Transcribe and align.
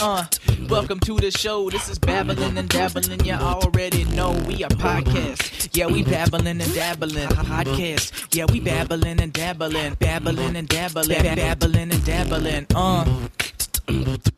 Uh, 0.00 0.24
welcome 0.68 1.00
to 1.00 1.16
the 1.16 1.30
show. 1.30 1.68
This 1.70 1.88
is 1.88 1.98
babbling 1.98 2.56
and 2.56 2.68
dabbling. 2.68 3.24
You 3.24 3.32
already 3.34 4.04
know 4.04 4.30
we 4.46 4.62
are 4.62 4.70
podcast. 4.70 5.76
Yeah, 5.76 5.86
we 5.86 6.04
babbling 6.04 6.46
and 6.46 6.74
dabbling. 6.74 7.28
Podcast. 7.28 8.34
Yeah, 8.34 8.44
we 8.50 8.60
babbling 8.60 9.20
and 9.20 9.32
dabbling, 9.32 9.94
babbling 9.94 10.56
and 10.56 10.68
dabbling, 10.68 11.08
babbling 11.08 11.90
and 11.92 12.04
dabbling. 12.04 12.66
Uh. 12.74 14.37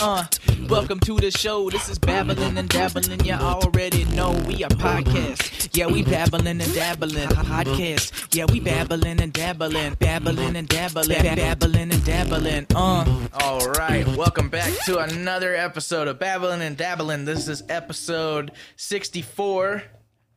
Uh, 0.00 0.24
welcome 0.68 1.00
to 1.00 1.16
the 1.16 1.30
show. 1.30 1.70
This 1.70 1.88
is 1.88 1.98
babbling 1.98 2.58
and 2.58 2.68
dabbling. 2.68 3.24
You 3.24 3.34
already 3.34 4.04
know 4.06 4.30
we 4.46 4.62
are 4.62 4.70
podcast. 4.70 5.76
Yeah, 5.76 5.86
we 5.86 6.02
babbling 6.02 6.60
and 6.60 6.74
dabbling. 6.74 7.28
Podcast. 7.28 8.34
Yeah, 8.34 8.44
we 8.50 8.60
babbling 8.60 9.20
and 9.20 9.32
dabbling, 9.32 9.94
babbling 9.94 10.56
and 10.56 10.68
dabbling, 10.68 11.08
babbling 11.08 11.92
and 11.92 12.04
dabbling. 12.04 12.66
Uh. 12.74 13.28
All 13.40 13.68
right, 13.70 14.06
welcome 14.16 14.48
back 14.48 14.72
to 14.84 14.98
another 14.98 15.54
episode 15.54 16.08
of 16.08 16.18
babbling 16.18 16.60
and 16.62 16.76
dabbling. 16.76 17.24
This 17.24 17.48
is 17.48 17.62
episode 17.68 18.52
sixty-four, 18.76 19.82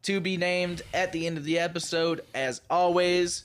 to 0.03 0.19
be 0.19 0.37
named 0.37 0.81
at 0.93 1.11
the 1.11 1.27
end 1.27 1.37
of 1.37 1.43
the 1.43 1.59
episode. 1.59 2.21
As 2.33 2.61
always, 2.69 3.43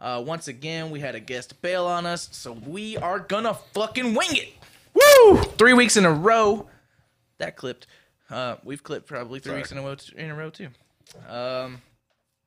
uh, 0.00 0.22
once 0.24 0.48
again, 0.48 0.90
we 0.90 1.00
had 1.00 1.14
a 1.14 1.20
guest 1.20 1.60
bail 1.62 1.86
on 1.86 2.06
us, 2.06 2.28
so 2.32 2.52
we 2.52 2.96
are 2.96 3.18
gonna 3.18 3.54
fucking 3.72 4.14
wing 4.14 4.28
it. 4.36 4.48
Woo! 4.94 5.42
Three 5.58 5.72
weeks 5.72 5.96
in 5.96 6.04
a 6.04 6.12
row. 6.12 6.68
That 7.38 7.56
clipped. 7.56 7.86
Uh, 8.30 8.56
we've 8.64 8.82
clipped 8.82 9.06
probably 9.06 9.40
three 9.40 9.50
Sorry. 9.50 9.60
weeks 9.60 9.72
in 9.72 9.78
a 9.78 9.82
row, 9.82 9.96
in 10.16 10.30
a 10.30 10.34
row 10.34 10.50
too. 10.50 10.68
Um, 11.28 11.80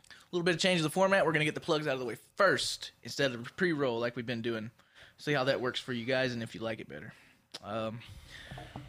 a 0.09 0.31
little 0.31 0.43
bit 0.43 0.55
of 0.55 0.61
change 0.61 0.79
of 0.79 0.83
the 0.83 0.89
format. 0.89 1.25
We're 1.25 1.31
gonna 1.31 1.45
get 1.45 1.55
the 1.55 1.61
plugs 1.61 1.87
out 1.87 1.93
of 1.93 1.99
the 1.99 2.05
way 2.05 2.17
first 2.35 2.91
instead 3.03 3.33
of 3.33 3.55
pre-roll 3.55 3.99
like 3.99 4.15
we've 4.15 4.25
been 4.25 4.41
doing. 4.41 4.71
See 5.17 5.33
how 5.33 5.43
that 5.45 5.59
works 5.59 5.79
for 5.79 5.93
you 5.93 6.05
guys 6.05 6.33
and 6.33 6.43
if 6.43 6.53
you 6.53 6.61
like 6.61 6.79
it 6.79 6.87
better. 6.87 7.13
Um, 7.63 7.99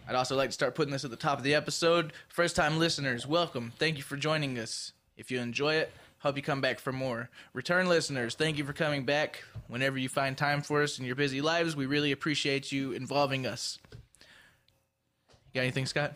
I'd 0.08 0.14
also 0.14 0.36
like 0.36 0.50
to 0.50 0.54
start 0.54 0.74
putting 0.74 0.92
this 0.92 1.04
at 1.04 1.10
the 1.10 1.16
top 1.16 1.38
of 1.38 1.44
the 1.44 1.54
episode. 1.54 2.12
First 2.28 2.56
time 2.56 2.78
listeners, 2.78 3.26
welcome. 3.26 3.72
Thank 3.78 3.96
you 3.96 4.02
for 4.02 4.16
joining 4.16 4.58
us. 4.58 4.92
If 5.16 5.30
you 5.30 5.40
enjoy 5.40 5.74
it, 5.74 5.92
hope 6.20 6.36
you 6.36 6.42
come 6.42 6.60
back 6.60 6.78
for 6.78 6.92
more. 6.92 7.28
Return 7.52 7.88
listeners, 7.88 8.34
thank 8.34 8.56
you 8.56 8.64
for 8.64 8.72
coming 8.72 9.04
back. 9.04 9.42
Whenever 9.68 9.98
you 9.98 10.08
find 10.08 10.36
time 10.36 10.62
for 10.62 10.82
us 10.82 10.98
in 10.98 11.04
your 11.04 11.16
busy 11.16 11.40
lives, 11.40 11.74
we 11.74 11.86
really 11.86 12.12
appreciate 12.12 12.70
you 12.70 12.92
involving 12.92 13.46
us. 13.46 13.78
You 13.92 15.54
got 15.54 15.62
anything, 15.62 15.86
Scott? 15.86 16.14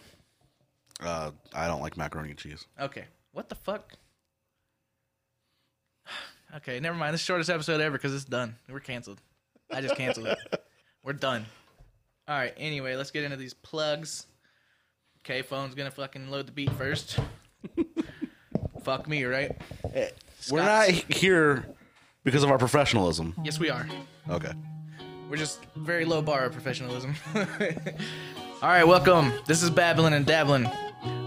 Uh, 1.00 1.32
I 1.52 1.66
don't 1.66 1.80
like 1.80 1.96
macaroni 1.96 2.30
and 2.30 2.38
cheese. 2.38 2.66
Okay. 2.80 3.04
What 3.32 3.48
the 3.48 3.56
fuck? 3.56 3.92
Okay, 6.58 6.78
never 6.78 6.96
mind. 6.96 7.12
This 7.12 7.20
is 7.20 7.26
the 7.26 7.32
shortest 7.32 7.50
episode 7.50 7.80
ever 7.80 7.98
because 7.98 8.14
it's 8.14 8.24
done. 8.24 8.54
We're 8.68 8.78
canceled. 8.78 9.20
I 9.72 9.80
just 9.80 9.96
canceled 9.96 10.28
it. 10.28 10.38
We're 11.02 11.12
done. 11.12 11.46
All 12.28 12.36
right. 12.36 12.54
Anyway, 12.56 12.94
let's 12.94 13.10
get 13.10 13.24
into 13.24 13.36
these 13.36 13.54
plugs. 13.54 14.26
Okay, 15.22 15.42
phone's 15.42 15.74
gonna 15.74 15.90
fucking 15.90 16.30
load 16.30 16.46
the 16.46 16.52
beat 16.52 16.70
first. 16.74 17.18
Fuck 18.84 19.08
me, 19.08 19.24
right? 19.24 19.50
Eh, 19.94 20.10
we're 20.50 20.62
not 20.62 20.88
here 20.88 21.64
because 22.22 22.42
of 22.42 22.50
our 22.50 22.58
professionalism. 22.58 23.34
Yes, 23.42 23.58
we 23.58 23.70
are. 23.70 23.86
Okay. 24.28 24.52
We're 25.30 25.38
just 25.38 25.60
very 25.74 26.04
low 26.04 26.20
bar 26.20 26.44
of 26.44 26.52
professionalism. 26.52 27.14
All 27.34 28.68
right, 28.68 28.86
welcome. 28.86 29.32
This 29.46 29.62
is 29.62 29.70
Babbling 29.70 30.12
and 30.12 30.26
Dabbling. 30.26 30.68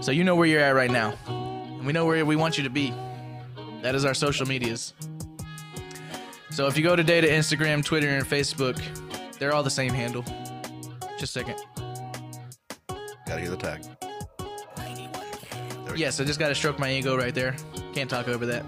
So 0.00 0.12
you 0.12 0.22
know 0.22 0.36
where 0.36 0.46
you're 0.46 0.60
at 0.60 0.70
right 0.70 0.90
now. 0.90 1.14
And 1.26 1.84
we 1.84 1.92
know 1.92 2.06
where 2.06 2.24
we 2.24 2.36
want 2.36 2.56
you 2.58 2.64
to 2.64 2.70
be. 2.70 2.94
That 3.82 3.96
is 3.96 4.04
our 4.04 4.14
social 4.14 4.46
medias. 4.46 4.94
So 6.50 6.68
if 6.68 6.76
you 6.76 6.84
go 6.84 6.94
today 6.94 7.20
to 7.20 7.28
Instagram, 7.28 7.84
Twitter, 7.84 8.08
and 8.08 8.24
Facebook, 8.24 8.80
they're 9.40 9.52
all 9.52 9.64
the 9.64 9.70
same 9.70 9.92
handle. 9.92 10.24
Just 11.18 11.36
a 11.36 11.40
second. 11.40 11.56
Gotta 13.26 13.40
hear 13.40 13.50
the 13.50 13.56
tag. 13.56 13.84
Yes, 15.98 16.20
I 16.20 16.24
just 16.24 16.38
got 16.38 16.46
to 16.46 16.54
stroke 16.54 16.78
my 16.78 16.92
ego 16.92 17.16
right 17.16 17.34
there. 17.34 17.56
Can't 17.92 18.08
talk 18.08 18.28
over 18.28 18.46
that. 18.46 18.64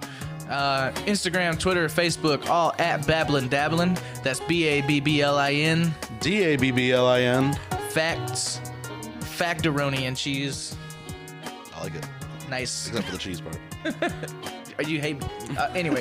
Uh, 0.49 0.91
Instagram, 1.07 1.57
Twitter, 1.57 1.87
Facebook, 1.87 2.49
all 2.49 2.75
at 2.81 3.07
Babblin 3.07 3.49
Dabblin. 3.49 3.97
That's 4.25 4.41
B 4.41 4.65
A 4.65 4.81
B 4.81 4.99
B 4.99 5.23
L 5.23 5.39
I 5.39 5.53
N. 5.53 5.95
D 6.19 6.43
A 6.43 6.57
B 6.57 6.73
B 6.73 6.91
L 6.91 7.07
I 7.07 7.21
N. 7.21 7.53
Facts, 7.91 8.61
Factoroni 9.21 10.01
and 10.01 10.17
cheese. 10.17 10.75
I 11.73 11.85
like 11.85 11.95
it. 11.95 12.05
Nice. 12.49 12.89
Except 12.89 13.07
for 13.07 13.13
the 13.13 13.19
cheese 13.19 13.41
part. 13.41 14.13
Are 14.79 14.83
you 14.83 15.01
hate? 15.01 15.23
Uh, 15.57 15.71
anyway, 15.73 16.01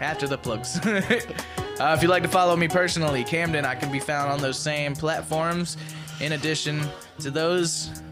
after 0.00 0.26
the 0.26 0.36
plugs. 0.36 0.80
uh, 0.84 1.94
if 1.96 2.02
you'd 2.02 2.08
like 2.08 2.24
to 2.24 2.28
follow 2.28 2.56
me 2.56 2.66
personally, 2.66 3.22
Camden, 3.22 3.64
I 3.64 3.76
can 3.76 3.92
be 3.92 4.00
found 4.00 4.32
on 4.32 4.40
those 4.40 4.58
same 4.58 4.96
platforms. 4.96 5.76
In 6.20 6.32
addition 6.32 6.82
to 7.20 7.30
those, 7.30 8.02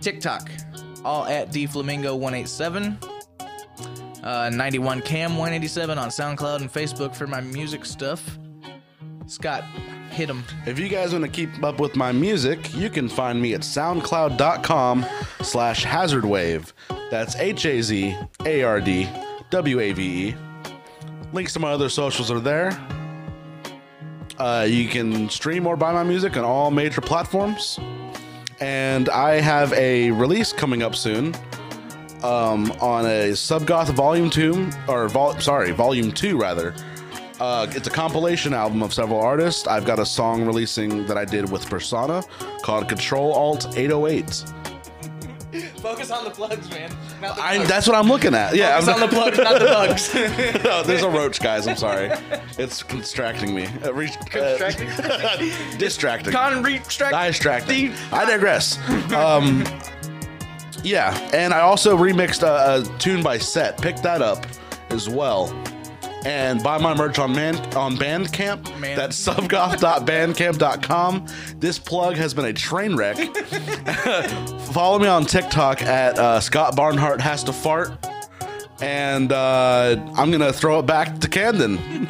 TikTok, 0.00 0.48
all 1.04 1.26
at 1.26 1.50
dflamingo187. 1.50 3.04
Uh, 4.22 4.50
91 4.50 5.00
cam 5.02 5.32
187 5.32 5.96
on 5.98 6.08
SoundCloud 6.08 6.60
and 6.60 6.72
Facebook 6.72 7.14
for 7.14 7.26
my 7.26 7.40
music 7.40 7.84
stuff. 7.84 8.38
Scott, 9.26 9.62
hit 10.10 10.28
him. 10.28 10.42
If 10.66 10.78
you 10.78 10.88
guys 10.88 11.12
want 11.12 11.24
to 11.24 11.30
keep 11.30 11.62
up 11.62 11.80
with 11.80 11.96
my 11.96 12.12
music, 12.12 12.74
you 12.74 12.90
can 12.90 13.08
find 13.08 13.40
me 13.40 13.54
at 13.54 13.60
soundcloud.com 13.60 15.06
slash 15.42 15.84
hazardwave. 15.84 16.72
That's 17.10 17.36
H-A-Z-A-R-D-W-A-V-E. 17.36 18.24
Links 21.32 21.52
to 21.52 21.60
my 21.60 21.70
other 21.70 21.88
socials 21.88 22.30
are 22.30 22.40
there. 22.40 22.70
Uh, 24.38 24.66
you 24.68 24.88
can 24.88 25.28
stream 25.28 25.66
or 25.66 25.76
buy 25.76 25.92
my 25.92 26.04
music 26.04 26.36
on 26.36 26.44
all 26.44 26.70
major 26.70 27.00
platforms. 27.00 27.78
And 28.60 29.08
I 29.08 29.40
have 29.40 29.72
a 29.74 30.10
release 30.10 30.52
coming 30.52 30.82
up 30.82 30.94
soon 30.96 31.34
um, 32.22 32.72
on 32.80 33.06
a 33.06 33.30
Subgoth 33.32 33.90
Volume 33.90 34.30
2, 34.30 34.70
or 34.88 35.08
vol- 35.08 35.38
sorry, 35.40 35.70
Volume 35.70 36.10
2 36.10 36.36
rather. 36.36 36.74
Uh, 37.40 37.68
it's 37.70 37.86
a 37.86 37.90
compilation 37.90 38.52
album 38.52 38.82
of 38.82 38.92
several 38.92 39.20
artists. 39.20 39.68
I've 39.68 39.84
got 39.84 40.00
a 40.00 40.06
song 40.06 40.44
releasing 40.44 41.06
that 41.06 41.16
I 41.16 41.24
did 41.24 41.50
with 41.50 41.64
Persona 41.70 42.24
called 42.62 42.88
Control 42.88 43.32
Alt 43.32 43.76
808. 43.76 44.44
Focus 45.88 46.10
on 46.10 46.24
the 46.24 46.30
plugs, 46.30 46.68
man. 46.68 46.94
Not 47.22 47.36
the 47.36 47.42
I, 47.42 47.64
that's 47.64 47.86
what 47.86 47.96
I'm 47.96 48.08
looking 48.08 48.34
at. 48.34 48.54
Yeah, 48.54 48.78
Focus 48.78 48.94
on 48.94 49.00
the 49.00 49.08
plugs, 49.08 49.38
not 49.38 49.58
the 49.58 49.64
bugs. 49.64 50.14
No, 50.64 50.82
there's 50.82 51.02
a 51.02 51.08
roach, 51.08 51.40
guys. 51.40 51.66
I'm 51.66 51.76
sorry. 51.76 52.10
It's 52.58 52.82
distracting 52.82 53.54
me. 53.54 53.68
Uh, 53.82 53.94
re- 53.94 54.10
Distracting? 54.30 54.88
uh, 54.90 55.76
distracting. 55.78 56.32
Con 56.34 56.62
retract. 56.62 57.14
distracting. 57.26 57.94
I 58.12 58.26
digress. 58.26 58.78
Um, 59.14 59.64
yeah, 60.84 61.16
and 61.32 61.54
I 61.54 61.60
also 61.60 61.96
remixed 61.96 62.42
a, 62.42 62.82
a 62.82 62.98
tune 62.98 63.22
by 63.22 63.38
Set. 63.38 63.80
Pick 63.80 63.96
that 64.02 64.20
up 64.20 64.46
as 64.90 65.08
well. 65.08 65.46
And 66.28 66.62
buy 66.62 66.76
my 66.76 66.94
merch 66.94 67.18
on 67.18 67.32
man 67.32 67.56
on 67.74 67.96
Bandcamp. 67.96 68.78
Man. 68.78 68.98
That's 68.98 69.16
subgoth.bandcamp.com. 69.26 71.26
This 71.56 71.78
plug 71.78 72.16
has 72.16 72.34
been 72.34 72.44
a 72.44 72.52
train 72.52 72.96
wreck. 72.96 73.16
Follow 74.74 74.98
me 74.98 75.06
on 75.06 75.24
TikTok 75.24 75.80
at 75.80 76.18
uh, 76.18 76.38
Scott 76.40 76.76
Barnhart 76.76 77.22
has 77.22 77.42
to 77.44 77.52
fart. 77.54 77.92
And 78.82 79.32
uh, 79.32 79.96
I'm 80.16 80.30
gonna 80.30 80.52
throw 80.52 80.80
it 80.80 80.86
back 80.86 81.18
to 81.20 81.28
Camden. 81.28 81.78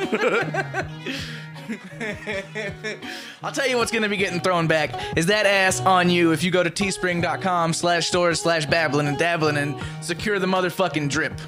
I'll 3.44 3.52
tell 3.52 3.68
you 3.68 3.76
what's 3.76 3.92
gonna 3.92 4.08
be 4.08 4.16
getting 4.16 4.40
thrown 4.40 4.66
back 4.66 5.16
is 5.16 5.26
that 5.26 5.46
ass 5.46 5.80
on 5.82 6.10
you 6.10 6.32
if 6.32 6.42
you 6.42 6.50
go 6.50 6.64
to 6.64 6.70
teespring.com 6.70 7.72
slash 7.72 8.08
stores 8.08 8.40
slash 8.40 8.66
babbling 8.66 9.06
and 9.06 9.16
dabbling 9.16 9.58
and 9.58 9.80
secure 10.00 10.40
the 10.40 10.48
motherfucking 10.48 11.08
drip. 11.08 11.40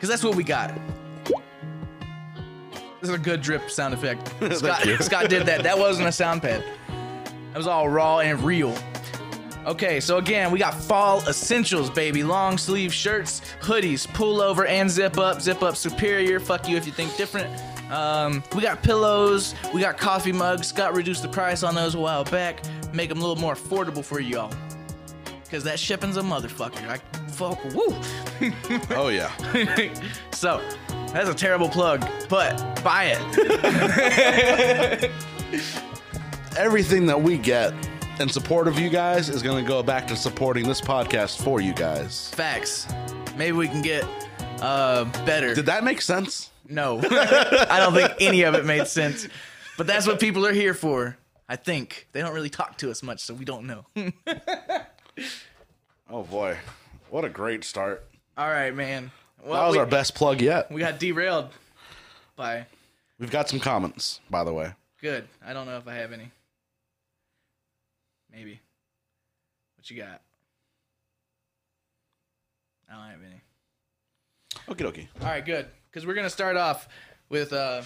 Cause 0.00 0.10
that's 0.10 0.22
what 0.22 0.34
we 0.34 0.44
got. 0.44 0.78
This 3.00 3.10
is 3.10 3.16
a 3.16 3.18
good 3.18 3.42
drip 3.42 3.70
sound 3.70 3.94
effect. 3.94 4.28
Scott. 4.56 4.86
Scott 5.00 5.30
did 5.30 5.46
that. 5.46 5.62
That 5.62 5.78
wasn't 5.78 6.08
a 6.08 6.12
sound 6.12 6.42
pad. 6.42 6.64
That 7.52 7.56
was 7.56 7.66
all 7.66 7.88
raw 7.88 8.18
and 8.18 8.40
real. 8.40 8.76
Okay, 9.66 10.00
so 10.00 10.16
again, 10.18 10.50
we 10.50 10.58
got 10.58 10.74
fall 10.74 11.20
essentials, 11.28 11.90
baby. 11.90 12.24
Long 12.24 12.56
sleeve 12.56 12.92
shirts, 12.92 13.42
hoodies, 13.60 14.06
pullover, 14.08 14.66
and 14.66 14.90
zip 14.90 15.18
up. 15.18 15.40
Zip 15.42 15.62
up 15.62 15.76
superior. 15.76 16.40
Fuck 16.40 16.68
you 16.68 16.76
if 16.76 16.86
you 16.86 16.92
think 16.92 17.16
different. 17.16 17.48
Um, 17.92 18.42
we 18.54 18.62
got 18.62 18.82
pillows, 18.82 19.54
we 19.72 19.80
got 19.80 19.96
coffee 19.96 20.32
mugs. 20.32 20.66
Scott 20.66 20.94
reduced 20.94 21.22
the 21.22 21.28
price 21.28 21.62
on 21.62 21.74
those 21.74 21.94
a 21.94 21.98
while 21.98 22.24
back, 22.24 22.62
make 22.92 23.08
them 23.08 23.18
a 23.18 23.20
little 23.20 23.40
more 23.40 23.54
affordable 23.54 24.04
for 24.04 24.20
y'all. 24.20 24.52
Cause 25.50 25.64
that 25.64 25.78
shipping's 25.78 26.18
a 26.18 26.22
motherfucker. 26.22 26.86
I 26.88 26.98
fuck 27.30 27.58
woo. 27.74 27.94
Oh 28.96 29.08
yeah. 29.08 29.30
so 30.30 30.60
that's 31.12 31.28
a 31.28 31.34
terrible 31.34 31.68
plug, 31.70 32.06
but 32.28 32.58
buy 32.84 33.16
it. 33.16 35.10
everything 36.58 37.06
that 37.06 37.20
we 37.20 37.38
get 37.38 37.72
in 38.20 38.28
support 38.28 38.68
of 38.68 38.78
you 38.78 38.90
guys 38.90 39.28
is 39.30 39.42
going 39.42 39.62
to 39.62 39.66
go 39.68 39.82
back 39.82 40.06
to 40.08 40.16
supporting 40.16 40.66
this 40.66 40.80
podcast 40.80 41.42
for 41.42 41.60
you 41.60 41.72
guys. 41.72 42.28
Facts. 42.30 42.86
Maybe 43.36 43.52
we 43.56 43.68
can 43.68 43.80
get 43.80 44.04
uh 44.60 45.04
better. 45.24 45.54
Did 45.54 45.66
that 45.66 45.82
make 45.82 46.02
sense? 46.02 46.50
No, 46.68 46.98
I 47.00 47.78
don't 47.78 47.94
think 47.94 48.12
any 48.20 48.42
of 48.42 48.54
it 48.54 48.66
made 48.66 48.86
sense. 48.86 49.26
But 49.78 49.86
that's 49.86 50.06
what 50.06 50.20
people 50.20 50.44
are 50.44 50.52
here 50.52 50.74
for. 50.74 51.16
I 51.48 51.56
think 51.56 52.08
they 52.12 52.20
don't 52.20 52.34
really 52.34 52.50
talk 52.50 52.76
to 52.78 52.90
us 52.90 53.02
much, 53.02 53.20
so 53.20 53.32
we 53.32 53.46
don't 53.46 53.66
know. 53.66 53.86
Oh 56.10 56.22
boy, 56.22 56.56
what 57.10 57.24
a 57.24 57.28
great 57.28 57.64
start! 57.64 58.06
All 58.36 58.48
right, 58.48 58.74
man. 58.74 59.10
That 59.44 59.50
was 59.50 59.72
we, 59.72 59.78
our 59.78 59.86
best 59.86 60.14
plug 60.14 60.40
yet. 60.40 60.70
we 60.70 60.80
got 60.80 60.98
derailed 60.98 61.50
by 62.36 62.66
We've 63.18 63.30
got 63.30 63.48
some 63.48 63.58
comments, 63.58 64.20
by 64.30 64.44
the 64.44 64.52
way. 64.52 64.72
good. 65.00 65.26
I 65.44 65.52
don't 65.52 65.66
know 65.66 65.76
if 65.76 65.88
I 65.88 65.94
have 65.94 66.12
any. 66.12 66.30
Maybe. 68.32 68.60
What 69.76 69.90
you 69.90 69.96
got? 69.96 70.20
I 72.88 72.94
don't 72.94 73.10
have 73.10 73.20
any. 73.22 73.40
Okie 74.68 74.86
dokie. 74.86 75.08
All 75.20 75.28
right, 75.28 75.44
good. 75.44 75.66
Because 75.90 76.06
we're 76.06 76.14
gonna 76.14 76.30
start 76.30 76.56
off 76.56 76.88
with 77.28 77.52
uh, 77.52 77.82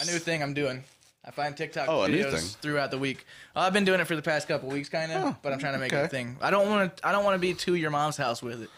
a 0.00 0.04
new 0.04 0.18
thing 0.18 0.42
I'm 0.42 0.54
doing. 0.54 0.84
I 1.28 1.30
find 1.30 1.54
TikTok 1.54 1.88
Oh, 1.90 1.98
videos 2.08 2.56
throughout 2.56 2.90
the 2.90 2.96
week. 2.98 3.26
Well, 3.54 3.62
I've 3.62 3.74
been 3.74 3.84
doing 3.84 4.00
it 4.00 4.06
for 4.06 4.16
the 4.16 4.22
past 4.22 4.48
couple 4.48 4.70
weeks, 4.70 4.88
kind 4.88 5.12
of, 5.12 5.24
Oh, 5.24 5.36
but 5.42 5.52
I'm 5.52 5.58
trying 5.58 5.74
to 5.74 5.78
make 5.78 5.92
it 5.92 6.02
a 6.02 6.08
thing. 6.08 6.38
I 6.40 6.50
don't 6.50 6.66
want 6.70 6.96
to. 6.96 7.06
I 7.06 7.12
don't 7.12 7.22
want 7.22 7.34
to 7.34 7.38
be 7.38 7.52
to 7.52 7.74
your 7.74 7.90
mom's 7.90 8.16
house 8.16 8.42
with 8.42 8.62
it. 8.62 8.70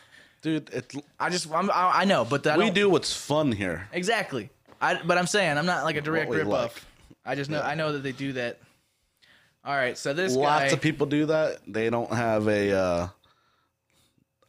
Dude, 0.42 0.68
it, 0.70 0.92
I 1.20 1.30
just. 1.30 1.48
I'm, 1.52 1.70
I, 1.70 1.92
I 2.00 2.04
know, 2.06 2.24
but 2.24 2.44
I 2.48 2.58
we 2.58 2.70
don't- 2.70 2.90
what's 2.90 3.14
fun 3.14 3.52
here. 3.52 3.86
exactly. 3.92 4.50
I. 4.80 5.00
But 5.00 5.16
I'm 5.16 5.28
saying 5.28 5.56
I'm 5.58 5.66
not 5.66 5.84
like 5.84 5.94
a 5.96 6.00
direct 6.00 6.28
rip 6.30 6.48
like. 6.48 6.64
off. 6.64 6.86
I 7.24 7.36
just 7.36 7.50
know. 7.50 7.60
I 7.60 7.76
know 7.76 7.92
that 7.92 8.02
they 8.02 8.12
do 8.12 8.32
that. 8.32 8.58
All 9.64 9.74
right, 9.76 9.96
so 9.96 10.12
this 10.12 10.34
Lots 10.34 10.64
guy. 10.64 10.66
of 10.68 10.80
people 10.80 11.06
do 11.06 11.26
that. 11.26 11.58
They 11.68 11.88
don't 11.90 12.12
have 12.12 12.48
a 12.48 12.72
uh, 12.72 13.08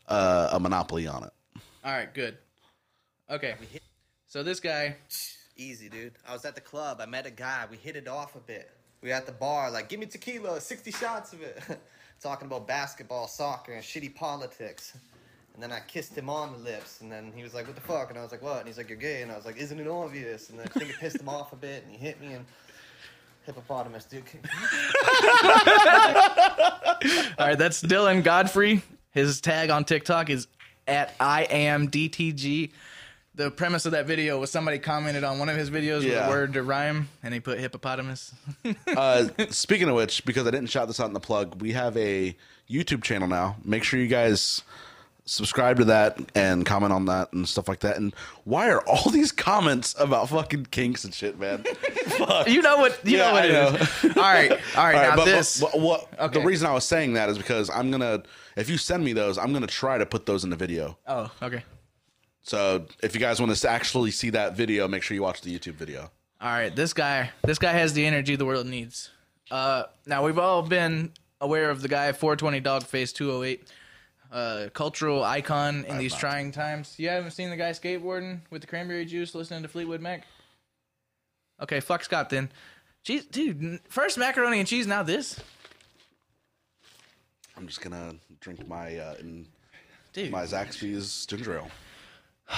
uh, 0.08 0.50
a 0.54 0.60
monopoly 0.60 1.06
on 1.06 1.24
it. 1.26 1.32
All 1.84 1.92
right, 1.92 2.12
good. 2.14 2.38
Okay, 3.30 3.56
so 4.28 4.42
this 4.42 4.60
guy. 4.60 4.96
Easy, 5.58 5.90
dude. 5.90 6.14
I 6.28 6.34
was 6.34 6.46
at 6.46 6.56
the 6.56 6.62
club. 6.62 7.00
I 7.02 7.06
met 7.06 7.26
a 7.26 7.32
guy. 7.32 7.66
We 7.70 7.78
hit 7.78 7.96
it 7.96 8.08
off 8.08 8.36
a 8.36 8.40
bit. 8.40 8.72
We 9.02 9.10
were 9.10 9.16
at 9.16 9.26
the 9.26 9.32
bar, 9.32 9.72
like, 9.72 9.90
give 9.90 10.00
me 10.00 10.06
tequila, 10.06 10.62
60 10.62 10.92
shots 10.92 11.34
of 11.34 11.42
it. 11.42 11.60
Talking 12.22 12.46
about 12.48 12.68
basketball, 12.68 13.28
soccer, 13.28 13.74
and 13.74 13.84
shitty 13.84 14.14
politics. 14.14 14.96
And 15.54 15.62
then 15.62 15.72
I 15.72 15.80
kissed 15.80 16.16
him 16.16 16.30
on 16.30 16.54
the 16.54 16.60
lips, 16.60 17.02
and 17.02 17.12
then 17.12 17.32
he 17.36 17.42
was 17.42 17.54
like, 17.54 17.66
what 17.66 17.76
the 17.76 17.82
fuck? 17.82 18.10
And 18.10 18.20
I 18.20 18.22
was 18.22 18.32
like, 18.32 18.44
what? 18.44 18.60
And 18.60 18.68
he's 18.68 18.78
like, 18.78 18.90
you're 18.90 18.98
gay. 18.98 19.24
And 19.24 19.32
I 19.32 19.36
was 19.36 19.46
like, 19.46 19.58
isn't 19.58 19.80
it 19.80 19.88
obvious? 19.88 20.50
And 20.50 20.60
then 20.60 20.68
I 20.74 20.80
think 20.80 20.92
it 20.92 20.98
pissed 21.00 21.20
him 21.20 21.28
off 21.30 21.52
a 21.52 21.56
bit, 21.56 21.84
and 21.84 21.92
he 21.92 21.98
hit 21.98 22.22
me, 22.22 22.34
and 22.34 22.46
hippopotamus, 23.46 24.06
dude. 24.06 24.24
All 27.38 27.48
right, 27.48 27.58
that's 27.58 27.82
Dylan 27.82 28.24
Godfrey. 28.24 28.82
His 29.12 29.42
tag 29.42 29.72
on 29.72 29.84
TikTok 29.84 30.30
is 30.30 30.48
at 30.88 31.14
I 31.20 31.44
am 31.44 31.90
DTG. 31.90 32.72
The 33.42 33.50
premise 33.50 33.88
of 33.88 33.94
that 33.94 34.06
video 34.06 34.40
was 34.40 34.52
somebody 34.52 34.78
commented 34.78 35.24
on 35.24 35.40
one 35.40 35.50
of 35.50 35.58
his 35.58 35.72
videos 35.72 36.00
with 36.04 36.14
Yeah. 36.14 36.28
a 36.28 36.30
word 36.30 36.54
to 36.54 36.62
rhyme, 36.62 37.10
and 37.24 37.34
he 37.34 37.40
put 37.40 37.60
hippopotamus. 37.60 38.34
Uh, 38.88 39.30
speaking 39.50 39.90
of 39.90 39.96
which, 39.96 40.24
because 40.26 40.46
I 40.46 40.52
didn't 40.52 40.70
shout 40.70 40.88
this 40.88 41.00
out 41.00 41.08
in 41.08 41.14
the 41.14 41.20
plug, 41.20 41.60
we 41.62 41.72
have 41.72 41.98
a 41.98 42.36
YouTube 42.70 43.02
channel 43.04 43.28
now. 43.28 43.56
Make 43.66 43.84
sure 43.84 44.00
you 44.00 44.08
guys 44.08 44.62
subscribe 45.26 45.78
to 45.78 45.86
that 45.86 46.20
and 46.36 46.66
comment 46.66 46.92
on 46.94 47.06
that 47.06 47.32
and 47.34 47.48
stuff 47.48 47.68
like 47.68 47.80
that. 47.80 47.98
And 47.98 48.14
why 48.44 48.70
are 48.70 48.82
all 48.88 49.10
these 49.12 49.32
comments 49.32 49.96
about 49.98 50.30
fucking 50.30 50.68
kinks 50.68 51.04
and 51.04 51.14
shit, 51.14 51.40
man? 51.40 51.64
Fuck. 52.18 52.48
you 52.48 52.62
know 52.62 52.78
what? 52.78 53.00
You 53.06 53.18
Yeah, 53.18 53.28
know 53.28 53.34
what 53.34 53.44
I 53.44 53.48
it 53.48 53.52
know. 53.54 53.68
is. 53.80 54.18
All 54.18 54.24
right, 54.24 54.52
all 54.52 54.58
right. 54.58 54.62
All 54.78 54.84
right, 54.84 55.10
now 55.10 55.16
but, 55.16 55.26
this. 55.26 55.62
but- 55.62 55.72
but 55.72 55.82
what 55.82 56.08
Okay. 56.20 56.40
the 56.40 56.46
reason 56.46 56.68
I 56.68 56.74
was 56.74 56.84
saying 56.84 57.14
that 57.14 57.30
is 57.30 57.38
because 57.38 57.70
I'm 57.72 57.90
gonna 57.90 58.22
if 58.56 58.70
you 58.70 58.78
send 58.78 59.04
me 59.04 59.14
those, 59.14 59.38
I'm 59.40 59.52
gonna 59.54 59.66
try 59.68 59.98
to 59.98 60.06
put 60.06 60.26
those 60.28 60.44
in 60.44 60.50
the 60.52 60.56
video. 60.58 60.98
oh, 61.08 61.32
okay. 61.42 61.64
So 62.44 62.86
if 63.04 63.14
you 63.14 63.20
guys 63.20 63.40
want 63.40 63.56
to 63.56 63.70
actually 63.70 64.12
see 64.12 64.30
that 64.32 64.56
video, 64.56 64.88
make 64.88 65.04
sure 65.04 65.16
you 65.16 65.22
watch 65.22 65.42
the 65.42 65.58
YouTube 65.58 65.74
video. 65.76 66.12
All 66.40 66.52
right, 66.52 66.76
this 66.76 66.94
guy, 66.94 67.32
this 67.44 67.60
guy 67.60 67.72
has 67.72 67.94
the 67.94 68.06
energy 68.06 68.36
the 68.36 68.46
world 68.46 68.66
needs. 68.66 69.12
Uh, 69.52 69.84
now 70.08 70.26
we've 70.26 70.40
all 70.40 70.64
been 70.64 71.12
aware 71.40 71.70
of 71.70 71.82
the 71.82 71.88
guy 71.88 72.12
420 72.12 72.62
Dogface 72.62 73.14
208, 73.14 73.68
uh, 74.32 74.70
cultural 74.74 75.24
icon 75.24 75.86
in 75.86 75.98
these 75.98 76.14
not. 76.14 76.20
trying 76.20 76.52
times. 76.52 76.96
You 76.98 77.10
haven't 77.10 77.32
seen 77.32 77.52
the 77.52 77.58
guy 77.58 77.72
skateboarding 77.72 78.40
with 78.50 78.62
the 78.62 78.68
cranberry 78.68 79.06
juice, 79.06 79.36
listening 79.36 79.62
to 79.62 79.68
Fleetwood 79.68 80.02
Mac? 80.02 80.26
Okay, 81.62 81.80
fuck 81.80 82.04
Scott 82.04 82.30
then. 82.32 82.50
Cheese, 83.04 83.26
dude. 83.26 83.80
First 83.88 84.18
macaroni 84.18 84.60
and 84.60 84.68
cheese, 84.68 84.88
now 84.88 85.04
this, 85.04 85.40
I'm 87.56 87.68
just 87.68 87.82
gonna 87.82 88.16
drink 88.40 88.68
my 88.68 88.98
uh, 88.98 89.16
in 89.20 89.46
dude. 90.14 90.32
my 90.32 90.44
Zaxby's 90.44 91.28
ginger 91.28 91.58
ale. 91.58 91.72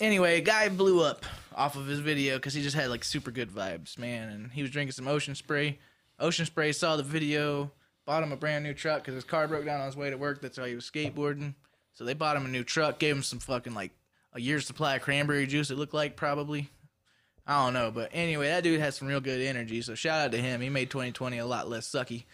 Anyway, 0.00 0.38
a 0.38 0.40
guy 0.40 0.70
blew 0.70 1.04
up 1.04 1.26
off 1.54 1.76
of 1.76 1.86
his 1.86 1.98
video 1.98 2.36
because 2.36 2.54
he 2.54 2.62
just 2.62 2.74
had 2.74 2.88
like 2.88 3.04
super 3.04 3.30
good 3.30 3.50
vibes, 3.50 3.98
man. 3.98 4.30
And 4.30 4.50
he 4.50 4.62
was 4.62 4.70
drinking 4.70 4.92
some 4.92 5.06
Ocean 5.06 5.34
Spray. 5.34 5.78
Ocean 6.18 6.46
Spray 6.46 6.72
saw 6.72 6.96
the 6.96 7.02
video, 7.02 7.70
bought 8.06 8.22
him 8.22 8.32
a 8.32 8.36
brand 8.36 8.64
new 8.64 8.72
truck 8.72 9.02
because 9.02 9.14
his 9.14 9.24
car 9.24 9.46
broke 9.46 9.66
down 9.66 9.78
on 9.78 9.84
his 9.84 9.96
way 9.96 10.08
to 10.08 10.16
work. 10.16 10.40
That's 10.40 10.56
why 10.56 10.70
he 10.70 10.74
was 10.74 10.90
skateboarding. 10.90 11.54
So 11.92 12.04
they 12.04 12.14
bought 12.14 12.34
him 12.34 12.46
a 12.46 12.48
new 12.48 12.64
truck, 12.64 12.98
gave 12.98 13.14
him 13.14 13.22
some 13.22 13.40
fucking 13.40 13.74
like 13.74 13.90
a 14.32 14.40
year's 14.40 14.66
supply 14.66 14.96
of 14.96 15.02
cranberry 15.02 15.46
juice. 15.46 15.70
It 15.70 15.76
looked 15.76 15.92
like 15.92 16.16
probably. 16.16 16.70
I 17.46 17.64
don't 17.64 17.74
know, 17.74 17.90
but 17.90 18.10
anyway, 18.14 18.46
that 18.48 18.62
dude 18.62 18.80
has 18.80 18.96
some 18.96 19.08
real 19.08 19.20
good 19.20 19.40
energy. 19.40 19.82
So 19.82 19.94
shout 19.94 20.20
out 20.20 20.32
to 20.32 20.38
him. 20.38 20.60
He 20.60 20.70
made 20.70 20.88
2020 20.88 21.38
a 21.38 21.46
lot 21.46 21.68
less 21.68 21.86
sucky. 21.86 22.24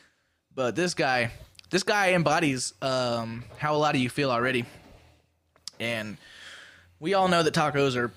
But 0.55 0.77
this 0.77 0.95
guy, 0.95 1.33
this 1.71 1.83
guy 1.83 2.13
embodies 2.13 2.75
um, 2.83 3.45
how 3.59 3.75
a 3.75 3.79
lot 3.79 3.95
of 3.95 4.01
you 4.01 4.11
feel 4.11 4.31
already. 4.31 4.67
And 5.81 6.17
we 7.01 7.15
all 7.15 7.29
know 7.29 7.43
that 7.43 7.55
tacos 7.55 7.97
are 7.97 8.13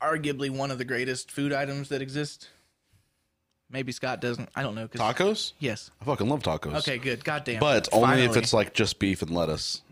arguably 0.00 0.50
one 0.50 0.70
of 0.70 0.78
the 0.78 0.84
greatest 0.84 1.30
food 1.30 1.52
items 1.52 1.88
that 1.88 2.02
exist. 2.02 2.48
Maybe 3.70 3.90
Scott 3.92 4.20
doesn't. 4.20 4.48
I 4.54 4.62
don't 4.62 4.74
know. 4.74 4.86
'cause- 4.86 5.00
Tacos? 5.00 5.52
Yes. 5.58 5.90
I 6.00 6.04
fucking 6.04 6.28
love 6.28 6.42
tacos. 6.42 6.74
Okay. 6.76 6.98
Good. 6.98 7.24
God 7.24 7.44
Goddamn. 7.44 7.60
But 7.60 7.88
only 7.92 8.20
if 8.20 8.26
Finally. 8.28 8.38
it's 8.40 8.52
like 8.52 8.74
just 8.74 8.98
beef 8.98 9.22
and 9.22 9.30
lettuce. 9.32 9.82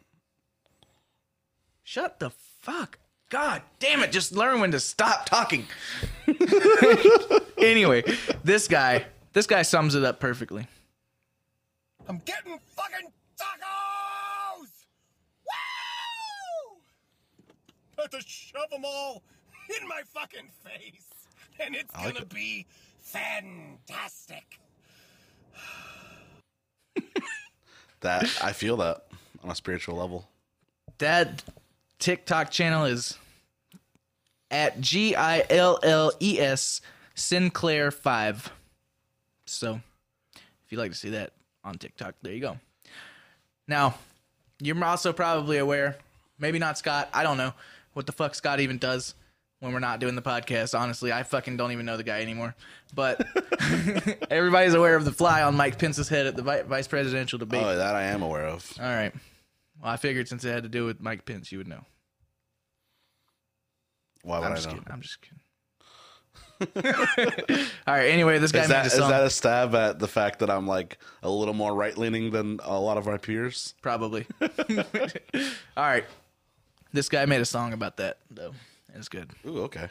Shut 1.82 2.18
the 2.20 2.30
fuck. 2.60 2.98
God 3.30 3.62
damn 3.80 4.02
it. 4.02 4.12
Just 4.12 4.32
learn 4.32 4.60
when 4.60 4.70
to 4.70 4.80
stop 4.80 5.26
talking. 5.26 5.66
anyway, 7.58 8.04
this 8.44 8.68
guy, 8.68 9.06
this 9.32 9.46
guy 9.46 9.62
sums 9.62 9.94
it 9.96 10.04
up 10.04 10.20
perfectly. 10.20 10.66
I'm 12.08 12.18
getting 12.18 12.58
fucking 12.76 13.08
tacos! 13.36 14.68
Woo! 16.76 16.76
About 18.04 18.20
to 18.20 18.28
shove 18.28 18.68
them 18.70 18.84
all 18.84 19.22
in 19.80 19.88
my 19.88 20.02
fucking 20.12 20.50
face. 20.62 21.08
And 21.58 21.74
it's 21.74 21.94
like 21.94 22.12
gonna 22.12 22.26
it. 22.26 22.34
be 22.34 22.66
fantastic. 23.00 24.60
That 28.00 28.30
I 28.42 28.52
feel 28.52 28.76
that 28.78 29.06
on 29.42 29.50
a 29.50 29.54
spiritual 29.54 29.96
level. 29.96 30.28
That 30.98 31.42
TikTok 31.98 32.50
channel 32.50 32.84
is 32.84 33.16
at 34.50 34.82
G 34.82 35.16
I 35.16 35.46
L 35.48 35.78
L 35.82 36.12
E 36.20 36.38
S 36.38 36.82
Sinclair 37.14 37.90
five. 37.90 38.52
So, 39.46 39.80
if 40.34 40.42
you'd 40.72 40.78
like 40.78 40.90
to 40.90 40.98
see 40.98 41.10
that 41.10 41.32
on 41.64 41.78
TikTok, 41.78 42.16
there 42.20 42.34
you 42.34 42.40
go. 42.40 42.58
Now, 43.66 43.94
you're 44.60 44.84
also 44.84 45.14
probably 45.14 45.56
aware, 45.56 45.96
maybe 46.38 46.58
not 46.58 46.76
Scott. 46.76 47.08
I 47.14 47.22
don't 47.22 47.38
know 47.38 47.54
what 47.94 48.06
the 48.06 48.12
fuck 48.12 48.34
Scott 48.34 48.60
even 48.60 48.78
does 48.78 49.14
when 49.60 49.72
we're 49.72 49.78
not 49.80 49.98
doing 49.98 50.14
the 50.14 50.22
podcast. 50.22 50.78
Honestly, 50.78 51.10
I 51.12 51.22
fucking 51.22 51.56
don't 51.56 51.72
even 51.72 51.86
know 51.86 51.96
the 51.96 52.02
guy 52.04 52.20
anymore. 52.20 52.54
But 52.94 53.26
everybody's 54.30 54.74
aware 54.74 54.94
of 54.96 55.04
the 55.04 55.12
fly 55.12 55.42
on 55.42 55.56
Mike 55.56 55.78
Pence's 55.78 56.08
head 56.08 56.26
at 56.26 56.36
the 56.36 56.42
vi- 56.42 56.62
vice 56.62 56.86
presidential 56.86 57.38
debate. 57.38 57.62
Oh, 57.64 57.76
that 57.76 57.94
I 57.94 58.04
am 58.04 58.22
aware 58.22 58.46
of. 58.46 58.70
All 58.78 58.84
right. 58.84 59.14
Well, 59.82 59.90
I 59.90 59.96
figured 59.96 60.28
since 60.28 60.44
it 60.44 60.50
had 60.52 60.62
to 60.64 60.68
do 60.68 60.84
with 60.84 61.00
Mike 61.00 61.24
Pence, 61.24 61.50
you 61.50 61.58
would 61.58 61.68
know. 61.68 61.84
Why 64.22 64.38
would 64.38 64.46
I'm 64.46 64.52
I 64.52 64.54
just 64.56 64.66
know? 64.68 64.74
kidding. 64.74 64.88
I'm 64.92 65.00
just 65.00 65.18
kidding. 65.20 65.40
All 67.86 67.94
right. 67.94 68.06
Anyway, 68.10 68.38
this 68.38 68.52
guy 68.52 68.62
Is 68.62 68.68
made 68.68 68.74
that 68.74 68.84
a 68.84 68.86
is 68.86 69.08
that 69.08 69.24
a 69.24 69.30
stab 69.30 69.74
at 69.74 69.98
the 69.98 70.08
fact 70.08 70.38
that 70.38 70.48
I'm 70.50 70.66
like 70.66 70.98
a 71.22 71.28
little 71.28 71.52
more 71.52 71.74
right 71.74 71.96
leaning 71.98 72.30
than 72.30 72.60
a 72.62 72.78
lot 72.80 72.96
of 72.96 73.08
our 73.08 73.18
peers? 73.18 73.74
Probably. 73.82 74.26
All 74.40 74.48
right. 75.76 76.04
This 76.94 77.08
guy 77.08 77.26
made 77.26 77.40
a 77.40 77.44
song 77.44 77.72
about 77.72 77.96
that 77.96 78.18
though. 78.30 78.54
and 78.86 78.98
It's 78.98 79.08
good. 79.08 79.28
Ooh, 79.44 79.62
okay. 79.62 79.88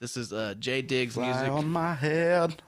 This 0.00 0.16
is 0.16 0.32
uh, 0.32 0.54
Jay 0.60 0.80
Diggs 0.80 1.14
Fly 1.14 1.32
music. 1.32 1.50
on 1.50 1.68
my 1.68 1.92
head. 1.92 2.62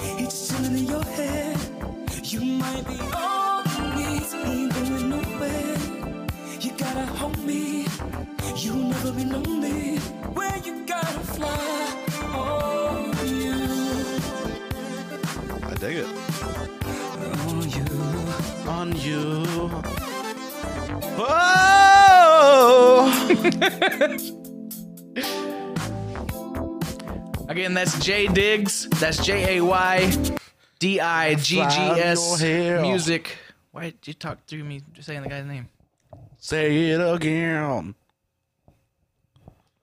He 0.00 0.24
just 0.24 0.52
in 0.60 0.76
your 0.86 1.02
head. 1.04 1.56
You 2.24 2.40
might 2.40 2.86
be 2.86 2.98
all 3.14 3.62
he 3.62 3.82
needs. 3.96 4.32
He 4.32 4.38
ain't 4.40 4.74
going 4.74 5.08
nowhere. 5.10 5.76
You 6.60 6.72
gotta 6.72 7.06
hold 7.06 7.38
me. 7.44 7.86
You'll 8.56 8.76
never 8.76 9.12
be 9.12 9.24
lonely. 9.24 9.98
Where 10.36 10.56
you 10.58 10.84
gotta 10.86 11.20
fly 11.20 11.96
on 12.34 13.28
you, 13.28 14.20
I 15.62 15.74
dig 15.76 15.98
it. 15.98 16.08
on 17.48 17.70
you. 17.70 17.86
On 18.68 18.96
you. 18.96 19.46
Again, 27.48 27.72
that's 27.74 27.98
Jay 28.04 28.26
Diggs. 28.26 28.86
That's 29.00 29.24
J 29.24 29.56
A 29.58 29.64
Y 29.64 30.12
D 30.78 31.00
I 31.00 31.34
G 31.34 31.56
G 31.56 31.60
S 31.62 32.20
Slide 32.38 32.46
your 32.46 32.56
hair. 32.62 32.80
music. 32.82 33.38
Why 33.72 33.84
did 33.84 34.06
you 34.06 34.14
talk 34.14 34.38
through 34.46 34.64
me 34.64 34.82
just 34.92 35.06
saying 35.06 35.22
the 35.22 35.28
guy's 35.28 35.46
name? 35.46 35.68
Say 36.38 36.90
it 36.90 37.00
again. 37.00 37.94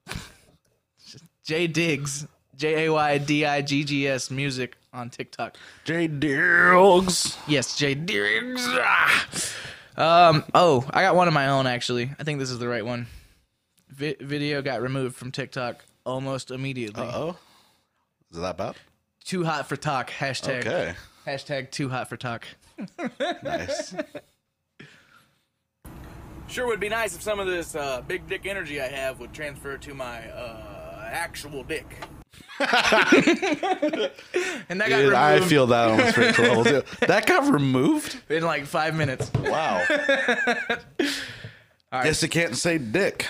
Jay 1.44 1.68
Diggs. 1.68 2.28
J 2.56 2.86
A 2.86 2.94
Y 2.94 3.18
D 3.18 3.46
I 3.46 3.62
G 3.62 3.84
G 3.84 4.08
S 4.08 4.30
music 4.32 4.76
on 4.94 5.10
TikTok. 5.10 5.58
J 5.84 6.08
Diggs. 6.08 7.38
Yes, 7.48 7.76
Jay 7.76 7.96
Diggs. 7.96 8.66
Ah. 8.70 9.28
Um. 9.98 10.44
Oh, 10.54 10.86
I 10.92 11.02
got 11.02 11.16
one 11.16 11.28
of 11.28 11.34
my 11.34 11.48
own 11.48 11.66
actually. 11.68 12.12
I 12.20 12.24
think 12.24 12.38
this 12.40 12.52
is 12.52 12.60
the 12.60 12.68
right 12.68 12.86
one. 12.86 13.08
Vi- 13.90 14.18
video 14.22 14.62
got 14.62 14.82
removed 14.82 15.16
from 15.16 15.32
TikTok 15.32 15.84
almost 16.06 16.52
immediately. 16.52 17.02
Uh 17.04 17.12
oh. 17.18 17.38
Is 18.36 18.42
that 18.42 18.58
bad? 18.58 18.76
Too 19.24 19.46
hot 19.46 19.68
for 19.68 19.78
talk. 19.78 20.12
Hashtag. 20.12 20.68
Okay. 20.68 20.94
Hashtag 21.26 21.72
too 21.72 21.90
hot 21.90 22.10
for 22.10 22.18
talk. 22.18 22.46
Nice. 23.44 23.96
Sure 26.48 26.68
would 26.68 26.80
be 26.80 26.90
nice 26.90 27.16
if 27.16 27.24
some 27.24 27.40
of 27.40 27.48
this 27.48 27.76
uh, 27.76 28.04
big 28.08 28.28
dick 28.28 28.46
energy 28.46 28.80
I 28.80 28.88
have 28.88 29.20
would 29.20 29.34
transfer 29.34 29.80
to 29.80 29.94
my 29.96 30.30
uh, 30.30 31.10
actual 31.12 31.64
dick. 31.64 31.88
and 32.60 32.70
that 34.80 34.88
got 34.88 34.90
Dude, 34.90 35.14
I 35.14 35.40
feel 35.40 35.66
that 35.66 35.90
on 35.90 36.00
a 36.00 36.12
spiritual 36.12 36.46
level 36.46 36.64
too. 36.64 36.84
That 37.08 37.26
got 37.26 37.52
removed? 37.52 38.22
in 38.30 38.44
like 38.44 38.68
five 38.68 38.96
minutes. 38.96 39.32
Wow. 39.34 39.84
Guess 41.92 42.22
you 42.22 42.30
can't 42.30 42.56
say 42.56 42.78
dick. 42.78 43.26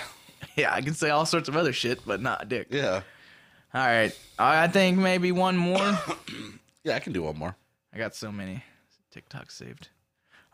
Yeah, 0.54 0.74
I 0.74 0.82
can 0.82 0.92
say 0.92 1.08
all 1.08 1.24
sorts 1.24 1.48
of 1.48 1.56
other 1.56 1.72
shit, 1.72 2.00
but 2.06 2.20
not 2.20 2.50
dick. 2.50 2.66
Yeah. 2.70 3.00
All 3.74 3.84
right, 3.84 4.16
I 4.38 4.68
think 4.68 4.98
maybe 4.98 5.32
one 5.32 5.56
more. 5.56 5.98
Yeah, 6.84 6.94
I 6.94 7.00
can 7.00 7.12
do 7.12 7.24
one 7.24 7.36
more. 7.36 7.56
I 7.92 7.98
got 7.98 8.14
so 8.14 8.30
many 8.30 8.62
TikToks 9.12 9.50
saved. 9.50 9.88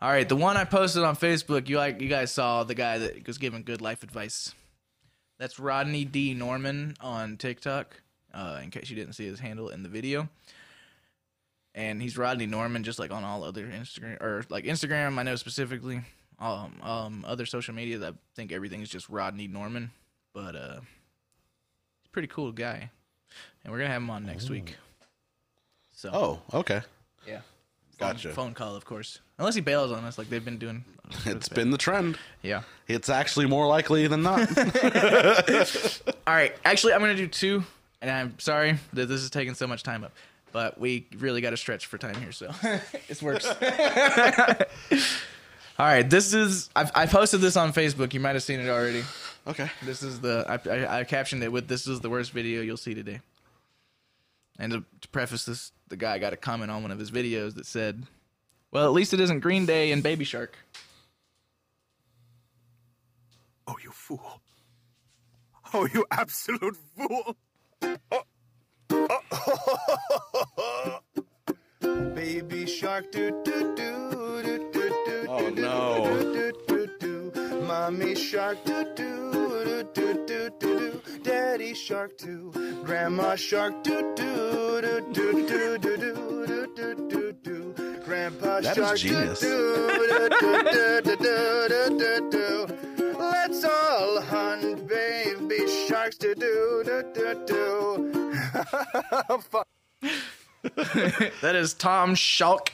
All 0.01 0.09
right, 0.09 0.27
the 0.27 0.35
one 0.35 0.57
I 0.57 0.63
posted 0.63 1.03
on 1.03 1.15
Facebook, 1.15 1.69
you 1.69 1.77
like 1.77 2.01
you 2.01 2.09
guys 2.09 2.31
saw 2.31 2.63
the 2.63 2.73
guy 2.73 2.97
that 2.97 3.27
was 3.27 3.37
giving 3.37 3.61
good 3.61 3.81
life 3.81 4.01
advice. 4.01 4.51
That's 5.37 5.59
Rodney 5.59 6.05
D 6.05 6.33
Norman 6.33 6.95
on 7.01 7.37
TikTok. 7.37 8.01
Uh, 8.33 8.61
in 8.63 8.71
case 8.71 8.89
you 8.89 8.95
didn't 8.95 9.13
see 9.13 9.27
his 9.27 9.39
handle 9.39 9.69
in 9.69 9.83
the 9.83 9.89
video, 9.89 10.27
and 11.75 12.01
he's 12.01 12.17
Rodney 12.17 12.47
Norman, 12.47 12.83
just 12.83 12.97
like 12.97 13.11
on 13.11 13.23
all 13.23 13.43
other 13.43 13.67
Instagram 13.67 14.19
or 14.19 14.43
like 14.49 14.65
Instagram. 14.65 15.19
I 15.19 15.23
know 15.23 15.35
specifically. 15.35 16.01
Um, 16.39 16.73
um, 16.81 17.25
other 17.27 17.45
social 17.45 17.75
media, 17.75 18.05
I 18.05 18.13
think 18.35 18.51
everything 18.51 18.81
is 18.81 18.89
just 18.89 19.07
Rodney 19.07 19.47
Norman, 19.47 19.91
but 20.33 20.55
uh, 20.55 20.79
he's 20.81 22.07
a 22.07 22.11
pretty 22.11 22.27
cool 22.27 22.51
guy, 22.51 22.89
and 23.63 23.71
we're 23.71 23.79
gonna 23.79 23.89
have 23.91 24.01
him 24.01 24.09
on 24.09 24.25
next 24.25 24.49
week. 24.49 24.75
So 25.95 26.09
Oh, 26.13 26.41
okay. 26.59 26.81
yeah. 27.27 27.41
Phone, 27.97 28.09
Gotcha. 28.13 28.29
Phone 28.33 28.53
call, 28.53 28.75
of 28.75 28.85
course. 28.85 29.19
Unless 29.37 29.55
he 29.55 29.61
bails 29.61 29.91
on 29.91 30.03
us, 30.03 30.17
like 30.17 30.29
they've 30.29 30.43
been 30.43 30.57
doing. 30.57 30.83
It's 31.25 31.47
been 31.49 31.69
the 31.69 31.77
trend. 31.77 32.17
Yeah. 32.41 32.63
It's 32.87 33.09
actually 33.09 33.45
more 33.45 33.67
likely 33.67 34.07
than 34.07 34.23
not. 34.23 34.39
All 36.27 36.33
right. 36.33 36.55
Actually, 36.65 36.93
I'm 36.93 37.01
gonna 37.01 37.15
do 37.15 37.27
two, 37.27 37.63
and 38.01 38.09
I'm 38.09 38.39
sorry 38.39 38.77
that 38.93 39.07
this 39.07 39.21
is 39.21 39.29
taking 39.29 39.53
so 39.53 39.67
much 39.67 39.83
time 39.83 40.03
up, 40.03 40.11
but 40.51 40.79
we 40.79 41.05
really 41.17 41.41
got 41.41 41.51
to 41.51 41.57
stretch 41.57 41.85
for 41.85 41.97
time 41.97 42.15
here, 42.15 42.31
so 42.31 42.51
this 43.07 43.21
works. 43.21 43.45
All 45.79 45.85
right. 45.87 46.07
This 46.09 46.33
is 46.33 46.69
I've, 46.75 46.91
I 46.95 47.05
posted 47.05 47.41
this 47.41 47.57
on 47.57 47.73
Facebook. 47.73 48.13
You 48.13 48.19
might 48.19 48.33
have 48.35 48.43
seen 48.43 48.59
it 48.59 48.69
already. 48.69 49.03
okay. 49.47 49.69
This 49.83 50.03
is 50.03 50.19
the 50.21 50.45
I, 50.47 50.69
I, 50.69 50.99
I 50.99 51.03
captioned 51.03 51.43
it 51.43 51.51
with 51.51 51.67
"This 51.67 51.85
is 51.87 51.99
the 51.99 52.09
worst 52.09 52.31
video 52.31 52.61
you'll 52.61 52.77
see 52.77 52.93
today." 52.93 53.19
And 54.59 54.71
to, 54.71 54.83
to 55.01 55.07
preface 55.09 55.45
this, 55.45 55.71
the 55.87 55.97
guy 55.97 56.19
got 56.19 56.33
a 56.33 56.37
comment 56.37 56.71
on 56.71 56.81
one 56.83 56.91
of 56.91 56.99
his 56.99 57.11
videos 57.11 57.55
that 57.55 57.65
said, 57.65 58.03
"Well, 58.71 58.85
at 58.85 58.91
least 58.91 59.13
it 59.13 59.19
isn't 59.19 59.39
Green 59.39 59.65
Day 59.65 59.91
and 59.91 60.03
Baby 60.03 60.25
Shark." 60.25 60.57
Oh, 63.67 63.75
you 63.83 63.91
fool. 63.91 64.41
Oh, 65.73 65.87
you 65.91 66.05
absolute 66.11 66.77
fool. 66.95 67.35
Baby 72.13 72.65
shark 72.67 73.11
do 73.11 73.41
do 73.43 73.75
do 73.75 74.43
do 74.43 74.71
do 74.71 74.89
do. 75.05 75.25
Oh, 75.27 75.49
no. 75.49 76.51
Do, 77.73 77.89
do, 77.89 77.95
do, 77.95 77.95
do. 77.95 77.97
Mommy 77.97 78.15
shark 78.15 78.63
do 78.65 78.83
do 78.95 79.63
do 79.65 79.83
do 79.93 80.25
do 80.25 80.49
do 80.59 81.01
do. 81.01 81.01
Daddy 81.23 81.73
shark 81.73 82.17
too. 82.17 82.51
Grandma 82.85 83.35
shark 83.35 83.83
do 83.83 84.13
do 84.15 84.81
do 84.81 85.01
do 85.11 85.47
do 85.47 85.77
do 85.79 85.97
do 85.97 86.67
do 86.75 87.09
do 87.09 87.33
do. 87.33 87.73
Grandpa 88.05 88.61
That 88.61 88.77
is 88.77 88.85
shark 88.85 88.97
genius. 88.97 89.39
do 89.39 89.87
do 89.87 90.29
do 90.29 90.63
do 90.63 91.01
do 91.01 91.15
do 91.17 91.67
do 91.67 91.97
do 91.99 92.29
do. 92.29 92.67
Let's 93.17 93.63
all 93.63 94.21
hunt 94.21 94.87
baby 94.87 95.67
sharks 95.87 96.17
to 96.17 96.35
do 96.35 96.83
do 96.85 97.03
do 97.13 97.45
do. 97.47 98.11
That 101.41 101.55
is 101.55 101.73
Tom 101.73 102.13
Schalk. 102.15 102.71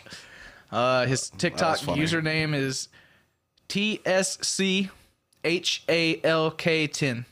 Uh, 0.72 1.06
his 1.06 1.30
TikTok 1.30 1.78
username 1.80 2.54
is 2.54 2.90
TSC 3.70 4.90
H 5.44 5.84
A 5.88 6.20
L 6.24 6.52
K 6.52 6.88
10. 6.88 7.26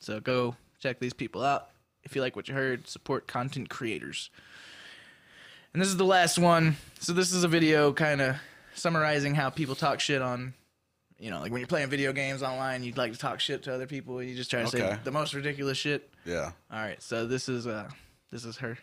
So 0.00 0.20
go 0.20 0.56
check 0.80 0.98
these 0.98 1.12
people 1.12 1.42
out. 1.42 1.68
If 2.02 2.14
you 2.14 2.20
like 2.20 2.36
what 2.36 2.48
you 2.48 2.54
heard, 2.54 2.88
support 2.88 3.26
content 3.26 3.70
creators. 3.70 4.30
And 5.72 5.80
this 5.80 5.88
is 5.88 5.96
the 5.96 6.04
last 6.04 6.38
one. 6.38 6.76
So 7.00 7.12
this 7.12 7.32
is 7.32 7.44
a 7.44 7.48
video 7.48 7.92
kind 7.92 8.20
of 8.20 8.36
summarizing 8.74 9.34
how 9.34 9.50
people 9.50 9.74
talk 9.74 10.00
shit 10.00 10.22
on, 10.22 10.54
you 11.18 11.30
know, 11.30 11.40
like 11.40 11.50
when 11.50 11.60
you're 11.60 11.68
playing 11.68 11.88
video 11.88 12.12
games 12.12 12.42
online, 12.42 12.82
you'd 12.82 12.96
like 12.96 13.12
to 13.12 13.18
talk 13.18 13.40
shit 13.40 13.62
to 13.64 13.74
other 13.74 13.86
people. 13.86 14.22
You 14.22 14.34
just 14.34 14.50
try 14.50 14.62
to 14.62 14.68
say 14.68 14.98
the 15.04 15.10
most 15.10 15.34
ridiculous 15.34 15.78
shit. 15.78 16.10
Yeah. 16.24 16.52
All 16.70 16.80
right, 16.80 17.02
so 17.02 17.26
this 17.26 17.48
is 17.48 17.66
uh, 17.66 17.88
this 18.30 18.44
is 18.44 18.56
her. 18.58 18.78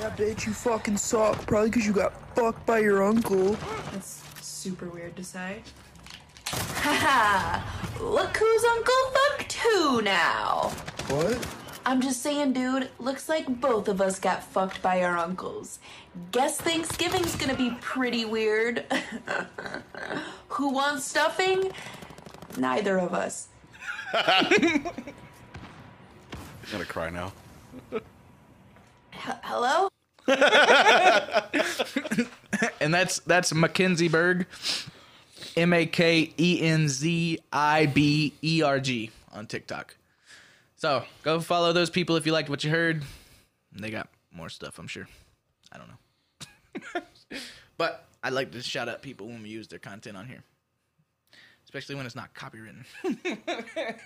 Yeah, 0.00 0.10
bitch, 0.16 0.46
you 0.46 0.52
fucking 0.52 0.96
suck. 0.96 1.46
Probably 1.46 1.70
because 1.70 1.86
you 1.86 1.92
got 1.92 2.12
fucked 2.34 2.66
by 2.66 2.78
your 2.78 3.02
uncle. 3.02 3.56
That's 3.92 4.22
super 4.40 4.88
weird 4.88 5.16
to 5.16 5.24
say. 5.24 5.62
Haha! 6.82 7.62
Look 8.04 8.36
who's 8.36 8.64
Uncle 8.64 8.94
Fuck 9.12 9.52
Who 9.52 10.02
now! 10.02 10.72
What? 11.08 11.46
I'm 11.86 12.00
just 12.00 12.22
saying, 12.22 12.52
dude, 12.52 12.90
looks 12.98 13.28
like 13.28 13.60
both 13.60 13.88
of 13.88 14.00
us 14.00 14.18
got 14.18 14.42
fucked 14.42 14.82
by 14.82 15.02
our 15.02 15.16
uncles. 15.16 15.78
Guess 16.32 16.60
Thanksgiving's 16.60 17.36
gonna 17.36 17.56
be 17.56 17.76
pretty 17.80 18.24
weird. 18.24 18.84
Who 20.48 20.70
wants 20.70 21.04
stuffing? 21.04 21.70
Neither 22.56 22.98
of 22.98 23.14
us. 23.14 23.48
I'm 24.14 24.82
gonna 26.70 26.84
cry 26.84 27.10
now. 27.10 27.32
H- 27.92 28.00
hello? 29.42 29.88
and 32.80 32.92
that's 32.94 33.18
that's 33.20 33.52
Mackenzie 33.52 34.08
Berg, 34.08 34.46
M 35.56 35.72
A 35.72 35.86
K 35.86 36.32
E 36.38 36.60
N 36.62 36.88
Z 36.88 37.38
I 37.52 37.86
B 37.86 38.34
E 38.42 38.62
R 38.62 38.80
G 38.80 39.10
on 39.32 39.46
TikTok. 39.46 39.96
So 40.76 41.04
go 41.22 41.40
follow 41.40 41.72
those 41.72 41.90
people 41.90 42.16
if 42.16 42.26
you 42.26 42.32
liked 42.32 42.48
what 42.48 42.64
you 42.64 42.70
heard. 42.70 43.04
They 43.72 43.90
got 43.90 44.08
more 44.32 44.48
stuff, 44.48 44.78
I'm 44.78 44.88
sure. 44.88 45.08
I 45.70 45.78
don't 45.78 45.88
know, 45.88 47.02
but 47.78 48.06
I 48.22 48.28
like 48.28 48.52
to 48.52 48.62
shout 48.62 48.88
out 48.88 49.02
people 49.02 49.26
when 49.26 49.42
we 49.42 49.48
use 49.48 49.68
their 49.68 49.78
content 49.78 50.16
on 50.16 50.26
here, 50.26 50.42
especially 51.64 51.94
when 51.94 52.04
it's 52.04 52.14
not 52.14 52.34
copywritten. 52.34 52.84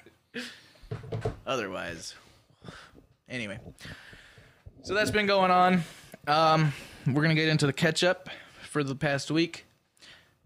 Otherwise, 1.46 2.14
anyway. 3.28 3.58
So 4.82 4.94
that's 4.94 5.10
been 5.10 5.26
going 5.26 5.50
on. 5.50 5.82
Um, 6.28 6.72
we're 7.06 7.22
gonna 7.22 7.34
get 7.34 7.48
into 7.48 7.66
the 7.66 7.72
catch 7.72 8.04
up 8.04 8.28
for 8.62 8.84
the 8.84 8.94
past 8.94 9.30
week, 9.30 9.65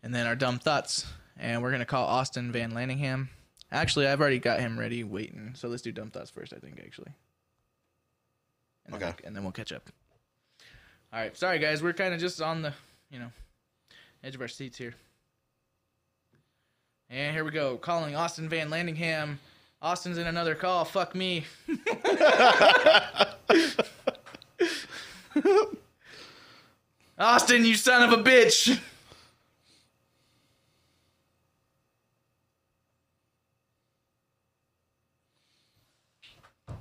and 0.03 0.15
then 0.15 0.27
our 0.27 0.37
dumb 0.37 0.59
thoughts. 0.59 1.07
And 1.39 1.63
we're 1.63 1.71
gonna 1.71 1.85
call 1.87 2.07
Austin 2.07 2.53
Van 2.53 2.73
Landingham. 2.73 3.29
Actually, 3.73 4.07
I've 4.09 4.21
already 4.21 4.39
got 4.39 4.61
him 4.61 4.79
ready, 4.79 5.05
waiting. 5.05 5.53
So 5.55 5.69
let's 5.69 5.83
do 5.83 5.93
dumb 5.93 6.11
thoughts 6.11 6.31
first. 6.31 6.53
I 6.53 6.57
think 6.59 6.81
actually. 6.85 7.13
And 8.87 8.95
then 8.95 9.03
Okay. 9.03 9.07
we'll- 9.19 9.27
and 9.27 9.37
then 9.37 9.43
we'll 9.45 9.53
catch 9.53 9.73
up. 9.73 9.89
All 11.13 11.21
right. 11.21 11.37
Sorry, 11.37 11.59
guys. 11.59 11.83
We're 11.83 11.93
kind 11.93 12.13
of 12.15 12.21
just 12.21 12.41
on 12.43 12.63
the, 12.63 12.73
you 13.11 13.19
know, 13.19 13.31
edge 14.23 14.35
of 14.35 14.41
our 14.41 14.49
seats 14.49 14.77
here. 14.79 14.95
And 17.09 17.35
here 17.35 17.45
we 17.45 17.51
go. 17.51 17.77
Calling 17.77 18.15
Austin 18.15 18.49
Van 18.49 18.69
Landingham. 18.71 19.39
Austin's 19.83 20.19
in 20.19 20.27
another 20.27 20.55
call. 20.55 20.85
Fuck 20.85 21.15
me. 21.15 21.47
Austin, 27.19 27.65
you 27.65 27.75
son 27.75 28.03
of 28.13 28.19
a 28.19 28.23
bitch. 28.23 28.79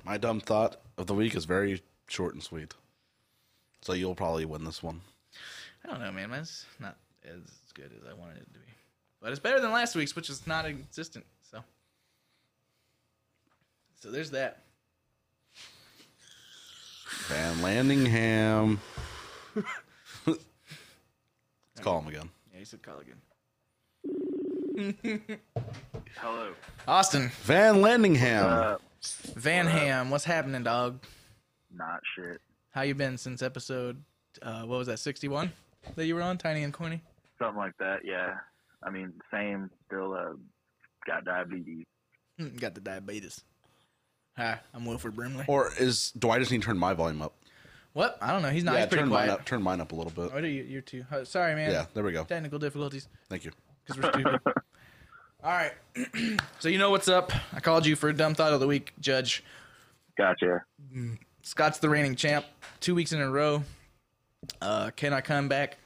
My 0.04 0.18
dumb 0.18 0.40
thought 0.40 0.76
of 0.98 1.06
the 1.06 1.14
week 1.14 1.34
is 1.34 1.44
very 1.44 1.82
short 2.06 2.34
and 2.34 2.42
sweet. 2.42 2.74
So 3.82 3.92
you'll 3.92 4.14
probably 4.14 4.44
win 4.44 4.64
this 4.64 4.82
one. 4.82 5.00
I 5.84 5.88
don't 5.88 6.00
know, 6.00 6.12
man. 6.12 6.30
Mine's 6.30 6.66
not 6.78 6.96
as 7.24 7.40
good 7.74 7.90
as 7.96 8.06
I 8.08 8.12
wanted 8.14 8.38
it 8.38 8.52
to 8.52 8.58
be. 8.58 8.66
But 9.20 9.30
it's 9.32 9.40
better 9.40 9.60
than 9.60 9.72
last 9.72 9.94
week's, 9.94 10.16
which 10.16 10.30
is 10.30 10.46
not 10.46 10.66
existent. 10.66 11.24
So, 11.50 11.62
so 14.00 14.10
there's 14.10 14.30
that. 14.30 14.64
Van 17.28 17.56
Landingham. 17.56 18.78
Let's 20.26 20.40
call 21.80 22.00
him 22.00 22.08
again. 22.08 22.30
Yeah, 22.52 22.58
he 22.58 22.64
said 22.64 22.82
call 22.82 23.00
again. 23.00 23.16
Hello. 26.16 26.52
Austin, 26.88 27.30
Van 27.42 27.76
Landingham. 27.76 28.42
Uh, 28.44 28.78
Van 29.36 29.66
Ham, 29.66 30.10
what's 30.10 30.24
happening, 30.24 30.62
dog? 30.62 31.02
not 31.74 32.00
shit. 32.16 32.40
How 32.72 32.82
you 32.82 32.94
been 32.94 33.16
since 33.16 33.42
episode? 33.42 34.02
Uh, 34.42 34.62
what 34.62 34.78
was 34.78 34.86
that? 34.88 34.98
Sixty-one 34.98 35.52
that 35.96 36.06
you 36.06 36.14
were 36.14 36.22
on, 36.22 36.36
Tiny 36.38 36.62
and 36.64 36.72
Corny. 36.72 37.00
Something 37.38 37.56
like 37.56 37.76
that, 37.78 38.00
yeah. 38.04 38.34
I 38.82 38.90
mean, 38.90 39.12
same, 39.32 39.70
still 39.86 40.12
uh, 40.14 40.32
got 41.06 41.24
diabetes. 41.24 41.84
Hmm, 42.38 42.56
Got 42.56 42.74
the 42.74 42.80
diabetes. 42.80 43.42
Hi, 44.36 44.58
I'm 44.74 44.84
Wilford 44.86 45.14
Brimley. 45.16 45.44
or 45.48 45.70
is 45.78 46.10
do 46.12 46.30
I 46.30 46.38
just 46.38 46.50
need 46.50 46.60
to 46.62 46.66
turn 46.66 46.78
my 46.78 46.92
volume 46.94 47.22
up? 47.22 47.34
What? 47.92 48.18
I 48.22 48.32
don't 48.32 48.42
know. 48.42 48.50
He's 48.50 48.64
not. 48.64 48.74
yeah, 48.74 48.80
he's 48.80 48.88
pretty 48.88 49.02
turn 49.02 49.10
quiet. 49.10 49.26
mine 49.28 49.34
up. 49.34 49.44
Turn 49.44 49.62
mine 49.62 49.80
up 49.80 49.92
a 49.92 49.94
little 49.96 50.12
bit. 50.12 50.32
What 50.32 50.44
are 50.44 50.48
you? 50.48 50.62
You're 50.62 50.82
too. 50.82 51.04
Oh, 51.10 51.24
sorry, 51.24 51.54
man. 51.54 51.70
Yeah, 51.72 51.86
there 51.94 52.04
we 52.04 52.12
go. 52.12 52.24
Technical 52.24 52.58
difficulties 52.58 53.08
Thank 53.28 53.44
you. 53.44 53.50
because 53.86 54.02
we're 54.02 54.12
stupid. 54.12 54.40
All 55.42 55.50
right. 55.50 55.72
so 56.58 56.68
you 56.68 56.78
know 56.78 56.90
what's 56.90 57.08
up. 57.08 57.32
I 57.52 57.60
called 57.60 57.86
you 57.86 57.96
for 57.96 58.08
a 58.08 58.12
dumb 58.14 58.34
thought 58.34 58.52
of 58.52 58.60
the 58.60 58.66
week, 58.66 58.92
Judge. 59.00 59.42
Gotcha. 60.18 60.64
Scott's 61.42 61.78
the 61.78 61.88
reigning 61.88 62.14
champ, 62.14 62.44
two 62.80 62.94
weeks 62.94 63.12
in 63.12 63.20
a 63.20 63.30
row. 63.30 63.64
Uh, 64.60 64.90
can 64.94 65.12
I 65.12 65.20
come 65.20 65.48
back? 65.48 65.78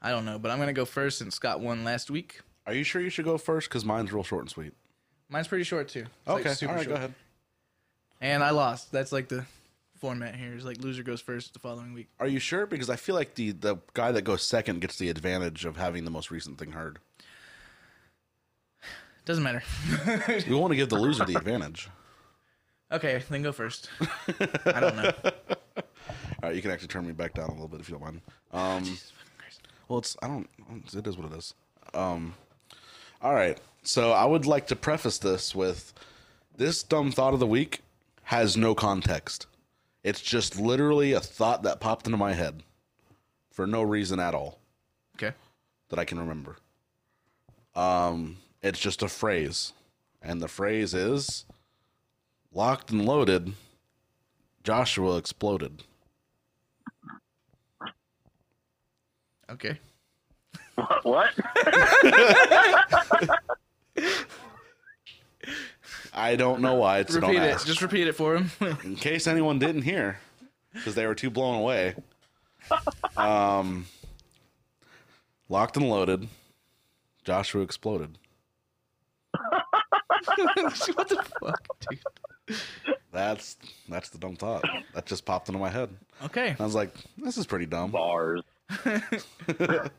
I 0.00 0.10
don't 0.10 0.24
know, 0.24 0.38
but 0.38 0.50
I'm 0.50 0.58
gonna 0.58 0.72
go 0.72 0.84
first 0.84 1.18
since 1.18 1.34
Scott 1.34 1.60
won 1.60 1.82
last 1.82 2.10
week. 2.10 2.40
Are 2.66 2.74
you 2.74 2.84
sure 2.84 3.00
you 3.00 3.10
should 3.10 3.24
go 3.24 3.36
first? 3.38 3.68
Because 3.68 3.84
mine's 3.84 4.12
real 4.12 4.22
short 4.22 4.42
and 4.42 4.50
sweet. 4.50 4.72
Mine's 5.28 5.48
pretty 5.48 5.64
short 5.64 5.88
too. 5.88 6.00
It's, 6.00 6.28
like, 6.28 6.40
Okay, 6.40 6.54
super 6.54 6.72
all 6.72 6.76
right, 6.76 6.84
short. 6.84 6.94
go 6.94 6.98
ahead. 6.98 7.14
And 8.20 8.42
I 8.44 8.50
lost. 8.50 8.92
That's 8.92 9.12
like 9.12 9.28
the 9.28 9.44
format 9.98 10.34
here. 10.36 10.54
Is 10.54 10.64
like 10.64 10.78
loser 10.78 11.02
goes 11.02 11.20
first 11.20 11.52
the 11.52 11.58
following 11.58 11.94
week. 11.94 12.08
Are 12.20 12.28
you 12.28 12.38
sure? 12.38 12.66
Because 12.66 12.90
I 12.90 12.96
feel 12.96 13.14
like 13.14 13.34
the 13.34 13.52
the 13.52 13.76
guy 13.94 14.12
that 14.12 14.22
goes 14.22 14.42
second 14.42 14.80
gets 14.80 14.98
the 14.98 15.08
advantage 15.08 15.64
of 15.64 15.76
having 15.76 16.04
the 16.04 16.10
most 16.10 16.30
recent 16.30 16.58
thing 16.58 16.72
heard. 16.72 16.98
Doesn't 19.24 19.42
matter. 19.44 19.62
We 20.48 20.54
want 20.54 20.72
to 20.72 20.76
give 20.76 20.88
the 20.90 20.98
loser 20.98 21.24
the 21.24 21.36
advantage. 21.36 21.88
okay, 22.92 23.22
then 23.30 23.42
go 23.42 23.52
first. 23.52 23.88
I 24.66 24.80
don't 24.80 24.96
know. 24.96 25.12
All 26.42 26.50
right, 26.50 26.54
you 26.54 26.60
can 26.62 26.70
actually 26.70 26.88
turn 26.88 27.06
me 27.06 27.12
back 27.12 27.32
down 27.34 27.48
a 27.48 27.52
little 27.52 27.68
bit 27.68 27.80
if 27.80 27.88
you 27.88 27.94
don't 27.94 28.04
mind. 28.04 28.20
Um, 28.52 28.98
well, 29.88 29.98
it's 29.98 30.14
I 30.22 30.26
don't. 30.28 30.48
It 30.94 31.06
is 31.06 31.16
what 31.16 31.32
it 31.32 31.36
is. 31.38 31.54
Um, 31.94 32.34
all 33.22 33.32
right. 33.34 33.58
So 33.82 34.12
I 34.12 34.24
would 34.26 34.44
like 34.44 34.66
to 34.66 34.76
preface 34.76 35.16
this 35.18 35.54
with 35.54 35.94
this 36.56 36.82
dumb 36.82 37.10
thought 37.12 37.32
of 37.32 37.40
the 37.40 37.46
week 37.46 37.80
has 38.24 38.56
no 38.58 38.74
context. 38.74 39.46
It's 40.02 40.20
just 40.20 40.58
literally 40.60 41.12
a 41.12 41.20
thought 41.20 41.62
that 41.62 41.80
popped 41.80 42.06
into 42.06 42.18
my 42.18 42.34
head 42.34 42.62
for 43.50 43.66
no 43.66 43.82
reason 43.82 44.20
at 44.20 44.34
all 44.34 44.58
Okay. 45.16 45.34
that 45.88 45.98
I 45.98 46.04
can 46.04 46.18
remember. 46.18 46.56
Um, 47.74 48.36
it's 48.64 48.80
just 48.80 49.02
a 49.02 49.08
phrase, 49.08 49.74
and 50.22 50.40
the 50.40 50.48
phrase 50.48 50.94
is 50.94 51.44
locked 52.50 52.90
and 52.90 53.04
loaded. 53.04 53.52
Joshua 54.64 55.18
exploded. 55.18 55.82
Okay. 59.50 59.78
What? 60.74 61.04
what? 61.04 61.30
I 66.14 66.36
don't 66.36 66.62
know 66.62 66.74
why. 66.74 67.00
It's 67.00 67.14
Repeat 67.14 67.26
don't 67.26 67.36
it. 67.36 67.50
ask. 67.50 67.66
Just 67.66 67.82
repeat 67.82 68.08
it 68.08 68.14
for 68.14 68.36
him. 68.36 68.50
in 68.82 68.96
case 68.96 69.26
anyone 69.26 69.58
didn't 69.58 69.82
hear, 69.82 70.20
because 70.72 70.94
they 70.94 71.06
were 71.06 71.14
too 71.14 71.28
blown 71.28 71.56
away. 71.56 71.96
Um, 73.16 73.84
locked 75.50 75.76
and 75.76 75.90
loaded. 75.90 76.28
Joshua 77.24 77.60
exploded. 77.62 78.16
what 80.94 81.08
the 81.08 81.24
fuck, 81.40 81.66
dude? 81.88 82.58
That's 83.12 83.56
that's 83.88 84.08
the 84.10 84.18
dumb 84.18 84.36
thought 84.36 84.64
that 84.94 85.06
just 85.06 85.24
popped 85.24 85.48
into 85.48 85.58
my 85.58 85.70
head. 85.70 85.88
Okay. 86.24 86.54
I 86.58 86.64
was 86.64 86.74
like, 86.74 86.94
this 87.18 87.36
is 87.38 87.46
pretty 87.46 87.66
dumb. 87.66 87.90
Bars. 87.90 88.42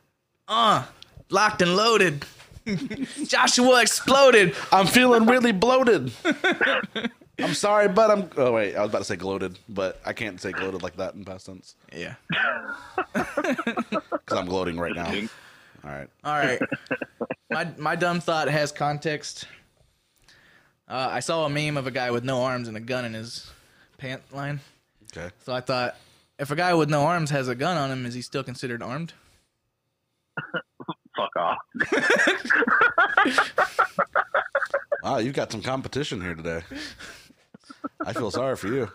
Uh, 0.48 0.86
locked 1.32 1.64
and 1.64 1.76
loaded. 1.76 2.24
Joshua 3.26 3.82
exploded. 3.82 4.54
I'm 4.72 4.86
feeling 4.86 5.26
really 5.26 5.52
bloated. 5.52 6.12
I'm 7.40 7.56
sorry, 7.56 7.88
but 7.88 8.12
I'm. 8.12 8.30
Oh 8.38 8.52
wait, 8.54 8.76
I 8.76 8.82
was 8.82 8.90
about 8.90 9.00
to 9.00 9.06
say 9.06 9.16
gloated, 9.16 9.58
but 9.68 10.00
I 10.06 10.14
can't 10.14 10.40
say 10.40 10.52
gloated 10.52 10.84
like 10.84 10.98
that 10.98 11.16
in 11.16 11.26
past 11.26 11.48
tense 11.48 11.76
Yeah. 11.92 12.14
because 13.14 14.38
I'm 14.38 14.46
gloating 14.46 14.78
right 14.78 14.94
now. 14.96 15.12
All 15.86 15.92
right. 15.92 16.10
All 16.24 16.34
right. 16.34 16.60
my 17.50 17.68
my 17.78 17.96
dumb 17.96 18.20
thought 18.20 18.48
has 18.48 18.72
context. 18.72 19.46
Uh, 20.88 21.10
I 21.12 21.20
saw 21.20 21.46
a 21.46 21.50
meme 21.50 21.78
of 21.78 21.88
a 21.88 21.92
guy 21.92 22.12
with 22.12 22.24
no 22.24 22.44
arms 22.44 22.68
and 22.68 22.78
a 22.78 22.80
gun 22.80 23.06
in 23.06 23.14
his 23.14 23.52
pant 23.98 24.22
line. 24.34 24.60
Okay. 25.16 25.34
So 25.46 25.54
I 25.54 25.62
thought, 25.62 25.96
if 26.38 26.52
a 26.52 26.56
guy 26.56 26.74
with 26.74 26.90
no 26.90 27.04
arms 27.06 27.30
has 27.32 27.48
a 27.48 27.56
gun 27.56 27.78
on 27.78 27.92
him, 27.92 28.06
is 28.06 28.14
he 28.14 28.22
still 28.22 28.44
considered 28.44 28.84
armed? 28.84 29.14
Fuck 31.16 31.36
off. 31.38 31.58
Wow, 35.06 35.20
you've 35.20 35.36
got 35.36 35.52
some 35.52 35.62
competition 35.62 36.20
here 36.20 36.34
today. 36.34 36.64
I 38.04 38.12
feel 38.14 38.32
sorry 38.32 38.56
for 38.56 38.70
you. 38.70 38.92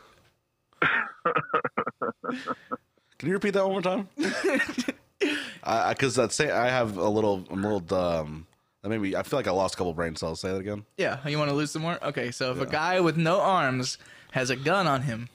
Can 3.18 3.28
you 3.28 3.34
repeat 3.34 3.50
that 3.50 3.64
one 3.64 3.72
more 3.74 3.82
time? 3.82 4.08
Because 5.20 6.14
that 6.16 6.32
say 6.32 6.50
I 6.50 6.68
have 6.68 6.96
a 6.96 7.08
little, 7.08 7.46
I'm 7.50 7.64
a 7.64 7.74
little. 7.74 7.98
Um, 7.98 8.46
that 8.82 8.88
maybe 8.88 9.14
I 9.14 9.22
feel 9.22 9.38
like 9.38 9.46
I 9.46 9.50
lost 9.50 9.74
a 9.74 9.76
couple 9.76 9.92
brain 9.92 10.16
cells. 10.16 10.40
Say 10.40 10.50
that 10.50 10.56
again. 10.58 10.84
Yeah. 10.96 11.26
You 11.28 11.38
want 11.38 11.50
to 11.50 11.56
lose 11.56 11.70
some 11.70 11.82
more? 11.82 11.98
Okay. 12.02 12.30
So 12.30 12.52
if 12.52 12.60
a 12.60 12.66
guy 12.66 13.00
with 13.00 13.16
no 13.16 13.40
arms 13.40 13.98
has 14.32 14.48
a 14.48 14.56
gun 14.56 14.86
on 14.86 15.02
him, 15.02 15.28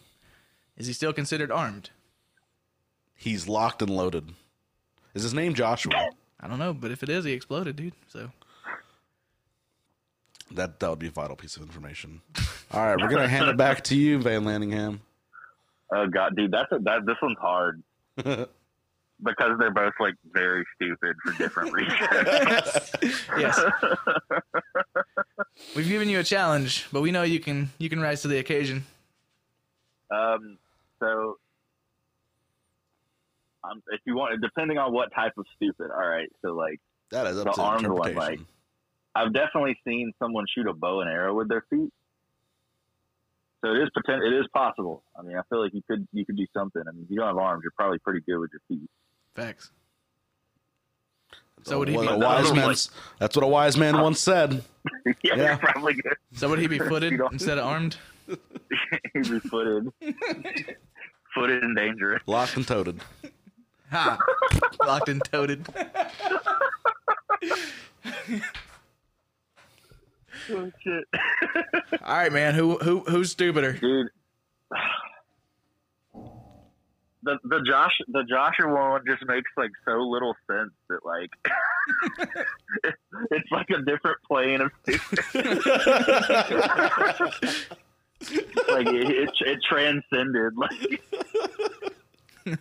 is 0.78 0.88
he 0.88 0.94
still 0.94 1.14
considered 1.14 1.52
armed? 1.52 1.92
He's 3.16 3.48
locked 3.48 3.82
and 3.82 3.92
loaded. 3.92 4.34
Is 5.14 5.24
his 5.24 5.34
name 5.34 5.54
Joshua? 5.54 6.10
I 6.40 6.48
don't 6.48 6.60
know, 6.60 6.74
but 6.74 6.92
if 6.92 7.02
it 7.04 7.10
is, 7.10 7.24
he 7.24 7.32
exploded, 7.34 7.76
dude. 7.76 7.94
So 8.08 8.32
That 10.52 10.80
that 10.80 10.90
would 10.90 11.00
be 11.00 11.08
a 11.08 11.12
vital 11.12 11.36
piece 11.36 11.56
of 11.56 11.62
information. 11.64 12.22
All 12.72 12.82
right, 12.84 13.00
we're 13.00 13.10
gonna 13.10 13.28
hand 13.28 13.50
it 13.50 13.58
back 13.58 13.84
to 13.86 13.96
you, 13.96 14.20
Van 14.20 14.44
Landingham. 14.44 15.00
Oh 15.94 16.08
god, 16.08 16.36
dude, 16.36 16.50
that's 16.52 16.72
a, 16.72 16.80
that. 16.80 17.06
This 17.06 17.16
one's 17.22 17.38
hard 17.40 17.84
because 19.24 19.58
they're 19.60 19.72
both 19.74 19.94
like 20.00 20.16
very 20.32 20.64
stupid 20.76 21.16
for 21.24 21.34
different 21.34 21.74
reasons. 21.74 22.92
yes, 23.38 23.60
we've 25.76 25.88
given 25.88 26.10
you 26.10 26.20
a 26.20 26.24
challenge, 26.24 26.88
but 26.92 27.02
we 27.02 27.12
know 27.12 27.24
you 27.24 27.40
can 27.40 27.70
you 27.78 27.90
can 27.90 28.02
rise 28.02 28.22
to 28.24 28.28
the 28.28 28.38
occasion. 28.40 28.86
um, 30.12 30.58
so, 31.00 31.38
um, 33.64 33.82
if 33.92 34.02
you 34.06 34.16
want, 34.16 34.40
depending 34.42 34.78
on 34.78 34.94
what 34.94 35.10
type 35.14 35.34
of 35.38 35.46
stupid. 35.56 35.90
All 35.92 36.08
right, 36.08 36.30
so 36.42 36.54
like 36.54 36.80
That 37.12 37.28
is 37.28 37.38
up 37.38 37.46
The 37.46 37.52
to 37.54 37.62
armed 37.62 37.88
one, 37.88 38.16
like- 38.16 38.40
I've 39.18 39.34
definitely 39.34 39.80
seen 39.88 40.12
someone 40.20 40.44
shoot 40.54 40.68
a 40.68 40.74
bow 40.74 41.00
and 41.00 41.10
arrow 41.10 41.34
with 41.34 41.48
their 41.48 41.64
feet. 41.70 41.90
So 43.64 43.72
it 43.72 43.78
is 43.84 43.90
poten- 43.98 44.22
It 44.28 44.34
is 44.38 44.46
possible. 44.54 45.04
I 45.18 45.22
mean, 45.22 45.38
I 45.38 45.42
feel 45.50 45.64
like 45.64 45.74
you 45.74 45.82
could 45.90 46.06
you 46.12 46.26
could 46.26 46.36
do 46.36 46.46
something. 46.54 46.82
I 46.88 46.92
mean, 46.92 47.06
if 47.06 47.10
you 47.10 47.16
don't 47.18 47.28
have 47.28 47.38
arms, 47.38 47.62
you're 47.64 47.72
probably 47.78 47.98
pretty 48.00 48.20
good 48.28 48.38
with 48.40 48.52
your 48.52 48.62
feet. 48.68 48.90
Facts. 49.36 49.72
So 51.64 51.80
would 51.80 51.88
he 51.88 51.96
What 51.96 52.08
be? 52.08 52.14
a 52.14 52.18
wise 52.18 52.46
Like- 52.52 52.56
man's, 52.56 52.90
that's 53.20 53.36
what 53.36 53.44
a 53.44 53.48
wise 53.48 53.76
man 53.78 54.00
once 54.00 54.20
said. 54.20 54.64
yeah, 55.06 55.14
Yeah. 55.24 55.36
you're 55.36 55.58
probably 55.58 55.94
good. 55.96 56.16
So 56.34 56.48
would 56.50 56.60
he 56.60 56.68
be 56.68 56.80
footed 56.90 57.20
instead 57.32 57.58
of 57.58 57.66
armed? 57.66 57.98
He'd 58.28 59.30
be 59.30 59.40
footed, 59.40 59.92
footed 61.34 61.64
and 61.64 61.76
dangerous. 61.76 62.22
Locked 62.28 62.56
and 62.56 62.68
toted. 62.68 63.00
Ha! 63.92 64.18
Locked 64.86 65.10
and 65.10 65.24
toted. 65.24 65.66
Oh, 70.52 70.72
shit. 70.84 71.04
All 72.04 72.18
right, 72.18 72.32
man. 72.32 72.54
Who 72.56 72.78
who 72.78 73.02
who's 73.08 73.32
stupider? 73.32 73.74
dude. 73.74 74.08
The 77.26 77.40
the 77.44 77.62
Josh 77.68 77.92
the 78.08 78.24
Joshua 78.24 78.72
one 78.72 79.02
just 79.08 79.26
makes 79.26 79.50
like 79.58 79.72
so 79.84 79.98
little 79.98 80.36
sense 80.50 80.72
that 80.90 81.00
like 81.04 81.32
it's 83.32 83.52
like 83.52 83.70
a 83.72 83.82
different 83.82 84.18
plane 84.28 84.62
of 84.62 84.72
like 88.70 88.88
it, 88.88 89.10
it, 89.10 89.30
it 89.42 89.60
transcended 89.68 90.54
like. 90.56 91.02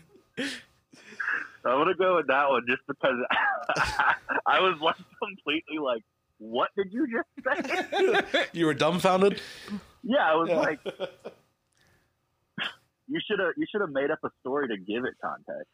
I'm 1.66 1.78
gonna 1.78 1.94
go 1.94 2.16
with 2.16 2.26
that 2.28 2.48
one 2.48 2.62
just 2.68 2.82
because 2.86 3.16
I 4.46 4.60
was 4.60 4.78
like 4.80 4.96
completely 5.22 5.78
like, 5.78 6.02
what 6.38 6.70
did 6.76 6.92
you 6.92 7.06
just 7.06 7.28
say? 7.46 8.44
You 8.52 8.66
were 8.66 8.74
dumbfounded. 8.74 9.40
Yeah, 10.02 10.30
I 10.30 10.34
was 10.34 10.50
like, 10.50 10.80
you 13.08 13.20
should 13.28 13.38
have 13.38 13.52
you 13.56 13.66
should 13.70 13.80
have 13.80 13.90
made 13.90 14.10
up 14.10 14.18
a 14.24 14.30
story 14.40 14.68
to 14.68 14.76
give 14.76 15.04
it 15.04 15.14
context. 15.22 15.70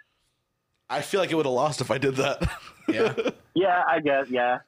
I 0.89 1.01
feel 1.03 1.21
like 1.21 1.31
it 1.31 1.37
would 1.37 1.47
have 1.47 1.53
lost 1.55 1.81
if 1.81 1.91
I 1.91 1.99
did 1.99 2.17
that. 2.17 2.49
Yeah. 2.89 3.15
Yeah, 3.55 3.83
I 3.89 3.99
guess. 4.01 4.29
Yeah, 4.31 4.59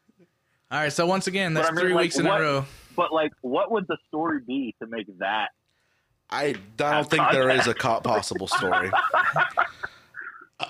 All 0.71 0.81
right. 0.81 0.93
So 0.93 1.07
once 1.07 1.29
again, 1.29 1.55
that's 1.55 1.69
I 1.69 1.71
mean, 1.71 1.81
three 1.81 1.95
like, 1.95 2.03
weeks 2.03 2.19
in 2.19 2.27
what- 2.27 2.41
a 2.41 2.45
row. 2.45 2.65
but 2.97 3.13
like, 3.13 3.31
what 3.43 3.71
would 3.71 3.87
the 3.87 3.97
story 4.09 4.41
be 4.45 4.75
to 4.83 4.89
make 4.89 5.07
that? 5.19 5.51
I 6.29 6.57
don't 6.77 7.09
think 7.09 7.23
there 7.31 7.49
is 7.51 7.67
a 7.69 7.75
co- 7.75 8.01
possible 8.01 8.49
story. 8.49 8.91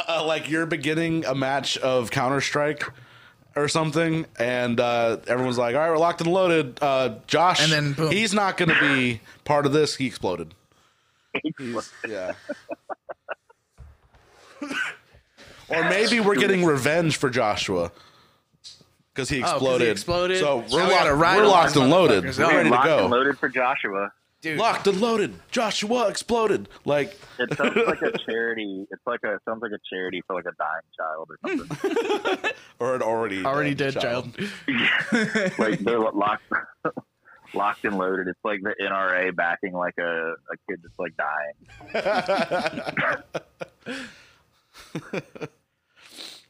Uh, 0.09 0.25
like 0.25 0.49
you're 0.49 0.65
beginning 0.67 1.25
a 1.27 1.35
match 1.35 1.77
of 1.79 2.11
Counter 2.11 2.41
Strike 2.41 2.83
or 3.55 3.69
something, 3.69 4.25
and 4.39 4.81
uh, 4.81 5.19
everyone's 5.27 5.59
like, 5.59 5.75
"All 5.75 5.83
right, 5.83 5.91
we're 5.91 5.99
locked 5.99 6.23
and 6.23 6.33
loaded." 6.33 6.79
Uh, 6.81 7.17
Josh, 7.27 7.63
And 7.63 7.71
then 7.71 7.93
boom. 7.93 8.11
he's 8.11 8.33
not 8.33 8.57
going 8.57 8.71
to 8.71 8.81
be 8.81 9.21
part 9.45 9.67
of 9.67 9.73
this. 9.73 9.97
He 9.97 10.07
exploded. 10.07 10.55
Yeah. 12.09 12.33
or 15.69 15.85
maybe 15.85 16.21
we're 16.21 16.37
getting 16.37 16.65
revenge 16.65 17.17
for 17.17 17.31
Joshua 17.31 17.91
because 19.15 19.29
he 19.29 19.39
Oh, 19.43 19.43
'cause 19.43 19.51
he 19.51 19.57
exploded. 19.57 19.89
exploded? 19.89 20.39
So 20.41 20.65
So 20.69 20.77
we're, 20.77 20.83
oh, 20.83 20.87
we 20.89 20.93
locked, 20.95 21.11
ride 21.17 21.37
we're 21.39 21.47
locked 21.47 21.77
and 21.77 21.91
loaded. 21.91 22.25
We're 22.25 22.49
ready 22.57 22.71
Locked 22.71 22.87
to 22.87 22.93
and 22.99 23.11
go. 23.11 23.17
loaded 23.17 23.39
for 23.39 23.49
Joshua. 23.49 24.13
Dude. 24.41 24.59
Locked 24.59 24.87
and 24.89 25.01
loaded. 25.01 25.35
Joshua 25.53 26.09
exploded. 26.09 26.69
Like 26.85 27.17
It 27.39 27.57
sounds 27.57 27.77
like 27.87 28.03
a 28.03 28.11
charity. 28.27 28.87
It's 28.91 29.03
like 29.07 29.21
a 29.25 29.39
sounds 29.49 29.63
like 29.63 29.71
a 29.73 29.79
charity 29.89 30.21
for 30.27 30.35
like 30.35 30.47
a 30.47 30.53
dying 30.59 30.83
child 30.97 31.29
or 31.31 31.39
something. 31.49 32.51
or 32.81 32.95
an 32.97 33.03
already 33.03 33.45
Already 33.45 33.75
dead 33.75 34.01
child. 34.01 34.33
like 35.59 35.79
they're 35.81 36.01
locked, 36.01 36.43
locked 37.55 37.85
and 37.85 37.97
loaded. 37.99 38.29
It's 38.29 38.39
like 38.45 38.61
the 38.63 38.75
NRA 38.81 39.35
backing 39.35 39.73
like 39.73 39.99
a, 39.99 40.33
a 40.33 40.57
kid 40.69 40.81
that's 40.83 40.99
like 40.99 41.15
dying. 41.17 41.55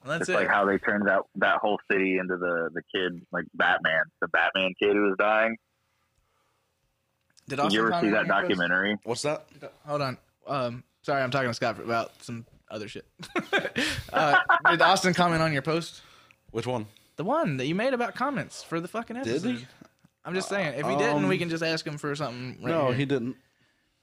That's 0.05 0.23
it's 0.23 0.31
it. 0.31 0.35
like 0.35 0.49
how 0.49 0.65
they 0.65 0.79
turned 0.79 1.07
that 1.07 1.21
that 1.37 1.59
whole 1.59 1.79
city 1.91 2.19
into 2.19 2.37
the 2.37 2.71
the 2.75 2.83
kid 2.95 3.25
like 3.31 3.45
Batman, 3.55 4.03
the 4.21 4.29
Batman 4.29 4.75
kid 4.79 4.95
who 4.95 5.03
was 5.03 5.17
dying. 5.19 5.57
Did 7.49 7.61
Did 7.61 7.73
you 7.73 7.87
ever 7.87 8.01
see 8.01 8.09
that 8.11 8.21
on 8.21 8.27
your 8.27 8.35
post? 8.35 8.49
documentary? 8.49 8.99
What's 9.05 9.23
that? 9.23 9.47
Hold 9.87 10.03
on. 10.03 10.19
Um, 10.47 10.85
sorry, 11.03 11.23
I'm 11.23 11.31
talking 11.31 11.51
to 11.51 11.55
Scott 11.55 11.79
about 11.79 12.13
some 12.23 12.47
other 12.71 12.89
shit. 12.89 13.05
uh, 14.13 14.39
did 14.71 14.83
Austin 14.83 15.15
comment 15.15 15.43
on 15.43 15.53
your 15.53 15.63
post? 15.63 16.03
Which 16.51 16.67
one? 16.67 16.87
The 17.17 17.25
one 17.25 17.57
that 17.59 17.67
you 17.67 17.75
made 17.75 17.95
about 17.95 18.15
comments 18.15 18.63
for 18.63 18.81
the 18.81 18.89
fucking 18.89 19.17
Did 19.17 19.29
episode. 19.29 19.57
he? 19.57 19.67
I'm 20.25 20.35
just 20.35 20.49
saying. 20.49 20.75
If 20.79 20.87
he 20.87 20.97
didn't, 20.97 21.25
Um, 21.25 21.29
we 21.29 21.39
can 21.39 21.49
just 21.49 21.63
ask 21.63 21.87
him 21.87 21.99
for 21.99 22.15
something. 22.15 22.63
Right 22.63 22.71
no, 22.71 22.89
here. 22.89 22.95
he 22.95 23.05
didn't. 23.05 23.37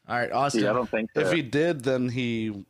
All 0.07 0.17
right, 0.17 0.31
Austin. 0.31 0.61
See, 0.61 0.67
I 0.67 0.73
don't 0.73 0.89
think 0.89 1.11
so. 1.13 1.21
If 1.21 1.31
he 1.31 1.41
did, 1.41 1.83
then 1.83 2.09
he 2.09 2.65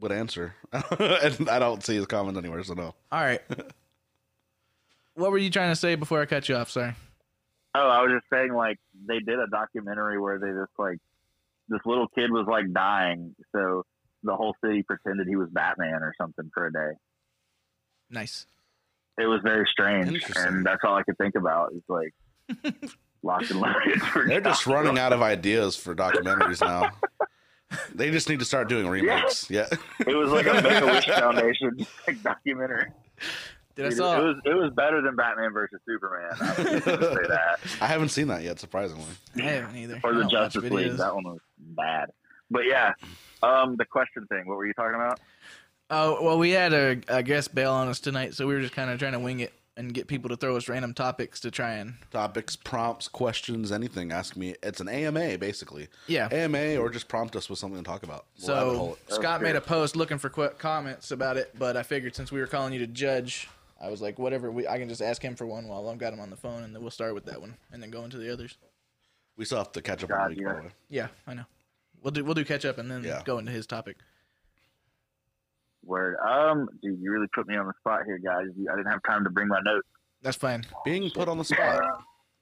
would 0.00 0.12
answer. 0.12 0.54
and 0.72 1.48
I 1.48 1.58
don't 1.58 1.84
see 1.84 1.96
his 1.96 2.06
comment 2.06 2.36
anywhere, 2.36 2.62
so 2.64 2.74
no. 2.74 2.94
All 3.12 3.20
right. 3.20 3.42
what 5.14 5.30
were 5.30 5.38
you 5.38 5.50
trying 5.50 5.70
to 5.70 5.76
say 5.76 5.94
before 5.94 6.20
I 6.20 6.26
cut 6.26 6.48
you 6.48 6.56
off? 6.56 6.70
Sorry. 6.70 6.94
Oh, 7.74 7.88
I 7.88 8.02
was 8.02 8.12
just 8.12 8.26
saying, 8.32 8.52
like 8.54 8.78
they 9.06 9.18
did 9.18 9.38
a 9.38 9.46
documentary 9.50 10.18
where 10.18 10.38
they 10.38 10.48
just 10.48 10.72
like 10.78 10.98
this 11.68 11.80
little 11.84 12.08
kid 12.08 12.30
was 12.32 12.46
like 12.48 12.72
dying, 12.72 13.34
so 13.54 13.84
the 14.22 14.34
whole 14.34 14.56
city 14.64 14.82
pretended 14.82 15.28
he 15.28 15.36
was 15.36 15.48
Batman 15.50 16.02
or 16.02 16.14
something 16.20 16.50
for 16.52 16.66
a 16.66 16.72
day. 16.72 16.98
Nice. 18.10 18.46
It 19.18 19.26
was 19.26 19.40
very 19.42 19.68
strange, 19.70 20.24
and 20.36 20.64
that's 20.64 20.80
all 20.84 20.96
I 20.96 21.02
could 21.02 21.18
think 21.18 21.34
about. 21.34 21.72
Is 21.74 21.82
like 21.88 22.14
locked 23.22 23.50
and 23.50 23.60
loaded. 23.60 24.00
For 24.02 24.26
They're 24.26 24.40
just 24.40 24.64
Joshua. 24.64 24.74
running 24.82 24.98
out 24.98 25.12
of 25.12 25.22
ideas 25.22 25.76
for 25.76 25.94
documentaries 25.94 26.60
now. 26.60 26.90
they 27.94 28.10
just 28.10 28.28
need 28.28 28.38
to 28.38 28.44
start 28.44 28.68
doing 28.68 28.86
remakes. 28.88 29.50
Yeah. 29.50 29.66
It 30.06 30.14
was 30.16 30.30
like 30.30 30.46
a 30.46 30.54
Make 30.62 30.82
a 30.82 30.86
Wish 30.86 31.06
Foundation 31.18 31.86
like, 32.06 32.22
documentary. 32.22 32.86
Did 33.76 33.86
I 33.86 33.90
saw? 33.90 34.18
it 34.20 34.24
was 34.24 34.36
it 34.44 34.54
was 34.54 34.72
better 34.74 35.00
than 35.02 35.14
Batman 35.14 35.52
versus 35.52 35.78
Superman. 35.86 36.30
I 36.40 36.46
was 36.48 36.56
just 36.56 36.84
say 36.84 37.28
that, 37.28 37.58
I 37.80 37.86
haven't 37.86 38.08
seen 38.08 38.26
that 38.28 38.42
yet, 38.42 38.58
surprisingly. 38.58 39.04
I 39.36 39.42
haven't 39.42 39.76
either. 39.76 40.00
or 40.02 40.14
the 40.14 40.24
Justice 40.24 40.64
League. 40.64 40.96
That 40.96 41.14
one 41.14 41.24
was 41.24 41.38
bad. 41.58 42.10
But 42.50 42.62
yeah, 42.66 42.94
um, 43.42 43.76
the 43.76 43.84
question 43.84 44.26
thing. 44.26 44.48
What 44.48 44.56
were 44.56 44.66
you 44.66 44.72
talking 44.72 44.96
about? 44.96 45.20
Oh 45.90 46.22
well, 46.24 46.38
we 46.38 46.50
had 46.50 46.72
a, 46.72 47.00
a 47.06 47.22
guest 47.22 47.54
bail 47.54 47.72
on 47.72 47.86
us 47.86 48.00
tonight, 48.00 48.34
so 48.34 48.48
we 48.48 48.54
were 48.54 48.60
just 48.60 48.74
kind 48.74 48.90
of 48.90 48.98
trying 48.98 49.12
to 49.12 49.20
wing 49.20 49.40
it 49.40 49.52
and 49.78 49.94
get 49.94 50.08
people 50.08 50.28
to 50.28 50.36
throw 50.36 50.56
us 50.56 50.68
random 50.68 50.92
topics 50.92 51.38
to 51.40 51.50
try 51.52 51.74
and 51.74 51.94
Topics, 52.10 52.56
prompts, 52.56 53.06
questions, 53.06 53.70
anything. 53.70 54.10
Ask 54.10 54.36
me. 54.36 54.56
It's 54.62 54.80
an 54.80 54.88
AMA, 54.88 55.38
basically. 55.38 55.86
yeah. 56.08 56.28
AMA, 56.32 56.76
or 56.76 56.90
just 56.90 57.08
prompt 57.08 57.36
us 57.36 57.48
with 57.48 57.60
something 57.60 57.82
to 57.82 57.88
talk 57.88 58.02
about. 58.02 58.26
We'll 58.44 58.98
So. 59.08 59.14
Scott 59.14 59.40
made 59.40 59.54
a 59.56 59.60
post 59.60 59.94
looking 59.94 60.18
for 60.18 60.28
qu- 60.30 60.50
comments 60.58 61.12
about 61.12 61.36
it, 61.36 61.54
but 61.56 61.76
I 61.76 61.84
figured 61.84 62.16
since 62.16 62.32
we 62.32 62.40
were 62.40 62.48
calling 62.48 62.72
you 62.72 62.80
to 62.80 62.86
judge, 62.88 63.48
I 63.80 63.88
was 63.88 64.02
like, 64.02 64.18
whatever. 64.18 64.50
We 64.50 64.66
I 64.66 64.78
can 64.78 64.88
just 64.88 65.00
ask 65.00 65.22
him 65.22 65.36
for 65.36 65.46
one 65.46 65.68
while 65.68 65.88
I've 65.88 65.98
got 65.98 66.12
him 66.12 66.18
on 66.18 66.30
the 66.30 66.36
phone, 66.36 66.64
and 66.64 66.74
then 66.74 66.82
we'll 66.82 66.90
start 66.90 67.14
with 67.14 67.26
that 67.26 67.40
one, 67.40 67.56
and 67.72 67.80
then 67.80 67.90
go 67.90 68.02
into 68.04 68.18
the 68.18 68.32
others. 68.32 68.58
we 69.36 69.44
still 69.44 69.58
have 69.58 69.70
to 69.72 69.80
catch 69.82 70.02
up 70.02 70.10
on 70.10 70.16
God, 70.18 70.24
the 70.26 70.34
week, 70.34 70.40
yeah. 70.40 70.48
by 70.52 70.58
the 70.58 70.66
way. 70.66 70.72
Yeah, 70.88 71.06
I 71.28 71.34
know. 71.34 71.44
We'll 72.02 72.10
do 72.10 72.24
we'll 72.24 72.34
do 72.34 72.44
catch 72.44 72.64
up 72.64 72.78
and 72.78 72.90
then 72.90 73.04
Yeah. 73.04 73.22
go 73.24 73.38
into 73.38 73.52
his 73.52 73.66
topic. 73.68 73.96
Word. 75.84 76.16
Um, 76.26 76.68
dude, 76.82 77.00
you 77.00 77.10
really 77.10 77.28
put 77.34 77.46
me 77.48 77.56
on 77.56 77.66
the 77.66 77.72
spot 77.80 78.00
here, 78.06 78.18
guys. 78.18 78.46
I 78.70 78.76
didn't 78.76 78.90
have 78.90 79.02
time 79.06 79.24
to 79.24 79.30
bring 79.30 79.48
my 79.48 79.60
notes. 79.64 79.86
That's 80.22 80.36
fine. 80.36 80.64
Being 80.84 81.10
put 81.10 81.28
on 81.28 81.38
the 81.38 81.44
spot. 81.44 81.80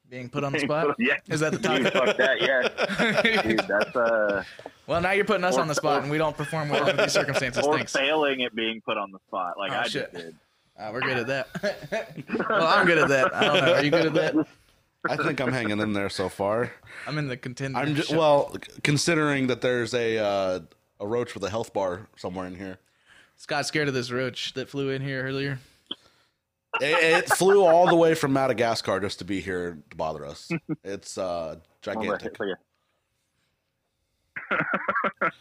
Being 0.09 0.29
put 0.29 0.45
on 0.45 0.53
the 0.53 0.61
spot. 0.61 0.95
yeah. 0.99 1.15
Is 1.29 1.41
that 1.41 1.53
the 1.53 1.59
Dude, 1.59 1.93
topic? 1.93 1.93
fuck 1.93 2.17
that. 2.17 2.41
Yeah. 2.41 3.43
Dude, 3.43 3.59
that's 3.69 3.95
uh, 3.97 4.45
well, 4.87 5.01
now 5.01 5.11
you're 5.13 5.25
putting 5.25 5.45
us 5.45 5.57
Or- 5.57 5.61
on 5.63 5.69
the 5.69 5.75
spot, 5.75 6.03
and 6.03 6.11
we 6.11 6.17
don't 6.19 6.37
perform 6.37 6.69
well 6.69 6.89
under 6.89 7.03
these 7.03 7.13
circumstances. 7.13 7.65
or 7.67 7.77
Thanks. 7.77 7.93
failing 7.93 8.43
at 8.45 8.55
being 8.55 8.81
put 8.81 8.97
on 8.97 9.11
the 9.11 9.19
spot, 9.27 9.55
like 9.59 9.73
Oh, 9.73 9.77
I 9.77 9.83
shit. 9.89 10.13
just 10.13 10.25
did. 10.25 10.37
Uh, 10.79 10.91
we're 10.93 11.01
good 11.01 11.17
at 11.19 11.27
that. 11.27 11.49
well, 12.51 12.67
I'm 12.67 12.87
good 12.87 12.99
at 12.99 13.09
that. 13.09 13.35
I 13.35 13.45
don't 13.45 13.65
know. 13.65 13.73
Are 13.75 13.83
you 13.85 13.91
good 13.91 14.07
at 14.07 14.15
that? 14.15 14.47
I 15.09 15.17
think 15.17 15.41
I'm 15.41 15.53
hanging 15.53 15.81
in 15.81 15.93
there 15.93 16.09
so 16.09 16.29
far. 16.29 16.73
I'm 17.07 17.17
in 17.19 17.29
the 17.29 17.37
contender. 17.37 17.79
I'm 17.79 17.95
just 17.95 18.11
well, 18.13 18.55
considering 18.83 19.47
that 19.49 19.61
there's 19.61 19.95
a 19.95 20.19
uh, 20.19 20.61
a 21.01 21.07
roach 21.07 21.35
with 21.35 21.45
a 21.45 21.51
health 21.51 21.73
bar 21.73 22.09
somewhere 22.17 22.47
in 22.47 22.57
here. 22.57 22.79
Scott's 23.37 23.69
scared 23.69 23.89
of 23.89 23.95
this 23.95 24.11
roach 24.11 24.55
that 24.55 24.69
flew 24.69 24.91
in 24.91 25.03
here 25.03 25.23
earlier. 25.23 25.59
It, 26.81 27.25
it 27.25 27.29
flew 27.31 27.65
all 27.65 27.87
the 27.87 27.95
way 27.95 28.15
from 28.15 28.33
Madagascar 28.33 29.01
just 29.01 29.19
to 29.21 29.25
be 29.25 29.41
here 29.41 29.79
to 29.91 29.97
bother 29.97 30.25
us. 30.27 30.51
It's 30.85 31.19
uh, 31.19 31.57
gigantic, 31.83 32.37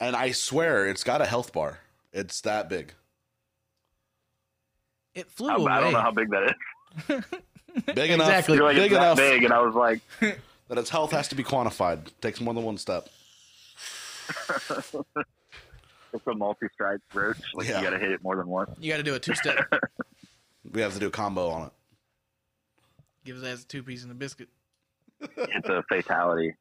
and 0.00 0.16
I 0.16 0.30
swear 0.32 0.86
it's 0.86 1.04
got 1.04 1.20
a 1.20 1.26
health 1.26 1.52
bar. 1.52 1.80
It's 2.12 2.40
that 2.42 2.68
big, 2.70 2.94
It 5.14 5.30
flew 5.30 5.50
I, 5.50 5.56
away. 5.56 5.72
I 5.72 5.80
don't 5.80 5.92
know 5.92 6.00
how 6.00 6.10
big 6.10 6.30
that 6.30 6.54
is. 7.08 7.24
big 7.94 8.10
enough, 8.10 8.28
Exactly. 8.28 8.56
You're 8.56 8.64
like, 8.64 8.76
big 8.76 8.92
it's 8.92 8.94
that 8.94 9.12
enough 9.12 9.18
big, 9.18 9.44
and 9.44 9.52
I 9.52 9.60
was 9.60 9.74
like, 9.74 10.00
that 10.20 10.78
its 10.78 10.88
health 10.90 11.12
has 11.12 11.28
to 11.28 11.34
be 11.34 11.44
quantified. 11.44 12.08
Takes 12.20 12.40
more 12.40 12.54
than 12.54 12.64
one 12.64 12.78
step. 12.78 13.08
It's 16.12 16.26
a 16.26 16.34
multi-stripe 16.34 17.00
roach. 17.14 17.38
Like 17.54 17.68
Yeah. 17.68 17.78
you 17.78 17.84
got 17.84 17.90
to 17.90 17.98
hit 17.98 18.12
it 18.12 18.22
more 18.22 18.36
than 18.36 18.46
once. 18.46 18.70
You 18.80 18.90
got 18.90 18.98
to 18.98 19.02
do 19.02 19.14
a 19.14 19.18
two 19.20 19.34
step. 19.34 19.58
We 20.72 20.82
have 20.82 20.92
to 20.94 21.00
do 21.00 21.08
a 21.08 21.10
combo 21.10 21.48
on 21.48 21.66
it. 21.68 21.72
Give 23.24 23.34
his 23.36 23.44
ass 23.44 23.64
a 23.64 23.66
two 23.66 23.82
piece 23.82 24.02
and 24.02 24.12
a 24.12 24.14
biscuit. 24.14 24.48
It's 25.36 25.68
a 25.68 25.82
fatality. 25.88 26.54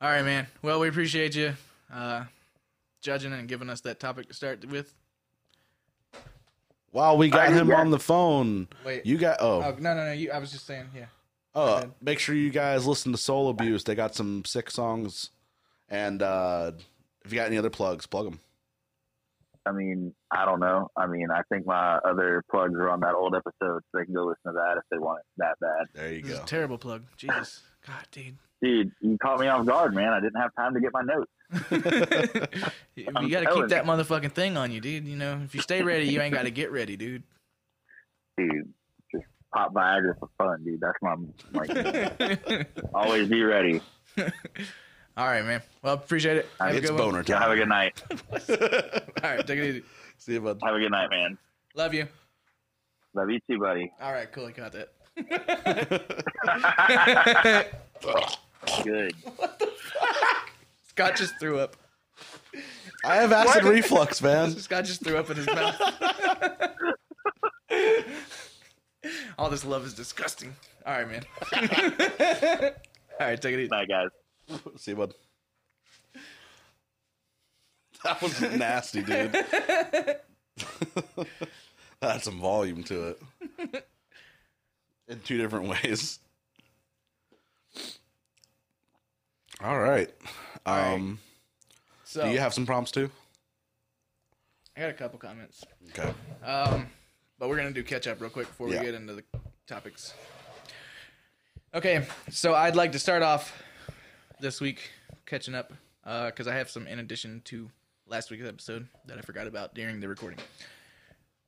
All 0.00 0.08
right, 0.10 0.24
man. 0.24 0.46
Well, 0.62 0.78
we 0.78 0.88
appreciate 0.88 1.34
you 1.34 1.54
uh, 1.92 2.24
judging 3.02 3.32
and 3.32 3.48
giving 3.48 3.68
us 3.70 3.80
that 3.82 3.98
topic 3.98 4.28
to 4.28 4.34
start 4.34 4.64
with. 4.66 4.94
Wow, 6.92 7.14
we 7.14 7.28
got 7.28 7.48
I- 7.48 7.52
him 7.52 7.68
yeah. 7.68 7.80
on 7.80 7.90
the 7.90 7.98
phone. 7.98 8.68
Wait. 8.84 9.04
You 9.06 9.16
got 9.18 9.38
Oh 9.40 9.62
oh 9.62 9.76
no, 9.78 9.94
no, 9.94 10.06
no! 10.06 10.12
You, 10.12 10.30
I 10.32 10.38
was 10.38 10.50
just 10.52 10.66
saying, 10.66 10.86
yeah. 10.94 11.06
oh. 11.54 11.74
ahead. 11.76 11.92
Make 12.00 12.18
sure 12.18 12.34
you 12.34 12.50
guys 12.50 12.86
listen 12.86 13.12
to 13.12 13.18
Soul 13.18 13.48
Abuse. 13.48 13.84
They 13.84 13.94
got 13.94 14.14
some 14.14 14.44
sick 14.44 14.70
songs, 14.70 15.30
and 15.88 16.22
uh, 16.22 16.72
if 17.24 17.32
you 17.32 17.38
got 17.38 17.46
any 17.46 17.58
other 17.58 17.70
plugs, 17.70 18.06
plug 18.06 18.24
them. 18.26 18.40
I 19.66 19.72
mean, 19.72 20.14
I 20.30 20.46
don't 20.46 20.58
know. 20.60 20.88
I 20.96 21.06
mean, 21.06 21.28
I 21.30 21.42
think 21.50 21.66
my 21.66 21.96
other 21.98 22.42
plugs 22.50 22.74
are 22.74 22.88
on 22.88 23.00
that 23.00 23.14
old 23.14 23.34
episode, 23.34 23.82
so 23.82 23.98
they 23.98 24.04
can 24.06 24.14
go 24.14 24.24
listen 24.24 24.40
to 24.46 24.52
that 24.52 24.78
if 24.78 24.84
they 24.90 24.98
want 24.98 25.20
it 25.20 25.26
that 25.36 25.58
bad. 25.60 25.86
There 25.94 26.12
you 26.12 26.22
This 26.22 26.32
is 26.32 26.38
go. 26.38 26.44
a 26.44 26.46
terrible 26.46 26.78
plug. 26.78 27.04
Jesus. 27.16 27.62
God, 27.86 28.06
dude. 28.10 28.38
Dude, 28.62 28.92
you 29.00 29.16
caught 29.22 29.40
me 29.40 29.46
off 29.48 29.66
guard, 29.66 29.94
man. 29.94 30.12
I 30.12 30.20
didn't 30.20 30.40
have 30.40 30.54
time 30.54 30.74
to 30.74 30.80
get 30.80 30.92
my 30.92 31.02
notes. 31.02 31.30
you 32.96 33.30
gotta 33.30 33.54
keep 33.54 33.68
that 33.68 33.84
motherfucking 33.84 34.32
thing 34.32 34.56
on 34.56 34.70
you, 34.70 34.80
dude. 34.80 35.06
You 35.06 35.16
know, 35.16 35.40
if 35.44 35.54
you 35.54 35.60
stay 35.60 35.82
ready, 35.82 36.06
you 36.06 36.20
ain't 36.20 36.34
gotta 36.34 36.50
get 36.50 36.70
ready, 36.72 36.96
dude. 36.96 37.22
Dude, 38.36 38.72
just 39.12 39.24
pop 39.52 39.72
Viagra 39.74 40.14
for 40.18 40.28
fun, 40.38 40.64
dude. 40.64 40.80
That's 40.80 40.98
my 41.02 41.16
like. 41.52 42.66
always 42.94 43.28
be 43.28 43.42
ready. 43.42 43.80
All 45.16 45.26
right, 45.26 45.44
man. 45.44 45.62
Well, 45.82 45.94
appreciate 45.94 46.36
it. 46.38 46.48
Have 46.58 46.72
a 46.72 46.76
It's 46.76 46.90
good 46.90 46.98
one. 46.98 47.10
boner 47.12 47.24
Yeah, 47.26 47.40
have 47.40 47.50
a 47.50 47.56
good 47.56 47.68
night. 47.68 48.02
All 49.22 49.30
right, 49.36 49.46
take 49.46 49.58
it 49.58 49.66
easy. 49.68 49.82
See 50.18 50.32
you, 50.34 50.40
bud. 50.40 50.58
Have 50.62 50.74
a 50.74 50.78
good 50.78 50.90
night, 50.90 51.10
man. 51.10 51.36
Love 51.74 51.94
you. 51.94 52.06
Love 53.14 53.30
you 53.30 53.40
too, 53.48 53.58
buddy. 53.58 53.92
All 54.00 54.12
right, 54.12 54.30
cool. 54.30 54.46
I 54.46 54.52
got 54.52 54.72
that. 54.72 54.92
Good. 58.84 59.12
What 59.36 59.58
the 59.58 59.66
fuck? 59.66 60.50
Scott 60.88 61.16
just 61.16 61.38
threw 61.40 61.58
up. 61.58 61.76
I 63.04 63.16
have 63.16 63.32
acid 63.32 63.64
reflux, 63.64 64.22
man. 64.22 64.50
Scott 64.52 64.84
just 64.84 65.02
threw 65.02 65.16
up 65.16 65.28
in 65.30 65.36
his 65.38 65.46
mouth. 65.46 65.80
All 69.38 69.48
this 69.50 69.64
love 69.64 69.84
is 69.86 69.94
disgusting. 69.94 70.54
All 70.86 70.92
right, 70.92 71.08
man. 71.10 71.24
All 71.52 71.60
right, 73.26 73.40
take 73.40 73.54
it 73.54 73.60
easy. 73.60 73.68
Night, 73.68 73.88
guys. 73.88 74.08
See 74.76 74.94
bud. 74.94 75.14
That 78.04 78.22
was 78.22 78.40
nasty, 78.40 79.02
dude. 79.02 79.32
That's 82.00 82.24
some 82.24 82.40
volume 82.40 82.82
to 82.84 83.08
it. 83.08 83.86
In 85.08 85.20
two 85.20 85.36
different 85.36 85.68
ways. 85.68 86.18
All 89.62 89.78
right. 89.78 90.08
Um, 90.64 91.18
So, 92.04 92.24
do 92.24 92.30
you 92.30 92.38
have 92.38 92.54
some 92.54 92.64
prompts 92.64 92.90
too? 92.90 93.10
I 94.76 94.80
got 94.80 94.90
a 94.90 94.94
couple 94.94 95.18
comments. 95.18 95.62
Okay. 95.90 96.12
Um, 96.42 96.86
but 97.38 97.48
we're 97.50 97.56
gonna 97.56 97.70
do 97.70 97.82
catch 97.82 98.06
up 98.06 98.20
real 98.20 98.30
quick 98.30 98.46
before 98.46 98.68
we 98.68 98.72
get 98.72 98.94
into 98.94 99.14
the 99.14 99.24
topics. 99.66 100.14
Okay, 101.74 102.06
so 102.30 102.54
I'd 102.54 102.76
like 102.76 102.92
to 102.92 102.98
start 102.98 103.22
off 103.22 103.52
this 104.40 104.60
week 104.60 104.90
catching 105.26 105.54
up 105.54 105.72
because 106.04 106.48
I 106.48 106.54
have 106.54 106.70
some 106.70 106.86
in 106.86 106.98
addition 106.98 107.42
to 107.46 107.70
last 108.06 108.30
week's 108.30 108.46
episode 108.46 108.88
that 109.06 109.18
I 109.18 109.20
forgot 109.20 109.46
about 109.46 109.74
during 109.74 110.00
the 110.00 110.08
recording. 110.08 110.38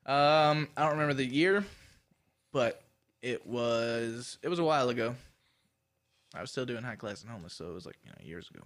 Um, 0.06 0.68
I 0.76 0.82
don't 0.82 0.92
remember 0.92 1.14
the 1.14 1.24
year, 1.24 1.64
but 2.52 2.82
it 3.20 3.46
was 3.46 4.38
it 4.42 4.48
was 4.48 4.58
a 4.58 4.64
while 4.64 4.88
ago. 4.88 5.14
I 6.34 6.40
was 6.40 6.50
still 6.50 6.64
doing 6.64 6.82
high 6.82 6.96
class 6.96 7.22
and 7.22 7.30
homeless, 7.30 7.54
so 7.54 7.68
it 7.68 7.74
was 7.74 7.86
like 7.86 7.96
you 8.04 8.10
know 8.10 8.16
years 8.26 8.50
ago. 8.50 8.62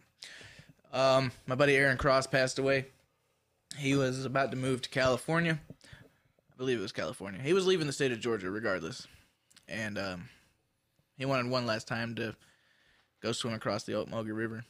Um, 0.92 1.32
my 1.46 1.54
buddy 1.54 1.76
Aaron 1.76 1.98
Cross 1.98 2.28
passed 2.28 2.58
away. 2.58 2.86
He 3.76 3.94
was 3.94 4.24
about 4.24 4.50
to 4.52 4.56
move 4.56 4.82
to 4.82 4.88
California. 4.88 5.60
I 5.72 6.56
believe 6.56 6.78
it 6.78 6.82
was 6.82 6.92
California. 6.92 7.40
He 7.42 7.52
was 7.52 7.66
leaving 7.66 7.86
the 7.86 7.92
state 7.92 8.12
of 8.12 8.20
Georgia 8.20 8.50
regardless. 8.50 9.06
And 9.68 9.98
um, 9.98 10.28
he 11.18 11.26
wanted 11.26 11.50
one 11.50 11.66
last 11.66 11.86
time 11.88 12.14
to 12.14 12.34
go 13.26 13.32
swim 13.32 13.54
across 13.54 13.82
the 13.84 13.92
Ocmulgee 13.92 14.36
River. 14.36 14.64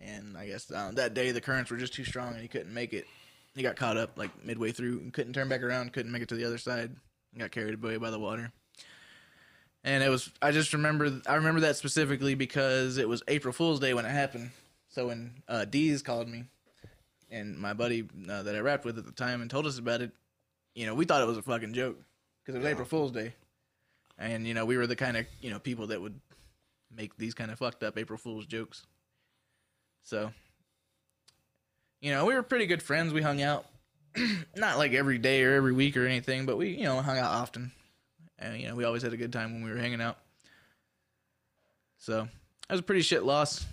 And 0.00 0.36
I 0.36 0.46
guess 0.46 0.70
um, 0.72 0.94
that 0.94 1.14
day 1.14 1.30
the 1.30 1.40
currents 1.40 1.70
were 1.70 1.76
just 1.76 1.94
too 1.94 2.04
strong 2.04 2.32
and 2.32 2.42
he 2.42 2.48
couldn't 2.48 2.72
make 2.72 2.92
it. 2.92 3.06
He 3.54 3.62
got 3.62 3.76
caught 3.76 3.96
up 3.96 4.16
like 4.16 4.44
midway 4.44 4.72
through 4.72 5.00
and 5.00 5.12
couldn't 5.12 5.32
turn 5.32 5.48
back 5.48 5.62
around, 5.62 5.92
couldn't 5.92 6.12
make 6.12 6.22
it 6.22 6.28
to 6.28 6.36
the 6.36 6.44
other 6.44 6.58
side. 6.58 6.94
and 7.32 7.40
Got 7.40 7.50
carried 7.50 7.82
away 7.82 7.96
by 7.96 8.10
the 8.10 8.18
water. 8.18 8.52
And 9.82 10.04
it 10.04 10.10
was 10.10 10.30
I 10.42 10.50
just 10.50 10.74
remember 10.74 11.20
I 11.26 11.36
remember 11.36 11.60
that 11.62 11.76
specifically 11.76 12.34
because 12.34 12.98
it 12.98 13.08
was 13.08 13.22
April 13.28 13.52
Fool's 13.52 13.80
Day 13.80 13.94
when 13.94 14.04
it 14.04 14.10
happened. 14.10 14.50
So 14.88 15.06
when 15.06 15.42
uh, 15.48 15.64
Deez 15.68 16.04
called 16.04 16.28
me 16.28 16.44
and 17.30 17.58
my 17.58 17.72
buddy 17.72 18.06
uh, 18.28 18.42
that 18.42 18.54
I 18.54 18.58
rapped 18.58 18.84
with 18.84 18.98
at 18.98 19.06
the 19.06 19.12
time 19.12 19.40
and 19.40 19.50
told 19.50 19.66
us 19.66 19.78
about 19.78 20.02
it, 20.02 20.12
you 20.74 20.84
know, 20.84 20.94
we 20.94 21.06
thought 21.06 21.22
it 21.22 21.26
was 21.26 21.38
a 21.38 21.42
fucking 21.42 21.72
joke 21.72 21.98
because 22.42 22.56
it 22.56 22.58
was 22.58 22.66
April 22.66 22.86
Fool's 22.86 23.12
Day, 23.12 23.34
and 24.18 24.46
you 24.46 24.52
know, 24.52 24.66
we 24.66 24.76
were 24.76 24.86
the 24.86 24.96
kind 24.96 25.16
of 25.16 25.26
you 25.40 25.50
know 25.50 25.58
people 25.58 25.86
that 25.88 26.02
would 26.02 26.20
make 26.94 27.16
these 27.16 27.34
kind 27.34 27.50
of 27.50 27.58
fucked 27.58 27.82
up 27.82 27.98
April 27.98 28.18
Fool's 28.18 28.46
jokes. 28.46 28.86
So, 30.02 30.32
you 32.00 32.10
know, 32.10 32.24
we 32.24 32.34
were 32.34 32.42
pretty 32.42 32.66
good 32.66 32.82
friends. 32.82 33.12
We 33.12 33.22
hung 33.22 33.42
out, 33.42 33.66
not 34.56 34.78
like 34.78 34.92
every 34.92 35.18
day 35.18 35.42
or 35.44 35.54
every 35.54 35.72
week 35.72 35.96
or 35.96 36.06
anything, 36.06 36.46
but 36.46 36.56
we 36.56 36.70
you 36.70 36.84
know 36.84 37.00
hung 37.00 37.18
out 37.18 37.30
often, 37.30 37.72
and 38.38 38.58
you 38.60 38.68
know, 38.68 38.74
we 38.74 38.84
always 38.84 39.02
had 39.02 39.12
a 39.12 39.16
good 39.18 39.32
time 39.32 39.52
when 39.52 39.62
we 39.62 39.70
were 39.70 39.78
hanging 39.78 40.00
out. 40.00 40.18
So, 41.98 42.22
that 42.68 42.74
was 42.74 42.80
a 42.80 42.84
pretty 42.84 43.02
shit 43.02 43.24
loss. 43.24 43.66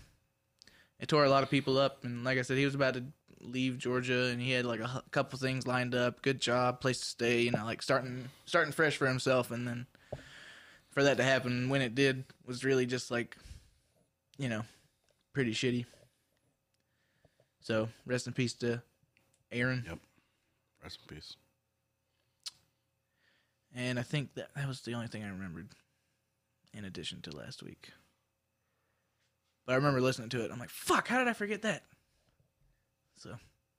It 1.00 1.08
tore 1.08 1.24
a 1.24 1.30
lot 1.30 1.44
of 1.44 1.50
people 1.50 1.78
up, 1.78 2.04
and 2.04 2.24
like 2.24 2.38
I 2.38 2.42
said, 2.42 2.58
he 2.58 2.66
was 2.66 2.76
about 2.76 2.96
to 2.96 3.04
leave 3.40 3.78
Georgia, 3.78 4.26
and 4.26 4.42
he 4.42 4.52
had 4.52 4.66
like 4.66 4.80
a 4.80 5.04
couple 5.12 5.40
things 5.40 5.66
lined 5.68 5.96
up. 5.96 6.22
Good 6.22 6.42
job, 6.42 6.82
place 6.82 7.00
to 7.00 7.06
stay, 7.06 7.42
you 7.42 7.52
know, 7.52 7.64
like 7.64 7.82
starting 7.82 8.30
starting 8.46 8.74
fresh 8.74 8.98
for 8.98 9.08
himself, 9.08 9.52
and 9.52 9.68
then 9.68 9.88
for 10.98 11.04
that 11.04 11.18
to 11.18 11.24
happen 11.24 11.70
when 11.70 11.80
it 11.84 11.94
did 11.94 12.24
was 12.48 12.66
really 12.66 12.88
just 12.88 13.12
like, 13.12 13.38
you 14.40 14.50
know, 14.50 14.64
pretty 15.32 15.52
shitty. 15.54 15.86
So 17.60 17.90
rest 18.08 18.26
in 18.26 18.34
peace 18.34 18.54
to 18.56 18.82
Aaron, 19.52 19.84
Yep. 19.88 20.00
Rest 20.82 20.98
in 21.08 21.16
peace. 21.16 21.36
and 23.76 24.00
I 24.00 24.02
think 24.02 24.34
that 24.34 24.48
that 24.56 24.68
was 24.68 24.82
the 24.82 24.94
only 24.94 25.06
thing 25.06 25.24
I 25.24 25.30
remembered, 25.30 25.68
in 26.74 26.84
addition 26.84 27.22
to 27.22 27.38
last 27.38 27.62
week. 27.62 27.92
But 29.68 29.74
I 29.74 29.76
remember 29.76 30.02
listening 30.02 30.30
to 30.30 30.46
it. 30.46 30.52
I'm 30.52 30.58
like, 30.58 30.72
fuck, 30.72 31.08
how 31.08 31.20
did 31.20 31.28
I 31.28 31.34
forget 31.34 31.62
that? 31.62 31.84
So 33.18 33.36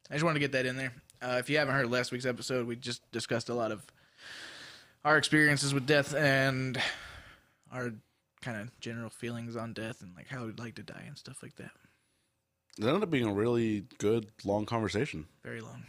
I 0.08 0.12
just 0.14 0.24
wanted 0.24 0.34
to 0.34 0.40
get 0.40 0.52
that 0.52 0.66
in 0.66 0.76
there. 0.76 0.92
Uh, 1.20 1.38
if 1.40 1.50
you 1.50 1.58
haven't 1.58 1.74
heard 1.74 1.90
last 1.90 2.12
week's 2.12 2.26
episode, 2.26 2.68
we 2.68 2.76
just 2.76 3.10
discussed 3.10 3.48
a 3.48 3.54
lot 3.54 3.72
of 3.72 3.84
our 5.04 5.18
experiences 5.18 5.74
with 5.74 5.84
death 5.84 6.14
and 6.14 6.80
our 7.72 7.92
kind 8.40 8.60
of 8.60 8.80
general 8.80 9.10
feelings 9.10 9.56
on 9.56 9.72
death 9.72 10.02
and 10.02 10.14
like 10.16 10.28
how 10.28 10.44
we'd 10.44 10.58
like 10.58 10.76
to 10.76 10.82
die 10.82 11.04
and 11.06 11.16
stuff 11.18 11.42
like 11.42 11.56
that. 11.56 11.70
It 12.78 12.84
ended 12.84 13.02
up 13.02 13.10
being 13.10 13.26
a 13.26 13.32
really 13.32 13.84
good, 13.98 14.30
long 14.44 14.64
conversation. 14.64 15.26
Very 15.42 15.60
long. 15.60 15.84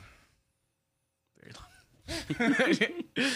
Very 1.39 1.53
long. 1.53 3.31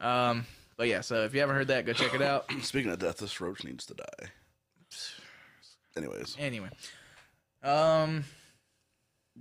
um, 0.00 0.46
but 0.76 0.88
yeah, 0.88 1.02
so 1.02 1.24
if 1.24 1.34
you 1.34 1.40
haven't 1.40 1.56
heard 1.56 1.68
that, 1.68 1.84
go 1.84 1.92
check 1.92 2.14
it 2.14 2.22
out. 2.22 2.50
Speaking 2.62 2.90
of 2.90 2.98
death, 2.98 3.18
this 3.18 3.40
roach 3.40 3.64
needs 3.64 3.84
to 3.86 3.94
die. 3.94 4.28
Anyways, 5.96 6.36
Anyway, 6.38 6.70
um, 7.64 8.24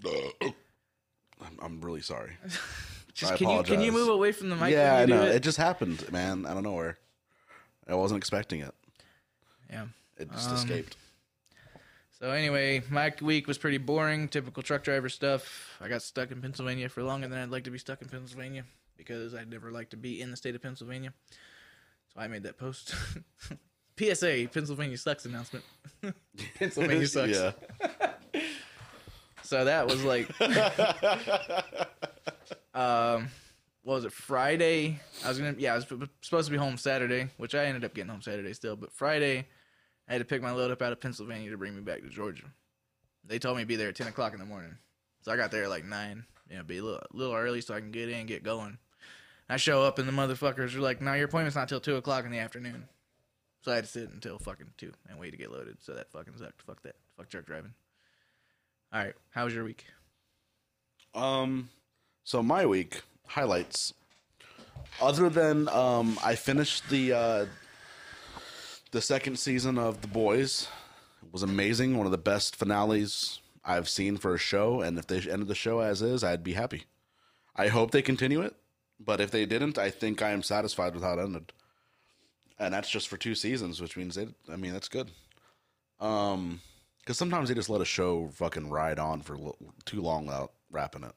I'm, 0.03 1.59
I'm 1.61 1.81
really 1.81 2.01
sorry. 2.01 2.31
just 3.13 3.33
I 3.33 3.37
can 3.37 3.49
you 3.49 3.63
can 3.63 3.81
you 3.81 3.91
move 3.91 4.09
away 4.09 4.31
from 4.31 4.49
the 4.49 4.55
mic? 4.55 4.71
yeah, 4.71 4.97
I 4.97 5.05
know. 5.05 5.23
It? 5.23 5.35
It 5.35 5.43
just 5.43 5.57
happened, 5.57 6.11
man, 6.11 6.45
I 6.47 6.55
don't 6.55 6.63
know 6.63 6.71
nowhere. 6.71 6.97
I 7.87 7.95
wasn't 7.95 8.17
expecting 8.19 8.61
it. 8.61 8.73
yeah. 9.69 9.85
It 10.17 10.31
just 10.31 10.49
Um, 10.49 10.55
escaped. 10.55 10.97
So 12.19 12.31
anyway, 12.31 12.81
my 12.89 13.13
week 13.21 13.47
was 13.47 13.57
pretty 13.59 13.77
boring. 13.77 14.27
Typical 14.27 14.63
truck 14.63 14.83
driver 14.83 15.07
stuff. 15.09 15.77
I 15.79 15.87
got 15.87 16.01
stuck 16.01 16.31
in 16.31 16.41
Pennsylvania 16.41 16.89
for 16.89 17.03
longer 17.03 17.27
than 17.27 17.37
I'd 17.37 17.49
like 17.51 17.65
to 17.65 17.69
be 17.71 17.77
stuck 17.77 18.01
in 18.01 18.09
Pennsylvania 18.09 18.63
because 18.97 19.35
I'd 19.35 19.49
never 19.51 19.69
like 19.71 19.91
to 19.91 19.97
be 19.97 20.19
in 20.19 20.31
the 20.31 20.37
state 20.37 20.55
of 20.55 20.61
Pennsylvania. 20.63 21.13
So 22.13 22.19
I 22.19 22.27
made 22.27 22.41
that 22.43 22.57
post. 22.57 22.95
PSA: 23.99 24.49
Pennsylvania 24.51 24.97
sucks 24.97 25.25
announcement. 25.25 25.63
Pennsylvania 26.55 27.07
sucks. 27.07 27.31
Yeah. 27.37 27.51
So 29.43 29.63
that 29.63 29.87
was 29.87 30.03
like, 30.03 30.29
um, 32.73 33.29
was 33.95 34.05
it? 34.05 34.11
Friday. 34.11 34.99
I 35.23 35.29
was 35.29 35.37
gonna, 35.37 35.55
yeah, 35.57 35.73
I 35.73 35.75
was 35.75 35.85
supposed 36.21 36.47
to 36.47 36.51
be 36.51 36.57
home 36.57 36.77
Saturday, 36.77 37.29
which 37.37 37.55
I 37.55 37.65
ended 37.65 37.85
up 37.85 37.93
getting 37.93 38.11
home 38.11 38.21
Saturday 38.21 38.53
still. 38.53 38.75
But 38.75 38.91
Friday, 38.91 39.47
I 40.07 40.11
had 40.11 40.19
to 40.19 40.25
pick 40.25 40.41
my 40.41 40.51
load 40.51 40.71
up 40.71 40.81
out 40.81 40.91
of 40.91 40.99
Pennsylvania 40.99 41.49
to 41.51 41.57
bring 41.57 41.75
me 41.75 41.81
back 41.81 42.01
to 42.01 42.09
Georgia. 42.09 42.43
They 43.25 43.39
told 43.39 43.57
me 43.57 43.63
to 43.63 43.67
be 43.67 43.77
there 43.77 43.89
at 43.89 43.95
ten 43.95 44.07
o'clock 44.07 44.33
in 44.33 44.39
the 44.39 44.45
morning, 44.45 44.77
so 45.21 45.31
I 45.31 45.37
got 45.37 45.51
there 45.51 45.63
at 45.63 45.69
like 45.69 45.85
nine. 45.85 46.25
You 46.49 46.57
know, 46.57 46.63
be 46.63 46.77
a 46.77 46.83
little, 46.83 47.01
little 47.13 47.35
early 47.35 47.61
so 47.61 47.73
I 47.73 47.79
can 47.79 47.91
get 47.91 48.09
in, 48.09 48.25
get 48.25 48.43
going. 48.43 48.77
I 49.49 49.57
show 49.57 49.83
up 49.83 49.99
and 49.99 50.07
the 50.07 50.13
motherfuckers 50.13 50.75
are 50.75 50.81
like, 50.81 51.01
"No, 51.01 51.13
your 51.13 51.25
appointment's 51.25 51.55
not 51.55 51.69
till 51.69 51.79
two 51.79 51.95
o'clock 51.95 52.25
in 52.25 52.31
the 52.31 52.39
afternoon." 52.39 52.89
So 53.61 53.71
I 53.71 53.75
had 53.75 53.85
to 53.85 53.89
sit 53.89 54.09
until 54.09 54.37
fucking 54.37 54.73
two 54.77 54.93
and 55.09 55.19
wait 55.19 55.31
to 55.31 55.37
get 55.37 55.51
loaded. 55.51 55.77
So 55.81 55.93
that 55.93 56.11
fucking 56.11 56.33
sucked. 56.37 56.61
Fuck 56.61 56.83
that. 56.83 56.95
Fuck 57.17 57.29
truck 57.29 57.45
driving. 57.45 57.73
All 58.93 59.03
right, 59.03 59.13
how 59.31 59.45
was 59.45 59.53
your 59.53 59.63
week? 59.65 59.85
Um, 61.13 61.69
so 62.23 62.43
my 62.43 62.65
week 62.65 63.01
highlights. 63.27 63.93
Other 65.01 65.29
than 65.29 65.69
um, 65.69 66.17
I 66.23 66.35
finished 66.35 66.89
the 66.89 67.13
uh, 67.13 67.45
the 68.91 69.01
second 69.01 69.37
season 69.37 69.77
of 69.77 70.01
The 70.01 70.07
Boys. 70.07 70.67
It 71.23 71.31
was 71.31 71.43
amazing. 71.43 71.97
One 71.97 72.05
of 72.05 72.11
the 72.11 72.17
best 72.17 72.55
finales 72.55 73.39
I've 73.63 73.89
seen 73.89 74.17
for 74.17 74.33
a 74.33 74.39
show, 74.39 74.81
and 74.81 74.97
if 74.97 75.07
they 75.07 75.17
ended 75.17 75.47
the 75.47 75.55
show 75.55 75.79
as 75.79 76.01
is, 76.01 76.23
I'd 76.23 76.43
be 76.43 76.53
happy. 76.53 76.83
I 77.55 77.67
hope 77.67 77.91
they 77.91 78.01
continue 78.01 78.41
it, 78.41 78.55
but 78.99 79.19
if 79.19 79.31
they 79.31 79.45
didn't, 79.45 79.77
I 79.77 79.89
think 79.89 80.21
I 80.21 80.29
am 80.29 80.43
satisfied 80.43 80.93
with 80.93 81.03
how 81.03 81.13
it 81.13 81.23
ended. 81.23 81.53
And 82.59 82.73
that's 82.73 82.89
just 82.89 83.07
for 83.07 83.17
two 83.17 83.35
seasons, 83.35 83.81
which 83.81 83.97
means 83.97 84.15
they. 84.15 84.27
I 84.51 84.55
mean, 84.55 84.73
that's 84.73 84.89
good. 84.89 85.11
Um, 85.99 86.61
because 86.99 87.17
sometimes 87.17 87.49
they 87.49 87.55
just 87.55 87.69
let 87.69 87.81
a 87.81 87.85
show 87.85 88.29
fucking 88.33 88.69
ride 88.69 88.99
on 88.99 89.21
for 89.21 89.37
too 89.85 90.01
long 90.01 90.25
without 90.25 90.51
wrapping 90.69 91.03
it, 91.03 91.13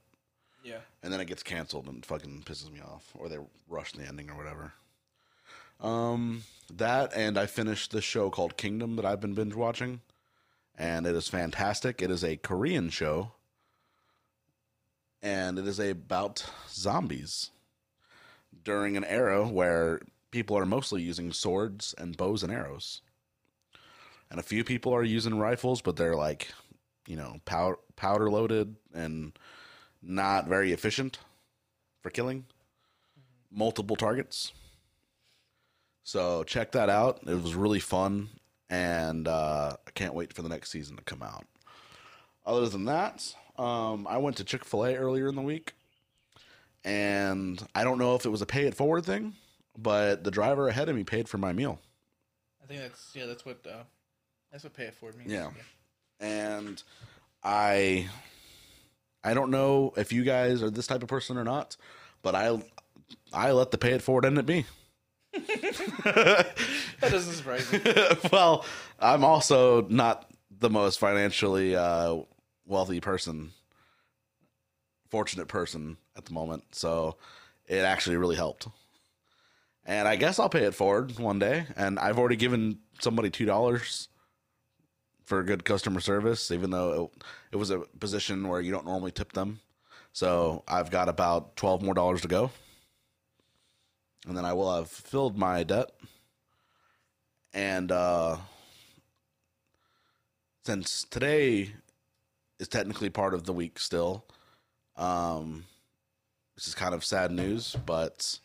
Yeah. 0.63 0.81
and 1.03 1.13
then 1.13 1.21
it 1.21 1.27
gets 1.27 1.43
canceled 1.43 1.87
and 1.87 2.05
fucking 2.05 2.43
pisses 2.45 2.71
me 2.71 2.81
off, 2.81 3.13
or 3.19 3.29
they 3.29 3.39
rush 3.69 3.93
the 3.93 4.07
ending 4.07 4.31
or 4.31 4.37
whatever. 4.37 4.73
Um, 5.81 6.43
that 6.75 7.13
and 7.15 7.39
I 7.39 7.47
finished 7.47 7.93
the 7.93 8.03
show 8.03 8.31
called 8.31 8.57
Kingdom 8.57 8.97
that 8.97 9.07
I've 9.07 9.21
been 9.21 9.35
binge 9.35 9.55
watching, 9.55 10.01
and 10.77 11.07
it 11.07 11.15
is 11.15 11.29
fantastic. 11.29 12.03
It 12.03 12.11
is 12.11 12.23
a 12.23 12.37
Korean 12.37 12.91
show, 12.91 13.33
and 15.23 15.59
it 15.59 15.67
is 15.67 15.79
about 15.79 16.45
zombies 16.69 17.51
during 18.63 18.97
an 18.97 19.05
era 19.05 19.47
where 19.47 20.01
people 20.31 20.57
are 20.59 20.67
mostly 20.67 21.03
using 21.03 21.33
swords 21.33 21.95
and 21.97 22.17
bows 22.17 22.43
and 22.43 22.53
arrows, 22.53 23.01
and 24.31 24.39
a 24.39 24.43
few 24.45 24.65
people 24.65 24.93
are 24.95 25.03
using 25.03 25.39
rifles, 25.39 25.81
but 25.81 25.97
they're 25.97 26.17
like, 26.17 26.53
you 27.07 27.17
know, 27.17 27.41
powder 27.47 27.79
powder 27.97 28.31
loaded 28.31 28.77
and 28.93 29.33
not 30.03 30.47
very 30.47 30.73
efficient 30.73 31.19
for 32.03 32.11
killing 32.11 32.45
multiple 33.51 33.97
targets. 33.97 34.53
So 36.03 36.45
check 36.45 36.73
that 36.73 36.89
out. 36.89 37.21
It 37.27 37.41
was 37.41 37.55
really 37.55 37.81
fun, 37.81 38.31
and 38.69 39.29
uh, 39.29 39.77
I 39.87 39.91
can't 39.93 40.15
wait 40.15 40.33
for 40.33 40.43
the 40.43 40.49
next 40.49 40.71
season 40.71 40.97
to 40.97 41.03
come 41.03 41.23
out. 41.23 41.45
Other 42.47 42.69
than 42.69 42.87
that, 42.87 43.35
um, 43.59 44.07
I 44.09 44.19
went 44.19 44.37
to 44.39 44.45
Chick 44.45 44.65
Fil 44.65 44.87
A 44.87 44.97
earlier 44.97 45.29
in 45.29 45.35
the 45.35 45.43
week, 45.43 45.75
and 46.85 47.63
I 47.75 47.85
don't 47.85 47.99
know 47.99 48.15
if 48.15 48.25
it 48.25 48.31
was 48.31 48.43
a 48.43 48.47
pay 48.47 48.65
it 48.67 48.75
forward 48.75 49.05
thing, 49.05 49.35
but 49.77 50.25
the 50.25 50.31
driver 50.31 50.69
ahead 50.69 50.89
of 50.89 50.97
me 50.97 51.05
paid 51.05 51.29
for 51.29 51.39
my 51.39 51.53
meal. 51.53 51.79
I 52.63 52.67
think 52.67 52.81
that's 52.81 53.11
yeah. 53.15 53.27
That's 53.27 53.45
what 53.45 53.59
uh, 53.67 53.85
that's 54.51 54.65
what 54.65 54.73
pay 54.73 54.85
it 54.85 54.95
forward 54.95 55.19
means. 55.19 55.31
Yeah. 55.31 55.51
and 56.19 56.83
I 57.45 58.09
I 59.23 59.35
don't 59.35 59.51
know 59.51 59.93
if 59.97 60.13
you 60.13 60.25
guys 60.25 60.63
are 60.63 60.71
this 60.71 60.87
type 60.87 61.03
of 61.03 61.09
person 61.09 61.37
or 61.37 61.45
not, 61.45 61.77
but 62.23 62.35
I 62.35 62.63
I 63.33 63.53
let 63.53 63.71
the 63.71 63.79
pay 63.79 63.93
it 63.93 64.03
forward 64.03 64.25
end 64.25 64.39
it 64.39 64.47
be. 64.47 64.67
That 66.05 67.13
doesn't 67.13 67.33
surprise 67.33 67.73
me. 67.73 67.81
well, 68.33 68.65
I'm 68.99 69.25
also 69.25 69.83
not 69.89 70.31
the 70.51 70.69
most 70.69 70.99
financially 70.99 71.75
uh, 71.75 72.17
wealthy 72.67 73.01
person, 73.01 73.53
fortunate 75.09 75.49
person 75.49 75.97
at 76.15 76.27
the 76.27 76.35
moment, 76.35 76.65
so 76.73 77.17
it 77.67 77.79
actually 77.79 78.17
really 78.17 78.37
helped. 78.37 78.69
And 79.87 80.07
I 80.07 80.17
guess 80.17 80.39
I'll 80.39 80.51
pay 80.51 80.65
it 80.65 80.75
forward 80.75 81.19
one 81.19 81.39
day. 81.39 81.67
And 81.75 81.99
I've 81.99 82.19
already 82.19 82.37
given 82.37 82.81
somebody 83.01 83.31
two 83.31 83.47
dollars 83.47 84.09
for 85.25 85.43
good 85.43 85.65
customer 85.65 86.01
service, 86.01 86.51
even 86.51 86.71
though 86.71 87.11
it, 87.17 87.25
it 87.53 87.57
was 87.57 87.71
a 87.71 87.81
position 87.99 88.49
where 88.49 88.61
you 88.61 88.73
don't 88.73 88.87
normally 88.87 89.13
tip 89.13 89.33
them. 89.33 89.61
So 90.13 90.65
I've 90.67 90.91
got 90.91 91.09
about 91.09 91.57
twelve 91.57 91.83
more 91.83 91.95
dollars 91.95 92.23
to 92.23 92.29
go, 92.29 92.51
and 94.27 94.37
then 94.37 94.45
I 94.45 94.53
will 94.53 94.75
have 94.75 94.91
filled 94.91 95.39
my 95.39 95.63
debt. 95.63 95.91
And 97.53 97.93
uh, 97.93 98.37
since 100.65 101.05
today 101.05 101.73
is 102.59 102.69
technically 102.69 103.11
part 103.11 103.35
of 103.35 103.45
the 103.45 103.53
week 103.53 103.79
still, 103.79 104.25
um, 104.97 105.65
this 106.57 106.69
is 106.69 106.75
kind 106.75 106.95
of 106.95 107.05
sad 107.05 107.31
news, 107.31 107.77
but 107.87 108.39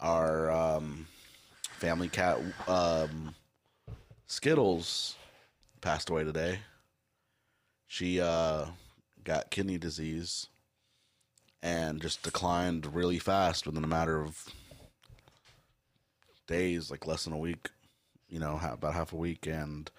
our 0.00 0.50
um, 0.50 1.06
family 1.78 2.08
cat 2.08 2.38
um, 2.66 3.34
Skittles 4.26 5.16
passed 5.82 6.08
away 6.08 6.24
today. 6.24 6.60
She 7.86 8.20
uh, 8.20 8.66
got 9.22 9.50
kidney 9.50 9.76
disease 9.76 10.46
and 11.62 12.00
just 12.00 12.22
declined 12.22 12.94
really 12.94 13.18
fast 13.18 13.66
within 13.66 13.84
a 13.84 13.88
matter 13.88 14.22
of 14.22 14.46
days, 16.46 16.90
like 16.90 17.06
less 17.06 17.24
than 17.24 17.34
a 17.34 17.38
week, 17.38 17.68
you 18.30 18.40
know, 18.40 18.58
about 18.62 18.94
half 18.94 19.12
a 19.12 19.16
week. 19.16 19.46
And 19.46 19.90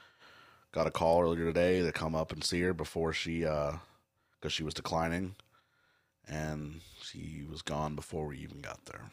got 0.71 0.87
a 0.87 0.91
call 0.91 1.21
earlier 1.21 1.45
today 1.45 1.81
to 1.83 1.91
come 1.91 2.15
up 2.15 2.31
and 2.31 2.43
see 2.43 2.61
her 2.61 2.73
before 2.73 3.13
she, 3.13 3.41
because 3.41 4.51
she 4.51 4.63
was 4.63 4.73
declining. 4.73 5.35
And 6.27 6.81
she 7.01 7.43
was 7.47 7.61
gone 7.61 7.95
before 7.95 8.27
we 8.27 8.39
even 8.39 8.61
got 8.61 8.85
there. 8.85 9.11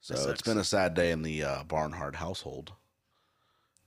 So 0.00 0.30
it's 0.30 0.42
been 0.42 0.58
a 0.58 0.64
sad 0.64 0.94
day 0.94 1.10
in 1.10 1.22
the 1.22 1.42
uh, 1.42 1.64
Barnhart 1.64 2.16
household. 2.16 2.72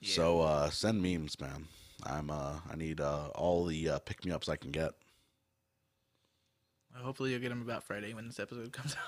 So 0.04 0.42
uh, 0.42 0.70
send 0.70 1.02
memes, 1.02 1.40
man. 1.40 1.68
I'm 2.04 2.30
uh, 2.32 2.56
I 2.72 2.76
need 2.76 3.00
uh, 3.00 3.28
all 3.36 3.66
the 3.66 3.90
uh, 3.90 4.00
pick 4.00 4.26
me 4.26 4.32
ups 4.32 4.50
I 4.50 4.56
can 4.56 4.72
get. 4.72 4.92
Hopefully 6.96 7.32
you'll 7.32 7.40
get 7.40 7.50
them 7.50 7.62
about 7.62 7.84
Friday 7.84 8.14
when 8.14 8.28
this 8.28 8.40
episode 8.40 8.72
comes 8.74 8.96
out. 8.96 9.00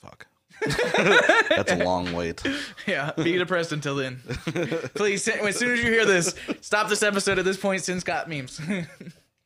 Fuck. 0.00 0.26
That's 1.48 1.72
a 1.72 1.76
long 1.82 2.12
wait. 2.12 2.42
yeah, 2.86 3.12
be 3.16 3.38
depressed 3.38 3.72
until 3.72 3.96
then. 3.96 4.16
Please, 4.94 5.24
send- 5.24 5.40
as 5.40 5.56
soon 5.56 5.70
as 5.70 5.82
you 5.82 5.90
hear 5.90 6.04
this, 6.04 6.34
stop 6.60 6.88
this 6.90 7.02
episode 7.02 7.38
at 7.38 7.44
this 7.46 7.56
point. 7.56 7.82
Send 7.82 8.00
Scott 8.02 8.28
memes. 8.28 8.60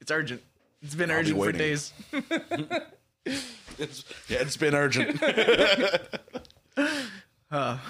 it's 0.00 0.10
urgent. 0.10 0.42
It's 0.82 0.96
been 0.96 1.10
I'll 1.10 1.22
be 1.22 1.30
urgent 1.32 1.44
for 1.44 1.52
days. 1.52 1.92
It's, 3.78 4.04
yeah, 4.28 4.38
it's 4.40 4.56
been 4.56 4.74
urgent. 4.74 5.20
Oh, 7.52 7.80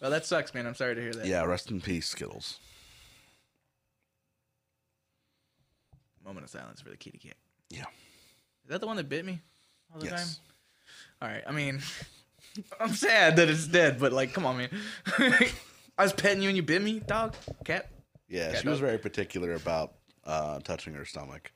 well, 0.00 0.10
that 0.10 0.26
sucks, 0.26 0.52
man. 0.54 0.66
I'm 0.66 0.74
sorry 0.74 0.94
to 0.94 1.00
hear 1.00 1.12
that. 1.14 1.26
yeah, 1.26 1.42
rest 1.44 1.70
in 1.70 1.80
peace, 1.80 2.08
Skittles. 2.08 2.58
Moment 6.24 6.44
of 6.44 6.50
silence 6.50 6.80
for 6.80 6.90
the 6.90 6.96
kitty 6.96 7.18
cat. 7.18 7.36
Yeah. 7.70 7.84
Is 8.64 8.70
that 8.70 8.80
the 8.80 8.86
one 8.86 8.96
that 8.96 9.08
bit 9.08 9.24
me 9.24 9.40
all 9.92 10.00
the 10.00 10.06
Yes. 10.06 10.38
time? 10.38 10.44
All 11.22 11.28
right. 11.34 11.44
I 11.46 11.52
mean, 11.52 11.80
I'm 12.80 12.92
sad 12.94 13.36
that 13.36 13.48
it's 13.48 13.66
dead, 13.66 13.98
but 13.98 14.12
like, 14.12 14.32
come 14.32 14.44
on, 14.44 14.58
man. 14.58 14.68
I 15.98 16.02
was 16.02 16.12
petting 16.12 16.42
you 16.42 16.48
and 16.48 16.56
you 16.56 16.62
bit 16.62 16.82
me, 16.82 17.00
dog, 17.00 17.34
cat. 17.64 17.90
Yeah, 18.28 18.52
Cat 18.52 18.62
she 18.62 18.68
was 18.68 18.78
very 18.78 18.98
particular 18.98 19.54
about 19.54 19.94
uh, 20.24 20.58
touching 20.60 20.92
her 20.94 21.04
stomach. 21.04 21.50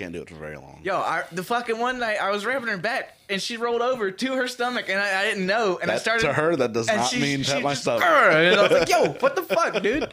Can't 0.00 0.14
do 0.14 0.22
it 0.22 0.30
for 0.30 0.36
very 0.36 0.56
long. 0.56 0.80
Yo, 0.82 0.96
I, 0.96 1.24
the 1.30 1.42
fucking 1.44 1.78
one 1.78 1.98
night 1.98 2.16
I 2.22 2.30
was 2.30 2.46
rubbing 2.46 2.70
her 2.70 2.78
back 2.78 3.18
and 3.28 3.40
she 3.40 3.58
rolled 3.58 3.82
over 3.82 4.10
to 4.10 4.32
her 4.32 4.48
stomach 4.48 4.86
and 4.88 4.98
I, 4.98 5.20
I 5.20 5.24
didn't 5.24 5.44
know 5.44 5.78
and 5.82 5.90
I 5.90 5.98
started 5.98 6.22
to 6.26 6.32
her, 6.32 6.56
that 6.56 6.72
does 6.72 6.86
not 6.86 7.06
she- 7.08 7.20
mean 7.20 7.42
she 7.42 7.60
my 7.60 7.72
just- 7.72 7.82
stomach. 7.82 8.02
And 8.02 8.58
I 8.58 8.62
was 8.62 8.72
like, 8.72 8.88
yo, 8.88 9.10
what 9.20 9.36
the 9.36 9.42
fuck, 9.42 9.82
dude? 9.82 10.10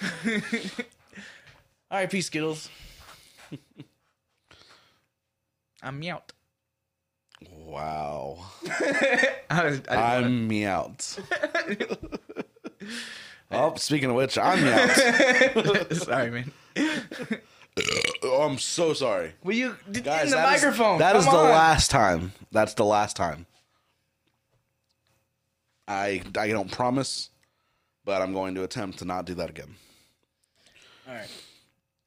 All 1.90 1.98
right, 1.98 2.08
peace, 2.08 2.26
Skittles. 2.26 2.68
I'm 5.82 5.98
meowed. 5.98 6.22
Wow. 7.50 8.38
I 9.50 9.80
I 9.88 10.16
I'm 10.18 10.46
meowed. 10.46 11.04
oh, 13.50 13.74
speaking 13.74 14.10
of 14.10 14.14
which, 14.14 14.38
I'm 14.38 14.62
meowed. 14.62 15.96
sorry, 15.96 16.30
man. 16.30 16.52
Oh, 18.22 18.42
I'm 18.48 18.58
so 18.58 18.92
sorry. 18.92 19.32
Will 19.42 19.54
you 19.54 19.76
d- 19.90 20.00
Guys, 20.00 20.24
in 20.24 20.30
the 20.30 20.36
that 20.36 20.54
is- 20.56 20.62
microphone? 20.62 20.98
that 20.98 21.16
is 21.16 21.24
Come 21.24 21.34
the 21.34 21.40
on. 21.40 21.48
last 21.50 21.90
time. 21.90 22.32
That's 22.52 22.74
the 22.74 22.84
last 22.84 23.16
time. 23.16 23.46
I 25.88 26.22
I 26.38 26.48
don't 26.48 26.70
promise, 26.70 27.30
but 28.04 28.22
I'm 28.22 28.32
going 28.32 28.54
to 28.56 28.62
attempt 28.64 28.98
to 29.00 29.04
not 29.04 29.24
do 29.24 29.34
that 29.34 29.50
again. 29.50 29.74
All 31.08 31.14
right, 31.14 31.28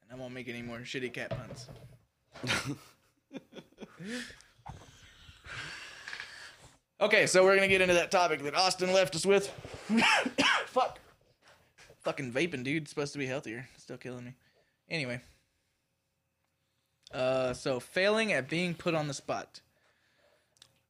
and 0.04 0.12
I 0.12 0.16
won't 0.22 0.34
make 0.34 0.48
any 0.48 0.62
more 0.62 0.80
shitty 0.80 1.12
cat 1.14 1.30
puns. 1.32 1.68
okay, 7.02 7.26
so 7.28 7.44
we're 7.44 7.56
gonna 7.56 7.68
get 7.68 7.82
into 7.82 7.94
that 7.96 8.12
topic 8.12 8.42
that 8.44 8.56
Austin 8.56 8.94
left 8.94 9.16
us 9.16 9.26
with. 9.26 9.48
Fuck. 10.68 11.00
Fucking 12.04 12.32
vaping, 12.34 12.64
dude. 12.64 12.84
It's 12.84 12.90
supposed 12.92 13.14
to 13.14 13.20
be 13.20 13.26
healthier. 13.26 13.68
Still 13.78 13.98
killing 13.98 14.26
me. 14.26 14.34
Anyway. 14.90 15.22
Uh, 17.14 17.54
so 17.54 17.80
failing 17.80 18.34
at 18.34 18.50
being 18.50 18.74
put 18.74 18.96
on 18.96 19.08
the 19.08 19.14
spot. 19.14 19.62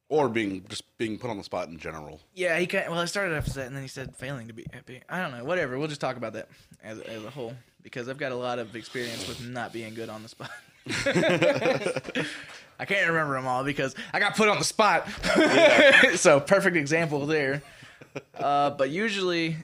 Or 0.10 0.30
being 0.30 0.66
just 0.70 0.84
being 0.98 1.18
put 1.18 1.30
on 1.30 1.38
the 1.38 1.44
spot 1.44 1.70
in 1.70 1.78
general. 1.78 2.20
Yeah, 2.36 2.58
he 2.60 2.68
kind 2.68 2.90
well, 2.90 3.00
I 3.00 3.06
started 3.06 3.36
off 3.36 3.46
with 3.46 3.56
that, 3.56 3.68
and 3.68 3.76
then 3.76 3.82
he 3.82 3.90
said 3.90 4.16
failing 4.16 4.48
to 4.48 4.54
be 4.54 4.66
happy. 4.72 5.02
I 5.10 5.22
don't 5.22 5.36
know, 5.36 5.44
whatever. 5.44 5.80
We'll 5.80 5.88
just 5.88 6.02
talk 6.02 6.18
about 6.18 6.34
that 6.34 6.50
as 6.84 7.00
as 7.00 7.24
a 7.26 7.32
whole 7.32 7.56
because 7.82 8.08
I've 8.10 8.18
got 8.18 8.32
a 8.32 8.36
lot 8.36 8.60
of 8.60 8.76
experience 8.76 9.28
with 9.28 9.48
not 9.48 9.74
being 9.74 9.96
good 9.96 10.10
on 10.10 10.22
the 10.22 10.30
spot. 10.30 10.52
I 12.80 12.86
can't 12.86 13.08
remember 13.08 13.36
them 13.36 13.48
all 13.48 13.64
because 13.64 13.96
I 14.12 14.20
got 14.20 14.36
put 14.36 14.50
on 14.50 14.60
the 14.60 14.64
spot. 14.64 15.08
so 16.16 16.40
perfect 16.40 16.76
example 16.76 17.26
there. 17.26 17.64
Uh, 18.38 18.72
but 18.72 18.90
usually, 18.90 19.58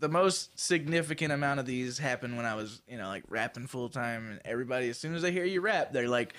the 0.00 0.08
most 0.08 0.58
significant 0.58 1.32
amount 1.32 1.60
of 1.60 1.66
these 1.66 1.98
happened 1.98 2.36
when 2.36 2.46
I 2.46 2.54
was, 2.54 2.82
you 2.88 2.96
know, 2.98 3.06
like 3.08 3.22
rapping 3.28 3.66
full 3.68 3.88
time, 3.88 4.30
and 4.30 4.40
everybody, 4.44 4.88
as 4.90 4.98
soon 4.98 5.14
as 5.14 5.22
they 5.22 5.30
hear 5.32 5.44
you 5.44 5.60
rap, 5.60 5.92
they're 5.92 6.08
like, 6.08 6.34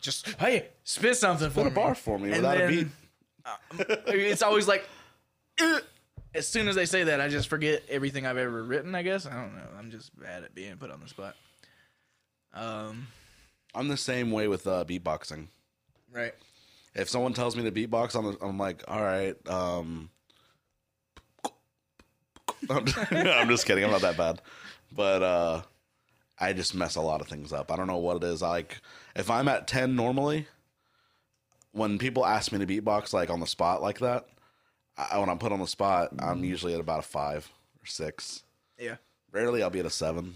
just 0.00 0.28
hey, 0.40 0.68
spit 0.82 1.16
something 1.16 1.48
for 1.50 1.54
Put 1.62 1.66
a 1.66 1.70
me. 1.70 1.74
bar 1.74 1.94
for 1.94 2.18
me 2.18 2.28
And 2.32 2.36
without 2.36 2.56
a 2.56 2.60
then, 2.60 2.68
beat. 2.70 2.86
uh, 3.46 3.94
it's 4.08 4.42
always 4.42 4.66
like, 4.66 4.88
"Ugh." 5.60 5.82
as 6.34 6.48
soon 6.48 6.66
as 6.68 6.74
they 6.74 6.84
say 6.86 7.04
that, 7.04 7.20
I 7.20 7.28
just 7.28 7.48
forget 7.48 7.82
everything 7.88 8.26
I've 8.26 8.36
ever 8.38 8.62
written. 8.64 8.94
I 8.94 9.02
guess 9.02 9.24
I 9.26 9.34
don't 9.34 9.54
know. 9.54 9.68
I'm 9.78 9.90
just 9.90 10.18
bad 10.20 10.42
at 10.44 10.54
being 10.54 10.76
put 10.76 10.90
on 10.90 11.00
the 11.00 11.08
spot. 11.08 11.36
Um, 12.52 13.06
I'm 13.74 13.88
the 13.88 13.96
same 13.96 14.30
way 14.30 14.48
with 14.48 14.66
uh, 14.66 14.84
beatboxing. 14.86 15.46
right. 16.12 16.34
If 16.96 17.08
someone 17.08 17.32
tells 17.34 17.56
me 17.56 17.64
to 17.68 17.72
beatbox, 17.72 18.14
I'm, 18.14 18.36
I'm 18.40 18.56
like, 18.56 18.84
all 18.86 19.02
right. 19.02 19.34
Um, 19.48 20.10
I'm 22.70 23.48
just, 23.48 23.66
kidding. 23.66 23.84
I'm 23.84 23.90
not 23.90 24.00
that 24.02 24.16
bad, 24.16 24.40
but 24.92 25.22
uh, 25.22 25.62
I 26.38 26.52
just 26.52 26.74
mess 26.74 26.96
a 26.96 27.00
lot 27.00 27.20
of 27.20 27.28
things 27.28 27.52
up. 27.52 27.70
I 27.70 27.76
don't 27.76 27.86
know 27.86 27.98
what 27.98 28.16
it 28.16 28.24
is. 28.24 28.42
Like 28.42 28.80
if 29.14 29.30
I'm 29.30 29.48
at 29.48 29.66
ten 29.68 29.96
normally, 29.96 30.46
when 31.72 31.98
people 31.98 32.24
ask 32.26 32.52
me 32.52 32.64
to 32.64 32.66
beatbox 32.66 33.12
like 33.12 33.30
on 33.30 33.40
the 33.40 33.46
spot 33.46 33.82
like 33.82 33.98
that, 34.00 34.26
I, 34.96 35.18
when 35.18 35.28
I'm 35.28 35.38
put 35.38 35.52
on 35.52 35.60
the 35.60 35.66
spot, 35.66 36.10
I'm 36.18 36.44
usually 36.44 36.74
at 36.74 36.80
about 36.80 37.00
a 37.00 37.02
five 37.02 37.50
or 37.82 37.86
six. 37.86 38.42
Yeah. 38.78 38.96
Rarely 39.32 39.62
I'll 39.62 39.70
be 39.70 39.80
at 39.80 39.86
a 39.86 39.90
seven. 39.90 40.34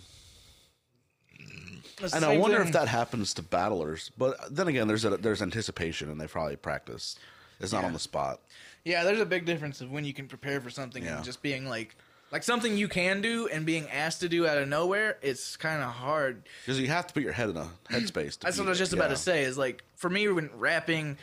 And 2.12 2.24
I 2.24 2.36
wonder 2.36 2.58
thing- 2.58 2.68
if 2.68 2.72
that 2.74 2.88
happens 2.88 3.34
to 3.34 3.42
battlers. 3.42 4.10
But 4.16 4.54
then 4.54 4.68
again, 4.68 4.86
there's 4.88 5.04
a, 5.04 5.16
there's 5.16 5.42
anticipation, 5.42 6.10
and 6.10 6.20
they 6.20 6.26
probably 6.26 6.56
practice. 6.56 7.16
It's 7.60 7.72
not 7.72 7.84
on 7.84 7.92
the 7.92 7.98
spot. 7.98 8.40
Yeah, 8.84 9.02
there's 9.02 9.20
a 9.20 9.26
big 9.26 9.44
difference 9.44 9.80
of 9.80 9.90
when 9.90 10.04
you 10.04 10.14
can 10.14 10.28
prepare 10.28 10.60
for 10.60 10.70
something 10.70 11.04
Yeah. 11.04 11.16
and 11.16 11.24
just 11.24 11.42
being 11.42 11.68
like, 11.68 11.96
like 12.30 12.42
something 12.42 12.76
you 12.76 12.88
can 12.88 13.20
do 13.20 13.48
and 13.48 13.64
being 13.64 13.88
asked 13.88 14.20
to 14.20 14.28
do 14.28 14.46
out 14.46 14.58
of 14.58 14.68
nowhere. 14.68 15.16
It's 15.22 15.56
kind 15.56 15.82
of 15.82 15.90
hard. 15.90 16.42
Because 16.64 16.80
you 16.80 16.88
have 16.88 17.06
to 17.06 17.14
put 17.14 17.22
your 17.22 17.32
head 17.32 17.50
in 17.50 17.56
a 17.56 17.68
headspace. 17.90 18.38
to 18.38 18.40
That's 18.46 18.58
what 18.58 18.66
I 18.66 18.70
was 18.70 18.78
just 18.78 18.92
about 18.92 19.04
yeah. 19.04 19.16
to 19.16 19.16
say. 19.16 19.42
Is 19.44 19.56
like 19.56 19.82
for 19.96 20.10
me 20.10 20.28
when 20.28 20.50
rapping, 20.56 21.16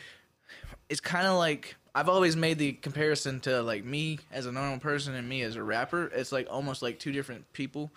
it's 0.88 1.00
kind 1.00 1.26
of 1.26 1.36
like 1.36 1.76
I've 1.94 2.08
always 2.08 2.36
made 2.36 2.58
the 2.58 2.72
comparison 2.72 3.40
to 3.40 3.62
like 3.62 3.84
me 3.84 4.18
as 4.30 4.46
a 4.46 4.52
normal 4.52 4.78
person 4.78 5.14
and 5.14 5.28
me 5.28 5.42
as 5.42 5.56
a 5.56 5.62
rapper. 5.62 6.06
It's 6.08 6.32
like 6.32 6.46
almost 6.50 6.82
like 6.82 6.98
two 6.98 7.12
different 7.12 7.50
people, 7.52 7.90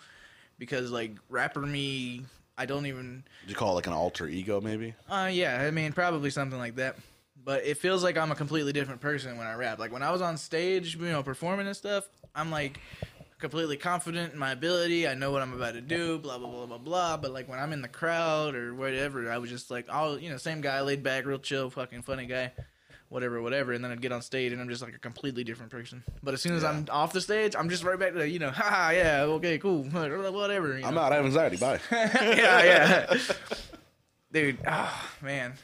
because 0.58 0.90
like 0.90 1.12
rapper 1.28 1.60
me, 1.60 2.24
I 2.56 2.66
don't 2.66 2.86
even. 2.86 3.24
Would 3.42 3.50
you 3.50 3.56
call 3.56 3.72
it 3.72 3.74
like 3.74 3.86
an 3.86 3.92
alter 3.92 4.26
ego, 4.26 4.60
maybe? 4.60 4.94
Uh, 5.08 5.28
yeah, 5.32 5.60
I 5.60 5.70
mean, 5.70 5.92
probably 5.92 6.30
something 6.30 6.58
like 6.58 6.76
that. 6.76 6.96
But 7.44 7.64
it 7.64 7.78
feels 7.78 8.02
like 8.02 8.16
I'm 8.16 8.30
a 8.30 8.34
completely 8.34 8.72
different 8.72 9.00
person 9.00 9.38
when 9.38 9.46
I 9.46 9.54
rap. 9.54 9.78
Like 9.78 9.92
when 9.92 10.02
I 10.02 10.10
was 10.10 10.20
on 10.20 10.36
stage, 10.36 10.96
you 10.96 11.06
know, 11.06 11.22
performing 11.22 11.66
and 11.66 11.76
stuff, 11.76 12.08
I'm 12.34 12.50
like 12.50 12.78
completely 13.40 13.76
confident 13.76 14.32
in 14.32 14.38
my 14.38 14.52
ability. 14.52 15.08
I 15.08 15.14
know 15.14 15.30
what 15.32 15.42
I'm 15.42 15.52
about 15.52 15.74
to 15.74 15.80
do, 15.80 16.18
blah 16.18 16.38
blah 16.38 16.48
blah 16.48 16.66
blah 16.66 16.78
blah. 16.78 17.16
But 17.16 17.32
like 17.32 17.48
when 17.48 17.58
I'm 17.58 17.72
in 17.72 17.82
the 17.82 17.88
crowd 17.88 18.54
or 18.54 18.74
whatever, 18.74 19.30
I 19.30 19.38
was 19.38 19.50
just 19.50 19.70
like, 19.70 19.86
all 19.92 20.18
you 20.18 20.30
know, 20.30 20.36
same 20.36 20.60
guy, 20.60 20.80
laid 20.82 21.02
back, 21.02 21.26
real 21.26 21.38
chill, 21.38 21.70
fucking 21.70 22.02
funny 22.02 22.26
guy, 22.26 22.52
whatever, 23.08 23.40
whatever. 23.42 23.72
And 23.72 23.82
then 23.82 23.90
I'd 23.90 24.02
get 24.02 24.12
on 24.12 24.22
stage 24.22 24.52
and 24.52 24.60
I'm 24.60 24.68
just 24.68 24.82
like 24.82 24.94
a 24.94 24.98
completely 24.98 25.42
different 25.42 25.72
person. 25.72 26.04
But 26.22 26.34
as 26.34 26.42
soon 26.42 26.54
as 26.54 26.62
I'm 26.62 26.86
off 26.90 27.12
the 27.12 27.20
stage, 27.20 27.54
I'm 27.58 27.70
just 27.70 27.82
right 27.82 27.98
back 27.98 28.12
to 28.14 28.28
you 28.28 28.38
know, 28.38 28.50
ha 28.54 28.90
yeah, 28.90 29.22
okay, 29.22 29.58
cool, 29.58 29.82
whatever. 29.84 30.78
You 30.78 30.84
I'm 30.84 30.96
out. 30.98 31.12
I 31.12 31.16
have 31.16 31.24
anxiety. 31.24 31.56
Bye. 31.56 31.80
yeah, 31.90 32.62
yeah. 32.62 33.18
Dude, 34.32 34.58
oh 34.66 35.10
man. 35.22 35.54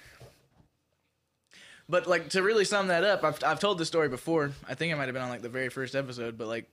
But 1.89 2.07
like 2.07 2.31
to 2.31 2.43
really 2.43 2.65
sum 2.65 2.89
that 2.89 3.05
up, 3.05 3.23
I've 3.23 3.43
I've 3.45 3.61
told 3.61 3.79
this 3.79 3.89
story 3.89 4.09
before. 4.09 4.51
I 4.69 4.75
think 4.75 4.93
it 4.93 4.97
might 4.97 5.05
have 5.05 5.15
been 5.15 5.23
on 5.23 5.29
like 5.29 5.43
the 5.43 5.49
very 5.49 5.69
first 5.69 5.95
episode, 5.95 6.37
but 6.37 6.49
like 6.49 6.69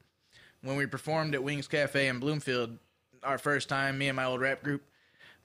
when 0.64 0.76
we 0.76 0.86
performed 0.86 1.36
at 1.36 1.43
Wings 1.43 1.68
Cafe 1.68 2.07
in 2.07 2.20
Bloomfield, 2.20 2.78
our 3.22 3.38
first 3.38 3.70
time, 3.70 3.97
me 3.97 4.07
and 4.07 4.16
my 4.16 4.26
old 4.26 4.41
rap 4.41 4.64
group, 4.64 4.82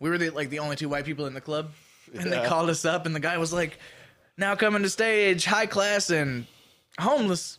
we 0.00 0.08
were 0.08 0.16
the, 0.16 0.30
like 0.30 0.48
the 0.48 0.60
only 0.60 0.76
two 0.76 0.88
white 0.88 1.04
people 1.04 1.26
in 1.26 1.34
the 1.34 1.40
club, 1.40 1.70
and 2.14 2.32
they 2.32 2.44
called 2.46 2.70
us 2.70 2.84
up, 2.84 3.04
and 3.04 3.14
the 3.14 3.20
guy 3.20 3.36
was 3.36 3.52
like, 3.52 3.78
"Now 4.38 4.54
coming 4.54 4.82
to 4.82 4.88
stage, 4.88 5.44
high 5.44 5.66
class 5.66 6.08
and 6.10 6.46
homeless." 6.98 7.58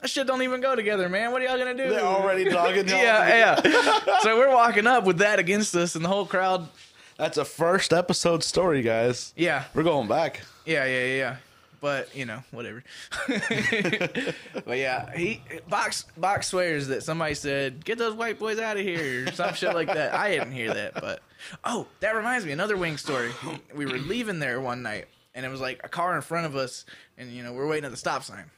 That 0.00 0.10
shit 0.10 0.26
don't 0.28 0.42
even 0.42 0.60
go 0.60 0.76
together, 0.76 1.08
man. 1.08 1.32
What 1.32 1.42
are 1.42 1.46
y'all 1.46 1.58
gonna 1.58 1.74
do? 1.74 1.88
They're 1.88 2.00
already 2.04 2.44
dogging 2.50 2.88
yeah, 2.88 3.60
yeah. 3.64 4.18
so 4.20 4.36
we're 4.36 4.52
walking 4.52 4.86
up 4.86 5.04
with 5.04 5.18
that 5.18 5.38
against 5.38 5.74
us, 5.74 5.94
and 5.94 6.04
the 6.04 6.08
whole 6.08 6.26
crowd. 6.26 6.68
That's 7.16 7.36
a 7.36 7.44
first 7.44 7.92
episode 7.92 8.44
story, 8.44 8.80
guys. 8.82 9.32
Yeah, 9.36 9.64
We're 9.74 9.82
going 9.82 10.06
back. 10.06 10.42
Yeah, 10.68 10.84
yeah, 10.84 11.04
yeah, 11.04 11.16
yeah. 11.16 11.36
But 11.80 12.14
you 12.14 12.26
know, 12.26 12.42
whatever. 12.50 12.82
but 13.28 14.78
yeah, 14.78 15.14
he 15.16 15.40
box 15.68 16.06
box 16.16 16.48
swears 16.48 16.88
that 16.88 17.04
somebody 17.04 17.34
said, 17.34 17.84
"Get 17.84 17.98
those 17.98 18.14
white 18.14 18.38
boys 18.38 18.58
out 18.58 18.76
of 18.76 18.82
here," 18.82 19.28
or 19.28 19.32
some 19.32 19.54
shit 19.54 19.74
like 19.74 19.86
that. 19.86 20.12
I 20.12 20.30
didn't 20.30 20.52
hear 20.52 20.74
that, 20.74 20.94
but 20.94 21.22
oh, 21.64 21.86
that 22.00 22.16
reminds 22.16 22.44
me 22.44 22.52
another 22.52 22.76
wing 22.76 22.96
story. 22.96 23.30
We 23.74 23.86
were 23.86 23.98
leaving 23.98 24.40
there 24.40 24.60
one 24.60 24.82
night, 24.82 25.06
and 25.34 25.46
it 25.46 25.48
was 25.50 25.60
like 25.60 25.80
a 25.84 25.88
car 25.88 26.16
in 26.16 26.22
front 26.22 26.46
of 26.46 26.56
us, 26.56 26.84
and 27.16 27.30
you 27.30 27.44
know 27.44 27.52
we're 27.52 27.68
waiting 27.68 27.84
at 27.84 27.92
the 27.92 27.96
stop 27.96 28.24
sign, 28.24 28.50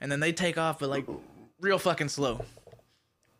and 0.00 0.10
then 0.10 0.20
they 0.20 0.32
take 0.32 0.56
off, 0.56 0.78
but 0.78 0.88
like 0.88 1.06
real 1.60 1.78
fucking 1.78 2.08
slow. 2.08 2.40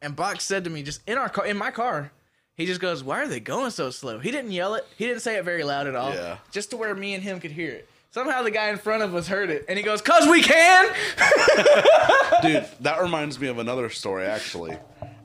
And 0.02 0.14
Box 0.14 0.44
said 0.44 0.64
to 0.64 0.70
me, 0.70 0.82
just 0.82 1.00
in 1.06 1.16
our 1.16 1.28
car, 1.28 1.46
in 1.46 1.56
my 1.56 1.70
car, 1.70 2.10
he 2.54 2.66
just 2.66 2.80
goes, 2.80 3.02
"Why 3.02 3.22
are 3.22 3.28
they 3.28 3.40
going 3.40 3.70
so 3.70 3.90
slow?" 3.90 4.18
He 4.18 4.30
didn't 4.30 4.50
yell 4.50 4.74
it. 4.74 4.86
He 4.98 5.06
didn't 5.06 5.22
say 5.22 5.36
it 5.36 5.44
very 5.44 5.64
loud 5.64 5.86
at 5.86 5.94
all. 5.94 6.12
Yeah. 6.12 6.36
Just 6.50 6.70
to 6.70 6.76
where 6.76 6.94
me 6.94 7.14
and 7.14 7.22
him 7.22 7.40
could 7.40 7.52
hear 7.52 7.70
it. 7.70 7.88
Somehow 8.12 8.42
the 8.42 8.50
guy 8.50 8.68
in 8.68 8.76
front 8.76 9.02
of 9.02 9.14
us 9.14 9.26
heard 9.26 9.48
it, 9.48 9.64
and 9.68 9.78
he 9.78 9.82
goes, 9.82 10.02
"Cause 10.02 10.28
we 10.28 10.42
can." 10.42 10.94
Dude, 12.42 12.68
that 12.80 13.00
reminds 13.00 13.40
me 13.40 13.48
of 13.48 13.58
another 13.58 13.88
story 13.88 14.26
actually. 14.26 14.76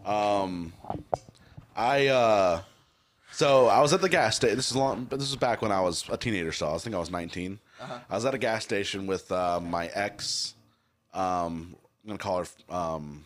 Um 0.06 0.72
I 1.76 2.08
uh 2.08 2.62
so 3.34 3.68
I 3.68 3.82
was 3.82 3.92
at 3.92 4.00
the 4.00 4.08
gas 4.08 4.38
station. 4.38 4.56
This 4.56 4.72
is 4.72 4.78
long 4.78 5.04
but 5.04 5.20
this 5.20 5.30
is 5.30 5.36
back 5.36 5.62
when 5.62 5.72
I 5.72 5.82
was 5.82 6.06
a 6.10 6.16
teenager 6.16 6.54
still. 6.54 6.74
I 6.74 6.78
think 6.78 6.96
I 6.96 7.00
was 7.00 7.12
19. 7.12 7.60
I 8.10 8.16
was 8.16 8.24
at 8.24 8.34
a 8.34 8.38
gas 8.38 8.64
station 8.64 9.06
with 9.06 9.30
uh, 9.34 9.60
my 9.60 9.88
ex 9.88 10.56
um 11.14 11.76
I'm 12.04 12.08
going 12.08 12.18
to 12.18 12.24
call 12.24 12.38
her 12.38 12.48
um 12.70 13.26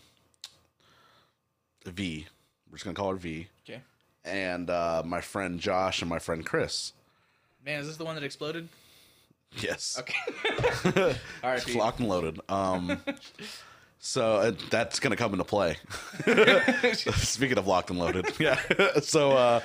V. 1.85 2.25
We're 2.71 2.77
just 2.77 2.83
going 2.83 2.95
to 2.95 2.99
call 2.99 3.11
her 3.11 3.17
V. 3.17 3.47
Okay. 3.63 3.81
And 4.25 4.71
uh, 4.71 5.03
my 5.05 5.21
friend 5.21 5.59
Josh 5.59 6.01
and 6.01 6.09
my 6.09 6.17
friend 6.19 6.43
Chris. 6.43 6.93
Man, 7.63 7.79
is 7.79 7.87
this 7.87 7.97
the 7.97 8.05
one 8.05 8.15
that 8.15 8.23
exploded? 8.23 8.67
Yes. 9.57 9.97
Okay. 9.99 10.15
All 11.43 11.49
right. 11.49 11.63
Pete. 11.65 11.75
Locked 11.75 11.99
and 11.99 12.07
loaded. 12.09 12.39
Um, 12.49 13.01
so 13.99 14.35
uh, 14.37 14.51
that's 14.69 14.99
gonna 14.99 15.15
come 15.15 15.33
into 15.33 15.43
play. 15.43 15.77
Speaking 16.93 17.57
of 17.57 17.67
locked 17.67 17.89
and 17.89 17.99
loaded, 17.99 18.27
yeah. 18.39 18.59
so 19.01 19.31
uh, 19.31 19.59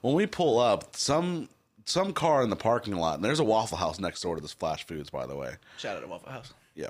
when 0.00 0.14
we 0.14 0.26
pull 0.26 0.58
up, 0.58 0.96
some 0.96 1.48
some 1.84 2.12
car 2.12 2.42
in 2.42 2.50
the 2.50 2.56
parking 2.56 2.96
lot, 2.96 3.16
and 3.16 3.24
there's 3.24 3.40
a 3.40 3.44
Waffle 3.44 3.78
House 3.78 3.98
next 4.00 4.20
door 4.20 4.34
to 4.36 4.42
this 4.42 4.52
Flash 4.52 4.86
Foods, 4.86 5.10
by 5.10 5.26
the 5.26 5.36
way. 5.36 5.54
Shout 5.78 5.96
out 5.96 6.00
to 6.00 6.06
Waffle 6.08 6.30
House. 6.32 6.52
Yeah. 6.74 6.88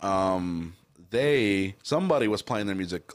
Um, 0.00 0.74
they 1.10 1.74
somebody 1.82 2.28
was 2.28 2.42
playing 2.42 2.66
their 2.66 2.74
music 2.76 3.12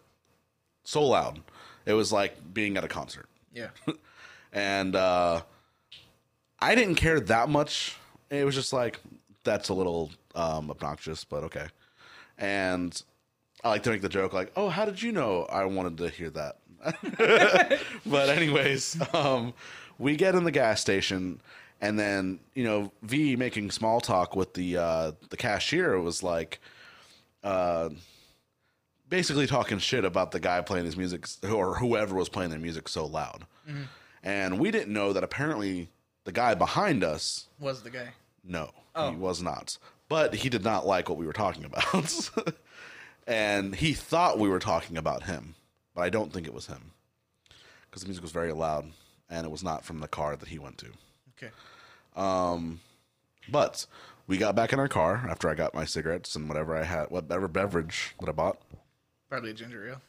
so 0.84 1.04
loud, 1.04 1.40
it 1.86 1.94
was 1.94 2.12
like 2.12 2.54
being 2.54 2.78
at 2.78 2.84
a 2.84 2.88
concert 2.88 3.28
Yeah. 3.54 3.70
and 4.52 4.96
uh, 4.96 5.42
I 6.60 6.74
didn't 6.76 6.96
care 6.96 7.20
that 7.20 7.48
much. 7.50 7.96
It 8.30 8.46
was 8.46 8.56
just 8.56 8.74
like 8.74 9.00
that's 9.44 9.70
a 9.70 9.74
little 9.74 10.12
um, 10.36 10.70
obnoxious, 10.70 11.24
but 11.24 11.44
okay. 11.46 11.68
And 12.38 13.02
I 13.64 13.70
like 13.70 13.84
to 13.84 13.90
make 13.90 14.02
the 14.02 14.10
joke 14.10 14.34
like, 14.34 14.52
"Oh, 14.56 14.70
how 14.70 14.86
did 14.86 15.02
you 15.02 15.12
know 15.12 15.46
I 15.46 15.66
wanted 15.66 15.98
to 15.98 16.10
hear 16.10 16.30
that?" 16.32 16.58
but 18.06 18.30
anyways, 18.30 19.02
um, 19.14 19.54
we 19.98 20.16
get 20.16 20.36
in 20.36 20.44
the 20.44 20.52
gas 20.52 20.80
station, 20.80 21.42
and 21.82 22.00
then 22.00 22.40
you 22.54 22.64
know 22.64 22.92
V 23.02 23.36
making 23.36 23.72
small 23.72 24.00
talk 24.00 24.36
with 24.36 24.54
the 24.54 24.78
uh, 24.78 25.12
the 25.30 25.38
cashier 25.38 26.00
was 26.00 26.24
like, 26.24 26.60
uh, 27.44 27.90
basically 29.10 29.48
talking 29.48 29.80
shit 29.80 30.06
about 30.06 30.32
the 30.32 30.40
guy 30.40 30.62
playing 30.62 30.86
his 30.86 30.96
music 30.96 31.28
or 31.52 31.76
whoever 31.76 32.16
was 32.16 32.30
playing 32.30 32.52
their 32.52 32.60
music 32.60 32.88
so 32.88 33.06
loud. 33.06 33.46
And 34.24 34.60
we 34.60 34.72
didn't 34.72 34.92
know 34.92 35.14
that 35.14 35.24
apparently 35.24 35.90
the 36.26 36.32
guy 36.32 36.54
behind 36.56 37.04
us, 37.04 37.48
Was 37.60 37.82
the 37.84 37.90
guy? 37.90 38.10
no, 38.44 38.72
Oh. 38.96 39.12
he 39.12 39.16
was 39.18 39.42
not. 39.42 39.78
But 40.08 40.34
he 40.36 40.50
did 40.50 40.64
not 40.64 40.88
like 40.88 41.08
what 41.10 41.18
we 41.18 41.26
were 41.26 41.34
talking 41.34 41.64
about. 41.66 42.30
and 43.28 43.76
he 43.76 43.94
thought 43.94 44.40
we 44.40 44.50
were 44.50 44.60
talking 44.60 44.98
about 44.98 45.24
him, 45.24 45.56
but 45.94 46.02
I 46.02 46.10
don't 46.10 46.34
think 46.34 46.48
it 46.48 46.54
was 46.54 46.68
him. 46.68 46.92
Because 47.90 48.02
the 48.02 48.08
music 48.08 48.24
was 48.24 48.32
very 48.32 48.52
loud 48.52 48.92
and 49.30 49.46
it 49.46 49.52
was 49.52 49.64
not 49.64 49.86
from 49.86 50.00
the 50.00 50.08
car 50.08 50.36
that 50.36 50.50
he 50.50 50.60
went 50.60 50.78
to. 50.80 50.88
Okay. 51.38 51.52
Um, 52.16 52.80
but 53.50 53.86
we 54.28 54.38
got 54.38 54.56
back 54.56 54.74
in 54.74 54.80
our 54.80 54.88
car 54.88 55.26
after 55.30 55.50
I 55.50 55.56
got 55.56 55.74
my 55.76 55.86
cigarettes 55.86 56.36
and 56.36 56.48
whatever 56.50 56.76
I 56.76 56.84
had, 56.84 57.10
whatever 57.12 57.48
beverage 57.48 58.16
that 58.20 58.30
I 58.30 58.32
bought. 58.32 58.60
Probably 59.30 59.52
a 59.52 59.54
ginger 59.54 59.88
ale. 59.88 60.02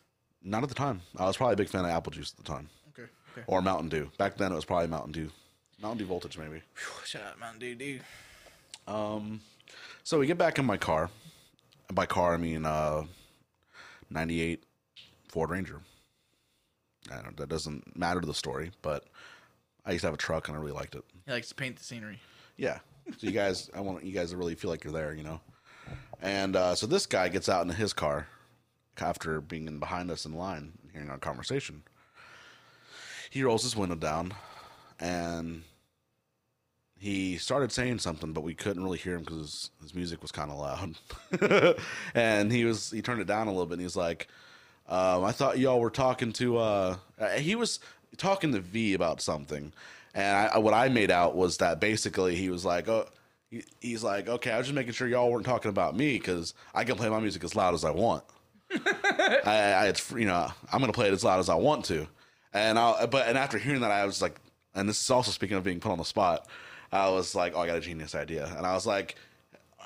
Not 0.43 0.63
at 0.63 0.69
the 0.71 0.75
time. 0.75 1.03
I 1.19 1.27
was 1.27 1.37
probably 1.37 1.55
a 1.55 1.59
big 1.59 1.69
fan 1.69 1.85
of 1.85 1.91
apple 1.91 2.13
juice 2.13 2.33
at 2.37 2.43
the 2.45 2.51
time. 2.51 2.69
Okay. 2.95 3.09
Okay. 3.33 3.43
Or 3.47 3.61
Mountain 3.61 3.91
Dew. 3.91 4.11
Back 4.19 4.37
then 4.39 4.53
it 4.53 4.55
was 4.55 4.65
probably 4.65 4.89
Mountain 4.89 5.13
Dew. 5.13 5.31
Mountain 5.81 5.99
Dew 5.99 6.07
Voltage, 6.07 6.37
maybe. 6.39 6.62
Shout 7.05 7.22
out 7.22 7.41
Mountain 7.41 7.61
Dew, 7.61 7.74
dude. 7.74 8.03
So 10.03 10.18
we 10.18 10.26
get 10.26 10.39
back 10.39 10.59
in 10.59 10.64
my 10.64 10.76
car. 10.76 11.11
And 11.89 11.97
by 11.97 12.07
car, 12.07 12.35
I 12.35 12.37
mean 12.37 12.64
uh, 12.66 13.05
98 14.11 14.64
Ford 15.28 15.51
Ranger. 15.51 15.81
I 17.11 17.22
don't, 17.22 17.37
that 17.37 17.49
doesn't 17.49 17.97
matter 17.97 18.20
to 18.20 18.26
the 18.26 18.35
story, 18.35 18.72
but 18.83 19.05
I 19.87 19.93
used 19.93 20.03
to 20.03 20.09
have 20.09 20.14
a 20.14 20.18
truck 20.18 20.49
and 20.49 20.57
I 20.57 20.61
really 20.61 20.72
liked 20.72 20.95
it. 20.95 21.05
He 21.26 21.33
likes 21.33 21.49
to 21.49 21.55
paint 21.55 21.76
the 21.76 21.85
scenery. 21.85 22.20
Yeah. 22.57 22.78
So 23.18 23.26
you 23.26 23.33
guys, 23.33 23.70
I 23.74 23.81
want 23.81 24.05
you 24.05 24.12
guys 24.12 24.31
to 24.31 24.37
really 24.37 24.55
feel 24.55 24.70
like 24.70 24.85
you're 24.85 24.93
there, 24.93 25.14
you 25.14 25.22
know. 25.22 25.41
And 26.22 26.55
uh, 26.55 26.74
so 26.74 26.87
this 26.87 27.07
guy 27.07 27.28
gets 27.28 27.49
out 27.49 27.62
into 27.62 27.74
his 27.74 27.93
car 27.93 28.26
after 28.99 29.41
being 29.41 29.66
in 29.66 29.78
behind 29.78 30.11
us 30.11 30.26
in 30.26 30.35
line, 30.35 30.72
hearing 30.93 31.09
our 31.09 31.18
conversation. 31.18 31.83
He 33.31 33.43
rolls 33.43 33.62
his 33.62 33.74
window 33.76 33.95
down, 33.95 34.35
and 35.01 35.62
he 36.98 37.38
started 37.38 37.72
saying 37.72 37.98
something, 37.98 38.32
but 38.32 38.42
we 38.44 38.55
couldn't 38.55 38.84
really 38.84 38.98
hear 38.98 39.14
him 39.14 39.20
because 39.20 39.38
his, 39.38 39.70
his 39.82 39.94
music 39.94 40.20
was 40.20 40.30
kind 40.30 40.51
of 40.51 40.59
loud. 40.59 41.76
and 42.14 42.53
he 42.53 42.64
was 42.64 42.90
he 42.90 43.01
turned 43.01 43.20
it 43.20 43.26
down 43.26 43.46
a 43.46 43.51
little 43.51 43.66
bit, 43.66 43.74
and 43.74 43.82
he's 43.82 43.96
like, 43.96 44.28
um, 44.88 45.24
"I 45.24 45.32
thought 45.32 45.59
y'all 45.59 45.80
were 45.80 45.90
talking 45.90 46.32
to." 46.34 46.59
Uh, 46.59 46.96
uh, 47.18 47.28
he 47.30 47.55
was 47.55 47.80
talking 48.18 48.53
to 48.53 48.61
V 48.61 48.92
about 48.92 49.22
something, 49.22 49.72
and 50.14 50.51
I, 50.53 50.59
what 50.59 50.74
I 50.74 50.88
made 50.90 51.11
out 51.11 51.34
was 51.34 51.57
that 51.59 51.80
basically 51.80 52.36
he 52.36 52.51
was 52.51 52.64
like, 52.64 52.88
"Oh." 52.88 53.07
he- 53.51 53.64
He's 53.80 54.05
like, 54.05 54.28
okay, 54.28 54.53
I 54.53 54.59
was 54.59 54.68
just 54.68 54.76
making 54.76 54.92
sure 54.92 55.09
y'all 55.09 55.28
weren't 55.28 55.44
talking 55.44 55.70
about 55.70 55.96
me 55.96 56.12
because 56.18 56.55
I 56.72 56.84
can 56.84 56.94
play 56.94 57.09
my 57.09 57.18
music 57.18 57.42
as 57.42 57.57
loud 57.57 57.74
as 57.74 57.84
I 57.84 57.90
want. 57.90 58.22
I, 58.72 59.40
I, 59.44 59.88
it's 59.88 60.09
you 60.12 60.24
know, 60.26 60.48
I'm 60.72 60.78
gonna 60.80 60.92
play 60.92 61.09
it 61.09 61.12
as 61.12 61.24
loud 61.24 61.40
as 61.40 61.48
I 61.48 61.57
want 61.57 61.84
to, 61.86 62.07
and 62.53 62.78
I'll 62.78 63.07
but 63.09 63.26
and 63.26 63.36
after 63.36 63.59
hearing 63.59 63.80
that, 63.80 63.90
I 63.90 64.05
was 64.07 64.22
like, 64.22 64.40
and 64.75 64.89
this 64.89 65.01
is 65.01 65.11
also 65.11 65.31
speaking 65.31 65.57
of 65.57 65.64
being 65.64 65.81
put 65.81 65.93
on 65.93 65.99
the 65.99 66.05
spot. 66.05 66.47
I 66.93 67.09
was 67.11 67.35
like, 67.35 67.53
oh, 67.55 67.61
I 67.61 67.66
got 67.66 67.77
a 67.77 67.81
genius 67.81 68.14
idea, 68.14 68.53
and 68.57 68.66
I 68.66 68.75
was 68.75 68.87
like, 68.87 69.16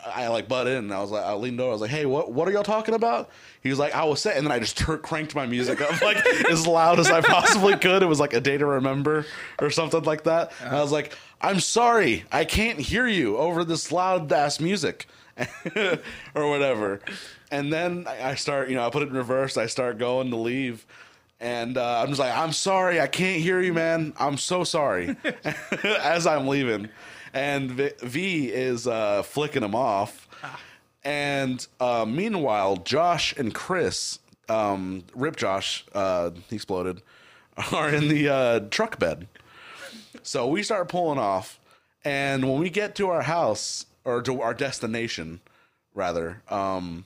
I 0.07 0.29
like 0.29 0.49
butt 0.49 0.67
in, 0.67 0.77
and 0.77 0.93
I 0.93 1.01
was 1.01 1.11
like, 1.11 1.25
I 1.25 1.35
leaned 1.35 1.61
over, 1.61 1.71
I 1.71 1.73
was 1.73 1.81
like, 1.81 1.91
hey, 1.91 2.07
what 2.07 2.33
what 2.33 2.49
are 2.49 2.51
y'all 2.53 2.63
talking 2.63 2.95
about? 2.95 3.31
He 3.63 3.71
was 3.71 3.79
like, 3.79 3.95
I 3.95 4.05
was 4.05 4.21
saying, 4.21 4.39
and 4.39 4.47
then 4.47 4.53
I 4.53 4.59
just 4.59 4.77
tur- 4.77 4.99
cranked 4.99 5.35
my 5.35 5.47
music 5.47 5.81
up 5.81 6.01
like 6.03 6.25
as 6.51 6.67
loud 6.67 6.99
as 6.99 7.11
I 7.11 7.21
possibly 7.21 7.77
could. 7.77 8.03
It 8.03 8.07
was 8.07 8.21
like 8.21 8.35
a 8.35 8.41
day 8.41 8.59
to 8.59 8.67
remember 8.67 9.27
or 9.61 9.71
something 9.71 10.03
like 10.03 10.25
that. 10.25 10.53
And 10.61 10.75
I 10.75 10.81
was 10.83 10.93
like, 10.93 11.17
I'm 11.41 11.61
sorry, 11.61 12.25
I 12.33 12.45
can't 12.45 12.79
hear 12.79 13.07
you 13.07 13.37
over 13.37 13.65
this 13.65 13.93
loud 13.93 14.33
ass 14.33 14.61
music. 14.61 15.07
or 15.77 16.49
whatever. 16.49 17.01
And 17.51 17.73
then 17.73 18.07
I 18.07 18.37
start, 18.37 18.69
you 18.69 18.77
know, 18.77 18.87
I 18.87 18.91
put 18.91 19.03
it 19.03 19.09
in 19.09 19.15
reverse. 19.15 19.57
I 19.57 19.67
start 19.67 19.99
going 19.99 20.31
to 20.31 20.37
leave. 20.37 20.87
And 21.41 21.77
uh, 21.77 22.01
I'm 22.01 22.09
just 22.09 22.21
like, 22.21 22.37
I'm 22.37 22.53
sorry. 22.53 23.01
I 23.01 23.07
can't 23.07 23.41
hear 23.41 23.61
you, 23.61 23.73
man. 23.73 24.15
I'm 24.19 24.39
so 24.39 24.65
sorry. 24.65 25.17
As 25.85 26.27
I'm 26.27 26.47
leaving. 26.47 26.89
And 27.33 27.71
V, 27.73 27.91
v 28.03 28.49
is 28.49 28.87
uh, 28.87 29.23
flicking 29.23 29.63
him 29.63 29.75
off. 29.75 30.29
And 31.03 31.67
uh, 31.81 32.07
meanwhile, 32.09 32.79
Josh 32.79 33.37
and 33.37 33.55
Chris, 33.55 34.21
um, 34.49 35.05
Rip 35.15 35.37
Josh, 35.37 35.85
uh, 35.95 36.31
he 36.49 36.57
exploded, 36.57 37.03
are 37.73 37.91
in 37.91 38.09
the 38.09 38.29
uh, 38.29 38.61
truck 38.71 38.99
bed. 38.99 39.29
So 40.23 40.49
we 40.49 40.63
start 40.63 40.89
pulling 40.89 41.19
off, 41.19 41.61
and 42.05 42.49
when 42.49 42.59
we 42.59 42.71
get 42.71 42.95
to 42.97 43.11
our 43.11 43.23
house 43.23 43.85
or 44.05 44.23
to 44.23 44.41
our 44.41 44.55
destination, 44.55 45.41
rather, 45.95 46.43
um, 46.49 47.05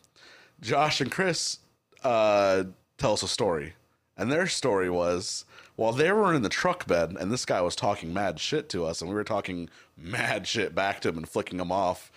Josh 0.60 1.00
and 1.00 1.10
Chris 1.10 1.58
uh, 2.04 2.64
tell 2.96 3.14
us 3.14 3.24
a 3.24 3.28
story, 3.28 3.74
and 4.18 4.30
their 4.30 4.46
story 4.46 4.90
was 4.90 5.44
while 5.76 5.92
they 5.92 6.10
were 6.10 6.34
in 6.34 6.42
the 6.42 6.48
truck 6.48 6.86
bed, 6.86 7.16
and 7.18 7.30
this 7.30 7.44
guy 7.44 7.60
was 7.60 7.76
talking 7.76 8.12
mad 8.12 8.40
shit 8.40 8.68
to 8.70 8.84
us, 8.84 9.00
and 9.00 9.08
we 9.08 9.14
were 9.14 9.24
talking 9.24 9.70
mad 9.96 10.46
shit 10.46 10.74
back 10.74 11.00
to 11.00 11.08
him 11.08 11.16
and 11.16 11.28
flicking 11.28 11.60
him 11.60 11.70
off. 11.70 12.10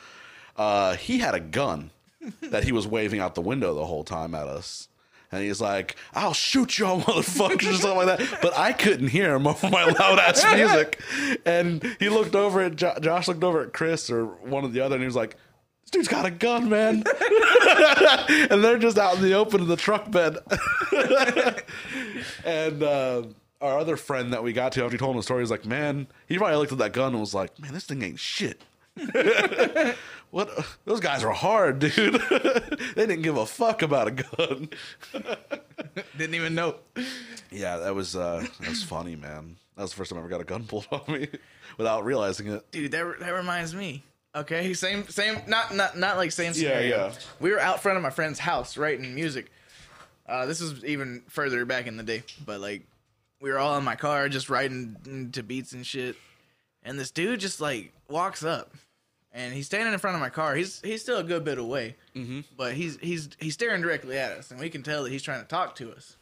Uh, 0.58 0.96
he 0.96 1.20
had 1.20 1.36
a 1.36 1.40
gun 1.40 1.92
that 2.42 2.64
he 2.64 2.72
was 2.72 2.88
waving 2.88 3.20
out 3.20 3.36
the 3.36 3.42
window 3.42 3.74
the 3.76 3.86
whole 3.86 4.04
time 4.04 4.34
at 4.34 4.48
us. 4.48 4.88
And 5.32 5.44
he's 5.44 5.62
like, 5.62 5.96
I'll 6.14 6.34
shoot 6.34 6.78
y'all 6.78 7.02
motherfuckers 7.04 7.70
or 7.70 7.74
something 7.76 8.08
like 8.08 8.18
that. 8.18 8.40
But 8.42 8.58
I 8.58 8.74
couldn't 8.74 9.08
hear 9.08 9.36
him 9.36 9.48
over 9.48 9.70
my 9.70 9.86
loud 9.86 10.20
ass 10.20 10.44
music. 10.56 11.00
And 11.46 11.96
he 12.00 12.10
looked 12.10 12.36
over 12.36 12.62
at 12.62 12.76
Jo- 12.76 12.98
Josh, 13.00 13.28
looked 13.28 13.44
over 13.44 13.62
at 13.62 13.74
Chris 13.74 14.10
or 14.10 14.26
one 14.26 14.66
of 14.66 14.74
the 14.74 14.82
other, 14.82 14.96
and 14.96 15.04
he 15.04 15.08
was 15.08 15.16
like, 15.16 15.38
dude's 15.92 16.08
got 16.08 16.26
a 16.26 16.32
gun, 16.32 16.70
man. 16.70 17.04
and 18.50 18.64
they're 18.64 18.80
just 18.80 18.98
out 18.98 19.18
in 19.18 19.22
the 19.22 19.34
open 19.34 19.62
in 19.62 19.68
the 19.68 19.76
truck 19.76 20.10
bed. 20.10 20.38
and 22.46 22.82
uh, 22.82 23.24
our 23.62 23.78
other 23.78 23.98
friend 23.98 24.34
that 24.34 24.44
we 24.44 24.54
got 24.54 24.72
to 24.74 24.84
after 24.84 24.94
he 24.94 24.98
told 24.98 25.12
him 25.12 25.18
the 25.18 25.24
story 25.24 25.42
was 25.42 25.52
like, 25.52 25.66
Man, 25.66 26.08
he 26.28 26.38
probably 26.38 26.58
looked 26.58 26.72
at 26.72 26.78
that 26.80 26.94
gun 26.94 27.12
and 27.12 27.20
was 27.20 27.34
like, 27.34 27.60
Man, 27.60 27.74
this 27.74 27.86
thing 27.86 28.02
ain't 28.02 28.20
shit. 28.20 28.62
what 30.32 30.50
those 30.84 31.00
guys 31.00 31.24
are 31.24 31.32
hard, 31.32 31.80
dude. 31.80 32.22
they 32.96 33.06
didn't 33.06 33.22
give 33.22 33.38
a 33.38 33.46
fuck 33.46 33.82
about 33.82 34.08
a 34.08 34.12
gun. 34.12 34.70
Didn't 36.18 36.36
even 36.36 36.56
know. 36.56 36.76
Yeah, 37.52 37.78
that 37.78 37.96
was 37.96 38.16
uh 38.16 38.46
that 38.60 38.70
was 38.70 38.84
funny, 38.84 39.16
man. 39.16 39.56
That 39.76 39.84
was 39.84 39.92
the 39.92 39.98
first 39.98 40.10
time 40.10 40.18
I 40.18 40.22
ever 40.22 40.30
got 40.30 40.42
a 40.42 40.46
gun 40.46 40.66
pulled 40.66 40.88
on 40.92 41.04
me 41.08 41.30
without 41.78 42.04
realizing 42.04 42.48
it. 42.48 42.70
Dude, 42.72 42.92
that 42.92 43.20
that 43.22 43.30
reminds 43.34 43.74
me. 43.74 44.04
Okay, 44.34 44.74
same 44.74 45.08
same 45.10 45.40
not 45.48 45.76
not 45.76 45.98
not 45.98 46.18
like 46.18 46.32
same 46.32 46.48
Yeah, 46.48 46.54
scenario. 46.54 46.98
yeah. 47.08 47.14
We 47.40 47.52
were 47.52 47.60
out 47.60 47.82
front 47.82 47.98
of 47.98 48.04
my 48.04 48.10
friend's 48.10 48.40
house 48.40 48.78
writing 48.78 49.14
music. 49.14 49.52
Uh, 50.28 50.46
this 50.46 50.62
was 50.62 50.86
even 50.86 51.24
further 51.28 51.66
back 51.66 51.88
in 51.88 51.98
the 51.98 52.04
day, 52.04 52.24
but 52.46 52.62
like 52.62 52.84
we 53.42 53.52
were 53.52 53.60
all 53.60 53.78
in 53.78 53.84
my 53.84 53.96
car 53.96 54.30
just 54.30 54.50
writing 54.50 55.30
to 55.34 55.44
beats 55.44 55.74
and 55.74 55.86
shit. 55.86 56.16
And 56.84 56.98
this 56.98 57.12
dude 57.12 57.42
just 57.42 57.60
like 57.60 57.92
walks 58.08 58.44
up, 58.44 58.74
and 59.34 59.54
he's 59.54 59.66
standing 59.66 59.92
in 59.94 60.00
front 60.00 60.16
of 60.16 60.22
my 60.22 60.30
car. 60.30 60.56
He's 60.56 60.80
he's 60.82 61.02
still 61.02 61.18
a 61.18 61.24
good 61.24 61.44
bit 61.44 61.58
away, 61.58 61.96
mm-hmm. 62.16 62.42
but 62.56 62.74
he's 62.74 62.98
he's 63.02 63.30
he's 63.40 63.54
staring 63.54 63.82
directly 63.82 64.18
at 64.18 64.32
us, 64.32 64.50
and 64.52 64.60
we 64.60 64.70
can 64.70 64.82
tell 64.82 65.04
that 65.04 65.12
he's 65.12 65.24
trying 65.24 65.42
to 65.42 65.48
talk 65.48 65.76
to 65.76 65.92
us. 65.92 66.16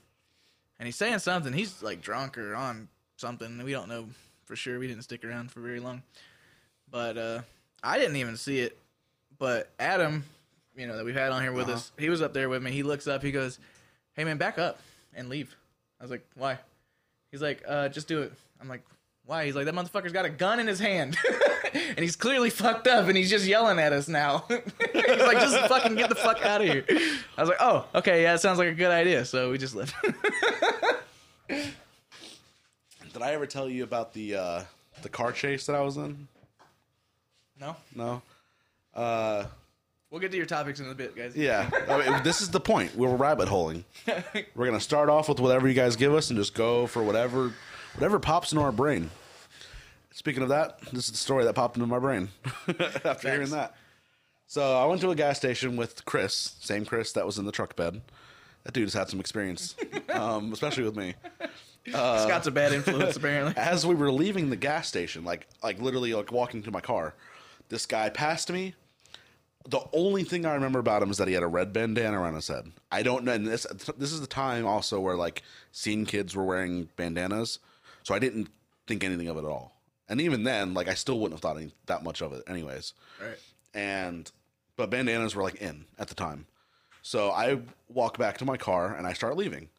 And 0.80 0.88
he's 0.88 0.96
saying 0.96 1.20
something. 1.20 1.54
He's 1.54 1.84
like 1.84 2.02
drunk 2.02 2.38
or 2.40 2.56
on 2.56 2.88
something. 3.18 3.62
We 3.64 3.72
don't 3.72 3.90
know 3.90 4.08
for 4.46 4.56
sure. 4.56 4.80
We 4.80 4.88
didn't 4.88 5.04
stick 5.04 5.24
around 5.24 5.52
for 5.52 5.60
very 5.60 5.80
long, 5.80 6.02
but 6.90 7.18
uh, 7.18 7.42
I 7.84 7.98
didn't 8.00 8.18
even 8.18 8.38
see 8.38 8.60
it. 8.60 8.78
But 9.38 9.70
Adam, 9.80 10.26
you 10.76 10.88
know 10.88 10.98
that 10.98 11.06
we've 11.06 11.16
had 11.16 11.32
on 11.32 11.42
here 11.42 11.52
with 11.52 11.70
us, 11.70 11.92
he 11.98 12.10
was 12.10 12.22
up 12.22 12.34
there 12.34 12.50
with 12.50 12.62
me. 12.62 12.72
He 12.72 12.84
looks 12.84 13.08
up. 13.08 13.24
He 13.24 13.32
goes, 13.32 13.58
"Hey 14.16 14.24
man, 14.24 14.38
back 14.38 14.58
up 14.58 14.80
and 15.14 15.30
leave." 15.30 15.56
I 16.00 16.04
was 16.04 16.12
like, 16.12 16.26
"Why?" 16.36 16.58
He's 17.32 17.42
like, 17.42 17.64
uh, 17.68 17.90
"Just 17.90 18.08
do 18.08 18.22
it." 18.22 18.34
I'm 18.60 18.68
like, 18.68 18.84
"Why?" 19.26 19.46
He's 19.46 19.56
like, 19.56 19.66
"That 19.66 19.76
motherfucker's 19.76 20.12
got 20.12 20.26
a 20.26 20.30
gun 20.30 20.60
in 20.60 20.68
his 20.68 20.80
hand." 20.80 21.18
and 21.74 22.00
he's 22.00 22.16
clearly 22.16 22.50
fucked 22.50 22.88
up 22.88 23.08
and 23.08 23.18
he's 23.18 23.30
just 23.30 23.46
yelling 23.46 23.80
at 23.80 23.94
us 23.94 24.08
now. 24.08 24.46
he's 24.50 25.06
like, 25.06 25.40
just 25.40 25.58
fucking 25.68 25.96
get 25.96 26.10
the 26.10 26.16
fuck 26.16 26.44
out 26.46 26.62
of 26.62 26.68
here. 26.68 26.84
I 27.38 27.42
was 27.42 27.50
like, 27.50 27.58
oh, 27.60 27.86
okay, 27.96 28.24
yeah, 28.24 28.34
it 28.36 28.40
sounds 28.40 28.58
like 28.60 28.70
a 28.70 28.74
good 28.74 28.92
idea. 28.92 29.26
So 29.26 29.52
we 29.52 29.58
just 29.58 29.76
left. 29.76 29.94
Did 31.50 33.22
I 33.22 33.32
ever 33.34 33.46
tell 33.46 33.70
you 33.70 33.84
about 33.84 34.14
the 34.14 34.36
uh 34.36 34.64
the 35.02 35.10
car 35.10 35.32
chase 35.32 35.66
that 35.66 35.76
I 35.76 35.82
was 35.82 35.98
in? 35.98 36.28
No? 37.60 37.76
No. 37.96 38.22
Uh 38.94 39.46
We'll 40.12 40.20
get 40.20 40.32
to 40.32 40.38
your 40.38 40.48
topics 40.48 40.80
in 40.80 40.90
a 40.90 40.96
bit, 40.96 41.16
guys. 41.16 41.36
yeah. 41.36 41.70
I 41.88 42.10
mean, 42.10 42.24
this 42.24 42.42
is 42.42 42.50
the 42.50 42.60
point. 42.60 42.96
We're 42.96 43.16
rabbit 43.16 43.48
holing. 43.48 43.86
We're 44.56 44.66
gonna 44.66 44.80
start 44.80 45.08
off 45.08 45.30
with 45.30 45.40
whatever 45.40 45.68
you 45.68 45.76
guys 45.76 45.96
give 45.96 46.14
us 46.16 46.32
and 46.32 46.38
just 46.40 46.56
go 46.56 46.88
for 46.88 47.04
whatever 47.04 47.54
whatever 47.96 48.18
pops 48.20 48.52
into 48.52 48.64
our 48.64 48.72
brain. 48.72 49.12
Speaking 50.12 50.42
of 50.42 50.50
that, 50.50 50.80
this 50.92 51.06
is 51.06 51.12
the 51.12 51.18
story 51.18 51.44
that 51.46 51.54
popped 51.54 51.78
into 51.78 51.86
my 51.88 52.00
brain 52.00 52.30
after 53.06 53.30
hearing 53.32 53.52
that. 53.52 53.76
So 54.48 54.76
I 54.78 54.86
went 54.86 55.00
to 55.02 55.12
a 55.12 55.16
gas 55.16 55.38
station 55.38 55.78
with 55.78 56.04
Chris, 56.06 56.56
same 56.60 56.86
Chris 56.86 57.12
that 57.14 57.26
was 57.26 57.38
in 57.38 57.46
the 57.46 57.52
truck 57.52 57.76
bed. 57.76 58.02
That 58.64 58.74
dude 58.74 58.86
has 58.86 58.94
had 58.94 59.10
some 59.10 59.20
experience, 59.20 59.76
um, 60.10 60.52
especially 60.52 60.84
with 60.84 60.96
me. 60.96 61.14
Scott's 61.88 62.48
a 62.48 62.52
bad 62.52 62.74
influence, 62.74 63.16
apparently. 63.16 63.54
As 63.56 63.86
we 63.86 63.94
were 63.96 64.12
leaving 64.12 64.50
the 64.50 64.56
gas 64.56 64.88
station, 64.88 65.24
like 65.24 65.48
like 65.64 65.80
literally 65.80 66.14
like 66.16 66.32
walking 66.32 66.64
to 66.64 66.72
my 66.72 66.82
car, 66.82 67.14
this 67.70 67.86
guy 67.86 68.10
passed 68.10 68.52
me. 68.52 68.76
The 69.68 69.82
only 69.94 70.24
thing 70.24 70.46
I 70.46 70.54
remember 70.54 70.80
about 70.80 71.04
him 71.04 71.12
is 71.12 71.18
that 71.18 71.28
he 71.28 71.34
had 71.34 71.44
a 71.44 71.48
red 71.48 71.74
bandana 71.74 72.20
around 72.20 72.36
his 72.36 72.48
head. 72.48 72.72
I 72.92 73.04
don't 73.04 73.24
know. 73.24 73.34
And 73.34 73.46
this 73.46 73.68
this 73.98 74.12
is 74.12 74.22
the 74.22 74.28
time 74.28 74.66
also 74.66 75.00
where 75.00 75.16
like 75.16 75.44
scene 75.72 76.06
kids 76.06 76.36
were 76.36 76.44
wearing 76.44 76.90
bandanas, 76.96 77.60
so 78.04 78.16
I 78.16 78.20
didn't 78.20 78.50
think 78.88 79.04
anything 79.04 79.28
of 79.28 79.38
it 79.38 79.44
at 79.44 79.46
all. 79.46 79.76
And 80.08 80.20
even 80.20 80.44
then, 80.44 80.74
like 80.74 80.88
I 80.88 80.96
still 80.96 81.20
wouldn't 81.20 81.34
have 81.34 81.42
thought 81.42 81.62
any, 81.62 81.72
that 81.86 82.04
much 82.04 82.22
of 82.22 82.34
it, 82.34 82.44
anyways. 82.48 82.94
Right. 83.22 83.38
And 83.74 84.32
but 84.76 84.90
bandanas 84.90 85.36
were 85.36 85.44
like 85.44 85.56
in 85.56 85.86
at 86.00 86.08
the 86.08 86.16
time, 86.16 86.48
so 87.04 87.30
I 87.32 87.60
walk 87.90 88.18
back 88.18 88.38
to 88.40 88.46
my 88.46 88.58
car 88.58 88.96
and 88.96 89.06
I 89.06 89.14
start 89.14 89.38
leaving 89.38 89.70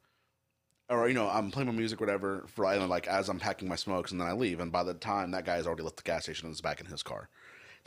or 0.90 1.06
you 1.08 1.14
know, 1.14 1.28
I'm 1.28 1.50
playing 1.50 1.68
my 1.68 1.72
music, 1.72 2.00
whatever, 2.00 2.44
for 2.48 2.64
like 2.86 3.06
as 3.06 3.28
I'm 3.28 3.38
packing 3.38 3.68
my 3.68 3.76
smokes, 3.76 4.10
and 4.10 4.20
then 4.20 4.28
I 4.28 4.32
leave. 4.32 4.60
And 4.60 4.72
by 4.72 4.82
the 4.82 4.94
time 4.94 5.30
that 5.30 5.46
guy's 5.46 5.66
already 5.66 5.84
left 5.84 5.96
the 5.96 6.02
gas 6.02 6.24
station 6.24 6.46
and 6.46 6.52
is 6.52 6.60
back 6.60 6.80
in 6.80 6.86
his 6.86 7.02
car, 7.02 7.28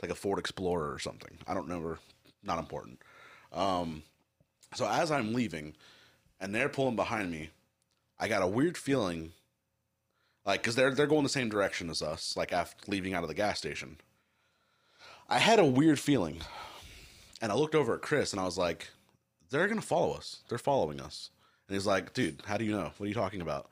like 0.02 0.10
a 0.10 0.14
Ford 0.14 0.38
Explorer 0.38 0.92
or 0.92 0.98
something. 0.98 1.38
I 1.46 1.54
don't 1.54 1.64
remember. 1.66 1.98
Not 2.42 2.58
important. 2.58 3.00
Um, 3.52 4.02
so 4.74 4.86
as 4.86 5.10
I'm 5.10 5.32
leaving, 5.32 5.74
and 6.40 6.54
they're 6.54 6.68
pulling 6.68 6.96
behind 6.96 7.30
me, 7.30 7.50
I 8.18 8.28
got 8.28 8.42
a 8.42 8.46
weird 8.46 8.76
feeling, 8.76 9.32
like 10.44 10.62
because 10.62 10.74
they're 10.74 10.94
they're 10.94 11.06
going 11.06 11.22
the 11.22 11.28
same 11.28 11.48
direction 11.48 11.90
as 11.90 12.02
us, 12.02 12.36
like 12.36 12.52
after 12.52 12.90
leaving 12.90 13.14
out 13.14 13.22
of 13.22 13.28
the 13.28 13.34
gas 13.34 13.58
station. 13.58 13.96
I 15.28 15.38
had 15.38 15.58
a 15.58 15.64
weird 15.64 15.98
feeling, 15.98 16.42
and 17.40 17.50
I 17.50 17.54
looked 17.54 17.74
over 17.74 17.94
at 17.94 18.02
Chris, 18.02 18.32
and 18.32 18.40
I 18.40 18.44
was 18.44 18.58
like, 18.58 18.88
"They're 19.50 19.68
gonna 19.68 19.80
follow 19.80 20.12
us. 20.14 20.40
They're 20.48 20.58
following 20.58 21.00
us." 21.00 21.30
And 21.68 21.74
he's 21.74 21.86
like, 21.86 22.12
dude, 22.12 22.42
how 22.44 22.56
do 22.56 22.64
you 22.64 22.72
know? 22.72 22.92
What 22.96 23.06
are 23.06 23.08
you 23.08 23.14
talking 23.14 23.40
about? 23.40 23.70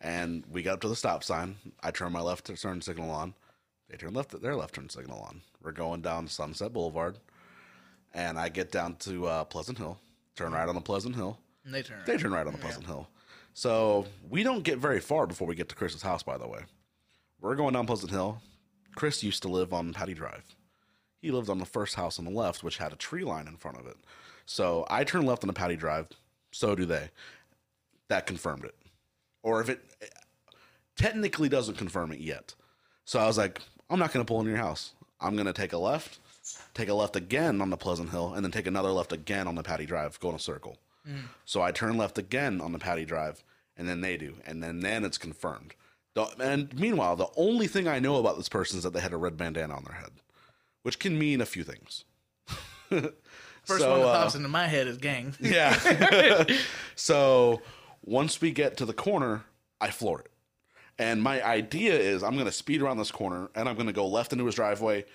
And 0.00 0.44
we 0.50 0.62
got 0.62 0.74
up 0.74 0.80
to 0.82 0.88
the 0.88 0.96
stop 0.96 1.24
sign. 1.24 1.56
I 1.82 1.90
turned 1.90 2.12
my 2.12 2.20
left 2.20 2.46
turn 2.60 2.80
signal 2.80 3.10
on. 3.10 3.34
They 3.90 3.96
turn 3.96 4.14
left 4.14 4.40
their 4.40 4.54
left 4.54 4.74
turn 4.74 4.88
signal 4.88 5.20
on. 5.20 5.42
We're 5.62 5.72
going 5.72 6.00
down 6.00 6.28
Sunset 6.28 6.72
Boulevard, 6.72 7.18
and 8.14 8.38
I 8.38 8.48
get 8.48 8.70
down 8.70 8.94
to 9.00 9.26
uh, 9.26 9.44
Pleasant 9.44 9.78
Hill. 9.78 9.98
Turn 10.36 10.52
right 10.52 10.68
on 10.68 10.76
the 10.76 10.80
Pleasant 10.80 11.16
Hill. 11.16 11.38
And 11.64 11.74
they 11.74 11.82
turn. 11.82 11.98
They 12.06 12.16
turn 12.16 12.32
right 12.32 12.46
on 12.46 12.52
the 12.52 12.58
Pleasant 12.58 12.86
Hill. 12.86 13.08
So 13.52 14.06
we 14.28 14.44
don't 14.44 14.62
get 14.62 14.78
very 14.78 15.00
far 15.00 15.26
before 15.26 15.48
we 15.48 15.56
get 15.56 15.68
to 15.70 15.74
Chris's 15.74 16.02
house. 16.02 16.22
By 16.22 16.38
the 16.38 16.46
way, 16.46 16.60
we're 17.40 17.56
going 17.56 17.74
down 17.74 17.86
Pleasant 17.86 18.12
Hill. 18.12 18.40
Chris 18.94 19.22
used 19.24 19.42
to 19.42 19.48
live 19.48 19.72
on 19.72 19.92
Patty 19.92 20.14
Drive. 20.14 20.44
He 21.20 21.32
lived 21.32 21.50
on 21.50 21.58
the 21.58 21.66
first 21.66 21.96
house 21.96 22.18
on 22.18 22.24
the 22.24 22.30
left, 22.30 22.62
which 22.62 22.78
had 22.78 22.92
a 22.92 22.96
tree 22.96 23.24
line 23.24 23.48
in 23.48 23.56
front 23.56 23.78
of 23.78 23.86
it. 23.86 23.96
So 24.46 24.86
I 24.88 25.04
turn 25.04 25.26
left 25.26 25.42
on 25.42 25.48
the 25.48 25.54
Patty 25.54 25.76
Drive. 25.76 26.08
So 26.52 26.74
do 26.74 26.86
they. 26.86 27.10
That 28.08 28.26
confirmed 28.26 28.64
it. 28.64 28.74
Or 29.42 29.60
if 29.60 29.68
it 29.68 29.80
technically 30.96 31.48
doesn't 31.48 31.76
confirm 31.76 32.12
it 32.12 32.20
yet. 32.20 32.54
So 33.04 33.18
I 33.18 33.26
was 33.26 33.38
like, 33.38 33.60
I'm 33.90 33.98
not 33.98 34.12
going 34.12 34.24
to 34.24 34.28
pull 34.28 34.40
in 34.40 34.46
your 34.46 34.56
house. 34.56 34.92
I'm 35.20 35.34
going 35.34 35.46
to 35.46 35.52
take 35.52 35.72
a 35.72 35.78
left, 35.78 36.18
take 36.72 36.88
a 36.88 36.94
left 36.94 37.16
again 37.16 37.60
on 37.60 37.68
the 37.70 37.76
Pleasant 37.76 38.10
Hill, 38.10 38.32
and 38.34 38.44
then 38.44 38.52
take 38.52 38.66
another 38.66 38.90
left 38.90 39.12
again 39.12 39.46
on 39.46 39.56
the 39.56 39.62
Patty 39.62 39.84
Drive, 39.84 40.18
go 40.20 40.30
in 40.30 40.36
a 40.36 40.38
circle. 40.38 40.78
So 41.44 41.60
I 41.60 41.72
turn 41.72 41.96
left 41.96 42.18
again 42.18 42.60
on 42.60 42.70
the 42.70 42.78
Patty 42.78 43.04
Drive, 43.04 43.42
and 43.76 43.88
then 43.88 44.00
they 44.00 44.16
do, 44.16 44.36
and 44.46 44.62
then 44.62 44.78
then 44.80 45.04
it's 45.04 45.18
confirmed. 45.18 45.74
The, 46.14 46.26
and 46.38 46.72
meanwhile, 46.78 47.16
the 47.16 47.28
only 47.36 47.66
thing 47.66 47.88
I 47.88 47.98
know 47.98 48.16
about 48.16 48.36
this 48.36 48.48
person 48.48 48.78
is 48.78 48.84
that 48.84 48.92
they 48.92 49.00
had 49.00 49.12
a 49.12 49.16
red 49.16 49.36
bandana 49.36 49.74
on 49.74 49.82
their 49.84 49.96
head, 49.96 50.10
which 50.82 50.98
can 51.00 51.18
mean 51.18 51.40
a 51.40 51.46
few 51.46 51.64
things. 51.64 52.04
First 52.88 53.80
So, 53.82 53.90
one 53.90 54.00
that 54.00 54.06
uh, 54.06 54.22
pops 54.22 54.34
into 54.36 54.48
my 54.48 54.66
head 54.66 54.86
is 54.86 54.98
gang. 54.98 55.34
Yeah. 55.40 56.44
so 56.94 57.60
once 58.04 58.40
we 58.40 58.52
get 58.52 58.76
to 58.78 58.84
the 58.84 58.92
corner, 58.92 59.44
I 59.80 59.90
floor 59.90 60.20
it. 60.20 60.29
And 61.00 61.22
my 61.22 61.42
idea 61.42 61.98
is 61.98 62.22
I'm 62.22 62.34
going 62.34 62.44
to 62.44 62.52
speed 62.52 62.82
around 62.82 62.98
this 62.98 63.10
corner 63.10 63.48
and 63.54 63.66
I'm 63.66 63.74
going 63.74 63.86
to 63.86 63.92
go 63.92 64.06
left 64.06 64.34
into 64.34 64.44
his 64.44 64.54
driveway, 64.54 65.06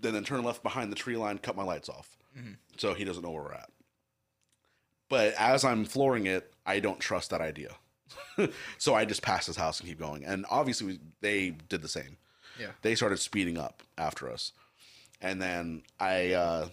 then 0.00 0.12
then 0.12 0.22
turn 0.22 0.44
left 0.44 0.62
behind 0.62 0.92
the 0.92 0.96
tree 0.96 1.16
line, 1.16 1.38
cut 1.38 1.56
my 1.56 1.64
lights 1.64 1.88
off. 1.88 2.16
So 2.76 2.94
he 2.94 3.02
doesn't 3.02 3.24
know 3.24 3.32
where 3.32 3.42
we're 3.42 3.52
at. 3.52 3.68
But 5.08 5.34
as 5.36 5.64
I'm 5.64 5.84
flooring 5.84 6.26
it, 6.26 6.52
I 6.64 6.78
don't 6.78 7.00
trust 7.00 7.30
that 7.30 7.40
idea. 7.40 7.74
so 8.78 8.94
I 8.94 9.04
just 9.04 9.22
pass 9.22 9.46
his 9.46 9.56
house 9.56 9.80
and 9.80 9.88
keep 9.88 9.98
going. 9.98 10.24
And 10.24 10.46
obviously, 10.50 10.86
we, 10.86 11.00
they 11.20 11.50
did 11.68 11.82
the 11.82 11.88
same. 11.88 12.16
Yeah. 12.60 12.68
They 12.82 12.94
started 12.94 13.18
speeding 13.18 13.58
up 13.58 13.82
after 13.96 14.30
us. 14.30 14.52
And 15.20 15.42
then 15.42 15.82
I 15.98 16.32
uh, 16.34 16.68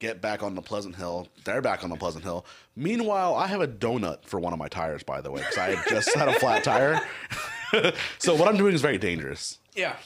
get 0.00 0.20
back 0.20 0.42
on 0.42 0.56
the 0.56 0.62
Pleasant 0.62 0.96
Hill. 0.96 1.28
They're 1.44 1.62
back 1.62 1.84
on 1.84 1.90
the 1.90 1.96
Pleasant 1.96 2.24
Hill. 2.24 2.44
Meanwhile, 2.74 3.36
I 3.36 3.46
have 3.46 3.60
a 3.60 3.68
donut 3.68 4.24
for 4.24 4.40
one 4.40 4.52
of 4.52 4.58
my 4.58 4.66
tires, 4.66 5.04
by 5.04 5.20
the 5.20 5.30
way, 5.30 5.42
because 5.42 5.58
I 5.58 5.76
had 5.76 5.88
just 5.88 6.12
had 6.16 6.28
a 6.28 6.32
flat 6.40 6.64
tire. 6.64 7.00
so 8.18 8.34
what 8.34 8.48
I'm 8.48 8.56
doing 8.56 8.74
is 8.74 8.80
very 8.80 8.98
dangerous. 8.98 9.58
Yeah. 9.74 9.96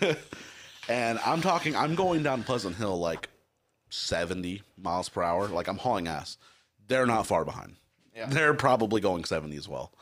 And 0.88 1.18
I'm 1.24 1.40
talking, 1.40 1.74
I'm 1.74 1.94
going 1.94 2.22
down 2.22 2.44
Pleasant 2.44 2.76
Hill 2.76 2.98
like 2.98 3.28
70 3.90 4.62
miles 4.80 5.08
per 5.08 5.22
hour. 5.22 5.48
Like 5.48 5.68
I'm 5.68 5.78
hauling 5.78 6.08
ass. 6.08 6.38
They're 6.86 7.06
not 7.06 7.26
far 7.26 7.44
behind. 7.44 7.76
Yeah. 8.14 8.26
They're 8.26 8.54
probably 8.54 9.00
going 9.00 9.24
70 9.24 9.56
as 9.56 9.68
well. 9.68 9.92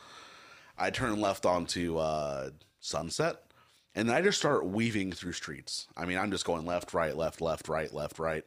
I 0.77 0.89
turn 0.89 1.19
left 1.19 1.45
onto 1.45 1.97
uh, 1.97 2.49
Sunset, 2.79 3.41
and 3.95 4.11
I 4.11 4.21
just 4.21 4.37
start 4.37 4.65
weaving 4.65 5.13
through 5.13 5.31
streets. 5.31 5.87
I 5.97 6.05
mean, 6.05 6.17
I'm 6.17 6.31
just 6.31 6.45
going 6.45 6.65
left, 6.65 6.93
right, 6.93 7.15
left, 7.15 7.41
left, 7.41 7.67
right, 7.67 7.91
left, 7.93 8.19
right. 8.19 8.45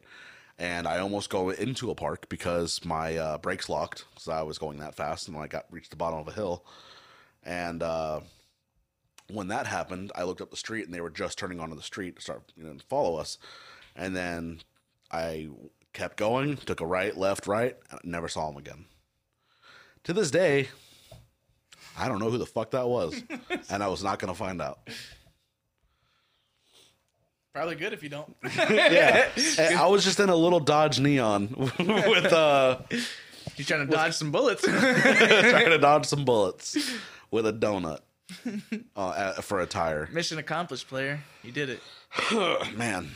And 0.57 0.87
I 0.87 0.99
almost 0.99 1.29
go 1.29 1.49
into 1.49 1.89
a 1.89 1.95
park 1.95 2.29
because 2.29 2.83
my 2.85 3.17
uh, 3.17 3.37
brakes 3.39 3.67
locked 3.67 4.05
because 4.13 4.27
I 4.27 4.43
was 4.43 4.57
going 4.57 4.79
that 4.79 4.95
fast, 4.95 5.27
and 5.27 5.35
I 5.37 5.47
got 5.47 5.65
reached 5.71 5.89
the 5.89 5.95
bottom 5.97 6.19
of 6.19 6.27
a 6.27 6.33
hill. 6.33 6.63
And 7.43 7.81
uh, 7.81 8.21
when 9.29 9.47
that 9.49 9.67
happened, 9.67 10.11
I 10.15 10.23
looked 10.23 10.41
up 10.41 10.49
the 10.49 10.57
street, 10.57 10.85
and 10.85 10.93
they 10.93 11.01
were 11.01 11.09
just 11.09 11.37
turning 11.37 11.59
onto 11.59 11.75
the 11.75 11.81
street 11.81 12.15
to 12.15 12.21
start 12.21 12.51
you 12.55 12.63
know 12.63 12.73
to 12.73 12.85
follow 12.85 13.15
us. 13.17 13.37
And 13.95 14.15
then 14.15 14.59
I 15.11 15.49
kept 15.93 16.17
going, 16.17 16.57
took 16.57 16.81
a 16.81 16.85
right, 16.85 17.15
left, 17.15 17.47
right, 17.47 17.75
never 18.03 18.27
saw 18.27 18.47
them 18.47 18.57
again. 18.57 18.85
To 20.05 20.13
this 20.13 20.31
day, 20.31 20.69
I 21.97 22.07
don't 22.07 22.19
know 22.19 22.29
who 22.29 22.37
the 22.37 22.45
fuck 22.45 22.71
that 22.71 22.87
was, 22.87 23.21
and 23.69 23.83
I 23.83 23.87
was 23.87 24.03
not 24.03 24.19
going 24.19 24.33
to 24.33 24.37
find 24.37 24.61
out. 24.61 24.79
Probably 27.53 27.75
good 27.75 27.93
if 27.93 28.03
you 28.03 28.09
don't. 28.09 28.35
Yeah, 28.69 29.27
And 29.57 29.77
I 29.77 29.87
was 29.87 30.03
just 30.03 30.19
in 30.19 30.29
a 30.29 30.35
little 30.35 30.59
Dodge 30.59 30.99
Neon 30.99 31.49
with 31.79 32.31
uh, 32.31 32.79
He's 33.55 33.67
trying 33.67 33.85
to 33.85 33.91
dodge 33.91 34.13
some 34.13 34.31
bullets. 34.31 34.61
trying 34.63 35.69
to 35.69 35.77
dodge 35.79 36.05
some 36.05 36.23
bullets 36.23 36.77
with 37.31 37.45
a 37.47 37.51
donut 37.51 37.99
uh, 38.95 39.33
for 39.41 39.59
a 39.59 39.65
tire. 39.65 40.09
Mission 40.11 40.37
accomplished, 40.37 40.87
player. 40.87 41.19
You 41.43 41.51
did 41.51 41.69
it. 41.69 41.81
Man, 42.77 43.09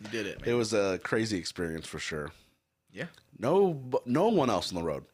You 0.00 0.08
did 0.10 0.26
it, 0.26 0.42
it 0.44 0.54
was 0.54 0.72
a 0.72 0.98
crazy 1.02 1.38
experience 1.38 1.86
for 1.86 1.98
sure. 1.98 2.32
Yeah. 2.92 3.06
No, 3.38 3.80
no 4.04 4.28
one 4.28 4.50
else 4.50 4.72
on 4.72 4.76
the 4.76 4.82
road 4.86 5.04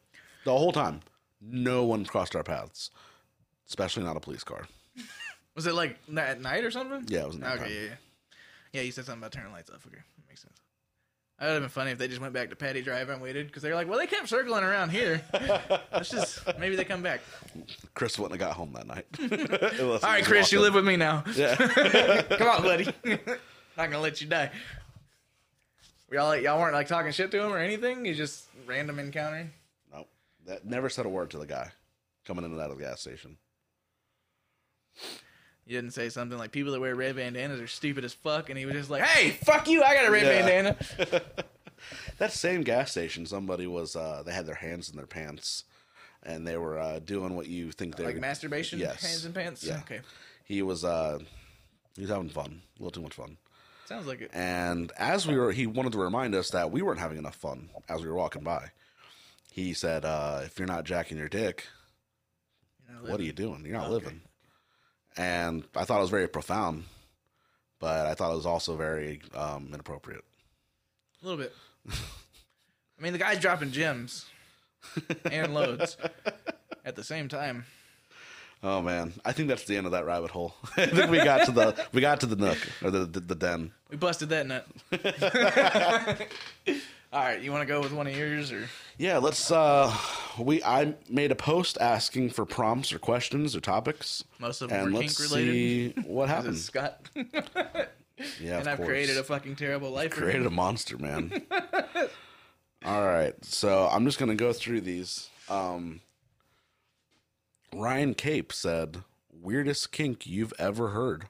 the 0.45 0.51
whole 0.51 0.71
time. 0.71 1.01
No 1.41 1.83
one 1.83 2.05
crossed 2.05 2.35
our 2.35 2.43
paths, 2.43 2.89
especially 3.67 4.03
not 4.03 4.17
a 4.17 4.19
police 4.19 4.43
car. 4.43 4.67
Was 5.55 5.67
it 5.67 5.73
like 5.73 5.97
at 6.15 6.41
night 6.41 6.63
or 6.63 6.71
something? 6.71 7.05
Yeah, 7.07 7.21
it 7.21 7.27
was 7.27 7.37
nighttime. 7.37 7.63
Okay, 7.65 7.73
yeah, 7.73 7.81
yeah. 7.81 7.95
Yeah, 8.73 8.81
you 8.81 8.91
said 8.91 9.05
something 9.05 9.21
about 9.21 9.31
turning 9.31 9.51
lights 9.51 9.69
off. 9.69 9.85
Okay, 9.85 10.01
makes 10.27 10.41
sense. 10.41 10.57
That 11.39 11.45
would 11.45 11.53
have 11.53 11.61
been 11.61 11.69
funny 11.69 11.91
if 11.91 11.97
they 11.97 12.09
just 12.09 12.19
went 12.19 12.33
back 12.33 12.49
to 12.49 12.55
Patty 12.57 12.81
Drive 12.81 13.07
and 13.07 13.21
waited 13.21 13.47
because 13.47 13.63
they're 13.63 13.75
like, 13.75 13.87
well, 13.87 13.97
they 13.97 14.07
kept 14.07 14.27
circling 14.27 14.65
around 14.65 14.89
here. 14.89 15.21
Let's 15.93 16.09
just 16.09 16.41
maybe 16.59 16.75
they 16.75 16.83
come 16.83 17.01
back. 17.01 17.21
Chris 17.93 18.19
wouldn't 18.19 18.41
have 18.41 18.49
got 18.49 18.57
home 18.57 18.73
that 18.73 18.85
night. 18.85 19.05
All 20.03 20.09
right, 20.09 20.25
Chris, 20.25 20.51
you 20.51 20.59
live 20.59 20.73
with 20.73 20.83
me 20.83 20.97
now. 20.97 21.23
Yeah. 21.35 21.55
Come 22.37 22.47
on, 22.49 22.61
buddy. 22.63 22.85
Not 23.05 23.89
gonna 23.89 24.01
let 24.01 24.19
you 24.19 24.27
die. 24.27 24.51
Y'all, 26.11 26.25
like, 26.25 26.43
y'all 26.43 26.59
weren't 26.59 26.73
like 26.73 26.87
talking 26.87 27.13
shit 27.13 27.31
to 27.31 27.41
him 27.41 27.53
or 27.53 27.59
anything. 27.59 28.05
You 28.05 28.15
just 28.15 28.47
random 28.65 28.99
encounter. 28.99 29.49
No, 29.93 30.07
that 30.45 30.65
never 30.65 30.89
said 30.89 31.05
a 31.05 31.09
word 31.09 31.29
to 31.31 31.37
the 31.37 31.45
guy 31.45 31.71
coming 32.25 32.43
in 32.43 32.51
and 32.51 32.59
out 32.59 32.71
of 32.71 32.77
the 32.77 32.83
gas 32.83 32.99
station. 32.99 33.37
You 35.69 35.77
didn't 35.77 35.93
say 35.93 36.09
something 36.09 36.35
like 36.39 36.51
people 36.51 36.71
that 36.71 36.79
wear 36.79 36.95
red 36.95 37.15
bandanas 37.15 37.61
are 37.61 37.67
stupid 37.67 38.03
as 38.03 38.11
fuck, 38.11 38.49
and 38.49 38.57
he 38.57 38.65
was 38.65 38.73
just 38.73 38.89
like, 38.89 39.03
"Hey, 39.03 39.29
fuck 39.45 39.67
you! 39.69 39.83
I 39.83 39.93
got 39.93 40.07
a 40.07 40.11
red 40.11 40.23
Yeah. 40.23 40.75
bandana." 40.97 41.21
That 42.17 42.33
same 42.33 42.63
gas 42.63 42.91
station, 42.91 43.25
somebody 43.27 43.65
was 43.67 43.95
uh, 43.95 44.23
they 44.25 44.33
had 44.33 44.45
their 44.47 44.55
hands 44.55 44.89
in 44.89 44.97
their 44.97 45.05
pants, 45.05 45.63
and 46.23 46.45
they 46.45 46.57
were 46.57 46.77
uh, 46.79 46.97
doing 46.99 47.35
what 47.35 47.47
you 47.47 47.71
think 47.71 47.95
they're 47.95 48.07
like 48.07 48.19
masturbation, 48.19 48.79
Yes. 48.79 49.01
hands 49.01 49.25
in 49.25 49.31
pants. 49.31 49.63
Yeah. 49.63 49.79
Okay, 49.81 50.01
He 50.43 50.61
was 50.63 50.83
uh, 50.83 51.19
he 51.95 52.01
was 52.01 52.09
having 52.09 52.29
fun, 52.29 52.63
a 52.79 52.81
little 52.83 52.91
too 52.91 53.01
much 53.03 53.13
fun. 53.13 53.37
sounds 53.85 54.07
like 54.07 54.21
it. 54.21 54.31
And 54.33 54.91
as 54.97 55.27
we 55.27 55.37
were, 55.37 55.51
he 55.51 55.67
wanted 55.67 55.91
to 55.93 55.99
remind 55.99 56.33
us 56.33 56.49
that 56.49 56.71
we 56.71 56.81
weren't 56.81 56.99
having 56.99 57.19
enough 57.19 57.35
fun 57.35 57.69
as 57.87 58.01
we 58.01 58.07
were 58.07 58.15
walking 58.15 58.43
by. 58.43 58.71
He 59.51 59.73
said, 59.73 60.03
uh, 60.03 60.41
"If 60.45 60.57
you're 60.57 60.67
not 60.67 60.83
jacking 60.83 61.17
your 61.19 61.29
dick, 61.29 61.67
what 63.01 63.19
are 63.19 63.23
you 63.23 63.33
doing? 63.33 63.63
You're 63.65 63.77
not 63.77 63.85
Okay. 63.91 63.93
living." 64.05 64.21
And 65.17 65.63
I 65.75 65.83
thought 65.83 65.97
it 65.97 66.01
was 66.01 66.09
very 66.09 66.27
profound, 66.27 66.85
but 67.79 68.05
I 68.05 68.13
thought 68.13 68.31
it 68.31 68.35
was 68.35 68.45
also 68.45 68.75
very 68.75 69.21
um, 69.35 69.69
inappropriate. 69.73 70.23
A 71.21 71.25
little 71.25 71.39
bit. 71.39 71.53
I 71.89 73.01
mean, 73.01 73.13
the 73.13 73.19
guy's 73.19 73.39
dropping 73.39 73.71
gems 73.71 74.25
and 75.29 75.53
loads 75.53 75.97
at 76.85 76.95
the 76.95 77.03
same 77.03 77.27
time. 77.27 77.65
Oh 78.61 78.81
man, 78.81 79.13
I 79.23 79.31
think 79.31 79.47
that's 79.47 79.63
the 79.63 79.77
end 79.77 79.85
of 79.85 79.93
that 79.93 80.05
rabbit 80.05 80.31
hole. 80.31 80.53
I 80.77 80.87
think 80.87 81.09
we 81.09 81.17
got 81.17 81.45
to 81.45 81.51
the 81.51 81.87
we 81.93 82.01
got 82.01 82.19
to 82.21 82.25
the 82.25 82.35
nook 82.35 82.57
or 82.83 82.91
the 82.91 83.05
the, 83.05 83.21
the 83.21 83.35
den. 83.35 83.71
We 83.89 83.95
busted 83.95 84.29
that 84.29 84.47
nut. 84.47 84.67
All 87.13 87.23
right, 87.23 87.41
you 87.41 87.51
want 87.51 87.61
to 87.61 87.65
go 87.65 87.79
with 87.79 87.93
one 87.93 88.05
of 88.05 88.15
yours 88.15 88.51
or? 88.51 88.67
Yeah, 88.99 89.17
let's. 89.19 89.49
uh 89.49 89.95
We 90.37 90.61
I 90.63 90.93
made 91.09 91.31
a 91.31 91.35
post 91.35 91.77
asking 91.79 92.31
for 92.31 92.45
prompts 92.45 92.91
or 92.93 92.99
questions 92.99 93.55
or 93.55 93.61
topics, 93.61 94.23
Most 94.39 94.61
of 94.61 94.69
them 94.69 94.79
and 94.85 94.93
were 94.93 94.99
let's 95.01 95.17
kink 95.17 95.31
related. 95.31 95.53
see 95.95 96.01
what 96.05 96.27
happens. 96.35 96.65
Scott? 96.65 96.99
Yeah, 98.41 98.59
and 98.59 98.67
I've 98.67 98.75
course. 98.75 98.89
created 98.89 99.17
a 99.17 99.23
fucking 99.23 99.55
terrible 99.55 99.91
life. 99.91 100.11
created 100.11 100.45
a 100.45 100.49
monster, 100.49 100.97
man. 100.97 101.41
All 102.85 103.05
right, 103.05 103.33
so 103.45 103.87
I'm 103.89 104.03
just 104.03 104.19
gonna 104.19 104.35
go 104.35 104.51
through 104.51 104.81
these. 104.81 105.29
Um, 105.47 106.01
Ryan 107.73 108.13
Cape 108.15 108.51
said, 108.51 109.03
"Weirdest 109.31 109.93
kink 109.93 110.27
you've 110.27 110.51
ever 110.59 110.89
heard." 110.89 111.27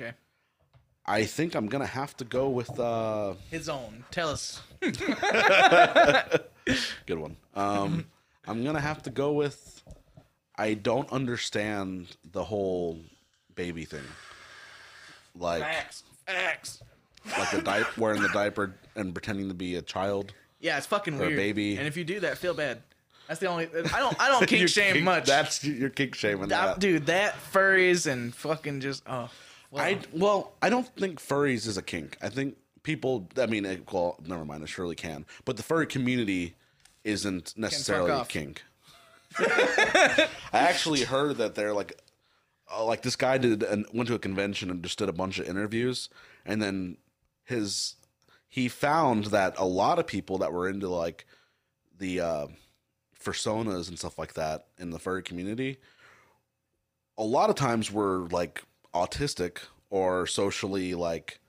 Okay, 0.00 0.12
I 1.04 1.24
think 1.24 1.56
I'm 1.56 1.66
gonna 1.66 1.84
have 1.84 2.16
to 2.18 2.24
go 2.24 2.48
with 2.48 2.78
uh, 2.78 3.34
his 3.50 3.68
own. 3.68 4.04
Tell 4.12 4.28
us. 4.28 4.62
Good 7.06 7.18
one. 7.18 7.36
Um, 7.54 8.06
I'm 8.46 8.64
gonna 8.64 8.80
have 8.80 9.02
to 9.04 9.10
go 9.10 9.32
with. 9.32 9.82
I 10.56 10.74
don't 10.74 11.10
understand 11.12 12.16
the 12.32 12.44
whole 12.44 12.98
baby 13.54 13.84
thing. 13.84 14.04
Like, 15.36 15.62
Facts. 15.62 16.04
Facts. 16.26 16.82
like 17.38 17.50
the 17.50 17.62
diaper, 17.62 18.00
wearing 18.00 18.22
the 18.22 18.28
diaper 18.28 18.74
and 18.94 19.12
pretending 19.14 19.48
to 19.48 19.54
be 19.54 19.74
a 19.76 19.82
child. 19.82 20.32
Yeah, 20.60 20.76
it's 20.78 20.86
fucking 20.86 21.14
Or 21.20 21.24
a 21.24 21.26
weird. 21.26 21.36
baby. 21.36 21.76
And 21.76 21.86
if 21.86 21.96
you 21.96 22.04
do 22.04 22.20
that, 22.20 22.38
feel 22.38 22.54
bad. 22.54 22.82
That's 23.26 23.40
the 23.40 23.46
only. 23.46 23.66
I 23.66 23.98
don't. 23.98 24.20
I 24.20 24.28
don't 24.28 24.46
kink 24.46 24.60
You're 24.60 24.68
shame 24.68 24.92
kink- 24.94 25.04
much. 25.04 25.26
That's 25.26 25.64
you're 25.64 25.90
kink 25.90 26.14
shaming 26.14 26.48
That- 26.48 26.66
that. 26.74 26.78
dude. 26.78 27.06
That 27.06 27.34
furries 27.52 28.06
and 28.10 28.34
fucking 28.34 28.80
just 28.80 29.02
oh. 29.06 29.30
Well, 29.70 29.82
I 29.84 29.98
well, 30.12 30.52
I 30.62 30.68
don't 30.70 30.86
think 30.96 31.20
furries 31.20 31.66
is 31.66 31.76
a 31.76 31.82
kink. 31.82 32.16
I 32.22 32.28
think 32.28 32.56
people. 32.84 33.28
I 33.36 33.46
mean, 33.46 33.64
it, 33.64 33.92
well, 33.92 34.16
never 34.24 34.44
mind. 34.44 34.62
I 34.62 34.66
surely 34.66 34.94
can, 34.94 35.26
but 35.44 35.56
the 35.56 35.64
furry 35.64 35.86
community 35.86 36.54
isn't 37.02 37.54
necessarily 37.56 38.24
kink. 38.28 38.62
I 39.38 40.28
actually 40.52 41.02
heard 41.02 41.38
that 41.38 41.56
they're 41.56 41.74
like, 41.74 42.00
uh, 42.72 42.84
like 42.84 43.02
this 43.02 43.16
guy 43.16 43.38
did 43.38 43.64
and 43.64 43.84
went 43.92 44.08
to 44.08 44.14
a 44.14 44.20
convention 44.20 44.70
and 44.70 44.80
just 44.82 44.98
did 44.98 45.08
a 45.08 45.12
bunch 45.12 45.40
of 45.40 45.48
interviews, 45.48 46.08
and 46.46 46.62
then 46.62 46.98
his 47.44 47.96
he 48.48 48.68
found 48.68 49.24
that 49.26 49.58
a 49.58 49.64
lot 49.64 49.98
of 49.98 50.06
people 50.06 50.38
that 50.38 50.52
were 50.52 50.68
into 50.68 50.88
like 50.88 51.26
the 51.98 52.20
uh, 52.20 52.46
personas 53.24 53.88
and 53.88 53.98
stuff 53.98 54.16
like 54.16 54.34
that 54.34 54.66
in 54.78 54.90
the 54.90 55.00
furry 55.00 55.22
community 55.22 55.78
a 57.16 57.24
lot 57.24 57.50
of 57.50 57.56
times 57.56 57.92
were 57.92 58.26
like 58.30 58.62
autistic 58.94 59.58
or 59.90 60.26
socially 60.26 60.94
like 60.94 61.40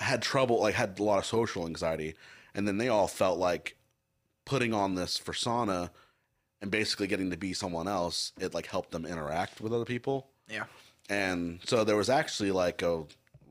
had 0.00 0.22
trouble 0.22 0.60
like 0.60 0.74
had 0.74 0.98
a 0.98 1.02
lot 1.02 1.18
of 1.18 1.26
social 1.26 1.66
anxiety 1.66 2.14
and 2.54 2.66
then 2.66 2.78
they 2.78 2.88
all 2.88 3.06
felt 3.06 3.38
like 3.38 3.76
putting 4.44 4.72
on 4.72 4.94
this 4.94 5.18
persona 5.18 5.90
and 6.62 6.70
basically 6.70 7.06
getting 7.06 7.30
to 7.30 7.36
be 7.36 7.52
someone 7.52 7.86
else 7.86 8.32
it 8.40 8.54
like 8.54 8.66
helped 8.66 8.90
them 8.90 9.04
interact 9.04 9.60
with 9.60 9.72
other 9.72 9.84
people 9.84 10.28
yeah. 10.48 10.64
and 11.08 11.60
so 11.64 11.84
there 11.84 11.96
was 11.96 12.08
actually 12.10 12.50
like 12.50 12.82
a 12.82 13.04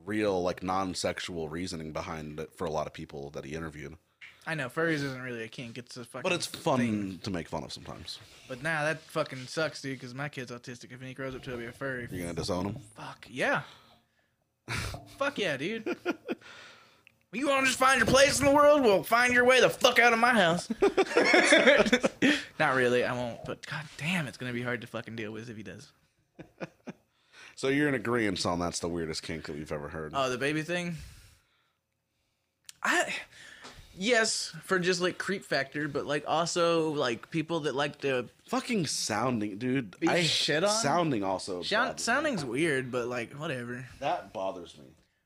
real 0.05 0.41
like 0.41 0.63
non-sexual 0.63 1.49
reasoning 1.49 1.91
behind 1.93 2.39
it 2.39 2.51
for 2.53 2.65
a 2.65 2.71
lot 2.71 2.87
of 2.87 2.93
people 2.93 3.29
that 3.31 3.45
he 3.45 3.53
interviewed 3.53 3.95
I 4.47 4.55
know 4.55 4.67
furries 4.67 5.03
isn't 5.03 5.21
really 5.21 5.43
a 5.43 5.47
kink. 5.47 5.77
It's 5.77 5.95
a 5.95 6.03
fucking. 6.03 6.23
but 6.23 6.31
it's 6.31 6.47
fun 6.47 6.79
thing. 6.79 7.19
to 7.21 7.29
make 7.29 7.47
fun 7.47 7.63
of 7.63 7.71
sometimes 7.71 8.17
But 8.47 8.63
nah, 8.63 8.83
that 8.83 9.01
fucking 9.01 9.45
sucks, 9.45 9.79
dude. 9.79 9.99
Because 9.99 10.15
my 10.15 10.27
kid's 10.27 10.49
autistic. 10.49 10.91
If 10.91 11.01
he 11.01 11.13
grows 11.13 11.35
up 11.35 11.43
to 11.43 11.55
be 11.55 11.65
a 11.65 11.71
furry, 11.71 12.07
you're 12.09 12.21
gonna 12.21 12.33
disown 12.33 12.65
him 12.65 12.77
fuck 12.95 13.27
yeah. 13.29 13.61
Fuck 15.17 15.37
yeah, 15.37 15.57
dude. 15.57 15.95
You 17.31 17.47
want 17.47 17.61
to 17.61 17.67
just 17.67 17.77
find 17.77 17.99
your 17.99 18.07
place 18.07 18.39
in 18.39 18.45
the 18.47 18.51
world? 18.51 18.81
Well, 18.81 19.03
find 19.03 19.33
your 19.33 19.45
way 19.45 19.61
the 19.61 19.69
fuck 19.69 19.99
out 19.99 20.13
of 20.13 20.19
my 20.19 20.33
house. 20.33 20.67
Not 22.59 22.75
really, 22.75 23.03
I 23.03 23.13
won't. 23.13 23.45
But 23.45 23.65
god 23.67 23.83
damn, 23.97 24.27
it's 24.27 24.37
gonna 24.37 24.53
be 24.53 24.63
hard 24.63 24.81
to 24.81 24.87
fucking 24.87 25.15
deal 25.15 25.31
with 25.31 25.47
if 25.49 25.55
he 25.55 25.61
does. 25.63 25.91
so 27.55 27.67
you're 27.67 27.87
in 27.87 27.93
agreement 27.93 28.43
on 28.47 28.57
that's 28.59 28.79
the 28.79 28.87
weirdest 28.87 29.21
kink 29.21 29.45
that 29.45 29.55
we've 29.55 29.71
ever 29.71 29.89
heard 29.89 30.13
Oh, 30.15 30.29
the 30.29 30.37
baby 30.39 30.63
thing. 30.63 30.95
I 32.81 33.13
yes 33.99 34.53
for 34.63 34.79
just 34.79 35.01
like 35.01 35.17
creep 35.17 35.43
factor, 35.45 35.87
but 35.87 36.05
like 36.05 36.23
also 36.27 36.91
like 36.91 37.29
people 37.29 37.59
that 37.61 37.75
like 37.75 37.99
to 38.01 38.27
fucking 38.47 38.87
sounding, 38.87 39.57
dude. 39.57 39.99
Be 39.99 40.07
I 40.07 40.23
shit 40.23 40.63
on? 40.63 40.69
sounding 40.69 41.23
also. 41.23 41.61
sound, 41.61 41.89
bothers 41.89 41.99
me. 41.99 42.03
sounding's 42.03 42.45
weird, 42.45 42.91
but 42.91 43.07
like 43.07 43.33
whatever. 43.33 43.85
that 43.99 44.33
bothers 44.33 44.75
me. 44.77 44.85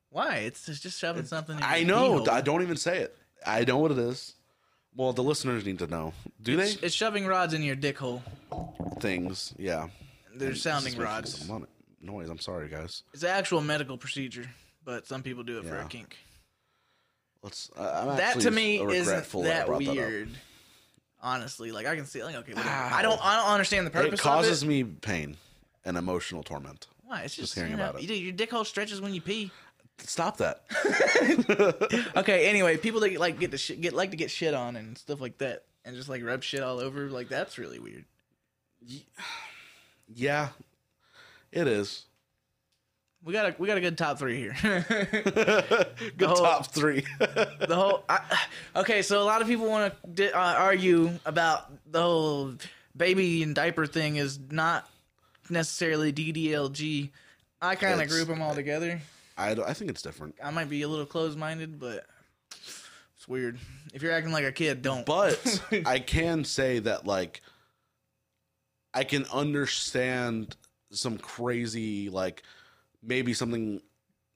Why? 0.09 0.37
It's 0.37 0.65
just, 0.65 0.83
just 0.83 0.99
shoving 0.99 1.25
something. 1.25 1.57
In 1.57 1.63
I 1.63 1.77
your 1.77 1.87
know. 1.87 2.25
I 2.29 2.41
don't 2.41 2.61
even 2.61 2.77
say 2.77 2.99
it. 2.99 3.15
I 3.45 3.63
know 3.63 3.77
what 3.77 3.91
it 3.91 3.97
is. 3.97 4.33
Well, 4.95 5.11
the 5.13 5.23
listeners 5.23 5.65
need 5.65 5.79
to 5.79 5.87
know. 5.87 6.13
Do 6.41 6.55
they? 6.55 6.69
it's 6.83 6.93
shoving 6.93 7.25
rods 7.25 7.53
in 7.55 7.63
your 7.63 7.75
dick 7.75 7.97
hole. 7.97 8.21
Things, 8.99 9.53
yeah. 9.57 9.87
They're 10.35 10.49
This 10.49 10.57
is 10.57 10.63
sounding 10.63 10.93
making 10.93 11.03
rods. 11.03 11.37
some 11.39 11.47
mon- 11.47 11.67
Noise. 12.01 12.29
I'm 12.29 12.37
sorry, 12.39 12.67
guys. 12.67 13.03
It's 13.13 13.23
an 13.23 13.29
actual 13.29 13.61
medical 13.61 13.97
procedure, 13.97 14.45
but 14.83 15.07
some 15.07 15.23
people 15.23 15.41
do 15.43 15.57
it 15.59 15.65
for 15.65 15.75
Yeah. 15.75 15.85
a 15.85 15.87
kink. 15.87 16.17
Let's. 17.43 17.69
Uh, 17.77 18.07
I'm 18.09 18.17
that 18.17 18.39
to 18.39 18.51
me 18.51 18.79
isn't 18.81 19.13
that 19.43 19.67
brought 19.67 19.83
that 19.83 19.95
weird. 19.95 20.29
Honestly, 21.21 21.71
like 21.71 21.85
I 21.85 21.95
can 21.95 22.05
see, 22.05 22.23
like 22.23 22.35
okay. 22.35 22.53
I 22.55 23.01
don't, 23.01 23.19
I 23.23 23.37
don't 23.37 23.51
understand 23.51 23.85
the 23.85 23.91
purpose. 23.91 24.19
It 24.19 24.23
causes 24.23 24.63
it. 24.63 24.65
me 24.67 24.83
pain 24.83 25.37
and 25.85 25.97
emotional 25.97 26.43
torment. 26.43 26.87
Why? 27.05 27.21
It's 27.21 27.35
just, 27.35 27.53
hearing 27.55 27.71
you 27.71 27.77
know, 27.77 27.89
about 27.89 28.01
it. 28.01 28.09
you- 28.09 28.15
Your 28.15 28.31
dick 28.33 28.49
hole 28.51 28.65
stretches 28.65 28.99
when 29.01 29.13
you 29.13 29.21
pee. 29.21 29.51
Stop 29.99 30.37
that. 30.37 30.63
Okay. 32.17 32.47
Anyway, 32.49 32.77
people 32.77 32.99
that 33.01 33.17
like 33.19 33.39
get 33.39 33.51
to 33.51 33.57
shit, 33.57 33.79
get 33.81 33.93
like 33.93 34.11
to 34.11 34.17
get 34.17 34.31
shit 34.31 34.53
on 34.53 34.75
and 34.75 34.97
stuff 34.97 35.21
like 35.21 35.37
that, 35.37 35.63
and 35.85 35.95
just 35.95 36.09
like 36.09 36.23
rub 36.23 36.43
shit 36.43 36.61
all 36.61 36.79
over, 36.79 37.09
like 37.09 37.29
that's 37.29 37.57
really 37.57 37.79
weird. 37.79 38.05
Yeah, 40.15 40.49
it 41.51 41.67
is. 41.67 42.03
We 43.25 43.31
got 43.31 43.45
a 43.45 43.55
we 43.57 43.67
got 43.67 43.77
a 43.77 43.81
good 43.81 43.97
top 43.97 44.19
three 44.19 44.37
here. 44.37 44.55
Good 46.17 46.27
whole- 46.27 46.35
top 46.35 46.67
three. 46.67 47.05
the 47.19 47.67
whole 47.75 48.03
I, 48.09 48.19
okay 48.75 49.01
so 49.01 49.21
a 49.21 49.23
lot 49.25 49.41
of 49.41 49.47
people 49.47 49.67
want 49.69 49.93
to 50.03 50.09
di- 50.09 50.31
uh, 50.31 50.53
argue 50.55 51.11
about 51.25 51.71
the 51.91 52.01
whole 52.01 52.53
baby 52.97 53.41
and 53.43 53.55
diaper 53.55 53.85
thing 53.85 54.17
is 54.17 54.39
not 54.51 54.89
necessarily 55.49 56.11
ddlg 56.13 57.09
i 57.61 57.75
kind 57.75 58.01
of 58.01 58.07
group 58.07 58.27
them 58.27 58.41
all 58.41 58.53
together 58.55 59.01
I, 59.37 59.51
I 59.51 59.73
think 59.73 59.89
it's 59.89 60.01
different. 60.01 60.35
i 60.43 60.51
might 60.51 60.69
be 60.69 60.83
a 60.83 60.87
little 60.87 61.05
closed-minded 61.05 61.79
but 61.79 62.05
it's 63.15 63.27
weird 63.27 63.57
if 63.93 64.01
you're 64.01 64.11
acting 64.11 64.31
like 64.31 64.45
a 64.45 64.51
kid 64.51 64.81
don't 64.81 65.05
But 65.05 65.61
I 65.85 65.99
can 65.99 66.43
say 66.45 66.79
that 66.79 67.05
like 67.07 67.41
I 68.93 69.03
can 69.03 69.25
understand 69.33 70.55
some 70.91 71.17
crazy 71.17 72.09
like 72.09 72.43
maybe 73.03 73.33
something 73.33 73.81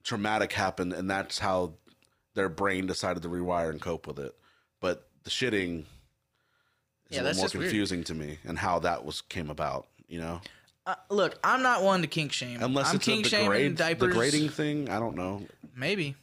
traumatic 0.03 0.51
happened 0.53 0.93
and 0.93 1.09
that's 1.09 1.39
how 1.39 1.73
their 2.35 2.49
brain 2.49 2.85
decided 2.85 3.23
to 3.23 3.29
rewire 3.29 3.69
and 3.69 3.81
cope 3.81 4.07
with 4.07 4.19
it. 4.19 4.35
But 4.79 5.07
the 5.23 5.29
shitting 5.29 5.79
is 5.81 5.85
Yeah, 7.17 7.21
a 7.21 7.23
little 7.23 7.35
more 7.37 7.45
just 7.45 7.55
weird. 7.55 7.69
confusing 7.69 8.03
to 8.05 8.13
me 8.13 8.39
and 8.45 8.57
how 8.59 8.79
that 8.79 9.03
was 9.05 9.21
came 9.21 9.49
about, 9.49 9.87
you 10.07 10.19
know? 10.19 10.41
uh, 10.85 10.95
look 11.09 11.37
i'm 11.43 11.61
not 11.61 11.83
one 11.83 12.01
to 12.01 12.07
kink 12.07 12.31
shame 12.31 12.63
Unless 12.63 12.89
i'm 12.91 12.95
it's 12.95 13.03
kink 13.05 13.25
a 13.27 13.29
degrade, 13.29 13.75
diapers 13.75 14.13
degrading 14.13 14.47
thing, 14.49 14.89
I 14.89 14.99
don't 14.99 15.17
know. 15.17 15.41
maybe 15.75 16.15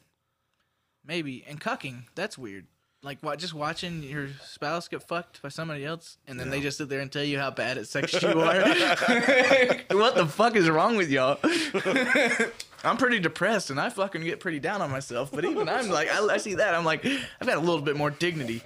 maybe 1.05 1.45
and 1.47 1.61
cucking 1.61 2.05
that's 2.14 2.38
weird 2.38 2.66
like 3.05 3.18
what 3.20 3.38
just 3.38 3.55
watching 3.55 4.02
your 4.02 4.28
spouse 4.42 4.88
get 4.88 5.02
fucked 5.02 5.42
by 5.42 5.48
somebody 5.50 5.84
else 5.84 6.16
and 6.26 6.40
then 6.40 6.50
they 6.50 6.61
just 6.61 6.78
sit 6.78 6.88
there 6.88 7.00
and 7.00 7.12
tell 7.12 7.22
you 7.22 7.38
how 7.38 7.50
bad 7.50 7.76
at 7.78 7.86
sex 7.86 8.12
you 8.20 8.28
are. 8.28 8.55
What 9.94 10.14
the 10.16 10.26
fuck 10.26 10.57
is 10.57 10.68
wrong 10.68 10.96
with 10.96 11.11
y'all? 11.11 11.38
I'm 12.84 12.96
pretty 12.96 13.18
depressed 13.18 13.70
and 13.70 13.80
i 13.80 13.88
fucking 13.88 14.22
get 14.22 14.40
pretty 14.40 14.59
down 14.59 14.82
on 14.82 14.90
myself 14.90 15.30
but 15.32 15.44
even 15.44 15.70
i'm 15.70 15.88
like 15.88 16.11
i, 16.11 16.22
I 16.26 16.36
see 16.36 16.55
that 16.57 16.74
i'm 16.74 16.84
like 16.84 17.02
i've 17.07 17.46
got 17.46 17.57
a 17.57 17.61
little 17.61 17.80
bit 17.80 17.96
more 17.96 18.11
dignity. 18.11 18.62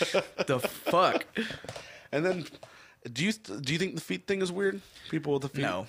The 0.46 0.58
fuck? 0.58 1.24
And 2.10 2.26
then 2.26 2.46
do 3.12 3.24
you 3.24 3.32
do 3.32 3.72
you 3.72 3.78
think 3.78 3.94
the 3.94 4.00
feet 4.00 4.26
thing 4.26 4.42
is 4.42 4.50
weird? 4.50 4.80
People 5.08 5.34
with 5.34 5.42
the 5.42 5.48
feet? 5.48 5.62
no 5.62 5.86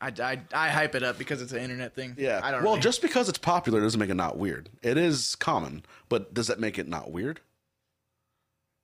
I, 0.00 0.12
I, 0.22 0.40
I 0.52 0.68
hype 0.68 0.94
it 0.94 1.02
up 1.02 1.18
because 1.18 1.42
it's 1.42 1.52
an 1.52 1.58
internet 1.58 1.94
thing 1.94 2.14
Yeah. 2.16 2.40
i 2.44 2.50
don't 2.52 2.62
well, 2.62 2.76
just 2.76 3.02
because 3.02 3.28
it's 3.28 3.38
popular 3.38 3.80
doesn't 3.80 3.98
make 3.98 4.10
it 4.10 4.14
not 4.14 4.36
weird. 4.38 4.68
It 4.82 4.96
is 4.96 5.34
common, 5.34 5.84
but 6.08 6.32
does 6.32 6.46
that 6.46 6.60
make 6.60 6.78
it 6.78 6.86
not 6.88 7.10
weird? 7.10 7.40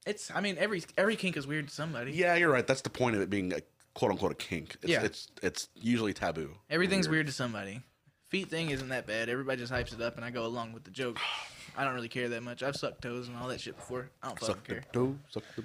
it's 0.06 0.30
i 0.34 0.40
mean 0.40 0.56
every 0.58 0.82
every 0.98 1.16
kink 1.16 1.34
is 1.36 1.46
weird 1.46 1.68
to 1.68 1.74
somebody 1.74 2.12
Yeah, 2.12 2.34
you're 2.34 2.50
right. 2.50 2.66
That's 2.66 2.82
the 2.82 2.90
point 2.90 3.16
of 3.16 3.22
it 3.22 3.30
being 3.30 3.52
a 3.52 3.60
quote 3.94 4.10
unquote 4.10 4.32
a 4.32 4.34
kink. 4.34 4.76
It's, 4.82 4.90
Yeah. 4.92 5.02
it's 5.02 5.28
it's 5.42 5.68
usually 5.74 6.12
taboo. 6.12 6.50
Everything's 6.68 7.08
weird 7.08 7.26
to 7.26 7.32
somebody. 7.32 7.80
Feet 8.28 8.50
thing 8.50 8.70
isn't 8.70 8.88
that 8.88 9.06
bad. 9.06 9.28
Everybody 9.28 9.58
just 9.60 9.72
hypes 9.72 9.94
it 9.94 10.02
up, 10.02 10.16
and 10.16 10.24
I 10.24 10.30
go 10.30 10.44
along 10.44 10.72
with 10.72 10.84
the 10.84 10.90
joke. 10.90 11.18
I 11.76 11.84
don't 11.84 11.94
really 11.94 12.08
care 12.08 12.28
that 12.28 12.42
much. 12.42 12.62
I've 12.62 12.76
sucked 12.76 13.02
toes 13.02 13.28
and 13.28 13.36
all 13.36 13.48
that 13.48 13.60
shit 13.60 13.76
before. 13.76 14.08
I 14.22 14.28
don't 14.28 14.38
fucking 14.38 14.54
Suck 14.54 14.64
the 14.66 14.74
care. 14.74 14.84
toe, 14.92 15.16
suck 15.30 15.42
the- 15.56 15.64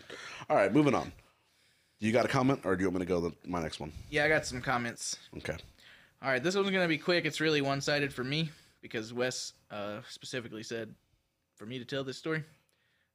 All 0.50 0.56
right, 0.56 0.72
moving 0.74 0.96
on. 0.96 1.12
You 2.00 2.14
got 2.14 2.26
a 2.26 2.30
comment, 2.30 2.62
or 2.64 2.76
do 2.76 2.82
you 2.82 2.88
want 2.88 3.00
me 3.00 3.06
to 3.06 3.10
go 3.10 3.30
to 3.30 3.36
my 3.46 3.62
next 3.62 3.80
one? 3.80 3.92
Yeah, 4.10 4.24
I 4.24 4.30
got 4.30 4.46
some 4.46 4.62
comments. 4.62 5.18
Okay. 5.38 5.58
All 6.22 6.30
right, 6.30 6.42
this 6.42 6.56
one's 6.56 6.70
gonna 6.70 6.88
be 6.88 6.98
quick. 6.98 7.26
It's 7.26 7.42
really 7.42 7.62
one-sided 7.62 8.14
for 8.14 8.24
me 8.24 8.50
because 8.82 9.14
Wes 9.14 9.54
uh, 9.70 10.00
specifically 10.08 10.64
said 10.64 10.94
for 11.56 11.66
me 11.66 11.78
to 11.78 11.86
tell 11.86 12.04
this 12.04 12.18
story. 12.18 12.44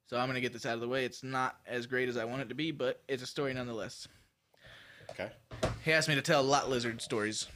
So 0.07 0.17
I'm 0.17 0.27
gonna 0.27 0.41
get 0.41 0.53
this 0.53 0.67
out 0.67 0.75
of 0.75 0.81
the 0.81 0.87
way. 0.87 1.03
It's 1.03 1.23
not 1.23 1.57
as 1.65 1.87
great 1.87 2.09
as 2.09 2.17
I 2.17 2.25
want 2.25 2.43
it 2.43 2.49
to 2.49 2.55
be, 2.55 2.71
but 2.71 3.01
it's 3.07 3.23
a 3.23 3.27
story 3.27 3.53
nonetheless. 3.53 4.07
Okay. 5.11 5.29
He 5.83 5.91
asked 5.91 6.07
me 6.07 6.15
to 6.15 6.21
tell 6.21 6.43
lot 6.43 6.69
lizard 6.69 7.01
stories. 7.01 7.47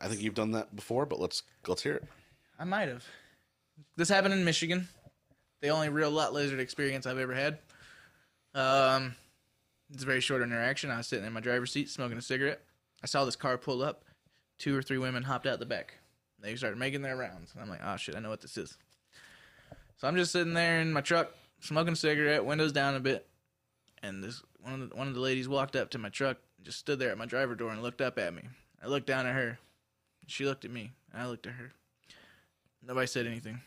I 0.00 0.08
think 0.08 0.22
you've 0.22 0.34
done 0.34 0.52
that 0.52 0.74
before, 0.74 1.04
but 1.04 1.20
let's 1.20 1.42
let's 1.66 1.82
hear 1.82 1.94
it. 1.94 2.04
I 2.58 2.64
might 2.64 2.88
have. 2.88 3.04
This 3.96 4.08
happened 4.08 4.34
in 4.34 4.44
Michigan. 4.44 4.88
The 5.60 5.68
only 5.68 5.90
real 5.90 6.10
lot 6.10 6.32
lizard 6.32 6.60
experience 6.60 7.06
I've 7.06 7.18
ever 7.18 7.34
had. 7.34 7.58
Um, 8.54 9.14
it's 9.92 10.02
a 10.02 10.06
very 10.06 10.20
short 10.20 10.42
interaction. 10.42 10.90
I 10.90 10.98
was 10.98 11.06
sitting 11.06 11.26
in 11.26 11.32
my 11.32 11.40
driver's 11.40 11.72
seat 11.72 11.90
smoking 11.90 12.18
a 12.18 12.22
cigarette. 12.22 12.62
I 13.02 13.06
saw 13.06 13.24
this 13.24 13.36
car 13.36 13.58
pull 13.58 13.82
up. 13.82 14.04
Two 14.58 14.76
or 14.76 14.82
three 14.82 14.98
women 14.98 15.24
hopped 15.24 15.46
out 15.46 15.58
the 15.58 15.66
back. 15.66 15.94
They 16.40 16.56
started 16.56 16.78
making 16.78 17.02
their 17.02 17.16
rounds. 17.16 17.52
I'm 17.60 17.68
like, 17.68 17.80
oh 17.84 17.96
shit, 17.96 18.16
I 18.16 18.20
know 18.20 18.30
what 18.30 18.40
this 18.40 18.56
is. 18.56 18.76
So 19.96 20.08
I'm 20.08 20.16
just 20.16 20.32
sitting 20.32 20.54
there 20.54 20.80
in 20.80 20.92
my 20.92 21.00
truck, 21.00 21.32
smoking 21.60 21.92
a 21.92 21.96
cigarette, 21.96 22.44
windows 22.44 22.72
down 22.72 22.94
a 22.94 23.00
bit, 23.00 23.28
and 24.02 24.22
this 24.22 24.42
one 24.60 24.82
of 24.82 24.90
the, 24.90 24.96
one 24.96 25.08
of 25.08 25.14
the 25.14 25.20
ladies 25.20 25.48
walked 25.48 25.76
up 25.76 25.90
to 25.90 25.98
my 25.98 26.08
truck, 26.08 26.38
just 26.62 26.78
stood 26.78 26.98
there 26.98 27.10
at 27.10 27.18
my 27.18 27.26
driver 27.26 27.54
door 27.54 27.70
and 27.70 27.82
looked 27.82 28.00
up 28.00 28.18
at 28.18 28.34
me. 28.34 28.42
I 28.82 28.88
looked 28.88 29.06
down 29.06 29.26
at 29.26 29.34
her. 29.34 29.58
She 30.26 30.44
looked 30.44 30.64
at 30.64 30.70
me, 30.70 30.92
I 31.14 31.26
looked 31.26 31.46
at 31.46 31.54
her. 31.54 31.72
Nobody 32.84 33.06
said 33.06 33.26
anything. 33.26 33.60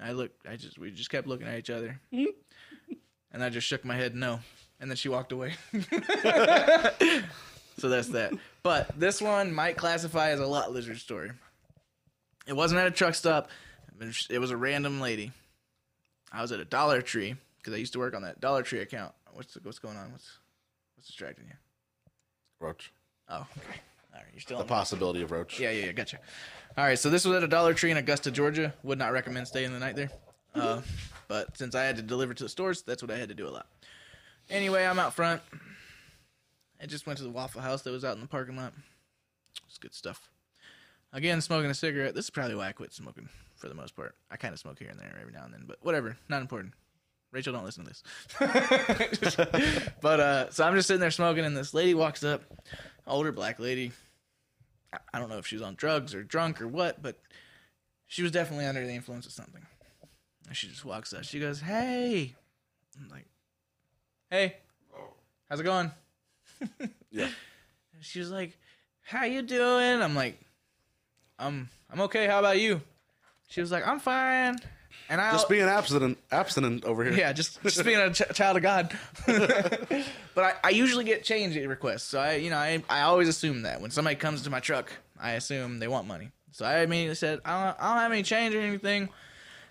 I 0.00 0.12
looked. 0.12 0.46
I 0.46 0.56
just 0.56 0.78
we 0.78 0.90
just 0.90 1.10
kept 1.10 1.26
looking 1.26 1.46
at 1.46 1.58
each 1.58 1.70
other, 1.70 1.98
and 2.12 3.42
I 3.42 3.48
just 3.50 3.66
shook 3.66 3.84
my 3.84 3.96
head 3.96 4.14
no, 4.14 4.40
and 4.80 4.90
then 4.90 4.96
she 4.96 5.08
walked 5.08 5.32
away. 5.32 5.54
so 7.78 7.88
that's 7.88 8.08
that. 8.08 8.32
But 8.62 8.98
this 8.98 9.20
one 9.20 9.52
might 9.52 9.76
classify 9.76 10.30
as 10.30 10.40
a 10.40 10.46
lot 10.46 10.72
lizard 10.72 10.98
story. 10.98 11.30
It 12.46 12.54
wasn't 12.54 12.80
at 12.80 12.86
a 12.86 12.90
truck 12.90 13.14
stop. 13.14 13.50
It 14.30 14.38
was 14.38 14.50
a 14.50 14.56
random 14.56 15.00
lady. 15.00 15.32
I 16.32 16.42
was 16.42 16.52
at 16.52 16.60
a 16.60 16.64
Dollar 16.64 17.02
Tree 17.02 17.36
because 17.58 17.72
I 17.74 17.76
used 17.78 17.92
to 17.94 17.98
work 17.98 18.14
on 18.14 18.22
that 18.22 18.40
Dollar 18.40 18.62
Tree 18.62 18.80
account. 18.80 19.12
What's 19.32 19.56
what's 19.62 19.78
going 19.78 19.96
on? 19.96 20.12
What's 20.12 20.38
what's 20.96 21.06
distracting 21.06 21.46
you? 21.46 21.54
Roach. 22.60 22.92
Oh, 23.28 23.36
okay. 23.56 23.80
All 24.14 24.20
right, 24.22 24.24
you're 24.32 24.40
still 24.40 24.56
The 24.58 24.62
on. 24.62 24.68
possibility 24.68 25.22
of 25.22 25.30
Roach. 25.30 25.58
Yeah, 25.60 25.70
yeah, 25.70 25.86
yeah, 25.86 25.92
gotcha. 25.92 26.18
All 26.78 26.84
right, 26.84 26.98
so 26.98 27.10
this 27.10 27.24
was 27.24 27.36
at 27.36 27.42
a 27.42 27.48
Dollar 27.48 27.74
Tree 27.74 27.90
in 27.90 27.96
Augusta, 27.96 28.30
Georgia. 28.30 28.72
Would 28.82 28.98
not 28.98 29.12
recommend 29.12 29.46
staying 29.48 29.72
the 29.72 29.78
night 29.78 29.96
there. 29.96 30.10
Uh, 30.54 30.80
but 31.28 31.56
since 31.56 31.74
I 31.74 31.82
had 31.84 31.96
to 31.96 32.02
deliver 32.02 32.32
to 32.32 32.42
the 32.44 32.48
stores, 32.48 32.82
that's 32.82 33.02
what 33.02 33.10
I 33.10 33.18
had 33.18 33.28
to 33.28 33.34
do 33.34 33.46
a 33.46 33.50
lot. 33.50 33.66
Anyway, 34.50 34.84
I'm 34.84 34.98
out 34.98 35.14
front. 35.14 35.42
I 36.80 36.86
just 36.86 37.06
went 37.06 37.18
to 37.18 37.24
the 37.24 37.30
Waffle 37.30 37.60
House 37.60 37.82
that 37.82 37.90
was 37.90 38.04
out 38.04 38.14
in 38.14 38.20
the 38.20 38.26
parking 38.26 38.56
lot. 38.56 38.72
It's 39.66 39.78
good 39.78 39.94
stuff. 39.94 40.28
Again, 41.12 41.40
smoking 41.40 41.70
a 41.70 41.74
cigarette. 41.74 42.14
This 42.14 42.26
is 42.26 42.30
probably 42.30 42.54
why 42.54 42.68
I 42.68 42.72
quit 42.72 42.92
smoking 42.92 43.28
for 43.56 43.68
the 43.68 43.74
most 43.74 43.96
part. 43.96 44.14
I 44.30 44.36
kind 44.36 44.52
of 44.52 44.60
smoke 44.60 44.78
here 44.78 44.88
and 44.88 44.98
there 44.98 45.16
every 45.20 45.32
now 45.32 45.44
and 45.44 45.52
then, 45.54 45.64
but 45.66 45.78
whatever, 45.82 46.16
not 46.28 46.42
important. 46.42 46.74
Rachel, 47.32 47.52
don't 47.52 47.64
listen 47.64 47.84
to 47.84 47.90
this. 47.90 49.36
but 50.00 50.20
uh, 50.20 50.50
so 50.50 50.64
I'm 50.64 50.74
just 50.74 50.86
sitting 50.86 51.00
there 51.00 51.10
smoking, 51.10 51.44
and 51.44 51.56
this 51.56 51.74
lady 51.74 51.94
walks 51.94 52.22
up, 52.22 52.42
older 53.06 53.32
black 53.32 53.58
lady. 53.58 53.92
I- 55.12 55.18
don't 55.18 55.28
know 55.28 55.38
if 55.38 55.46
she 55.46 55.56
was 55.56 55.62
on 55.62 55.74
drugs 55.74 56.14
or 56.14 56.22
drunk 56.22 56.60
or 56.62 56.68
what, 56.68 57.02
but 57.02 57.18
she 58.06 58.22
was 58.22 58.30
definitely 58.30 58.66
under 58.66 58.86
the 58.86 58.92
influence 58.92 59.26
of 59.26 59.32
something. 59.32 59.66
And 60.46 60.56
she 60.56 60.68
just 60.68 60.84
walks 60.84 61.12
up. 61.12 61.24
She 61.24 61.40
goes, 61.40 61.60
"Hey," 61.60 62.34
I'm 62.98 63.08
like, 63.08 63.26
"Hey, 64.30 64.56
how's 65.48 65.60
it 65.60 65.64
going?" 65.64 65.90
Yeah. 67.10 67.28
She 68.00 68.18
was 68.18 68.30
like, 68.30 68.58
"How 69.02 69.24
you 69.24 69.40
doing?" 69.42 70.02
I'm 70.02 70.14
like, 70.14 70.38
"I'm 71.38 71.68
I'm 71.90 72.00
okay. 72.02 72.26
How 72.26 72.38
about 72.40 72.58
you?" 72.60 72.82
She 73.48 73.60
was 73.62 73.72
like, 73.72 73.86
"I'm 73.86 74.00
fine." 74.00 74.56
And 75.08 75.20
I 75.20 75.30
Just 75.32 75.48
being 75.48 75.62
abstinent, 75.68 76.18
abstinent 76.32 76.84
over 76.84 77.04
here. 77.04 77.12
yeah, 77.14 77.32
just 77.32 77.62
just 77.62 77.82
being 77.84 77.98
a 77.98 78.12
ch- 78.12 78.34
child 78.34 78.56
of 78.56 78.62
God. 78.62 78.92
but 79.26 80.44
I, 80.44 80.52
I 80.64 80.70
usually 80.70 81.04
get 81.04 81.22
change 81.24 81.56
requests, 81.56 82.02
so 82.04 82.18
I 82.18 82.34
you 82.34 82.50
know 82.50 82.56
I 82.58 82.82
I 82.90 83.02
always 83.02 83.28
assume 83.28 83.62
that 83.62 83.80
when 83.80 83.90
somebody 83.90 84.16
comes 84.16 84.42
to 84.42 84.50
my 84.50 84.60
truck, 84.60 84.92
I 85.18 85.32
assume 85.32 85.78
they 85.78 85.88
want 85.88 86.06
money. 86.06 86.32
So 86.52 86.64
I 86.64 86.80
immediately 86.80 87.14
said 87.14 87.40
I 87.44 87.66
don't, 87.66 87.76
I 87.80 87.88
don't 87.94 88.02
have 88.02 88.12
any 88.12 88.22
change 88.24 88.54
or 88.54 88.60
anything. 88.60 89.08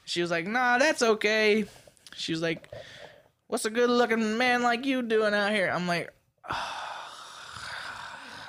She 0.06 0.22
was 0.22 0.32
like, 0.32 0.48
Nah, 0.48 0.78
that's 0.78 1.02
okay. 1.02 1.66
She 2.16 2.32
was 2.32 2.42
like, 2.42 2.70
What's 3.48 3.66
a 3.66 3.70
good 3.70 3.90
looking 3.90 4.38
man 4.38 4.64
like 4.64 4.86
you 4.86 5.02
doing 5.02 5.34
out 5.34 5.52
here? 5.52 5.70
I'm 5.70 5.88
like. 5.88 6.10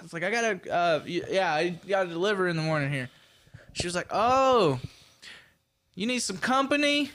It's 0.05 0.13
like 0.13 0.23
I 0.23 0.31
gotta, 0.31 0.73
uh, 0.73 1.01
yeah, 1.05 1.53
I 1.53 1.71
gotta 1.71 2.09
deliver 2.09 2.47
in 2.47 2.55
the 2.55 2.63
morning 2.63 2.93
here. 2.93 3.11
She 3.73 3.89
was 3.89 3.97
like, 3.97 4.07
"Oh, 4.13 4.79
you 5.97 6.07
need 6.07 6.21
some 6.21 6.39
company?" 6.39 7.11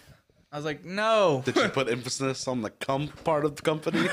I 0.51 0.57
was 0.57 0.65
like, 0.65 0.83
"No." 0.83 1.41
Did 1.45 1.57
she 1.57 1.69
put 1.69 1.87
emphasis 1.87 2.49
on 2.49 2.63
the 2.63 2.69
cum 2.69 3.07
part 3.23 3.45
of 3.45 3.55
the 3.55 3.61
company? 3.61 4.09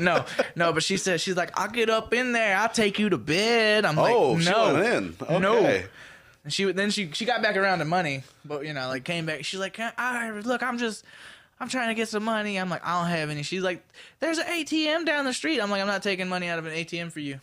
no, 0.00 0.24
no, 0.56 0.72
but 0.72 0.82
she 0.82 0.96
said 0.96 1.20
she's 1.20 1.36
like, 1.36 1.56
I'll 1.56 1.70
get 1.70 1.88
up 1.88 2.12
in 2.12 2.32
there. 2.32 2.56
I'll 2.56 2.68
take 2.68 2.98
you 2.98 3.10
to 3.10 3.18
bed. 3.18 3.84
I'm 3.84 3.94
like, 3.94 4.12
oh, 4.12 4.34
no, 4.34 4.40
she 4.40 4.52
went 4.52 4.86
in. 4.86 5.16
Okay. 5.22 5.38
no. 5.38 5.82
And 6.42 6.52
she 6.52 6.64
then 6.72 6.90
she 6.90 7.12
she 7.12 7.24
got 7.24 7.42
back 7.42 7.56
around 7.56 7.78
to 7.78 7.84
money, 7.84 8.24
but 8.44 8.66
you 8.66 8.72
know, 8.72 8.88
like 8.88 9.04
came 9.04 9.24
back. 9.24 9.44
She's 9.44 9.60
like, 9.60 9.78
I 9.78 10.30
look, 10.32 10.64
I'm 10.64 10.78
just. 10.78 11.04
I'm 11.60 11.68
trying 11.68 11.88
to 11.88 11.94
get 11.94 12.08
some 12.08 12.24
money. 12.24 12.58
I'm 12.58 12.70
like, 12.70 12.84
I 12.84 13.00
don't 13.00 13.10
have 13.10 13.28
any. 13.28 13.42
She's 13.42 13.62
like, 13.62 13.86
there's 14.18 14.38
an 14.38 14.46
ATM 14.46 15.04
down 15.04 15.26
the 15.26 15.34
street. 15.34 15.60
I'm 15.60 15.70
like, 15.70 15.82
I'm 15.82 15.86
not 15.86 16.02
taking 16.02 16.28
money 16.28 16.48
out 16.48 16.58
of 16.58 16.64
an 16.64 16.72
ATM 16.72 17.12
for 17.12 17.20
you. 17.20 17.38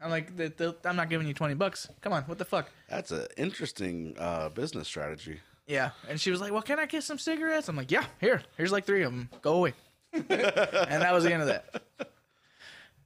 I'm 0.00 0.10
like, 0.10 0.36
the, 0.36 0.52
the, 0.54 0.76
I'm 0.84 0.96
not 0.96 1.08
giving 1.08 1.26
you 1.26 1.32
20 1.32 1.54
bucks. 1.54 1.88
Come 2.02 2.12
on, 2.12 2.24
what 2.24 2.36
the 2.36 2.44
fuck? 2.44 2.70
That's 2.90 3.12
an 3.12 3.26
interesting 3.36 4.14
uh, 4.18 4.50
business 4.50 4.88
strategy. 4.88 5.40
Yeah. 5.66 5.90
And 6.08 6.20
she 6.20 6.30
was 6.30 6.40
like, 6.40 6.52
well, 6.52 6.60
can 6.60 6.78
I 6.78 6.86
get 6.86 7.02
some 7.02 7.18
cigarettes? 7.18 7.68
I'm 7.68 7.76
like, 7.76 7.90
yeah, 7.90 8.04
here. 8.20 8.42
Here's 8.56 8.72
like 8.72 8.84
three 8.84 9.02
of 9.04 9.12
them. 9.12 9.30
Go 9.40 9.54
away. 9.54 9.74
and 10.12 10.28
that 10.28 11.12
was 11.12 11.24
the 11.24 11.32
end 11.32 11.42
of 11.42 11.48
that. 11.48 11.82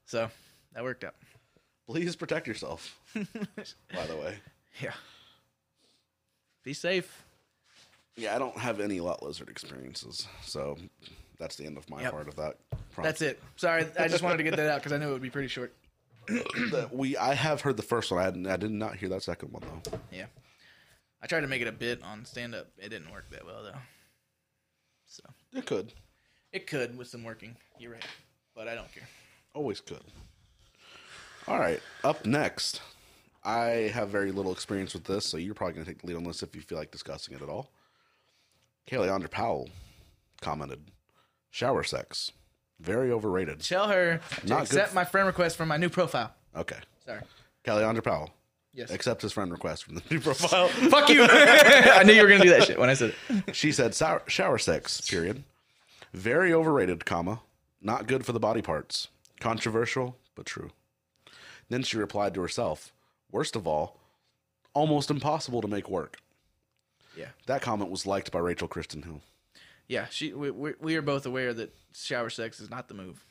So 0.05 0.29
that 0.73 0.83
worked 0.83 1.03
out. 1.03 1.15
Please 1.87 2.15
protect 2.15 2.47
yourself. 2.47 2.99
by 3.13 4.05
the 4.05 4.17
way. 4.17 4.37
Yeah. 4.81 4.93
Be 6.63 6.73
safe. 6.73 7.23
Yeah, 8.17 8.35
I 8.35 8.39
don't 8.39 8.57
have 8.57 8.79
any 8.79 8.99
lot 8.99 9.21
lizard 9.23 9.47
experiences, 9.49 10.27
so 10.43 10.77
that's 11.37 11.55
the 11.55 11.65
end 11.65 11.77
of 11.77 11.87
my 11.89 12.01
Yep. 12.01 12.11
part 12.11 12.27
of 12.27 12.35
that. 12.37 12.57
prompt. 12.91 13.03
That's 13.03 13.21
it. 13.21 13.41
Sorry, 13.57 13.85
I 13.99 14.07
just 14.07 14.23
wanted 14.23 14.37
to 14.37 14.43
get 14.43 14.55
that 14.55 14.69
out 14.69 14.79
because 14.79 14.91
I 14.91 14.97
knew 14.97 15.09
it 15.09 15.13
would 15.13 15.21
be 15.21 15.29
pretty 15.29 15.47
short. 15.47 15.73
That 16.71 16.89
we 16.91 17.15
I 17.15 17.35
have 17.35 17.61
heard 17.61 17.77
the 17.77 17.83
first 17.83 18.11
one. 18.11 18.19
I 18.19 18.23
hadn't, 18.25 18.47
I 18.47 18.57
did 18.57 18.71
not 18.71 18.95
hear 18.97 19.07
that 19.09 19.23
second 19.23 19.51
one 19.53 19.63
though. 19.83 19.99
Yeah. 20.11 20.25
I 21.21 21.27
tried 21.27 21.41
to 21.41 21.47
make 21.47 21.61
it 21.61 21.67
a 21.67 21.71
bit 21.71 22.01
on 22.03 22.25
stand 22.25 22.53
up. 22.55 22.67
It 22.77 22.89
didn't 22.89 23.11
work 23.11 23.29
that 23.31 23.45
well 23.45 23.63
though. 23.63 23.77
So 25.05 25.23
It 25.53 25.65
could, 25.65 25.93
it 26.51 26.67
could 26.67 26.97
with 26.97 27.07
some 27.07 27.23
working. 27.23 27.55
You're 27.79 27.93
right. 27.93 28.05
But 28.55 28.67
I 28.67 28.75
don't 28.75 28.91
care. 28.91 29.07
always 29.53 29.79
could. 29.79 30.01
All 31.47 31.59
right, 31.59 31.79
up 32.03 32.25
next, 32.25 32.81
I 33.45 33.89
have 33.93 34.09
very 34.09 34.31
little 34.33 34.51
experience 34.51 34.93
with 34.93 35.05
this, 35.05 35.25
so 35.25 35.37
you're 35.37 35.53
probably 35.53 35.75
gonna 35.75 35.85
take 35.85 36.01
the 36.01 36.07
lead 36.07 36.17
on 36.17 36.23
this 36.25 36.43
if 36.43 36.53
you 36.55 36.61
feel 36.61 36.77
like 36.77 36.91
discussing 36.91 37.35
it 37.35 37.41
at 37.41 37.47
all. 37.47 37.69
Kaylee 38.87 39.11
Andre 39.13 39.27
Powell 39.29 39.69
commented, 40.41 40.91
"Shower 41.51 41.83
sex, 41.83 42.31
very 42.79 43.11
overrated." 43.11 43.61
Tell 43.61 43.87
her 43.89 44.19
to 44.41 44.47
Not 44.47 44.59
good 44.61 44.79
accept 44.79 44.89
f- 44.89 44.95
my 44.95 45.05
friend 45.05 45.27
request 45.27 45.57
from 45.57 45.67
my 45.67 45.77
new 45.77 45.89
profile. 45.89 46.33
Okay, 46.55 46.77
Sorry. 47.05 47.21
Kelly 47.63 47.83
Andre 47.83 48.01
Powell. 48.01 48.33
Yes. 48.73 48.91
Accept 48.91 49.21
his 49.23 49.33
friend 49.33 49.51
request 49.51 49.83
from 49.85 49.95
the 49.95 50.03
new 50.11 50.19
profile. 50.21 50.67
Fuck 50.89 51.09
you. 51.09 51.23
I 51.29 52.03
knew 52.05 52.13
you 52.13 52.21
were 52.21 52.27
gonna 52.29 52.43
do 52.43 52.49
that 52.51 52.63
shit 52.65 52.79
when 52.79 52.89
I 52.89 52.93
said 52.93 53.13
it. 53.29 53.55
she 53.55 53.71
said 53.71 53.93
sour, 53.95 54.21
shower 54.27 54.57
sex, 54.57 55.01
period. 55.01 55.43
Very 56.13 56.53
overrated, 56.53 57.05
comma. 57.05 57.41
Not 57.81 58.07
good 58.07 58.25
for 58.25 58.31
the 58.33 58.39
body 58.39 58.61
parts. 58.61 59.07
Controversial, 59.39 60.17
but 60.35 60.45
true. 60.45 60.71
Then 61.69 61.83
she 61.83 61.97
replied 61.97 62.33
to 62.35 62.41
herself, 62.41 62.93
worst 63.31 63.55
of 63.55 63.67
all, 63.67 63.99
almost 64.73 65.11
impossible 65.11 65.61
to 65.61 65.67
make 65.67 65.89
work. 65.89 66.17
Yeah. 67.17 67.27
That 67.47 67.61
comment 67.61 67.89
was 67.89 68.05
liked 68.05 68.31
by 68.31 68.39
Rachel 68.39 68.67
Kristen 68.67 69.01
Hill. 69.01 69.21
Yeah, 69.87 70.05
she 70.09 70.33
we, 70.33 70.51
we, 70.51 70.73
we 70.79 70.95
are 70.95 71.01
both 71.01 71.25
aware 71.25 71.53
that 71.53 71.73
shower 71.95 72.29
sex 72.29 72.59
is 72.59 72.69
not 72.69 72.87
the 72.87 72.93
move. 72.93 73.25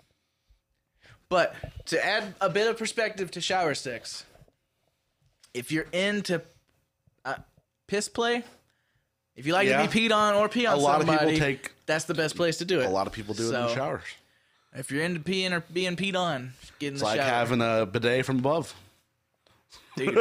But 1.29 1.55
to 1.87 2.05
add 2.05 2.35
a 2.41 2.49
bit 2.49 2.67
of 2.69 2.79
perspective 2.79 3.31
to 3.33 3.41
shower 3.41 3.75
sex, 3.75 4.25
if 5.55 5.71
you're 5.73 5.87
into 5.93 6.41
uh, 7.25 7.35
piss 7.89 8.09
play, 8.09 8.45
if 9.35 9.47
you 9.47 9.53
like 9.53 9.69
Yeah. 9.69 9.85
to 9.85 9.89
be 9.93 10.09
peed 10.09 10.13
on 10.15 10.35
or 10.35 10.49
pee 10.49 10.67
on 10.67 10.75
A 10.79 10.81
lot 10.81 11.01
of 11.03 11.09
people 11.09 11.37
take 11.39 11.73
that's 11.87 12.05
the 12.05 12.15
best 12.15 12.37
place 12.37 12.59
to 12.59 12.65
do 12.65 12.81
it. 12.81 12.87
a 12.87 12.91
lot 12.91 13.07
of 13.07 13.13
people 13.13 13.35
do 13.35 13.45
it 13.45 13.55
in 13.55 13.63
the 13.63 13.75
showers. 13.75 14.03
If 14.75 14.91
you're 14.91 15.03
into 15.03 15.21
peeing 15.21 15.53
or 15.53 15.61
being 15.73 15.97
peed 15.97 16.17
on, 16.17 16.53
get 16.79 16.89
in 16.89 16.95
It's 16.95 17.01
the 17.03 17.07
like 17.07 17.21
shower. 17.21 17.29
having 17.29 17.61
a 17.63 17.87
bidet 17.87 18.25
from 18.27 18.39
above. 18.39 18.75
Dude, 19.97 20.19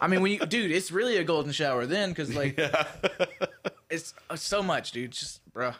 I 0.00 0.06
mean, 0.08 0.22
when 0.22 0.32
you, 0.32 0.38
dude, 0.38 0.70
it's 0.70 0.90
really 0.90 1.18
a 1.18 1.24
golden 1.24 1.52
shower 1.52 1.84
then, 1.86 2.08
because 2.10 2.34
like, 2.34 2.58
it's 3.90 4.14
uh, 4.30 4.36
so 4.36 4.62
much, 4.62 4.92
dude. 4.92 5.12
Just, 5.12 5.40
bruh. 5.52 5.74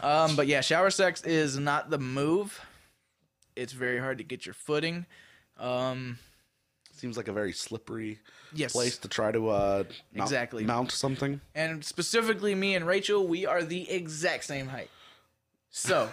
Um, 0.00 0.36
but 0.36 0.46
yeah, 0.46 0.60
shower 0.60 0.90
sex 0.90 1.22
is 1.22 1.58
not 1.58 1.90
the 1.90 1.98
move. 1.98 2.60
It's 3.56 3.72
very 3.72 3.98
hard 3.98 4.18
to 4.18 4.24
get 4.24 4.46
your 4.46 4.54
footing. 4.54 5.06
Um, 5.58 6.18
Seems 6.92 7.16
like 7.16 7.28
a 7.28 7.32
very 7.32 7.52
slippery 7.52 8.18
yes, 8.52 8.72
place 8.72 8.98
to 8.98 9.08
try 9.08 9.30
to 9.32 9.48
uh, 9.50 9.84
mount, 10.12 10.26
Exactly. 10.28 10.64
mount 10.64 10.90
something. 10.90 11.40
and 11.54 11.84
specifically 11.84 12.54
me 12.54 12.74
and 12.74 12.86
Rachel, 12.86 13.26
we 13.26 13.46
are 13.46 13.62
the 13.62 13.88
exact 13.90 14.44
same 14.44 14.66
height. 14.68 14.90
So 15.70 16.08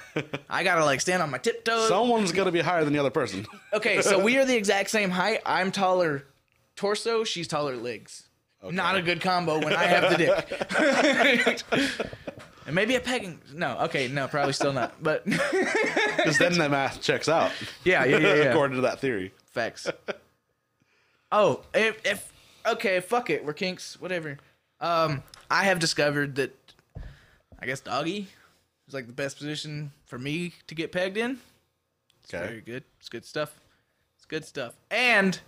I 0.50 0.64
gotta 0.64 0.84
like 0.86 1.02
stand 1.02 1.24
on 1.24 1.32
my 1.32 1.38
tiptoes. 1.38 1.88
Someone's 1.88 2.32
to 2.32 2.52
be 2.52 2.62
higher 2.62 2.84
than 2.84 2.94
the 2.94 3.00
other 3.00 3.10
person. 3.10 3.46
Okay, 3.74 4.02
so 4.02 4.20
we 4.20 4.38
are 4.40 4.46
the 4.46 4.56
exact 4.56 4.90
same 4.90 5.10
height. 5.10 5.42
I'm 5.46 5.72
taller 5.72 6.26
torso, 6.76 7.24
she's 7.24 7.48
taller 7.48 7.76
legs. 7.76 8.28
Not 8.64 8.98
a 8.98 9.02
good 9.02 9.22
combo 9.22 9.60
when 9.60 9.74
I 9.74 9.84
have 9.84 10.10
the 10.10 10.18
dick. 10.18 12.06
and 12.66 12.74
maybe 12.74 12.96
a 12.96 13.00
pegging. 13.00 13.40
No, 13.54 13.78
okay, 13.82 14.08
no, 14.08 14.28
probably 14.28 14.54
still 14.54 14.74
not. 14.74 14.96
But 15.02 15.24
Because 16.26 16.40
then 16.40 16.58
the 16.58 16.68
math 16.68 17.02
checks 17.02 17.30
out. 17.30 17.52
yeah, 17.84 18.06
yeah, 18.06 18.18
yeah, 18.18 18.34
yeah. 18.36 18.44
according 18.46 18.76
to 18.78 18.82
that 18.82 19.00
theory. 19.00 19.34
Facts. 19.52 19.88
Oh, 21.32 21.62
if, 21.76 22.04
if 22.06 22.34
okay, 22.66 23.00
fuck 23.02 23.30
it, 23.30 23.46
we're 23.46 23.54
kinks, 23.54 24.00
whatever. 24.02 24.38
Um, 24.80 25.22
I 25.50 25.66
have 25.66 25.80
discovered 25.80 26.36
that 26.36 26.56
I 27.60 27.68
guess 27.68 27.82
doggy 27.82 28.30
is 28.88 28.94
like 28.94 29.08
the 29.08 29.14
best 29.14 29.38
position 29.38 29.92
for 30.06 30.18
me 30.20 30.54
to 30.68 30.76
get 30.76 30.92
pegged 30.92 31.18
in. 31.18 31.40
It's 32.24 32.34
Okay. 32.34 32.46
very 32.46 32.62
good. 32.62 32.84
It's 33.00 33.10
good 33.10 33.26
stuff. 33.26 33.60
It's 34.18 34.26
good 34.26 34.46
stuff. 34.46 34.74
And 34.90 35.40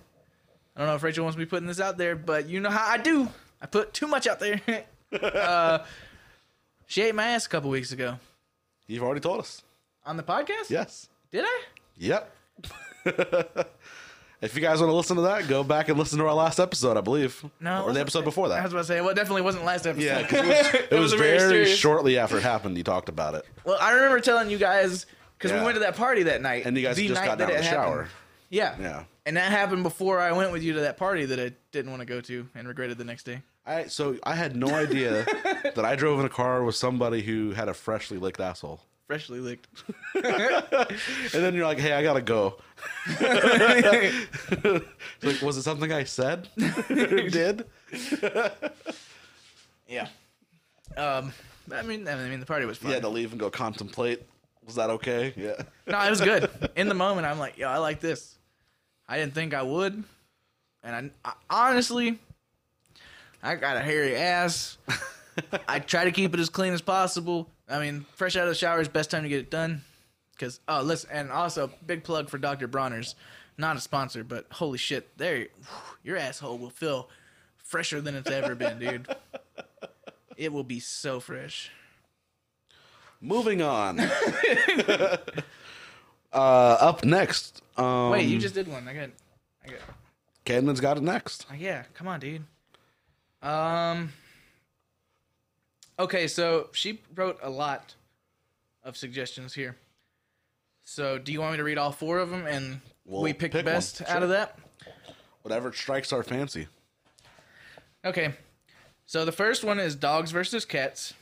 I 0.76 0.80
don't 0.80 0.88
know 0.90 0.96
if 0.96 1.04
Rachel 1.04 1.24
wants 1.24 1.38
me 1.38 1.46
putting 1.46 1.68
this 1.68 1.80
out 1.80 1.98
there, 1.98 2.16
but 2.16 2.48
you 2.48 2.60
know 2.60 2.70
how 2.70 2.86
I 2.88 2.98
do. 2.98 3.30
I 3.62 3.66
put 3.66 3.94
too 3.94 4.08
much 4.08 4.28
out 4.28 4.40
there. 4.40 4.62
uh, 5.22 5.80
she 6.86 7.02
ate 7.02 7.16
my 7.16 7.28
ass 7.30 7.46
a 7.46 7.50
couple 7.50 7.70
weeks 7.70 7.92
ago 7.92 8.20
You've 8.88 9.04
already 9.04 9.22
told 9.22 9.40
us. 9.40 9.62
on 10.06 10.18
the 10.18 10.24
podcast. 10.24 10.70
Yes. 10.70 11.10
Did 11.32 11.44
I? 11.46 11.62
Yep. 11.98 12.36
if 14.42 14.56
you 14.56 14.62
guys 14.62 14.80
want 14.80 14.90
to 14.92 14.96
listen 14.96 15.16
to 15.18 15.24
that, 15.24 15.48
go 15.48 15.64
back 15.64 15.90
and 15.90 15.98
listen 15.98 16.20
to 16.20 16.26
our 16.26 16.34
last 16.34 16.60
episode, 16.60 16.98
I 16.98 17.02
believe. 17.02 17.44
No, 17.60 17.84
Or 17.84 17.94
the 17.94 18.00
episode 18.00 18.24
before 18.24 18.50
that. 18.50 18.60
I 18.60 18.64
was 18.64 18.72
about 18.74 18.82
to 18.82 18.88
say, 18.88 19.02
well, 19.02 19.10
it 19.10 19.16
definitely 19.16 19.42
wasn't 19.42 19.66
last 19.66 19.88
episode. 19.88 20.06
Yeah, 20.06 20.20
it 20.20 20.32
was, 20.32 20.82
it 20.92 21.00
was 21.00 21.14
a 21.14 21.18
very, 21.18 21.40
serious- 21.40 21.76
shortly 21.78 22.18
after 22.18 22.38
it 22.38 22.44
happened. 22.44 22.78
You 22.78 22.84
talked 22.84 23.10
about 23.10 23.36
it, 23.36 23.46
Well, 23.66 23.78
I 23.82 23.94
remember 23.94 24.20
telling 24.20 24.50
you 24.50 24.58
guys 24.58 25.06
because 25.38 25.52
Yeah. 25.52 25.60
we 25.60 25.66
went 25.66 25.76
to 25.76 25.80
that 25.82 25.96
party 25.96 26.24
that 26.24 26.42
night, 26.42 26.66
and 26.66 26.76
you 26.78 26.84
guys 26.84 26.98
just 26.98 27.14
got 27.24 27.40
out 27.40 27.42
of 27.42 27.48
the 27.48 27.64
happened. 27.64 27.66
shower. 27.66 28.10
Yeah, 28.50 28.76
Yeah. 28.80 29.04
and 29.26 29.36
that 29.38 29.52
happened 29.52 29.84
before 29.84 30.20
I 30.20 30.32
went 30.32 30.52
with 30.52 30.64
you 30.64 30.74
to 30.74 30.80
that 30.82 30.98
party 30.98 31.26
that 31.26 31.40
I 31.40 31.52
didn't 31.72 31.92
want 31.92 32.02
to 32.02 32.06
go 32.06 32.22
to 32.22 32.48
and 32.56 32.68
regretted 32.68 32.98
the 32.98 33.04
next 33.04 33.24
day. 33.24 33.42
I 33.66 33.88
so 33.88 34.18
I 34.24 34.36
had 34.36 34.56
no 34.56 34.68
idea 34.70 35.26
that 35.76 35.84
I 35.84 35.96
drove 35.98 36.20
in 36.22 36.26
a 36.26 36.30
car 36.30 36.64
with 36.64 36.76
somebody 36.76 37.22
who 37.22 37.52
had 37.52 37.68
a 37.68 37.74
freshly 37.74 38.18
licked 38.18 38.40
asshole. 38.40 38.80
Freshly 39.08 39.40
licked. 39.40 39.68
And 41.34 41.44
then 41.44 41.54
you're 41.54 41.66
like, 41.66 41.80
"Hey, 41.80 41.94
I 41.94 42.04
gotta 42.04 42.22
go." 42.22 42.58
like, 43.22 44.14
was 45.42 45.58
it 45.58 45.64
something 45.64 45.92
I 45.94 46.04
said? 46.04 46.50
or 46.90 46.98
did? 47.30 47.66
Yeah. 49.88 50.08
Um, 50.98 51.32
I 51.72 51.82
mean, 51.84 52.08
I 52.08 52.16
mean, 52.16 52.40
the 52.40 52.46
party 52.46 52.66
was 52.66 52.78
fun. 52.78 52.90
You 52.90 52.94
had 52.96 53.04
to 53.04 53.10
leave 53.10 53.32
and 53.32 53.40
go 53.40 53.50
contemplate. 53.50 54.24
Was 54.66 54.76
that 54.76 54.90
okay? 54.90 55.34
Yeah. 55.38 55.62
No, 55.86 56.00
it 56.02 56.10
was 56.10 56.22
good. 56.22 56.50
In 56.76 56.90
the 56.90 56.96
moment, 56.96 57.28
I'm 57.28 57.40
like, 57.40 57.58
yo, 57.58 57.70
I 57.70 57.78
like 57.78 58.02
this. 58.02 58.38
I 59.08 59.18
didn't 59.18 59.34
think 59.34 59.54
I 59.54 59.64
would, 59.64 60.04
and 60.84 61.12
I, 61.24 61.32
I 61.50 61.70
honestly, 61.70 62.20
I 63.42 63.56
got 63.56 63.78
a 63.78 63.82
hairy 63.82 64.18
ass. 64.18 64.78
I 65.68 65.80
try 65.80 66.04
to 66.04 66.12
keep 66.12 66.34
it 66.34 66.40
as 66.40 66.50
clean 66.50 66.74
as 66.74 66.82
possible. 66.82 67.50
I 67.70 67.80
mean, 67.80 68.06
fresh 68.16 68.36
out 68.36 68.44
of 68.44 68.50
the 68.50 68.56
shower 68.56 68.80
is 68.80 68.88
best 68.88 69.12
time 69.12 69.24
to 69.24 69.30
get 69.30 69.40
it 69.40 69.52
done. 69.52 69.82
Cause 70.40 70.60
oh, 70.68 70.82
listen, 70.84 71.10
and 71.12 71.32
also 71.32 71.72
big 71.86 72.04
plug 72.04 72.30
for 72.30 72.38
Dr. 72.38 72.68
Bronner's, 72.68 73.16
not 73.58 73.76
a 73.76 73.82
sponsor, 73.82 74.24
but 74.24 74.46
holy 74.52 74.78
shit, 74.78 75.18
there, 75.18 75.48
your 76.04 76.16
asshole 76.16 76.60
will 76.60 76.70
feel 76.70 77.10
fresher 77.58 78.02
than 78.02 78.14
it's 78.16 78.30
ever 78.30 78.56
been, 78.56 78.80
dude. 78.80 79.08
It 80.38 80.54
will 80.54 80.64
be 80.64 80.80
so 80.80 81.20
fresh. 81.20 81.72
Moving 83.20 83.64
on. 83.64 84.00
uh, 84.00 85.18
up 86.32 87.04
next. 87.04 87.64
Um, 87.76 88.12
Wait, 88.12 88.28
you 88.28 88.38
just 88.38 88.54
did 88.54 88.68
one. 88.68 88.88
I 88.88 88.94
got, 88.94 89.10
I 89.66 89.70
got. 89.70 89.80
Cadman's 90.46 90.80
got 90.80 90.98
it 90.98 91.02
next. 91.02 91.48
Uh, 91.50 91.56
Yeah, 91.56 91.86
come 91.96 92.08
on, 92.08 92.20
dude. 92.20 92.44
Um. 93.42 94.14
Okay, 96.00 96.28
so 96.28 96.70
she 96.74 97.02
wrote 97.16 97.40
a 97.42 97.50
lot 97.50 97.96
of 98.84 98.96
suggestions 98.96 99.54
here. 99.54 99.76
So, 100.84 101.18
do 101.18 101.32
you 101.34 101.40
want 101.42 101.54
me 101.54 101.58
to 101.58 101.64
read 101.64 101.78
all 101.78 101.92
four 101.92 102.20
of 102.20 102.30
them 102.30 102.46
and 102.48 102.80
We'll 103.06 103.22
we 103.22 103.34
pick, 103.34 103.52
pick 103.52 103.52
the 103.52 103.58
one, 103.58 103.66
best 103.66 104.02
out 104.04 104.08
sure. 104.10 104.18
of 104.24 104.30
that? 104.30 104.58
Whatever 105.42 105.74
strikes 105.74 106.14
our 106.14 106.24
fancy. 106.24 106.68
Okay. 108.06 108.34
So 109.06 109.26
the 109.26 109.32
first 109.32 109.64
one 109.64 109.80
is 109.80 109.96
dogs 109.96 110.32
versus 110.32 110.66
cats, 110.66 111.14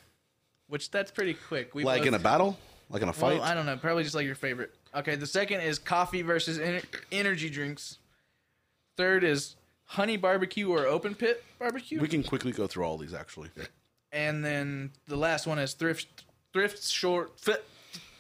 which 0.68 0.92
that's 0.92 1.12
pretty 1.12 1.36
quick. 1.36 1.74
We 1.76 1.84
Like 1.84 2.02
both- 2.02 2.08
in 2.10 2.14
a 2.16 2.20
battle? 2.20 2.58
Like 2.90 3.02
in 3.02 3.10
a 3.10 3.14
fight? 3.14 3.36
Well, 3.40 3.44
I 3.44 3.54
don't 3.56 3.66
know. 3.66 3.78
Probably 3.78 4.04
just 4.04 4.14
like 4.16 4.26
your 4.26 4.36
favorite. 4.36 4.74
Okay, 4.96 5.16
the 5.16 5.26
second 5.28 5.62
is 5.62 5.80
coffee 5.80 6.22
versus 6.22 6.60
ener- 6.60 6.84
energy 7.12 7.50
drinks. 7.50 7.98
Third 8.98 9.24
is 9.24 9.56
honey 9.86 10.18
barbecue 10.18 10.70
or 10.70 10.86
open 10.86 11.16
pit 11.16 11.44
barbecue. 11.60 12.00
we 12.00 12.08
can 12.08 12.24
quickly 12.24 12.52
go 12.52 12.68
through 12.68 12.84
all 12.86 12.98
these 12.98 13.14
actually. 13.14 13.50
And 14.12 14.44
then 14.44 14.92
the 15.08 15.16
last 15.16 15.48
one 15.48 15.60
is 15.60 15.74
thrift 15.74 16.24
thrift 16.54 16.84
short 16.88 17.40
fi- 17.40 17.58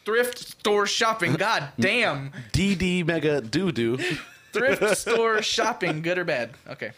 thrift 0.03 0.37
store 0.39 0.85
shopping. 0.85 1.33
God 1.37 1.69
damn, 1.79 2.31
DD 2.53 3.05
Mega 3.05 3.41
Doo 3.41 3.71
Doo. 3.71 3.97
thrift 4.53 4.97
store 4.97 5.41
shopping, 5.41 6.01
good 6.01 6.17
or 6.17 6.23
bad? 6.23 6.51
Okay, 6.67 6.91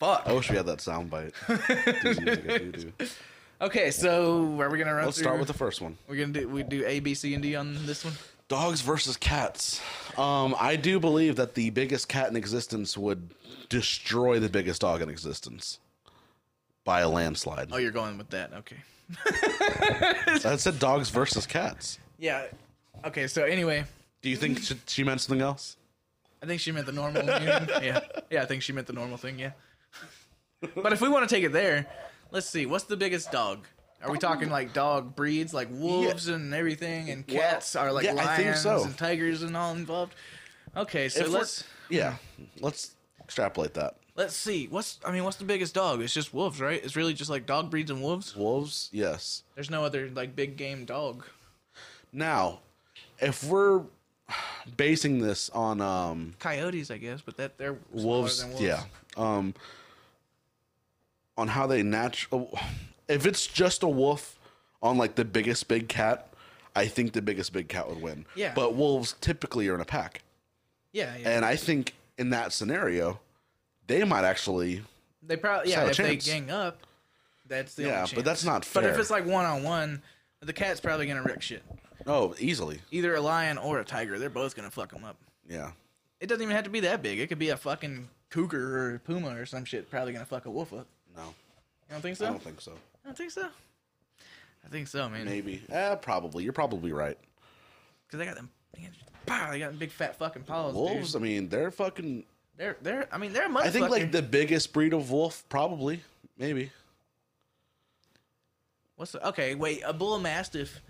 fuck. 0.00 0.22
I 0.26 0.32
wish 0.32 0.50
we 0.50 0.56
had 0.56 0.66
that 0.66 0.80
sound 0.80 1.10
bite. 1.10 1.32
DD 1.46 2.26
Mega 2.26 2.58
Doo 2.58 2.72
Doo. 2.72 3.06
Okay, 3.60 3.90
so 3.90 4.60
are 4.60 4.68
we 4.68 4.78
gonna 4.78 4.94
run? 4.94 5.06
Let's 5.06 5.18
through, 5.18 5.24
start 5.24 5.38
with 5.38 5.48
the 5.48 5.54
first 5.54 5.80
one. 5.80 5.96
We're 6.08 6.16
gonna 6.16 6.32
do 6.32 6.48
we 6.48 6.62
do 6.62 6.84
A, 6.86 7.00
B, 7.00 7.14
C, 7.14 7.34
and 7.34 7.42
D 7.42 7.56
on 7.56 7.86
this 7.86 8.04
one. 8.04 8.14
Dogs 8.48 8.80
versus 8.80 9.16
cats. 9.16 9.80
Um, 10.16 10.54
I 10.60 10.76
do 10.76 11.00
believe 11.00 11.34
that 11.36 11.54
the 11.54 11.70
biggest 11.70 12.08
cat 12.08 12.30
in 12.30 12.36
existence 12.36 12.96
would 12.96 13.30
destroy 13.68 14.38
the 14.38 14.48
biggest 14.48 14.82
dog 14.82 15.02
in 15.02 15.08
existence 15.08 15.80
by 16.86 17.00
a 17.00 17.08
landslide. 17.08 17.68
Oh, 17.72 17.76
you're 17.76 17.90
going 17.90 18.16
with 18.16 18.30
that? 18.30 18.52
Okay. 18.54 18.76
I 20.48 20.56
said 20.56 20.78
dogs 20.78 21.10
versus 21.10 21.44
cats. 21.46 21.98
Yeah. 22.18 22.46
Okay. 23.04 23.26
So 23.26 23.44
anyway, 23.44 23.84
Do 24.22 24.30
you 24.30 24.36
think 24.36 24.62
she, 24.62 24.76
she 24.86 25.04
meant 25.04 25.20
something 25.20 25.42
else? 25.42 25.76
I 26.42 26.46
think 26.46 26.60
she 26.60 26.72
meant 26.72 26.86
the 26.86 26.92
normal. 26.92 27.22
Yeah. 27.24 28.00
Yeah. 28.30 28.42
I 28.42 28.46
think 28.46 28.62
she 28.62 28.72
meant 28.72 28.86
the 28.86 28.92
normal 28.94 29.18
thing. 29.18 29.38
Yeah. 29.38 29.50
But 30.74 30.92
if 30.92 31.00
we 31.02 31.08
want 31.08 31.28
to 31.28 31.34
take 31.34 31.44
it 31.44 31.52
there, 31.52 31.86
let's 32.30 32.48
see. 32.48 32.64
What's 32.64 32.84
the 32.84 32.96
biggest 32.96 33.30
dog? 33.30 33.66
Are 34.02 34.10
we 34.10 34.18
talking 34.18 34.48
like 34.50 34.72
dog 34.72 35.16
breeds, 35.16 35.52
like 35.52 35.68
wolves 35.70 36.28
and 36.28 36.54
everything, 36.54 37.10
and 37.10 37.24
Well, 37.28 37.38
cats 37.38 37.74
are 37.74 37.92
like 37.92 38.04
yeah, 38.04 38.12
lions 38.12 38.60
so. 38.60 38.84
and 38.84 38.96
tigers 38.96 39.42
and 39.42 39.56
all 39.56 39.72
involved? 39.72 40.14
Okay, 40.76 41.08
so 41.08 41.22
If 41.24 41.30
let's 41.30 41.64
Yeah, 41.88 42.14
let's 42.60 42.94
extrapolate 43.20 43.74
that. 43.74 43.96
Let's 44.16 44.34
see. 44.34 44.66
What's 44.68 44.98
I 45.04 45.12
mean, 45.12 45.24
what's 45.24 45.36
the 45.36 45.44
biggest 45.44 45.74
dog? 45.74 46.00
It's 46.02 46.12
just 46.14 46.34
wolves, 46.34 46.60
right? 46.60 46.82
It's 46.82 46.96
really 46.96 47.14
just 47.14 47.30
like 47.30 47.46
dog 47.46 47.70
breeds 47.70 47.90
and 47.90 48.02
wolves. 48.02 48.34
Wolves, 48.34 48.88
yes. 48.92 49.42
There's 49.54 49.70
no 49.70 49.84
other 49.84 50.10
like 50.14 50.34
big 50.34 50.56
game 50.56 50.84
dog. 50.84 51.24
Now, 52.12 52.60
if 53.20 53.44
we're 53.44 53.82
basing 54.76 55.20
this 55.20 55.50
on 55.50 55.80
um, 55.80 56.34
Coyotes, 56.38 56.90
I 56.90 56.98
guess, 56.98 57.20
but 57.20 57.36
that 57.36 57.58
they're 57.58 57.76
wolves, 57.92 58.40
than 58.40 58.50
wolves. 58.50 58.62
yeah, 58.64 58.82
um, 59.16 59.54
on 61.36 61.48
how 61.48 61.66
they 61.66 61.82
natural. 61.82 62.58
If 63.08 63.26
it's 63.26 63.46
just 63.46 63.82
a 63.82 63.88
wolf 63.88 64.38
on 64.82 64.98
like 64.98 65.14
the 65.14 65.24
biggest 65.24 65.68
big 65.68 65.88
cat, 65.88 66.28
I 66.74 66.86
think 66.86 67.12
the 67.12 67.22
biggest 67.22 67.52
big 67.52 67.68
cat 67.68 67.88
would 67.88 68.00
win. 68.02 68.26
Yeah. 68.34 68.52
But 68.54 68.74
wolves 68.74 69.14
typically 69.20 69.68
are 69.68 69.74
in 69.74 69.80
a 69.80 69.84
pack, 69.84 70.22
Yeah, 70.92 71.14
yeah. 71.16 71.30
and 71.30 71.44
I 71.44 71.56
think 71.56 71.94
in 72.18 72.30
that 72.30 72.52
scenario, 72.52 73.20
they 73.86 74.04
might 74.04 74.24
actually. 74.24 74.82
They 75.22 75.36
probably 75.36 75.70
yeah. 75.72 75.86
If 75.86 75.96
they 75.96 76.16
gang 76.16 76.50
up, 76.50 76.78
that's 77.48 77.74
the 77.74 77.84
Yeah, 77.84 78.06
but 78.14 78.24
that's 78.24 78.44
not 78.44 78.64
fair. 78.64 78.82
But 78.82 78.90
if 78.90 78.98
it's 78.98 79.10
like 79.10 79.26
one 79.26 79.44
on 79.44 79.62
one, 79.62 80.02
the 80.40 80.52
cat's 80.52 80.80
probably 80.80 81.06
gonna 81.06 81.22
wreck 81.22 81.42
shit. 81.42 81.62
Oh, 82.06 82.34
easily. 82.38 82.80
Either 82.90 83.14
a 83.14 83.20
lion 83.20 83.58
or 83.58 83.80
a 83.80 83.84
tiger, 83.84 84.18
they're 84.18 84.30
both 84.30 84.54
gonna 84.54 84.70
fuck 84.70 84.92
them 84.92 85.04
up. 85.04 85.16
Yeah. 85.48 85.72
It 86.20 86.28
doesn't 86.28 86.42
even 86.42 86.54
have 86.54 86.64
to 86.64 86.70
be 86.70 86.80
that 86.80 87.02
big. 87.02 87.18
It 87.18 87.26
could 87.28 87.38
be 87.38 87.50
a 87.50 87.56
fucking 87.56 88.08
cougar 88.30 88.78
or 88.78 88.94
a 88.94 88.98
puma 88.98 89.36
or 89.36 89.46
some 89.46 89.64
shit. 89.64 89.90
Probably 89.90 90.12
gonna 90.12 90.24
fuck 90.24 90.46
a 90.46 90.50
wolf 90.50 90.72
up. 90.72 90.86
No, 91.16 91.24
You 91.24 91.32
don't 91.90 92.00
think 92.02 92.16
so? 92.16 92.26
I 92.26 92.30
don't 92.30 92.42
think 92.42 92.60
so. 92.60 92.72
I 93.04 93.08
don't 93.08 93.16
think 93.16 93.30
so. 93.30 93.48
I 94.64 94.68
think 94.68 94.88
so, 94.88 95.08
man. 95.08 95.24
Maybe. 95.24 95.62
Eh, 95.70 95.94
probably. 95.96 96.42
You're 96.44 96.52
probably 96.52 96.92
right. 96.92 97.16
Because 98.06 98.18
they 98.18 98.24
got 98.26 98.36
them. 98.36 98.50
Pow, 99.26 99.50
they 99.50 99.58
got 99.58 99.70
them 99.70 99.78
big 99.78 99.90
fat 99.90 100.16
fucking 100.16 100.42
paws. 100.42 100.74
Wolves, 100.74 101.12
Dude. 101.12 101.22
I 101.22 101.24
mean, 101.24 101.48
they're 101.48 101.70
fucking. 101.70 102.24
They're 102.56 102.76
they're. 102.80 103.08
I 103.12 103.18
mean, 103.18 103.32
they're 103.32 103.46
a 103.46 103.48
motherfucker. 103.50 103.66
I 103.66 103.70
think 103.70 103.90
like 103.90 104.12
the 104.12 104.22
biggest 104.22 104.72
breed 104.72 104.92
of 104.92 105.10
wolf, 105.10 105.44
probably, 105.48 106.02
maybe. 106.38 106.70
What's 108.96 109.12
the, 109.12 109.28
okay? 109.28 109.54
Wait, 109.54 109.82
a 109.84 109.92
bull 109.92 110.18
mastiff. 110.18 110.80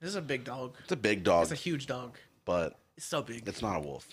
This 0.00 0.10
is 0.10 0.16
a 0.16 0.22
big 0.22 0.44
dog. 0.44 0.76
It's 0.84 0.92
a 0.92 0.96
big 0.96 1.24
dog, 1.24 1.42
It's 1.44 1.52
a 1.52 1.56
huge 1.56 1.86
dog. 1.86 2.16
but 2.44 2.78
It's 2.96 3.06
so 3.06 3.22
big, 3.22 3.48
it's 3.48 3.62
not 3.62 3.76
a 3.76 3.80
wolf. 3.80 4.06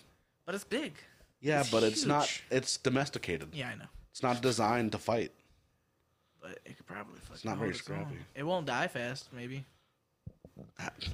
but 0.45 0.55
it's 0.55 0.63
big. 0.63 0.93
Yeah, 1.39 1.59
It's 1.59 1.69
but 1.69 1.83
it's 1.83 2.05
not. 2.05 2.29
It's 2.49 2.77
domesticated. 2.77 3.49
Yeah, 3.53 3.69
I 3.69 3.75
know. 3.75 3.85
It's 4.11 4.23
not 4.23 4.41
designed 4.41 4.91
to 4.93 4.97
fight. 4.97 5.31
But 6.41 6.59
it 6.65 6.77
could 6.77 6.87
probably. 6.87 7.19
Fucking 7.19 7.49
not 7.49 7.57
very 7.59 7.73
scrappy. 7.73 8.15
It 8.33 8.43
won't 8.43 8.65
die 8.65 8.87
fast, 8.87 9.27
maybe. 9.33 9.65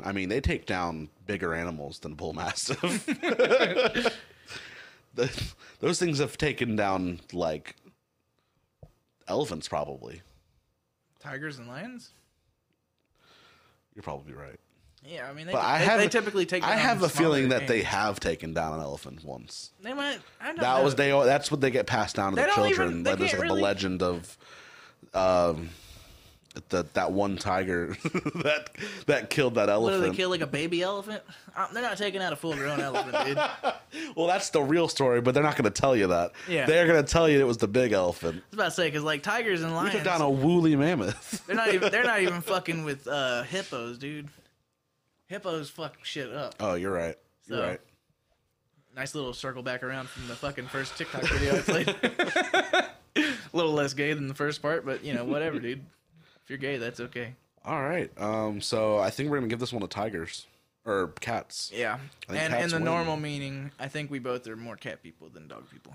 I 0.03 0.11
mean, 0.11 0.29
they 0.29 0.39
take 0.41 0.65
down 0.65 1.09
bigger 1.25 1.53
animals 1.53 1.99
than 1.99 2.13
bull 2.13 2.33
mastiff. 2.33 2.79
The- 5.15 5.31
those 5.79 5.99
things 5.99 6.19
have 6.19 6.37
taken 6.37 6.75
down 6.75 7.19
like 7.33 7.75
elephants, 9.27 9.67
probably. 9.67 10.21
Tigers 11.19 11.57
and 11.59 11.67
lions. 11.67 12.11
You're 13.95 14.03
probably 14.03 14.33
right. 14.33 14.59
Yeah, 15.05 15.29
I 15.29 15.33
mean, 15.33 15.47
they, 15.47 15.53
But 15.53 15.61
I 15.63 15.79
they, 15.79 15.85
have. 15.85 15.99
they 15.99 16.07
typically 16.09 16.45
take. 16.45 16.63
I 16.63 16.75
have 16.75 17.03
a 17.03 17.09
feeling 17.09 17.49
that 17.49 17.67
they 17.67 17.81
have 17.83 18.19
taken 18.19 18.53
down 18.53 18.73
an 18.75 18.81
elephant 18.81 19.23
once. 19.23 19.71
They 19.81 19.93
might. 19.93 20.19
I 20.41 20.47
don't 20.47 20.59
That 20.59 20.77
know. 20.79 20.83
was 20.83 20.95
they. 20.95 21.09
That's 21.11 21.49
what 21.49 21.61
they 21.61 21.71
get 21.71 21.87
passed 21.87 22.15
down 22.17 22.33
to 22.33 22.35
They 22.35 22.41
the 22.43 22.51
even- 22.51 22.63
children. 22.65 23.03
they 23.03 23.15
That 23.15 23.21
is 23.23 23.33
like 23.33 23.47
the 23.47 23.53
legend 23.55 24.03
of. 24.03 24.37
Um, 25.13 25.69
That 26.69 26.93
that 26.95 27.11
one 27.11 27.37
tiger 27.37 27.95
that 28.03 28.69
that 29.05 29.29
killed 29.29 29.55
that 29.55 29.67
What 29.67 29.69
elephant. 29.69 30.11
they 30.11 30.17
kill 30.17 30.29
like 30.29 30.41
a 30.41 30.47
baby 30.47 30.81
elephant? 30.81 31.21
Uh, 31.55 31.71
they're 31.71 31.83
not 31.83 31.97
taking 31.97 32.21
out 32.21 32.33
a 32.33 32.35
full 32.35 32.53
grown 32.55 32.79
elephant, 32.81 33.25
dude. 33.25 33.39
Well, 34.15 34.27
that's 34.27 34.49
the 34.49 34.61
real 34.61 34.87
story, 34.87 35.19
but 35.21 35.33
they're 35.33 35.43
not 35.43 35.55
going 35.55 35.71
to 35.71 35.81
tell 35.81 35.95
you 35.95 36.07
that. 36.07 36.33
Yeah. 36.47 36.65
They're 36.67 36.85
going 36.87 37.03
to 37.03 37.11
tell 37.11 37.27
you 37.29 37.39
it 37.39 37.47
was 37.47 37.57
the 37.57 37.67
big 37.67 37.91
elephant. 37.91 38.35
I 38.37 38.41
was 38.49 38.53
about 38.53 38.65
to 38.65 38.71
say 38.71 38.87
because 38.87 39.03
like 39.03 39.23
tigers 39.23 39.61
and 39.63 39.73
lions, 39.73 39.93
We 39.93 39.99
took 39.99 40.05
down 40.05 40.21
a 40.21 40.29
woolly 40.29 40.75
mammoth. 40.75 41.43
they're 41.47 41.55
not 41.55 41.73
even 41.73 41.91
they're 41.91 42.03
not 42.03 42.21
even 42.21 42.41
fucking 42.41 42.83
with 42.83 43.07
uh, 43.07 43.43
hippos, 43.43 43.97
dude. 43.97 44.27
Hippos 45.27 45.69
fuck 45.69 46.03
shit 46.03 46.31
up. 46.33 46.55
Oh, 46.59 46.73
you're 46.75 46.91
right. 46.91 47.15
You're 47.45 47.61
right. 47.61 47.79
Nice 48.95 49.13
little 49.15 49.33
circle 49.33 49.61
back 49.63 49.83
around 49.83 50.09
from 50.09 50.27
the 50.27 50.35
fucking 50.35 50.67
first 50.67 50.97
TikTok 50.97 51.23
video 51.23 51.55
I 51.57 51.61
played. 51.61 51.95
a 53.15 53.29
little 53.53 53.71
less 53.73 53.93
gay 53.93 54.13
than 54.13 54.27
the 54.27 54.33
first 54.33 54.61
part, 54.61 54.85
but 54.85 55.03
you 55.03 55.13
know 55.13 55.23
whatever, 55.23 55.59
dude. 55.59 55.85
If 56.49 56.59
you're 56.59 56.71
gay, 56.71 56.77
that's 56.79 56.99
okay. 56.99 57.35
All 57.63 57.83
right. 57.83 58.09
Um. 58.19 58.59
So 58.59 58.97
I 58.97 59.11
think 59.11 59.29
we're 59.29 59.37
gonna 59.37 59.49
give 59.49 59.59
this 59.59 59.71
one 59.71 59.83
to 59.83 59.87
tigers 59.87 60.47
or 60.83 61.09
cats. 61.19 61.71
Yeah, 61.71 61.99
I 62.27 62.31
think 62.31 62.43
and 62.43 62.63
in 62.63 62.69
the 62.69 62.75
win. 62.77 62.85
normal 62.85 63.17
meaning, 63.17 63.69
I 63.79 63.87
think 63.87 64.09
we 64.09 64.17
both 64.17 64.47
are 64.47 64.55
more 64.55 64.75
cat 64.75 65.03
people 65.03 65.29
than 65.29 65.47
dog 65.47 65.69
people. 65.69 65.93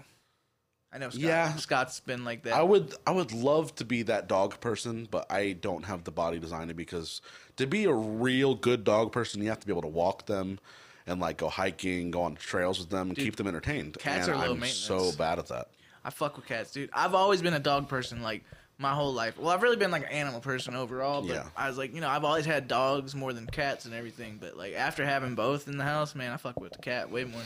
I 0.93 0.99
know 0.99 1.11
Scott, 1.11 1.21
Yeah. 1.23 1.57
Scott's 1.57 1.99
been 1.99 2.25
like 2.25 2.45
that. 2.45 2.53
I 2.53 2.63
would. 2.63 2.95
I 3.05 3.11
would 3.11 3.33
love 3.33 3.75
to 3.77 3.85
be 3.85 4.03
that 4.03 4.29
dog 4.29 4.61
person, 4.61 5.09
but 5.11 5.27
I 5.29 5.55
don't 5.55 5.87
have 5.87 6.05
the 6.05 6.13
body 6.13 6.39
design 6.39 6.69
to 6.69 6.75
because 6.75 7.21
to 7.57 7.67
be 7.67 7.87
a 7.87 7.93
real 7.93 8.55
good 8.55 8.85
dog 8.85 9.11
person, 9.11 9.43
you 9.43 9.49
have 9.49 9.59
to 9.59 9.67
be 9.67 9.73
able 9.73 9.83
to 9.83 9.89
walk 9.89 10.27
them 10.27 10.61
and 11.05 11.19
like 11.19 11.39
go 11.39 11.49
hiking, 11.49 12.13
go 12.13 12.23
on 12.23 12.37
trails 12.37 12.79
with 12.79 12.91
them, 12.91 13.09
and 13.09 13.17
keep 13.19 13.35
them 13.35 13.49
entertained. 13.49 13.99
cats 13.99 14.29
and 14.29 14.37
are 14.37 14.47
low 14.47 14.53
I'm 14.55 14.65
so 14.67 15.11
bad 15.19 15.41
at 15.41 15.49
that. 15.49 15.71
I 16.05 16.11
fuck 16.11 16.37
with 16.37 16.47
cats, 16.47 16.71
dude. 16.71 16.91
I've 16.93 17.15
always 17.15 17.43
been 17.43 17.55
a 17.55 17.59
dog 17.59 17.89
person, 17.89 18.23
like 18.23 18.45
my 18.79 18.93
whole 18.93 19.13
life. 19.13 19.39
Well, 19.39 19.51
I've 19.51 19.63
really 19.63 19.77
been 19.77 19.91
like 19.91 20.03
an 20.03 20.09
animal 20.13 20.41
person 20.41 20.75
overall, 20.75 21.23
but 21.23 21.35
Yeah. 21.35 21.47
I 21.57 21.69
was 21.69 21.79
like, 21.79 21.95
you 21.95 22.01
know, 22.01 22.09
I've 22.09 22.25
always 22.25 22.45
had 22.45 22.67
dogs 22.69 23.15
more 23.15 23.33
than 23.33 23.47
cats 23.47 23.85
and 23.85 23.95
everything. 23.95 24.39
But 24.41 24.57
like 24.57 24.75
after 24.75 25.05
having 25.05 25.35
both 25.35 25.69
in 25.69 25.77
the 25.79 25.85
house, 25.85 26.15
man, 26.15 26.33
I 26.33 26.37
fuck 26.37 26.59
with 26.61 26.73
the 26.73 26.79
cat 26.79 27.11
way 27.11 27.25
more. 27.25 27.43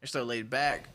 They're 0.00 0.06
so 0.08 0.24
laid 0.24 0.50
back, 0.50 0.88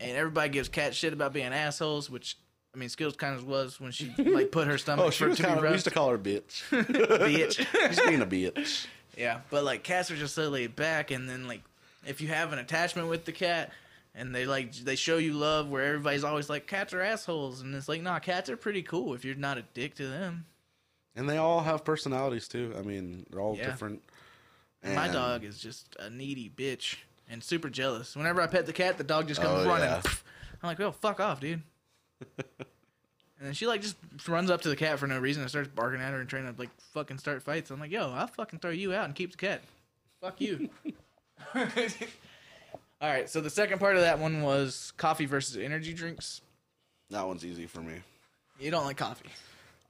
and 0.00 0.16
everybody 0.16 0.48
gives 0.48 0.68
cat 0.68 0.94
shit 0.94 1.12
about 1.12 1.32
being 1.32 1.52
assholes, 1.52 2.08
which. 2.10 2.36
I 2.74 2.78
mean, 2.78 2.88
Skills 2.88 3.14
kind 3.16 3.36
of 3.36 3.46
was 3.46 3.78
when 3.78 3.92
she 3.92 4.14
like 4.16 4.50
put 4.50 4.66
her 4.66 4.78
stomach 4.78 5.04
Oh, 5.04 5.10
she 5.10 5.26
was 5.26 5.36
to 5.36 5.42
be 5.42 5.46
kind 5.46 5.58
of. 5.58 5.64
We 5.66 5.72
used 5.72 5.84
to 5.84 5.90
call 5.90 6.08
her 6.08 6.16
bitch. 6.16 6.62
bitch. 6.70 7.66
She's 7.88 8.00
being 8.00 8.22
a 8.22 8.26
bitch. 8.26 8.86
Yeah, 9.14 9.40
but 9.50 9.62
like 9.62 9.82
cats 9.82 10.10
are 10.10 10.16
just 10.16 10.34
so 10.34 10.48
laid 10.48 10.74
back, 10.74 11.10
and 11.10 11.28
then 11.28 11.46
like 11.46 11.60
if 12.06 12.22
you 12.22 12.28
have 12.28 12.50
an 12.54 12.58
attachment 12.58 13.08
with 13.08 13.26
the 13.26 13.32
cat, 13.32 13.72
and 14.14 14.34
they 14.34 14.46
like 14.46 14.72
they 14.74 14.96
show 14.96 15.16
you 15.18 15.32
love, 15.34 15.68
where 15.68 15.84
everybody's 15.84 16.24
always 16.24 16.48
like 16.50 16.66
cats 16.66 16.92
are 16.92 17.00
assholes, 17.00 17.60
and 17.60 17.74
it's 17.74 17.88
like 17.88 18.02
nah, 18.02 18.18
cats 18.18 18.48
are 18.50 18.56
pretty 18.56 18.82
cool 18.82 19.14
if 19.14 19.24
you're 19.24 19.34
not 19.34 19.58
a 19.58 19.62
dick 19.74 19.94
to 19.96 20.06
them. 20.06 20.46
And 21.14 21.28
they 21.28 21.36
all 21.36 21.60
have 21.60 21.84
personalities 21.84 22.48
too. 22.48 22.74
I 22.78 22.82
mean, 22.82 23.26
they're 23.30 23.40
all 23.40 23.56
Yeah. 23.56 23.66
different. 23.66 24.02
My 24.84 25.08
dog 25.08 25.44
is 25.44 25.58
just 25.58 25.94
a 26.00 26.10
needy 26.10 26.50
bitch 26.54 26.96
and 27.30 27.42
super 27.44 27.68
jealous. 27.70 28.16
Whenever 28.16 28.40
I 28.40 28.46
pet 28.48 28.66
the 28.66 28.72
cat, 28.72 28.98
the 28.98 29.04
dog 29.04 29.28
just 29.28 29.40
comes 29.40 29.64
Oh, 29.64 29.68
running. 29.68 29.86
yeah. 29.88 30.02
I'm 30.62 30.68
like, 30.68 30.80
oh 30.80 30.90
fuck 30.92 31.20
off, 31.20 31.38
dude. 31.40 31.62
and 32.38 33.46
then 33.48 33.52
she 33.52 33.66
like 33.66 33.82
just 33.82 33.96
runs 34.26 34.50
up 34.50 34.62
to 34.62 34.68
the 34.68 34.76
cat 34.76 34.98
for 34.98 35.06
no 35.06 35.18
reason 35.18 35.42
and 35.42 35.50
starts 35.50 35.68
barking 35.68 36.00
at 36.00 36.12
her 36.12 36.20
and 36.20 36.28
trying 36.28 36.52
to 36.52 36.58
like 36.58 36.70
fucking 36.92 37.18
start 37.18 37.42
fights. 37.42 37.70
I'm 37.70 37.78
like, 37.80 37.90
yo, 37.90 38.10
I'll 38.10 38.26
fucking 38.26 38.58
throw 38.60 38.70
you 38.70 38.92
out 38.94 39.04
and 39.04 39.14
keep 39.14 39.32
the 39.32 39.36
cat. 39.38 39.60
Fuck 40.20 40.40
you. 40.40 40.70
All 43.02 43.08
right, 43.08 43.28
so 43.28 43.40
the 43.40 43.50
second 43.50 43.80
part 43.80 43.96
of 43.96 44.02
that 44.02 44.20
one 44.20 44.42
was 44.42 44.92
coffee 44.96 45.26
versus 45.26 45.56
energy 45.56 45.92
drinks. 45.92 46.40
That 47.10 47.26
one's 47.26 47.44
easy 47.44 47.66
for 47.66 47.80
me. 47.80 47.94
You 48.60 48.70
don't 48.70 48.84
like 48.84 48.96
coffee. 48.96 49.28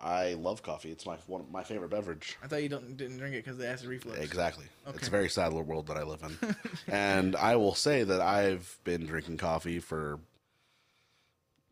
I 0.01 0.33
love 0.33 0.63
coffee. 0.63 0.91
It's 0.91 1.05
my 1.05 1.17
one 1.27 1.45
my 1.53 1.63
favorite 1.63 1.91
beverage. 1.91 2.39
I 2.43 2.47
thought 2.47 2.63
you 2.63 2.71
don't 2.71 2.97
didn't 2.97 3.19
drink 3.19 3.35
it 3.35 3.45
because 3.45 3.59
the 3.59 3.69
acid 3.69 3.89
reflux. 3.89 4.19
Exactly. 4.19 4.65
Okay. 4.89 4.97
It's 4.97 5.09
a 5.09 5.11
very 5.11 5.29
sad 5.29 5.49
little 5.49 5.63
world 5.63 5.89
that 5.89 5.99
I 5.99 6.05
live 6.05 6.23
in. 6.23 6.57
and 6.93 7.37
I 7.37 7.57
will 7.57 7.75
say 7.75 8.03
that 8.03 8.23
I've 8.23 8.79
been 8.83 9.05
drinking 9.05 9.37
coffee 9.37 9.79
for 9.79 10.19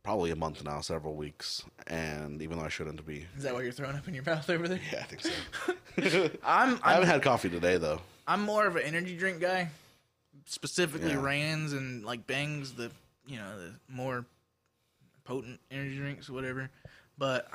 probably 0.05 0.30
a 0.30 0.36
month 0.36 0.62
now, 0.62 0.82
several 0.82 1.14
weeks. 1.14 1.64
And 1.86 2.41
even 2.43 2.59
though 2.59 2.64
I 2.64 2.68
shouldn't 2.68 3.05
be. 3.07 3.26
Is 3.36 3.45
that 3.45 3.55
why 3.55 3.62
you're 3.62 3.72
throwing 3.72 3.97
up 3.97 4.07
in 4.07 4.14
your 4.14 4.24
mouth 4.24 4.49
over 4.51 4.68
there? 4.68 4.80
Yeah, 4.93 5.01
I 5.01 5.05
think 5.05 5.22
so. 5.22 6.30
I'm, 6.45 6.74
I 6.74 6.91
I'm 6.91 6.95
haven't 6.95 7.09
had 7.09 7.22
coffee 7.22 7.49
today 7.49 7.78
though. 7.78 8.01
I'm 8.28 8.43
more 8.43 8.66
of 8.66 8.76
an 8.76 8.82
energy 8.82 9.16
drink 9.16 9.41
guy, 9.41 9.70
specifically 10.51 11.11
Yeah. 11.11 11.22
Rands 11.22 11.72
and 11.72 12.05
like 12.05 12.26
Bangs, 12.26 12.72
the 12.74 12.90
you 13.26 13.36
know 13.36 13.59
the 13.59 13.74
more 13.88 14.26
potent 15.24 15.61
energy 15.70 15.96
drinks, 15.96 16.28
or 16.28 16.32
whatever. 16.32 16.68
But 17.16 17.48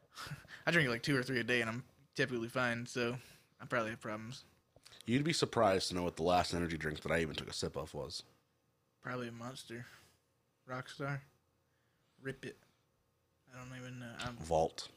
I 0.66 0.70
drink 0.70 0.88
like 0.88 1.02
two 1.02 1.16
or 1.16 1.22
three 1.22 1.40
a 1.40 1.44
day, 1.44 1.60
and 1.60 1.68
I'm 1.68 1.84
typically 2.14 2.48
fine. 2.48 2.86
So 2.86 3.16
I 3.60 3.66
probably 3.66 3.90
have 3.90 4.00
problems. 4.00 4.44
You'd 5.04 5.24
be 5.24 5.32
surprised 5.32 5.88
to 5.88 5.94
know 5.94 6.04
what 6.04 6.16
the 6.16 6.22
last 6.22 6.54
energy 6.54 6.78
drink 6.78 7.00
that 7.02 7.12
I 7.12 7.20
even 7.20 7.34
took 7.34 7.50
a 7.50 7.52
sip 7.52 7.76
of 7.76 7.92
was. 7.92 8.22
Probably 9.02 9.28
a 9.28 9.32
Monster, 9.32 9.84
Rockstar, 10.70 11.18
Rip 12.22 12.44
It. 12.44 12.56
I 13.52 13.58
don't 13.58 13.76
even 13.78 13.98
know. 13.98 14.12
I'm, 14.24 14.36
Vault. 14.36 14.88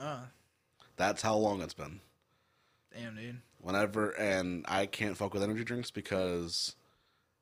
oh 0.00 0.24
That's 0.96 1.22
how 1.22 1.36
long 1.36 1.62
it's 1.62 1.74
been. 1.74 2.00
damn, 2.92 3.14
dude. 3.14 3.40
Whenever 3.62 4.10
and 4.10 4.64
I 4.68 4.86
can't 4.86 5.16
fuck 5.16 5.32
with 5.32 5.42
energy 5.42 5.64
drinks 5.64 5.90
because 5.90 6.76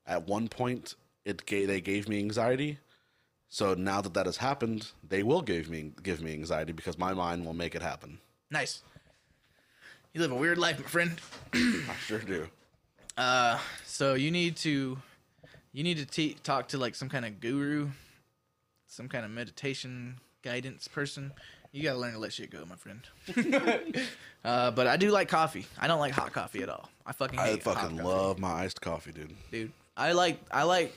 at 0.06 0.28
one 0.28 0.46
point 0.48 0.94
it 1.24 1.44
gave, 1.46 1.66
they 1.66 1.80
gave 1.80 2.08
me 2.08 2.18
anxiety. 2.18 2.78
So 3.48 3.74
now 3.74 4.00
that 4.00 4.14
that 4.14 4.26
has 4.26 4.36
happened, 4.36 4.92
they 5.06 5.24
will 5.24 5.42
give 5.42 5.68
me 5.68 5.92
give 6.04 6.22
me 6.22 6.32
anxiety 6.32 6.72
because 6.72 6.96
my 6.96 7.12
mind 7.12 7.44
will 7.44 7.54
make 7.54 7.74
it 7.74 7.82
happen. 7.82 8.20
Nice. 8.48 8.82
You 10.12 10.20
live 10.20 10.30
a 10.30 10.36
weird 10.36 10.58
life, 10.58 10.78
my 10.78 10.86
friend. 10.86 11.20
I 11.52 11.94
sure 12.06 12.18
do. 12.20 12.48
Uh, 13.16 13.58
so 13.84 14.14
you 14.14 14.30
need 14.30 14.56
to, 14.56 14.98
you 15.72 15.82
need 15.84 15.98
to 15.98 16.06
te- 16.06 16.36
talk 16.42 16.68
to 16.68 16.78
like 16.78 16.94
some 16.94 17.08
kind 17.08 17.24
of 17.24 17.40
guru, 17.40 17.88
some 18.86 19.08
kind 19.08 19.24
of 19.24 19.30
meditation 19.30 20.18
guidance 20.42 20.88
person. 20.88 21.32
You 21.72 21.84
gotta 21.84 21.98
learn 21.98 22.12
to 22.14 22.18
let 22.18 22.32
shit 22.32 22.50
go, 22.50 22.64
my 22.68 22.74
friend. 22.74 23.00
uh, 24.44 24.72
but 24.72 24.86
I 24.86 24.96
do 24.96 25.10
like 25.10 25.28
coffee. 25.28 25.66
I 25.78 25.86
don't 25.86 26.00
like 26.00 26.12
hot 26.12 26.32
coffee 26.32 26.62
at 26.62 26.68
all. 26.68 26.88
I 27.06 27.12
fucking 27.12 27.38
I 27.38 27.46
hate 27.46 27.62
hot 27.62 27.74
fucking 27.74 27.98
coffee, 27.98 28.08
love 28.08 28.38
my 28.40 28.50
iced 28.50 28.80
coffee, 28.80 29.12
dude. 29.12 29.34
dude. 29.52 29.72
I 29.96 30.12
like, 30.12 30.40
I 30.50 30.64
like. 30.64 30.96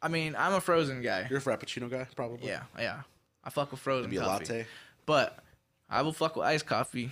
I 0.00 0.08
mean, 0.08 0.34
I'm 0.38 0.54
a 0.54 0.60
frozen 0.60 1.02
guy. 1.02 1.26
You're 1.28 1.40
a 1.40 1.42
frappuccino 1.42 1.90
guy, 1.90 2.06
probably. 2.14 2.48
Yeah, 2.48 2.62
yeah. 2.78 3.02
I 3.44 3.50
fuck 3.50 3.70
with 3.70 3.80
frozen 3.80 4.10
Maybe 4.10 4.16
a 4.16 4.24
coffee. 4.24 4.44
latte. 4.44 4.66
But 5.04 5.38
I 5.90 6.02
will 6.02 6.12
fuck 6.12 6.36
with 6.36 6.46
iced 6.46 6.66
coffee, 6.66 7.10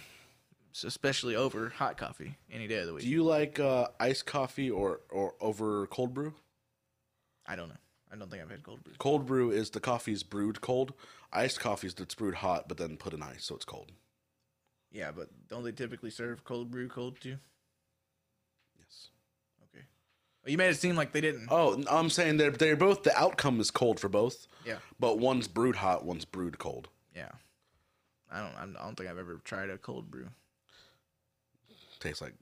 especially 0.85 1.37
over 1.37 1.69
hot 1.69 1.97
coffee 1.99 2.37
any 2.53 2.67
day 2.67 2.79
of 2.79 2.87
the 2.87 2.95
week. 2.95 3.05
Do 3.05 3.11
you 3.11 3.25
like 3.25 3.61
uh, 3.61 3.89
iced 4.01 4.27
coffee 4.27 4.71
or 4.71 5.01
or 5.11 5.35
over 5.41 5.87
cold 5.89 6.15
brew? 6.15 6.35
I 7.47 7.57
don't 7.57 7.69
know. 7.69 7.77
I 8.13 8.17
don't 8.17 8.31
think 8.31 8.43
I've 8.43 8.51
had 8.51 8.63
cold 8.63 8.83
brew. 8.85 8.95
Cold 8.99 9.27
brew 9.27 9.51
is 9.51 9.71
the 9.71 9.81
coffee's 9.81 10.23
brewed 10.23 10.61
cold. 10.61 10.95
Iced 11.35 11.61
coffee 11.61 11.89
is 11.89 11.95
that's 11.95 12.15
brewed 12.15 12.37
hot 12.37 12.69
but 12.69 12.79
then 12.79 12.97
put 12.97 13.13
in 13.13 13.23
ice, 13.23 13.45
so 13.45 13.55
it's 13.57 13.65
cold. 13.65 13.91
Yeah, 14.93 15.11
but 15.11 15.29
don't 15.49 15.65
they 15.65 15.73
typically 15.73 16.11
serve 16.11 16.45
cold 16.45 16.71
brew 16.71 16.89
cold 16.89 17.21
too? 17.21 17.37
Yes. 18.79 19.09
Okay. 19.65 19.85
Well, 20.45 20.53
you 20.53 20.59
made 20.59 20.69
it 20.71 20.77
seem 20.77 20.95
like 20.95 21.13
they 21.13 21.21
didn't. 21.21 21.49
Oh, 21.51 21.83
I'm 21.91 22.09
saying 22.11 22.37
they're 22.37 22.51
they're 22.53 22.77
both. 22.77 23.03
The 23.03 23.17
outcome 23.19 23.59
is 23.61 23.71
cold 23.73 23.99
for 23.99 24.09
both. 24.09 24.47
Yeah. 24.65 24.77
But 25.01 25.19
one's 25.19 25.49
brewed 25.49 25.77
hot, 25.77 26.05
one's 26.05 26.25
brewed 26.25 26.59
cold. 26.59 26.89
Yeah. 27.15 27.31
I 28.31 28.39
don't. 28.41 28.55
I'm- 28.57 28.77
don't 28.81 28.97
think 28.97 29.11
I've 29.11 29.19
ever 29.19 29.41
tried 29.45 29.71
a 29.71 29.79
cold 29.79 30.11
brew. 30.11 30.29
Tastes 32.01 32.21
like 32.23 32.35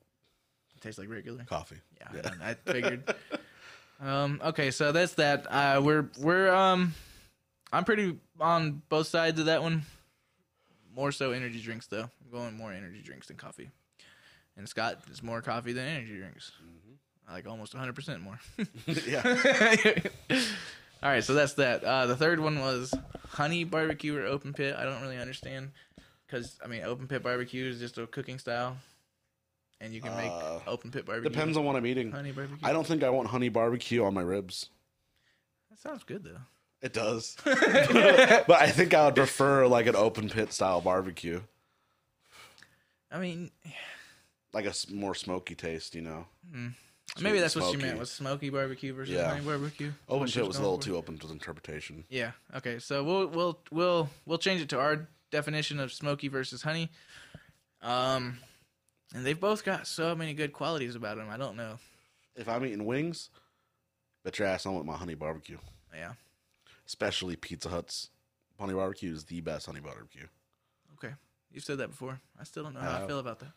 tastes 0.80 0.98
like 0.98 1.08
regular. 1.08 1.44
coffee. 1.44 1.76
Yeah, 2.00 2.30
I, 2.42 2.50
I 2.50 2.54
figured. 2.54 3.14
um. 4.00 4.40
Okay, 4.44 4.70
so 4.70 4.92
that's 4.92 5.14
that. 5.14 5.46
Uh, 5.50 5.80
we're 5.82 6.08
we're 6.18 6.52
um, 6.52 6.94
I'm 7.72 7.84
pretty 7.84 8.18
on 8.40 8.82
both 8.88 9.06
sides 9.06 9.40
of 9.40 9.46
that 9.46 9.62
one. 9.62 9.82
More 10.94 11.10
so 11.12 11.32
energy 11.32 11.60
drinks 11.60 11.86
though. 11.86 12.02
I'm 12.24 12.30
going 12.30 12.56
more 12.56 12.72
energy 12.72 13.00
drinks 13.02 13.28
than 13.28 13.36
coffee. 13.36 13.70
And 14.56 14.68
Scott 14.68 14.98
is 15.10 15.22
more 15.22 15.40
coffee 15.40 15.72
than 15.72 15.86
energy 15.86 16.18
drinks. 16.18 16.52
I 17.28 17.32
like 17.34 17.48
almost 17.48 17.72
100 17.74 17.94
percent 17.94 18.20
more. 18.20 18.38
yeah. 19.06 19.94
All 21.02 21.08
right, 21.10 21.24
so 21.24 21.34
that's 21.34 21.54
that. 21.54 21.82
Uh, 21.82 22.06
the 22.06 22.16
third 22.16 22.38
one 22.40 22.60
was 22.60 22.94
honey 23.30 23.64
barbecue 23.64 24.16
or 24.16 24.24
open 24.26 24.52
pit. 24.52 24.76
I 24.78 24.84
don't 24.84 25.00
really 25.02 25.18
understand 25.18 25.70
because 26.26 26.58
I 26.62 26.68
mean, 26.68 26.82
open 26.82 27.08
pit 27.08 27.22
barbecue 27.22 27.64
is 27.64 27.78
just 27.80 27.96
a 27.98 28.06
cooking 28.06 28.38
style, 28.38 28.76
and 29.80 29.92
you 29.94 30.00
can 30.00 30.14
make 30.16 30.30
Uh, 30.30 30.60
open 30.66 30.90
pit 30.90 31.06
barbecue. 31.06 31.30
Depends 31.30 31.56
on 31.56 31.64
what 31.64 31.74
I'm 31.76 31.86
eating. 31.86 32.12
honey 32.12 32.32
barbecue. 32.32 32.58
I 32.62 32.72
don't 32.72 32.86
think 32.86 33.02
I 33.02 33.10
want 33.10 33.28
honey 33.28 33.48
barbecue 33.48 34.04
on 34.04 34.12
my 34.14 34.22
ribs. 34.22 34.68
That 35.70 35.78
sounds 35.80 36.04
good 36.04 36.22
though. 36.24 36.38
It 36.82 36.92
does. 36.92 37.36
but 37.44 38.50
I 38.50 38.68
think 38.70 38.92
I 38.92 39.06
would 39.06 39.14
prefer 39.14 39.66
like 39.68 39.86
an 39.86 39.94
open 39.96 40.28
pit 40.28 40.52
style 40.52 40.80
barbecue. 40.80 41.40
I 43.10 43.18
mean, 43.18 43.50
Like 44.52 44.64
a 44.64 44.70
s- 44.70 44.90
more 44.90 45.14
smoky 45.14 45.54
taste, 45.54 45.94
you 45.94 46.00
know. 46.02 46.26
Sweet 46.50 47.22
Maybe 47.22 47.36
and 47.36 47.44
that's 47.44 47.54
what 47.54 47.66
she 47.66 47.72
smoky. 47.72 47.86
meant 47.86 47.98
was 47.98 48.10
smoky 48.10 48.50
barbecue 48.50 48.92
versus 48.94 49.14
Yeah. 49.14 49.28
honey 49.28 49.44
barbecue. 49.44 49.92
Open 50.08 50.20
What 50.20 50.30
she 50.30 50.40
pit 50.40 50.48
was 50.48 50.56
a 50.56 50.62
little 50.62 50.78
for. 50.78 50.84
too 50.84 50.96
open 50.96 51.18
to 51.18 51.30
interpretation. 51.30 52.04
Yeah. 52.08 52.32
Okay. 52.56 52.78
So 52.78 53.04
we'll 53.04 53.26
we'll 53.28 53.58
we'll 53.70 54.08
we'll 54.26 54.38
change 54.38 54.60
it 54.60 54.68
to 54.70 54.80
our 54.80 55.08
definition 55.30 55.78
of 55.78 55.92
smoky 55.92 56.28
versus 56.28 56.62
honey. 56.62 56.90
Um, 57.82 58.38
and 59.14 59.24
they've 59.26 59.38
both 59.38 59.62
got 59.64 59.86
so 59.86 60.14
many 60.14 60.32
good 60.34 60.52
qualities 60.52 60.94
about 60.96 61.16
them. 61.18 61.28
I 61.30 61.36
don't 61.36 61.56
know. 61.56 61.78
If 62.34 62.48
I'm 62.48 62.64
eating 62.64 62.86
wings, 62.86 63.28
bet 64.24 64.38
your 64.38 64.48
ass 64.48 64.64
I 64.64 64.70
want 64.70 64.86
my 64.86 64.96
honey 64.96 65.14
barbecue. 65.14 65.58
Yeah. 65.94 66.12
Especially 66.92 67.36
Pizza 67.36 67.70
Hut's 67.70 68.10
honey 68.60 68.74
barbecue 68.74 69.14
is 69.14 69.24
the 69.24 69.40
best 69.40 69.64
honey 69.64 69.80
barbecue. 69.80 70.26
Okay. 70.94 71.14
You've 71.50 71.64
said 71.64 71.78
that 71.78 71.88
before. 71.88 72.20
I 72.38 72.44
still 72.44 72.64
don't 72.64 72.74
know 72.74 72.80
how 72.80 73.02
I 73.02 73.06
feel 73.06 73.18
about 73.18 73.38
that. 73.38 73.52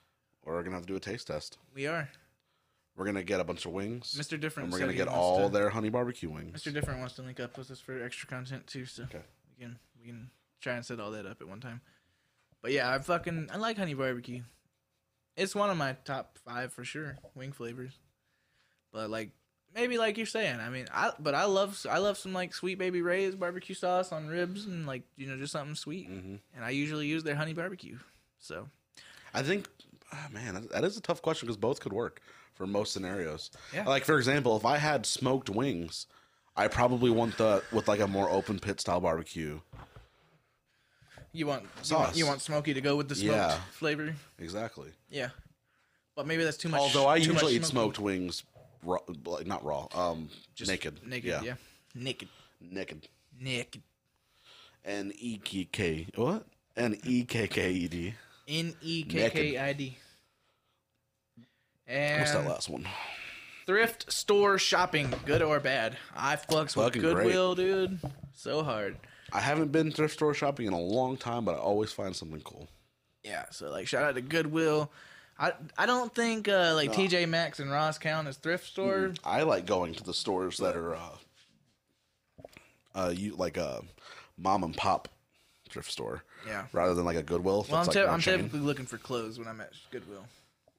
We're 0.45 0.63
gonna 0.63 0.77
have 0.77 0.85
to 0.85 0.87
do 0.87 0.95
a 0.95 1.01
taste 1.01 1.27
test. 1.27 1.57
We 1.73 1.85
are. 1.85 2.07
We're 2.95 3.03
gonna 3.03 3.23
get 3.23 3.41
a 3.41 3.43
bunch 3.43 3.65
of 3.65 3.73
wings. 3.73 4.15
Mr. 4.17 4.39
Different 4.39 4.67
And 4.67 4.71
we're 4.73 4.79
gonna 4.79 4.93
get 4.93 5.09
all 5.09 5.49
to- 5.49 5.53
their 5.53 5.69
honey 5.69 5.89
barbecue 5.89 6.29
wings. 6.29 6.63
Mr. 6.63 6.73
Different 6.73 7.01
wants 7.01 7.15
to 7.15 7.23
link 7.23 7.41
up 7.41 7.57
with 7.57 7.69
us 7.71 7.81
for 7.81 8.01
extra 8.01 8.25
content 8.29 8.67
too, 8.67 8.85
so 8.85 9.03
Okay. 9.03 9.21
we 9.49 9.63
can 9.65 9.77
we 9.99 10.05
can 10.05 10.31
try 10.61 10.75
and 10.75 10.85
set 10.85 11.01
all 11.01 11.11
that 11.11 11.25
up 11.25 11.41
at 11.41 11.47
one 11.49 11.59
time. 11.59 11.81
But 12.61 12.71
yeah, 12.71 12.89
I 12.89 12.99
fucking 12.99 13.49
I 13.51 13.57
like 13.57 13.77
honey 13.77 13.95
barbecue. 13.95 14.43
It's 15.35 15.53
one 15.53 15.69
of 15.69 15.75
my 15.75 15.91
top 16.05 16.37
five 16.37 16.71
for 16.71 16.85
sure 16.85 17.17
wing 17.33 17.51
flavors. 17.51 17.99
But 18.93 19.09
like 19.09 19.31
maybe 19.75 19.97
like 19.97 20.17
you're 20.17 20.25
saying, 20.25 20.59
I 20.59 20.69
mean, 20.69 20.87
I 20.91 21.11
but 21.19 21.35
I 21.35 21.45
love 21.45 21.85
I 21.89 21.99
love 21.99 22.17
some 22.17 22.33
like 22.33 22.53
sweet 22.55 22.79
baby 22.79 23.01
Ray's 23.01 23.35
barbecue 23.35 23.75
sauce 23.75 24.11
on 24.11 24.27
ribs 24.27 24.65
and 24.65 24.87
like 24.87 25.03
you 25.17 25.27
know 25.27 25.37
just 25.37 25.51
something 25.53 25.75
sweet. 25.75 26.09
Mhm. 26.09 26.39
And 26.55 26.65
I 26.65 26.69
usually 26.71 27.05
use 27.07 27.23
their 27.23 27.35
honey 27.35 27.53
barbecue. 27.53 27.99
So 28.39 28.69
I 29.33 29.43
think, 29.43 29.67
ah, 30.11 30.27
man, 30.31 30.67
that- 30.71 30.83
is 30.83 30.97
a 30.97 31.01
tough 31.01 31.21
question 31.21 31.45
because 31.47 31.57
both 31.57 31.79
could 31.81 31.93
work 31.93 32.21
for 32.53 32.65
most 32.65 32.93
scenarios. 32.93 33.51
Yeah. 33.73 33.85
Like 33.87 34.05
for 34.05 34.17
example, 34.17 34.55
if 34.57 34.65
I 34.65 34.77
had 34.77 35.05
smoked 35.05 35.49
wings, 35.49 36.07
I 36.55 36.67
probably 36.69 37.11
want 37.11 37.37
the 37.37 37.63
with 37.71 37.87
like 37.87 37.99
a 37.99 38.07
more 38.07 38.29
open 38.29 38.59
pit 38.59 38.79
style 38.79 39.01
barbecue. 39.01 39.59
you 41.33 41.47
want 41.47 41.63
you 41.63 41.69
Sauce. 41.83 41.99
want, 42.07 42.15
you 42.17 42.25
want 42.25 42.41
smoky 42.41 42.73
to 42.73 42.81
go 42.81 42.95
with 42.95 43.09
the 43.09 43.15
smoked 43.15 43.35
Yeah. 43.35 43.59
flavor. 43.71 44.15
Exactly. 44.39 44.91
Yeah. 45.09 45.29
But 46.15 46.27
maybe 46.27 46.45
that's 46.45 46.55
too 46.55 46.69
much. 46.69 46.79
Although 46.79 47.07
I 47.07 47.17
usually 47.17 47.55
eat 47.55 47.65
smoky. 47.65 47.71
smoked 47.71 47.99
wings, 47.99 48.43
raw, 48.85 48.99
not 49.45 49.63
raw, 49.63 49.87
um, 49.93 50.29
Just 50.55 50.69
naked, 50.71 50.99
Naked, 51.05 51.43
yeah. 51.43 51.55
Naked. 51.93 52.29
naked. 52.61 53.07
Naked. 53.39 53.81
N 54.85 55.11
e 55.17 55.37
k 55.43 55.65
k 55.71 56.07
what? 56.15 56.45
N 56.77 56.97
e 57.03 57.23
k 57.25 57.47
k 57.47 57.71
e 57.71 57.87
d. 57.87 58.13
N 58.47 58.75
E 58.81 59.03
K 59.03 59.29
K 59.31 59.57
I 59.57 59.73
D. 59.73 59.97
And 61.87 62.19
What's 62.21 62.31
that 62.33 62.45
last 62.47 62.69
one? 62.69 62.87
thrift 63.65 64.11
store 64.11 64.59
shopping, 64.59 65.11
good 65.25 65.41
or 65.41 65.59
bad? 65.59 65.97
I 66.15 66.35
fucks 66.35 66.75
with 66.75 66.85
Fucking 66.85 67.01
Goodwill, 67.01 67.55
dude. 67.55 67.99
So 68.33 68.63
hard. 68.63 68.97
I 69.33 69.39
haven't 69.39 69.71
been 69.71 69.91
thrift 69.91 70.13
store 70.13 70.35
shopping 70.35 70.67
in 70.67 70.73
a 70.73 70.79
long 70.79 71.17
time, 71.17 71.45
but 71.45 71.55
I 71.55 71.57
always 71.57 71.91
find 71.91 72.15
something 72.15 72.41
cool. 72.41 72.69
Yeah, 73.23 73.45
so 73.49 73.71
like 73.71 73.87
shout 73.87 74.03
out 74.03 74.13
to 74.15 74.21
Goodwill. 74.21 74.91
I 75.37 75.53
I 75.77 75.85
don't 75.85 76.13
think 76.13 76.47
uh, 76.47 76.73
like 76.75 76.93
TJ 76.93 77.27
Maxx 77.27 77.59
and 77.59 77.71
Ross 77.71 77.97
count 77.97 78.27
as 78.27 78.37
thrift 78.37 78.65
store. 78.65 79.13
I 79.23 79.43
like 79.43 79.65
going 79.65 79.93
to 79.95 80.03
the 80.03 80.13
stores 80.13 80.57
that 80.57 80.75
are, 80.75 80.95
uh, 80.95 81.09
uh, 82.93 83.13
you 83.15 83.35
like 83.35 83.57
a 83.57 83.81
mom 84.37 84.63
and 84.63 84.75
pop 84.75 85.09
thrift 85.69 85.91
store. 85.91 86.23
Yeah. 86.47 86.65
Rather 86.71 86.93
than 86.93 87.05
like 87.05 87.17
a 87.17 87.23
Goodwill. 87.23 87.65
Well, 87.69 87.81
I'm, 87.81 87.87
typ- 87.87 88.05
like 88.05 88.13
I'm 88.13 88.21
typically 88.21 88.59
looking 88.59 88.85
for 88.85 88.97
clothes 88.97 89.37
when 89.39 89.47
I'm 89.47 89.59
at 89.59 89.71
Goodwill. 89.91 90.25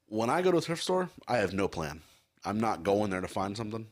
When 0.09 0.29
I 0.29 0.41
go 0.41 0.51
to 0.51 0.57
a 0.57 0.61
thrift 0.61 0.81
store, 0.81 1.09
I 1.27 1.37
have 1.37 1.53
no 1.53 1.67
plan. 1.67 2.01
I'm 2.45 2.59
not 2.59 2.83
going 2.83 3.09
there 3.09 3.21
to 3.21 3.27
find 3.27 3.57
something. 3.57 3.87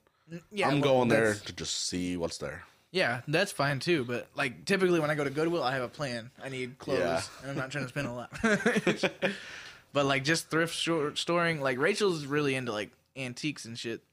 Yeah, 0.51 0.69
I'm 0.69 0.79
well, 0.79 0.93
going 0.93 1.09
there 1.09 1.35
to 1.35 1.53
just 1.53 1.87
see 1.87 2.17
what's 2.17 2.37
there. 2.37 2.63
Yeah, 2.91 3.21
that's 3.27 3.51
fine 3.51 3.79
too. 3.79 4.05
But 4.05 4.27
like 4.35 4.65
typically 4.65 4.99
when 4.99 5.11
I 5.11 5.15
go 5.15 5.25
to 5.25 5.29
Goodwill, 5.29 5.61
I 5.63 5.73
have 5.73 5.83
a 5.83 5.89
plan. 5.89 6.31
I 6.41 6.49
need 6.49 6.79
clothes, 6.79 6.99
Yeah. 6.99 7.21
and 7.41 7.51
I'm 7.51 7.57
not 7.57 7.69
trying 7.69 7.83
to 7.83 7.89
spend 7.89 8.07
a 8.07 8.13
lot. 8.13 8.31
but 9.95 10.05
like 10.05 10.25
just 10.25 10.49
thrift 10.49 10.75
store, 10.75 11.15
storing, 11.15 11.61
like 11.61 11.79
Rachel's 11.79 12.25
really 12.25 12.53
into 12.53 12.73
like 12.73 12.91
antiques 13.15 13.63
and 13.63 13.79
shit. 13.79 14.03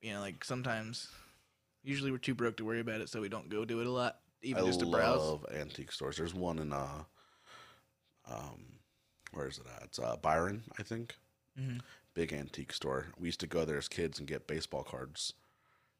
You 0.00 0.14
know, 0.14 0.20
like 0.20 0.42
sometimes, 0.42 1.08
usually 1.84 2.10
we're 2.10 2.16
too 2.16 2.34
broke 2.34 2.56
to 2.56 2.64
worry 2.64 2.80
about 2.80 3.02
it, 3.02 3.10
so 3.10 3.20
we 3.20 3.28
don't 3.28 3.50
go 3.50 3.66
do 3.66 3.80
it 3.82 3.86
a 3.86 3.90
lot, 3.90 4.20
even 4.42 4.62
I 4.62 4.66
just 4.66 4.80
to 4.80 4.86
browse. 4.86 5.20
love 5.20 5.44
antique 5.54 5.92
stores. 5.92 6.16
There's 6.16 6.32
one 6.32 6.58
in 6.58 6.72
uh, 6.72 7.04
um, 8.26 8.64
where 9.34 9.46
is 9.46 9.58
it 9.58 9.66
at? 9.76 9.82
It's 9.82 9.98
uh, 9.98 10.16
Byron, 10.16 10.62
I 10.78 10.82
think. 10.82 11.14
Mm-hmm. 11.60 11.80
Big 12.14 12.32
antique 12.32 12.72
store. 12.72 13.08
We 13.20 13.26
used 13.28 13.40
to 13.40 13.46
go 13.46 13.66
there 13.66 13.76
as 13.76 13.86
kids 13.86 14.18
and 14.18 14.26
get 14.26 14.46
baseball 14.46 14.82
cards 14.82 15.34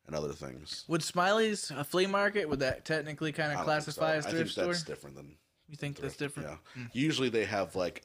and 0.06 0.16
other 0.16 0.32
things. 0.32 0.84
Would 0.88 1.02
Smiley's 1.02 1.70
a 1.70 1.84
flea 1.84 2.06
market? 2.06 2.48
Would 2.48 2.60
that 2.60 2.86
technically 2.86 3.32
kind 3.32 3.50
I 3.50 3.60
of 3.60 3.66
don't 3.66 3.66
think 3.66 3.84
classify 3.84 4.12
so. 4.12 4.18
as 4.20 4.26
I 4.26 4.30
thrift 4.30 4.44
think 4.44 4.52
store? 4.52 4.66
that's 4.68 4.84
different 4.84 5.16
than 5.16 5.34
You 5.68 5.76
think 5.76 6.00
that's 6.00 6.16
different? 6.16 6.48
Yeah. 6.48 6.84
Usually 6.94 7.28
they 7.28 7.44
have 7.44 7.76
like 7.76 8.04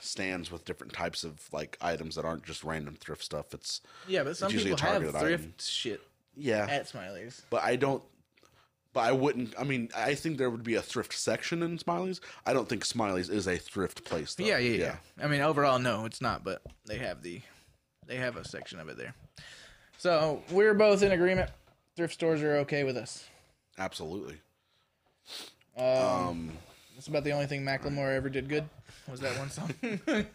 stands 0.00 0.50
with 0.50 0.64
different 0.64 0.92
types 0.92 1.24
of 1.24 1.40
like 1.52 1.76
items 1.80 2.14
that 2.16 2.24
aren't 2.24 2.44
just 2.44 2.64
random 2.64 2.96
thrift 2.96 3.22
stuff. 3.24 3.54
It's 3.54 3.80
Yeah, 4.06 4.24
but 4.24 4.36
some 4.36 4.50
people 4.50 4.76
have 4.76 5.02
thrift 5.02 5.16
item. 5.16 5.54
shit 5.58 6.00
yeah, 6.36 6.66
at 6.68 6.88
Smiley's. 6.88 7.42
but 7.50 7.62
I 7.62 7.76
don't. 7.76 8.02
But 8.94 9.00
I 9.00 9.12
wouldn't. 9.12 9.54
I 9.58 9.64
mean, 9.64 9.90
I 9.94 10.14
think 10.14 10.38
there 10.38 10.48
would 10.50 10.64
be 10.64 10.74
a 10.76 10.82
thrift 10.82 11.12
section 11.12 11.62
in 11.62 11.78
Smiley's. 11.78 12.20
I 12.46 12.52
don't 12.52 12.68
think 12.68 12.84
Smiley's 12.84 13.28
is 13.28 13.46
a 13.46 13.56
thrift 13.58 14.04
place. 14.04 14.34
Though. 14.34 14.44
Yeah, 14.44 14.58
yeah, 14.58 14.76
yeah, 14.76 14.96
I 15.22 15.28
mean, 15.28 15.42
overall, 15.42 15.78
no, 15.78 16.06
it's 16.06 16.20
not, 16.22 16.42
but 16.42 16.62
they 16.86 16.96
have 16.98 17.22
the, 17.22 17.42
they 18.06 18.16
have 18.16 18.36
a 18.36 18.48
section 18.48 18.80
of 18.80 18.88
it 18.88 18.96
there. 18.96 19.14
So 19.98 20.42
we're 20.50 20.74
both 20.74 21.02
in 21.02 21.12
agreement. 21.12 21.50
Thrift 21.96 22.14
stores 22.14 22.40
are 22.42 22.56
okay 22.58 22.84
with 22.84 22.96
us. 22.96 23.26
absolutely. 23.78 24.36
Um, 25.76 25.86
um, 25.86 26.52
That's 26.98 27.06
about 27.06 27.22
the 27.22 27.30
only 27.30 27.46
thing 27.46 27.62
Macklemore 27.62 28.12
ever 28.16 28.28
did 28.28 28.48
good. 28.48 28.68
Was 29.08 29.20
that 29.20 29.38
one 29.38 29.50
song? 29.50 29.72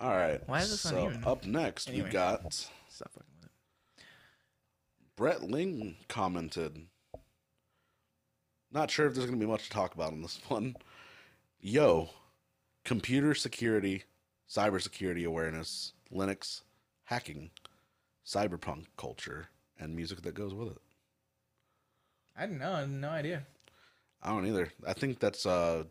All 0.00 0.16
right. 0.16 0.40
Why 0.46 0.60
is 0.60 0.70
this 0.70 0.82
so 0.82 0.96
uneven? 0.96 1.24
up 1.26 1.44
next 1.44 1.88
Anyway. 1.88 2.04
we 2.04 2.10
got 2.12 2.52
Stop 2.52 3.10
fucking 3.12 3.26
with 3.40 3.46
it. 3.46 4.04
Brett 5.16 5.42
Ling 5.42 5.96
commented. 6.08 6.86
Not 8.70 8.88
sure 8.88 9.08
if 9.08 9.14
there's 9.14 9.26
going 9.26 9.36
to 9.36 9.44
be 9.44 9.50
much 9.50 9.64
to 9.64 9.70
talk 9.70 9.96
about 9.96 10.12
on 10.12 10.22
this 10.22 10.40
one. 10.48 10.76
Yo, 11.60 12.10
computer 12.84 13.34
security, 13.34 14.04
cybersecurity 14.48 15.26
awareness, 15.26 15.92
Linux, 16.12 16.60
hacking, 17.06 17.50
cyberpunk 18.24 18.84
culture, 18.96 19.48
and 19.76 19.96
music 19.96 20.22
that 20.22 20.34
goes 20.34 20.54
with 20.54 20.68
it. 20.68 20.82
I 22.36 22.46
don't 22.46 22.60
know. 22.60 22.74
I 22.74 22.80
have 22.80 22.88
no 22.88 23.08
idea. 23.08 23.44
I 24.24 24.30
don't 24.30 24.46
either. 24.46 24.72
I 24.86 24.92
think 24.94 25.18
that's 25.20 25.44
uh, 25.46 25.84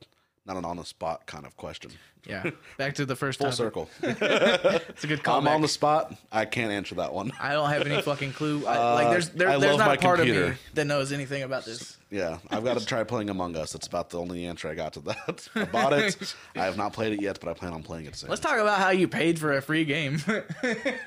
not 0.46 0.58
an 0.58 0.66
on 0.66 0.78
the 0.78 0.86
spot 0.86 1.26
kind 1.28 1.46
of 1.46 1.56
question. 1.56 1.92
Yeah. 2.26 2.52
Back 2.78 2.96
to 2.96 3.06
the 3.06 3.16
first 3.18 3.40
Full 3.40 3.52
topic. 3.52 3.58
circle. 3.58 3.90
It's 4.02 5.04
a 5.04 5.08
good 5.08 5.24
call. 5.24 5.40
I'm 5.40 5.48
on 5.48 5.62
the 5.62 5.68
spot. 5.68 6.14
I 6.32 6.46
can't 6.46 6.72
answer 6.72 6.96
that 6.96 7.12
one. 7.14 7.34
I 7.40 7.52
don't 7.52 7.70
have 7.70 7.86
any 7.86 8.02
fucking 8.02 8.32
clue. 8.34 8.66
I, 8.66 8.94
like, 8.94 9.10
there's 9.10 9.30
there, 9.30 9.50
Uh, 9.50 9.56
I 9.56 9.58
there's 9.58 9.78
not 9.78 9.96
a 9.98 10.00
part 10.00 10.20
of 10.22 10.26
computer. 10.26 10.52
me 10.52 10.56
that 10.76 10.86
knows 10.86 11.12
anything 11.12 11.44
about 11.44 11.66
this. 11.66 11.98
Yeah, 12.10 12.38
I've 12.50 12.64
got 12.64 12.78
to 12.80 12.86
try 12.86 13.04
playing 13.04 13.30
Among 13.30 13.58
Us. 13.58 13.74
That's 13.74 13.88
about 13.88 14.10
the 14.10 14.20
only 14.20 14.46
answer 14.46 14.70
I 14.70 14.74
got 14.76 14.94
to 14.94 15.00
that. 15.02 15.50
I 15.56 15.66
bought 15.66 15.92
it. 15.94 16.36
I 16.56 16.64
have 16.66 16.78
not 16.78 16.94
played 16.94 17.12
it 17.14 17.22
yet, 17.22 17.40
but 17.42 17.50
I 17.50 17.54
plan 17.54 17.74
on 17.74 17.84
playing 17.84 18.06
it 18.06 18.16
soon. 18.16 18.30
Let's 18.30 18.42
talk 18.42 18.58
about 18.58 18.80
how 18.80 18.92
you 18.92 19.08
paid 19.10 19.38
for 19.40 19.52
a 19.54 19.62
free 19.62 19.84
game. 19.84 20.22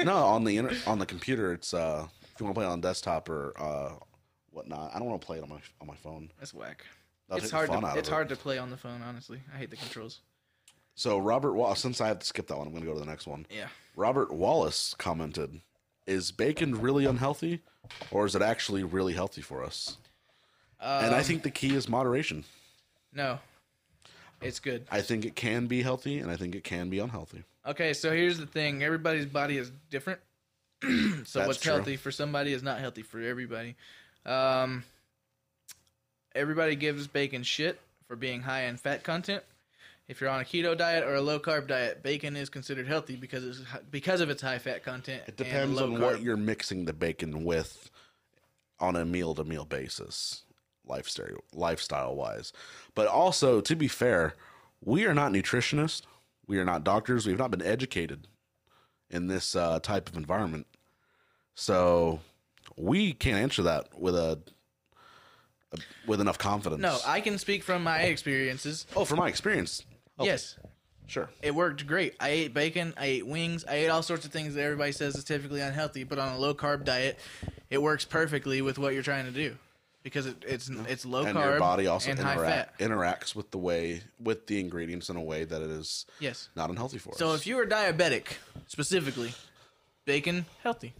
No, 0.05 0.16
on 0.16 0.44
the 0.44 0.59
inter- 0.59 0.77
on 0.86 0.98
the 0.98 1.07
computer, 1.07 1.53
it's 1.53 1.73
uh, 1.73 2.07
if 2.35 2.40
you 2.40 2.44
want 2.44 2.55
to 2.55 2.59
play 2.61 2.66
it 2.69 2.73
on 2.73 2.81
desktop 2.82 3.28
or 3.31 3.53
uh, 3.59 3.93
whatnot. 4.51 4.90
I 4.94 4.98
don't 4.98 5.09
want 5.09 5.20
to 5.23 5.27
play 5.27 5.39
it 5.39 5.43
on 5.44 5.48
my 5.48 5.61
on 5.81 5.86
my 5.86 5.97
phone. 5.97 6.31
That's 6.39 6.53
whack. 6.53 6.85
That'll 7.28 7.43
it's 7.43 7.51
hard. 7.51 7.70
To, 7.70 7.98
it's 7.98 8.09
it. 8.09 8.12
hard 8.12 8.28
to 8.28 8.36
play 8.36 8.59
on 8.59 8.70
the 8.70 8.77
phone. 8.77 9.03
Honestly, 9.03 9.40
I 9.55 9.59
hate 9.59 9.70
the 9.70 9.77
controls. 9.77 10.20
So 10.94 11.19
Robert 11.19 11.53
Wallace, 11.55 11.81
since 11.81 12.01
I 12.01 12.09
have 12.09 12.20
to 12.20 12.27
skip 12.27 12.47
that 12.47 12.57
one, 12.57 12.66
I'm 12.66 12.73
going 12.73 12.82
to 12.85 12.89
go 12.89 12.94
to 12.94 13.01
the 13.01 13.07
next 13.11 13.27
one. 13.27 13.47
Yeah. 13.51 13.69
Robert 13.97 14.32
Wallace 14.32 14.94
commented, 14.97 15.61
"Is 16.07 16.32
bacon 16.32 16.81
really 16.81 17.05
unhealthy, 17.05 17.61
or 18.11 18.27
is 18.27 18.35
it 18.35 18.43
actually 18.43 18.85
really 18.85 19.12
healthy 19.15 19.43
for 19.43 19.62
us?" 19.65 19.98
and 20.81 21.12
Um, 21.12 21.15
I 21.15 21.23
think 21.23 21.43
the 21.43 21.51
key 21.51 21.74
is 21.74 21.89
moderation. 21.89 22.44
No, 23.12 23.40
it's 24.40 24.61
good. 24.61 24.86
I 24.90 25.01
think 25.03 25.24
it 25.24 25.35
can 25.35 25.66
be 25.66 25.82
healthy, 25.82 26.19
and 26.19 26.31
I 26.31 26.36
think 26.36 26.55
it 26.55 26.65
can 26.65 26.89
be 26.90 26.98
unhealthy. 26.98 27.44
Okay, 27.66 27.93
so 27.93 28.12
here's 28.12 28.39
the 28.39 28.47
thing: 28.47 28.82
everybody's 28.82 29.27
body 29.27 29.59
is 29.59 29.73
different. 29.90 30.20
so 30.82 30.89
That's 30.89 31.35
what's 31.35 31.61
true. 31.61 31.73
healthy 31.73 31.97
for 31.97 32.11
somebody 32.11 32.53
is 32.53 32.62
not 32.62 32.78
healthy 32.78 33.03
for 33.03 33.20
everybody. 33.20 33.77
Um, 34.24 34.85
everybody 36.37 36.77
gives 36.77 37.09
bacon 37.09 37.43
shit 37.43 37.81
for 38.09 38.17
being 38.17 38.43
high 38.43 38.63
in 38.65 38.77
fat 38.77 39.05
content. 39.05 39.43
If 40.09 40.21
you're 40.21 40.31
on 40.31 40.41
a 40.41 40.45
keto 40.45 40.77
diet 40.79 41.05
or 41.05 41.17
a 41.17 41.23
low 41.23 41.41
carb 41.41 41.69
diet, 41.69 42.03
bacon 42.03 42.37
is 42.37 42.51
considered 42.51 42.89
healthy 42.89 43.17
because 43.17 43.45
it's 43.45 43.61
because 43.91 44.21
of 44.21 44.31
its 44.31 44.43
high 44.43 44.59
fat 44.59 44.85
content. 44.85 45.23
It 45.29 45.37
depends 45.37 45.81
on 45.81 46.01
what 46.01 46.23
you're 46.23 46.37
mixing 46.37 46.87
the 46.87 46.95
bacon 46.95 47.45
with 47.45 47.91
on 48.81 48.97
a 48.97 49.05
meal 49.05 49.35
to 49.37 49.45
meal 49.45 49.65
basis, 49.65 50.45
lifestyle 50.87 51.39
lifestyle 51.55 52.17
wise. 52.17 52.53
But 52.95 53.09
also, 53.09 53.61
to 53.63 53.77
be 53.77 53.89
fair, 53.89 54.35
we 54.85 55.07
are 55.07 55.15
not 55.15 55.33
nutritionists. 55.33 56.03
We 56.47 56.59
are 56.59 56.65
not 56.65 56.85
doctors. 56.85 57.27
We 57.27 57.33
have 57.33 57.41
not 57.41 57.51
been 57.53 57.63
educated 57.63 58.29
in 59.11 59.29
this 59.29 59.57
uh, 59.57 59.81
type 59.81 60.09
of 60.09 60.17
environment 60.17 60.67
So 61.55 62.21
we 62.77 63.15
can't 63.15 63.39
answer 63.39 63.63
that 63.65 63.99
with 63.99 64.17
a 64.17 64.41
with 66.06 66.20
enough 66.20 66.38
confidence. 66.38 66.80
No, 66.82 66.98
I 67.06 67.20
can 67.20 67.38
speak 67.38 67.62
from 67.62 67.82
my 67.82 68.01
experiences. 68.02 68.86
oh, 68.97 69.05
from 69.05 69.18
my 69.18 69.28
experience. 69.28 69.84
Okay, 70.18 70.28
Yes, 70.30 70.56
sure. 71.06 71.28
it 71.43 71.55
worked 71.55 71.86
great. 71.86 72.14
I 72.20 72.28
ate 72.30 72.55
bacon, 72.55 72.94
I 72.97 73.06
ate 73.06 73.26
wings, 73.26 73.64
I 73.68 73.74
ate 73.76 73.88
all 73.88 74.02
sorts 74.02 74.24
of 74.24 74.32
things 74.32 74.55
that 74.55 74.62
everybody 74.62 74.93
says 74.93 75.16
is 75.16 75.24
typically 75.24 75.60
unhealthy, 75.60 76.05
but 76.05 76.18
on 76.18 76.32
a 76.32 76.38
low 76.38 76.55
carb 76.55 76.84
diet, 76.84 77.18
it 77.68 77.82
works 77.82 78.05
perfectly 78.05 78.62
with 78.62 78.78
what 78.78 78.94
you're 78.94 79.02
trying 79.02 79.26
to 79.26 79.30
do 79.32 79.56
because 80.02 80.24
it, 80.26 80.36
it's 80.47 80.68
it's 80.88 81.05
low 81.05 81.24
and 81.24 81.36
carb 81.36 81.51
your 81.51 81.59
body 81.59 81.86
also 81.88 82.10
and 82.12 82.18
high 82.20 82.36
fat. 82.36 82.78
interacts 82.78 83.34
with 83.34 83.51
the 83.51 83.59
way 83.59 84.01
with 84.20 84.47
the 84.47 84.60
ingredients 84.60 85.10
in 85.10 85.16
a 85.16 85.22
way 85.22 85.44
that 85.44 85.60
it 85.60 85.68
is 85.70 86.06
Yes. 86.20 86.48
not 86.55 86.70
unhealthy 86.70 86.98
for 86.98 87.10
us. 87.10 87.18
So 87.18 87.34
if 87.34 87.44
you 87.47 87.59
are 87.59 87.66
diabetic, 87.66 88.26
specifically, 88.68 89.34
bacon 90.05 90.47
healthy. 90.62 90.94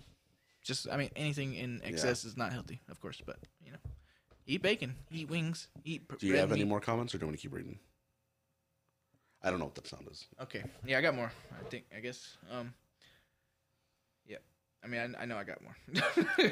Just 0.65 0.89
I 0.91 0.97
mean 0.97 1.11
anything 1.15 1.55
in 1.55 1.81
excess 1.85 2.25
is 2.25 2.37
not 2.37 2.53
healthy, 2.53 2.81
of 2.91 3.01
course, 3.01 3.23
but 3.25 3.37
you 3.65 3.71
know, 3.71 3.79
eat 4.47 4.63
bacon, 4.63 4.95
eat 5.11 5.29
wings, 5.29 5.69
eat. 5.85 6.09
do 6.19 6.27
you 6.27 6.37
have 6.37 6.53
any 6.53 6.65
more 6.65 6.81
comments, 6.81 7.15
or 7.15 7.19
do 7.19 7.23
you 7.23 7.29
want 7.29 7.39
to 7.39 7.43
keep 7.43 7.53
reading? 7.55 7.79
I 9.43 9.51
don't 9.51 9.59
know 9.59 9.67
what 9.67 9.75
that 9.77 9.87
sound 9.87 10.09
is. 10.11 10.27
Okay, 10.43 10.63
yeah, 10.85 10.99
I 10.99 11.03
got 11.03 11.15
more. 11.15 11.31
I 11.61 11.69
think 11.69 11.85
I 11.97 12.01
guess. 12.01 12.37
Um. 12.51 12.73
Yeah, 14.27 14.39
I 14.85 14.87
mean 14.89 15.15
I, 15.19 15.23
I 15.23 15.27
know 15.27 15.37
I 15.37 15.45
got 15.45 15.59
more. 15.63 15.77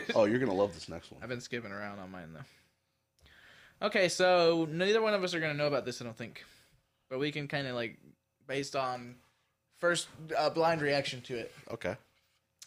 Oh, 0.14 0.24
you're 0.24 0.38
gonna 0.38 0.54
love 0.54 0.74
this 0.74 0.88
next 0.88 1.10
one. 1.10 1.20
I've 1.22 1.28
been 1.28 1.40
skipping 1.40 1.72
around 1.72 1.98
on 1.98 2.10
mine 2.10 2.32
though. 2.34 3.86
Okay, 3.86 4.08
so 4.08 4.68
neither 4.70 5.02
one 5.02 5.14
of 5.14 5.24
us 5.24 5.34
are 5.34 5.40
gonna 5.40 5.54
know 5.54 5.66
about 5.66 5.84
this, 5.84 6.00
I 6.00 6.04
don't 6.04 6.16
think, 6.16 6.44
but 7.10 7.18
we 7.18 7.32
can 7.32 7.48
kind 7.48 7.66
of 7.66 7.74
like 7.74 7.98
based 8.46 8.76
on 8.76 9.16
first 9.78 10.08
uh, 10.36 10.50
blind 10.50 10.80
reaction 10.80 11.20
to 11.22 11.36
it. 11.36 11.52
Okay. 11.70 11.96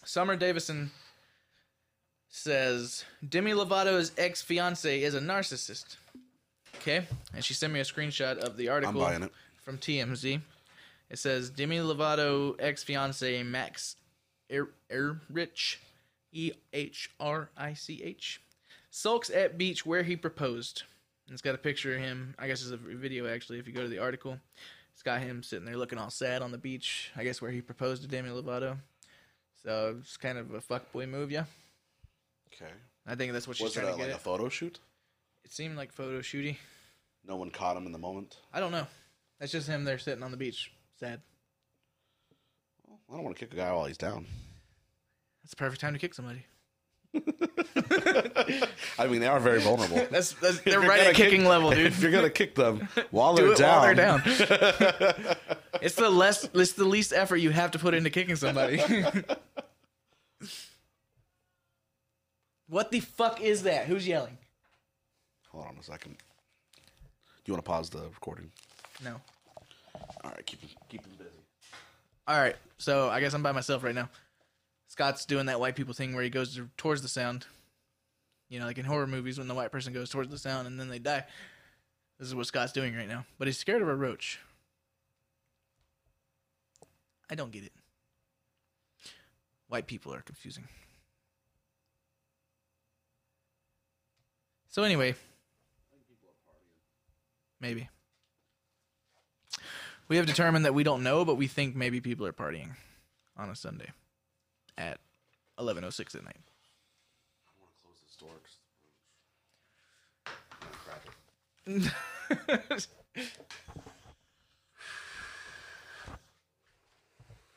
Summer 0.03 0.35
Davison 0.35 0.91
says 2.29 3.05
Demi 3.27 3.51
Lovato's 3.51 4.11
ex 4.17 4.41
fiance 4.41 5.01
is 5.01 5.13
a 5.15 5.19
narcissist. 5.19 5.97
Okay, 6.77 7.05
and 7.33 7.43
she 7.43 7.53
sent 7.53 7.73
me 7.73 7.79
a 7.79 7.83
screenshot 7.83 8.37
of 8.37 8.55
the 8.57 8.69
article 8.69 9.01
buying 9.01 9.23
it. 9.23 9.31
from 9.63 9.77
TMZ. 9.77 10.41
It 11.09 11.19
says 11.19 11.49
Demi 11.49 11.77
Lovato 11.77 12.55
ex 12.59 12.83
fiance 12.83 13.41
Max 13.43 13.95
Er- 14.51 14.69
Ehrich, 14.91 15.77
E 16.31 16.51
H 16.73 17.09
R 17.19 17.49
I 17.57 17.73
C 17.73 18.01
H, 18.03 18.41
sulks 18.91 19.29
at 19.29 19.57
beach 19.57 19.85
where 19.85 20.03
he 20.03 20.15
proposed. 20.15 20.83
And 21.27 21.33
it's 21.33 21.41
got 21.41 21.55
a 21.55 21.57
picture 21.57 21.95
of 21.95 22.01
him. 22.01 22.35
I 22.39 22.47
guess 22.47 22.61
it's 22.61 22.71
a 22.71 22.77
video 22.77 23.27
actually. 23.27 23.59
If 23.59 23.67
you 23.67 23.73
go 23.73 23.81
to 23.81 23.89
the 23.89 23.99
article, 23.99 24.37
it's 24.93 25.03
got 25.03 25.19
him 25.21 25.43
sitting 25.43 25.65
there 25.65 25.75
looking 25.77 25.97
all 25.97 26.09
sad 26.09 26.41
on 26.41 26.51
the 26.51 26.57
beach. 26.57 27.11
I 27.15 27.23
guess 27.23 27.41
where 27.41 27.51
he 27.51 27.61
proposed 27.61 28.01
to 28.03 28.07
Demi 28.07 28.29
Lovato. 28.29 28.77
So 29.63 29.95
it's 29.99 30.15
kind 30.15 30.37
of 30.37 30.53
a 30.53 30.59
fuckboy 30.61 31.09
move, 31.09 31.31
yeah. 31.31 31.45
Okay. 32.53 32.71
I 33.05 33.15
think 33.15 33.33
that's 33.33 33.47
what 33.47 33.57
she's 33.57 33.63
Was 33.65 33.77
it 33.77 33.81
trying 33.81 33.89
a, 33.89 33.91
to 33.93 33.97
get 33.97 34.03
like 34.07 34.11
a 34.13 34.15
at. 34.15 34.21
photo 34.21 34.49
shoot? 34.49 34.79
It 35.43 35.51
seemed 35.51 35.77
like 35.77 35.91
photo 35.93 36.19
shooty. 36.19 36.57
No 37.25 37.35
one 37.37 37.49
caught 37.51 37.77
him 37.77 37.85
in 37.85 37.91
the 37.91 37.97
moment. 37.97 38.37
I 38.53 38.59
don't 38.59 38.71
know. 38.71 38.87
That's 39.39 39.51
just 39.51 39.67
him 39.67 39.83
there 39.83 39.97
sitting 39.99 40.23
on 40.23 40.31
the 40.31 40.37
beach, 40.37 40.71
sad. 40.99 41.21
I 43.09 43.13
don't 43.13 43.23
want 43.23 43.35
to 43.35 43.39
kick 43.45 43.53
a 43.53 43.57
guy 43.57 43.71
while 43.71 43.85
he's 43.85 43.97
down. 43.97 44.25
That's 45.43 45.51
the 45.51 45.55
perfect 45.57 45.79
time 45.81 45.93
to 45.93 45.99
kick 45.99 46.13
somebody. 46.13 46.45
I 48.99 49.07
mean, 49.07 49.21
they 49.21 49.27
are 49.27 49.39
very 49.39 49.59
vulnerable. 49.61 50.05
That's, 50.11 50.33
that's 50.33 50.59
they're 50.61 50.73
you're 50.73 50.81
right 50.81 50.97
gonna 50.99 51.09
at 51.11 51.15
kicking 51.15 51.41
kick- 51.41 51.49
level, 51.49 51.71
dude. 51.71 51.87
if 51.87 52.01
you're 52.01 52.11
gonna 52.11 52.29
kick 52.29 52.55
them 52.55 52.87
while 53.11 53.33
they're 53.33 53.51
it 53.53 53.57
down, 53.57 53.77
while 53.77 53.85
they're 53.85 53.95
down. 53.95 54.21
it's 55.81 55.95
the 55.95 56.09
less, 56.09 56.47
it's 56.53 56.73
the 56.73 56.83
least 56.85 57.13
effort 57.13 57.37
you 57.37 57.51
have 57.51 57.71
to 57.71 57.79
put 57.79 57.93
into 57.93 58.09
kicking 58.09 58.35
somebody. 58.35 58.81
What 62.67 62.91
the 62.91 62.99
fuck 62.99 63.41
is 63.41 63.63
that? 63.63 63.85
Who's 63.85 64.07
yelling? 64.07 64.37
Hold 65.51 65.65
on 65.67 65.77
a 65.79 65.83
second. 65.83 66.17
Do 66.17 67.51
you 67.51 67.53
want 67.53 67.63
to 67.63 67.69
pause 67.69 67.89
the 67.89 68.03
recording? 68.13 68.51
No. 69.03 69.21
All 70.23 70.31
right, 70.31 70.45
keep 70.45 70.59
keep 70.89 71.05
him 71.05 71.13
busy. 71.17 71.29
All 72.27 72.39
right, 72.39 72.55
so 72.77 73.09
I 73.09 73.21
guess 73.21 73.33
I'm 73.33 73.43
by 73.43 73.53
myself 73.53 73.83
right 73.83 73.95
now. 73.95 74.09
Scott's 74.87 75.25
doing 75.25 75.45
that 75.45 75.59
white 75.59 75.75
people 75.75 75.93
thing 75.93 76.13
where 76.13 76.23
he 76.23 76.29
goes 76.29 76.59
towards 76.75 77.01
the 77.01 77.07
sound. 77.07 77.45
You 78.49 78.59
know, 78.59 78.65
like 78.65 78.77
in 78.77 78.85
horror 78.85 79.07
movies 79.07 79.37
when 79.37 79.47
the 79.47 79.53
white 79.53 79.71
person 79.71 79.93
goes 79.93 80.09
towards 80.09 80.29
the 80.29 80.37
sound 80.37 80.67
and 80.67 80.79
then 80.79 80.89
they 80.89 80.99
die. 80.99 81.23
This 82.19 82.27
is 82.27 82.35
what 82.35 82.47
Scott's 82.47 82.71
doing 82.71 82.95
right 82.95 83.07
now. 83.07 83.25
But 83.37 83.47
he's 83.47 83.57
scared 83.57 83.81
of 83.81 83.87
a 83.87 83.95
roach. 83.95 84.39
I 87.29 87.35
don't 87.35 87.51
get 87.51 87.63
it. 87.63 87.73
White 89.67 89.87
people 89.87 90.13
are 90.13 90.21
confusing. 90.21 90.67
So 94.77 94.83
anyway, 94.83 95.15
maybe. 97.59 97.89
We 100.07 100.17
have 100.17 100.27
determined 100.27 100.65
that 100.65 100.75
we 100.75 100.83
don't 100.83 101.01
know, 101.01 101.25
but 101.25 101.33
we 101.33 101.47
think 101.47 101.75
maybe 101.75 101.99
people 101.99 102.27
are 102.27 102.31
partying 102.31 102.75
on 103.35 103.49
a 103.49 103.55
Sunday 103.55 103.89
at 104.77 104.99
11:06 105.57 106.13
at 106.13 106.23
night. 106.23 106.37
I 107.47 107.53
want 107.59 107.73
to 107.73 107.81
Close 107.81 108.03
this 108.05 108.17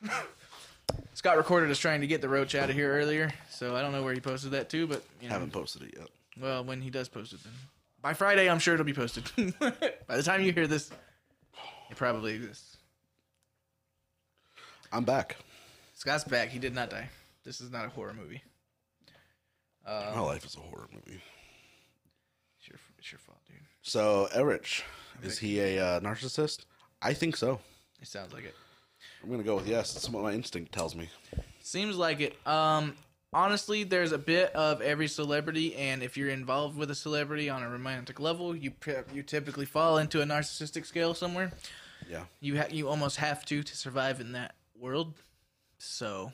door. 0.09 0.21
Scott 1.13 1.37
recorded 1.37 1.69
us 1.69 1.77
trying 1.77 2.01
to 2.01 2.07
get 2.07 2.21
the 2.21 2.29
roach 2.29 2.55
out 2.55 2.71
of 2.71 2.75
here 2.75 2.91
earlier, 2.91 3.31
so 3.51 3.75
I 3.75 3.83
don't 3.83 3.91
know 3.91 4.01
where 4.01 4.15
he 4.15 4.19
posted 4.19 4.49
that 4.53 4.71
to, 4.71 4.87
but 4.87 5.03
you 5.21 5.27
know, 5.27 5.33
Haven't 5.33 5.53
posted 5.53 5.83
it 5.83 5.93
yet. 5.95 6.07
Well, 6.41 6.63
when 6.63 6.81
he 6.81 6.89
does 6.89 7.07
post 7.07 7.33
it, 7.33 7.43
then 7.43 7.53
by 8.01 8.13
Friday, 8.13 8.49
I'm 8.49 8.59
sure 8.59 8.73
it'll 8.73 8.85
be 8.85 8.93
posted. 8.93 9.23
by 10.07 10.17
the 10.17 10.23
time 10.23 10.41
you 10.41 10.51
hear 10.51 10.67
this, 10.67 10.89
it 11.89 11.97
probably 11.97 12.33
exists. 12.33 12.77
I'm 14.91 15.03
back. 15.03 15.37
Scott's 15.93 16.23
back. 16.23 16.49
He 16.49 16.59
did 16.59 16.73
not 16.73 16.89
die. 16.89 17.09
This 17.43 17.61
is 17.61 17.71
not 17.71 17.85
a 17.85 17.89
horror 17.89 18.13
movie. 18.13 18.41
My 19.85 20.19
life 20.19 20.45
is 20.45 20.55
a 20.55 20.59
horror 20.59 20.87
movie. 20.91 21.21
It's 22.59 22.67
your, 22.67 22.79
it's 22.97 23.11
your 23.11 23.19
fault, 23.19 23.39
dude. 23.47 23.57
So, 23.81 24.27
Ehrich, 24.35 24.83
is 25.23 25.39
he 25.39 25.59
a 25.59 25.83
uh, 25.83 25.99
narcissist? 25.99 26.65
I 27.01 27.13
think 27.13 27.35
so. 27.35 27.59
It 28.01 28.07
sounds 28.07 28.33
like 28.33 28.45
it. 28.45 28.55
I'm 29.23 29.29
gonna 29.29 29.43
go 29.43 29.55
with 29.55 29.67
yes. 29.67 29.93
That's 29.93 30.09
what 30.09 30.23
my 30.23 30.33
instinct 30.33 30.71
tells 30.71 30.95
me. 30.95 31.09
Seems 31.61 31.95
like 31.95 32.19
it. 32.19 32.47
Um, 32.47 32.95
honestly, 33.33 33.83
there's 33.83 34.11
a 34.11 34.17
bit 34.17 34.53
of 34.55 34.81
every 34.81 35.07
celebrity, 35.07 35.75
and 35.75 36.03
if 36.03 36.17
you're 36.17 36.29
involved 36.29 36.77
with 36.77 36.91
a 36.91 36.95
celebrity 36.95 37.49
on 37.49 37.63
a 37.63 37.69
romantic 37.69 38.19
level, 38.19 38.55
you 38.55 38.73
you 39.13 39.23
typically 39.23 39.65
fall 39.65 39.97
into 39.97 40.21
a 40.21 40.25
narcissistic 40.25 40.85
scale 40.85 41.13
somewhere. 41.13 41.51
Yeah, 42.09 42.25
You 42.39 42.57
ha- 42.57 42.67
you 42.69 42.89
almost 42.89 43.17
have 43.17 43.45
to 43.45 43.63
to 43.63 43.77
survive 43.77 44.19
in 44.19 44.31
that 44.33 44.55
world. 44.77 45.13
So 45.77 46.31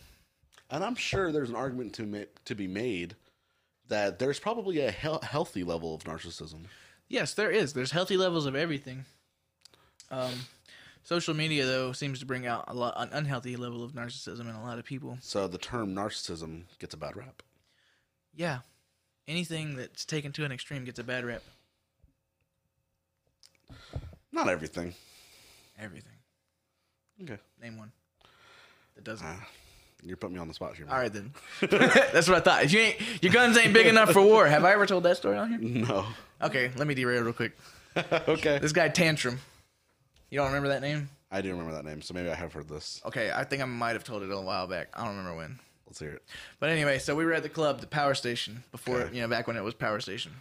and 0.70 0.84
I'm 0.84 0.96
sure 0.96 1.32
there's 1.32 1.50
an 1.50 1.56
argument 1.56 1.94
to 1.94 2.04
ma- 2.06 2.32
to 2.46 2.56
be 2.56 2.68
made 2.68 3.16
that 3.88 4.20
there's 4.20 4.40
probably 4.40 4.80
a 4.80 4.92
hel- 4.92 5.22
healthy 5.22 5.64
level 5.64 5.94
of 5.96 6.04
narcissism. 6.04 6.66
yes, 7.08 7.34
there 7.34 7.52
is. 7.52 7.74
There's 7.74 7.92
healthy 7.92 8.18
levels 8.18 8.46
of 8.46 8.56
everything. 8.56 9.06
Um, 10.12 10.34
social 11.08 11.34
media 11.34 11.66
though 11.66 11.94
seems 11.94 12.20
to 12.20 12.26
bring 12.26 12.46
out 12.46 12.66
a 12.68 12.74
lot 12.74 12.94
an 12.98 13.10
unhealthy 13.14 13.56
level 13.56 13.82
of 13.82 13.94
narcissism 13.94 14.42
in 14.42 14.56
a 14.56 14.62
lot 14.64 14.78
of 14.78 14.84
people. 14.84 15.18
So 15.22 15.48
the 15.48 15.58
term 15.58 15.96
narcissism 15.96 16.64
gets 16.80 16.94
a 16.94 16.98
bad 16.98 17.16
rap. 17.16 17.42
Yeah, 18.36 18.60
anything 19.28 19.78
that's 19.78 20.04
taken 20.04 20.34
to 20.34 20.44
an 20.44 20.52
extreme 20.52 20.84
gets 20.84 21.00
a 21.00 21.04
bad 21.04 21.24
rep. 21.24 21.44
Not 24.34 24.50
everything. 24.50 24.94
Everything. 25.80 26.12
Okay, 27.24 27.38
Name 27.62 27.78
one. 27.78 27.92
That 28.96 29.06
doesn't. 29.06 29.26
Ah, 29.26 29.48
you're 30.04 30.18
putting 30.18 30.36
me 30.36 30.42
on 30.42 30.50
the 30.50 30.54
spot 30.54 30.76
here. 30.76 30.86
man. 30.86 30.94
All 30.94 31.02
right 31.02 31.12
then. 31.14 31.32
That's 31.62 32.28
what 32.28 32.38
I 32.38 32.40
thought. 32.42 32.64
If 32.64 32.74
you 32.74 32.80
ain't 32.80 33.24
your 33.24 33.32
guns 33.32 33.58
ain't 33.58 33.74
big 33.74 33.88
enough 33.88 34.12
for 34.12 34.22
war. 34.22 34.46
Have 34.46 34.66
I 34.66 34.74
ever 34.74 34.86
told 34.86 35.04
that 35.04 35.16
story 35.16 35.38
on 35.38 35.50
here? 35.52 35.60
No. 35.60 36.06
Okay, 36.42 36.70
let 36.76 36.86
me 36.86 36.96
derail 36.96 37.24
real 37.24 37.34
quick. 37.34 37.58
okay. 38.28 38.60
This 38.60 38.74
guy 38.74 38.90
Tantrum. 38.90 39.40
You 40.30 40.38
don't 40.38 40.48
remember 40.48 40.70
that 40.70 40.82
name? 40.82 41.10
I 41.32 41.42
do 41.42 41.52
remember 41.52 41.74
that 41.74 41.86
name, 41.86 42.02
so 42.02 42.14
maybe 42.14 42.30
I 42.30 42.36
have 42.36 42.54
heard 42.54 42.68
this. 42.70 43.02
Okay, 43.06 43.32
I 43.34 43.44
think 43.44 43.62
I 43.62 43.66
might 43.66 43.92
have 43.94 44.04
told 44.04 44.24
it 44.24 44.32
a 44.32 44.40
while 44.42 44.68
back. 44.68 44.90
I 44.94 45.00
don't 45.06 45.16
remember 45.18 45.36
when. 45.36 45.60
Let's 45.86 46.00
hear 46.00 46.12
it. 46.12 46.24
But 46.60 46.70
anyway, 46.70 47.00
so 47.00 47.16
we 47.16 47.26
were 47.26 47.34
at 47.34 47.44
the 47.44 47.50
club, 47.50 47.80
the 47.82 47.88
Power 47.88 48.14
Station, 48.14 48.64
before 48.72 49.02
Okay. 49.02 49.16
you 49.16 49.22
know, 49.22 49.28
back 49.28 49.48
when 49.48 49.56
it 49.58 49.64
was 49.64 49.74
Power 49.74 50.00
Station, 50.02 50.34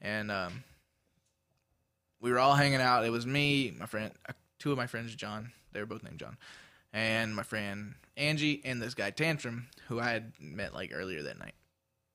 and 0.00 0.30
um, 0.30 0.64
we 2.20 2.30
were 2.30 2.38
all 2.38 2.54
hanging 2.54 2.80
out. 2.80 3.04
It 3.04 3.10
was 3.10 3.26
me, 3.26 3.74
my 3.78 3.86
friend, 3.86 4.12
uh, 4.28 4.32
two 4.58 4.72
of 4.72 4.76
my 4.76 4.86
friends, 4.86 5.14
John. 5.14 5.52
They 5.72 5.80
were 5.80 5.86
both 5.86 6.02
named 6.02 6.18
John, 6.18 6.36
and 6.92 7.34
my 7.34 7.42
friend 7.44 7.94
Angie, 8.16 8.60
and 8.64 8.80
this 8.82 8.94
guy 8.94 9.10
Tantrum, 9.10 9.68
who 9.88 10.00
I 10.00 10.10
had 10.10 10.32
met 10.40 10.74
like 10.74 10.90
earlier 10.94 11.22
that 11.24 11.38
night. 11.38 11.54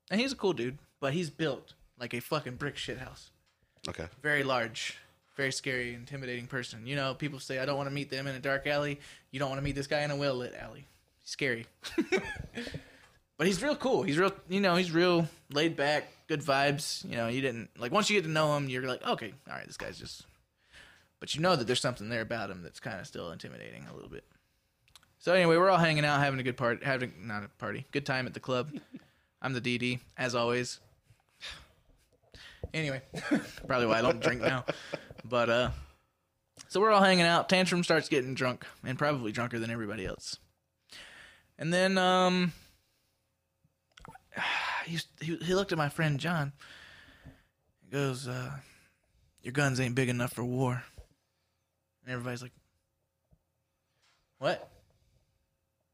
And 0.10 0.20
he's 0.20 0.34
a 0.34 0.36
cool 0.38 0.54
dude, 0.54 0.78
but 1.00 1.14
he's 1.14 1.30
built 1.30 1.74
like 2.00 2.14
a 2.14 2.20
fucking 2.20 2.56
brick 2.56 2.76
shit 2.78 2.98
house. 3.00 3.30
Okay. 3.88 4.08
Very 4.22 4.44
large, 4.44 4.98
very 5.42 5.52
scary, 5.52 5.96
intimidating 5.96 6.46
person. 6.46 6.86
You 6.86 6.96
know, 6.96 7.16
people 7.16 7.40
say 7.40 7.58
I 7.58 7.66
don't 7.66 7.76
want 7.76 7.90
to 7.90 7.96
meet 7.96 8.12
them 8.12 8.28
in 8.28 8.36
a 8.36 8.40
dark 8.40 8.68
alley. 8.68 9.00
You 9.32 9.40
don't 9.40 9.50
want 9.50 9.58
to 9.58 9.64
meet 9.64 9.74
this 9.74 9.88
guy 9.88 10.02
in 10.02 10.12
a 10.12 10.16
well 10.16 10.36
lit 10.36 10.54
alley. 10.54 10.86
Scary. 11.24 11.66
but 13.38 13.48
he's 13.48 13.64
real 13.64 13.76
cool. 13.76 14.04
He's 14.04 14.20
real, 14.20 14.32
you 14.50 14.60
know, 14.60 14.76
he's 14.76 14.92
real 14.92 15.28
laid 15.52 15.76
back, 15.76 16.12
good 16.28 16.42
vibes. 16.44 17.04
You 17.10 17.18
know, 17.18 17.28
you 17.28 17.42
didn't 17.42 17.72
like 17.76 17.92
once 17.92 18.08
you 18.08 18.18
get 18.18 18.26
to 18.26 18.30
know 18.30 18.56
him, 18.56 18.70
you're 18.70 18.84
like, 18.84 19.04
okay, 19.08 19.34
all 19.50 19.56
right, 19.56 19.66
this 19.66 19.78
guy's 19.78 19.98
just. 19.98 20.28
But 21.20 21.34
you 21.34 21.42
know 21.42 21.56
that 21.56 21.66
there's 21.66 21.82
something 21.82 22.10
there 22.10 22.22
about 22.22 22.52
him 22.52 22.62
that's 22.62 22.80
kind 22.80 23.00
of 23.00 23.08
still 23.08 23.32
intimidating 23.32 23.88
a 23.90 23.94
little 23.96 24.10
bit. 24.10 24.24
So 25.18 25.34
anyway, 25.34 25.58
we're 25.58 25.70
all 25.70 25.78
hanging 25.78 26.06
out, 26.06 26.20
having 26.20 26.40
a 26.40 26.44
good 26.44 26.58
part, 26.58 26.84
having 26.84 27.14
not 27.24 27.44
a 27.44 27.48
party, 27.48 27.88
good 27.92 28.06
time 28.06 28.28
at 28.28 28.36
the 28.36 28.40
club. 28.40 28.72
I'm 29.42 29.54
the 29.54 29.62
DD 29.62 30.02
as 30.18 30.36
always. 30.36 30.80
Anyway, 32.74 33.02
probably 33.68 33.88
why 33.88 33.98
I 33.98 34.02
don't 34.02 34.22
drink 34.22 34.40
now. 34.40 34.64
But 35.24 35.50
uh, 35.50 35.70
so 36.68 36.80
we're 36.80 36.92
all 36.92 37.04
hanging 37.04 37.26
out. 37.26 37.50
Tantrum 37.50 37.84
starts 37.84 38.10
getting 38.10 38.34
drunk 38.34 38.66
and 38.86 38.98
probably 38.98 39.32
drunker 39.32 39.60
than 39.60 39.70
everybody 39.70 40.06
else. 40.06 40.38
And 41.58 41.74
then 41.74 41.98
um, 41.98 42.54
he, 44.86 45.00
he, 45.20 45.54
looked 45.54 45.72
at 45.72 45.78
my 45.78 45.90
friend 45.90 46.20
John. 46.20 46.54
He 47.84 47.92
goes, 47.92 48.28
uh, 48.28 48.52
Your 49.44 49.52
guns 49.52 49.80
ain't 49.80 49.96
big 49.96 50.10
enough 50.10 50.34
for 50.34 50.44
war. 50.44 50.84
And 52.04 52.14
everybody's 52.14 52.42
like, 52.42 52.54
What? 54.40 54.70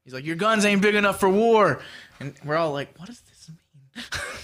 He's 0.04 0.14
like, 0.14 0.24
Your 0.24 0.36
guns 0.36 0.64
ain't 0.64 0.80
big 0.80 0.94
enough 0.94 1.20
for 1.20 1.28
war. 1.28 1.80
And 2.20 2.34
we're 2.44 2.56
all 2.56 2.72
like, 2.72 2.96
What 2.98 3.06
does 3.06 3.20
this 3.20 3.50
mean? 3.50 4.04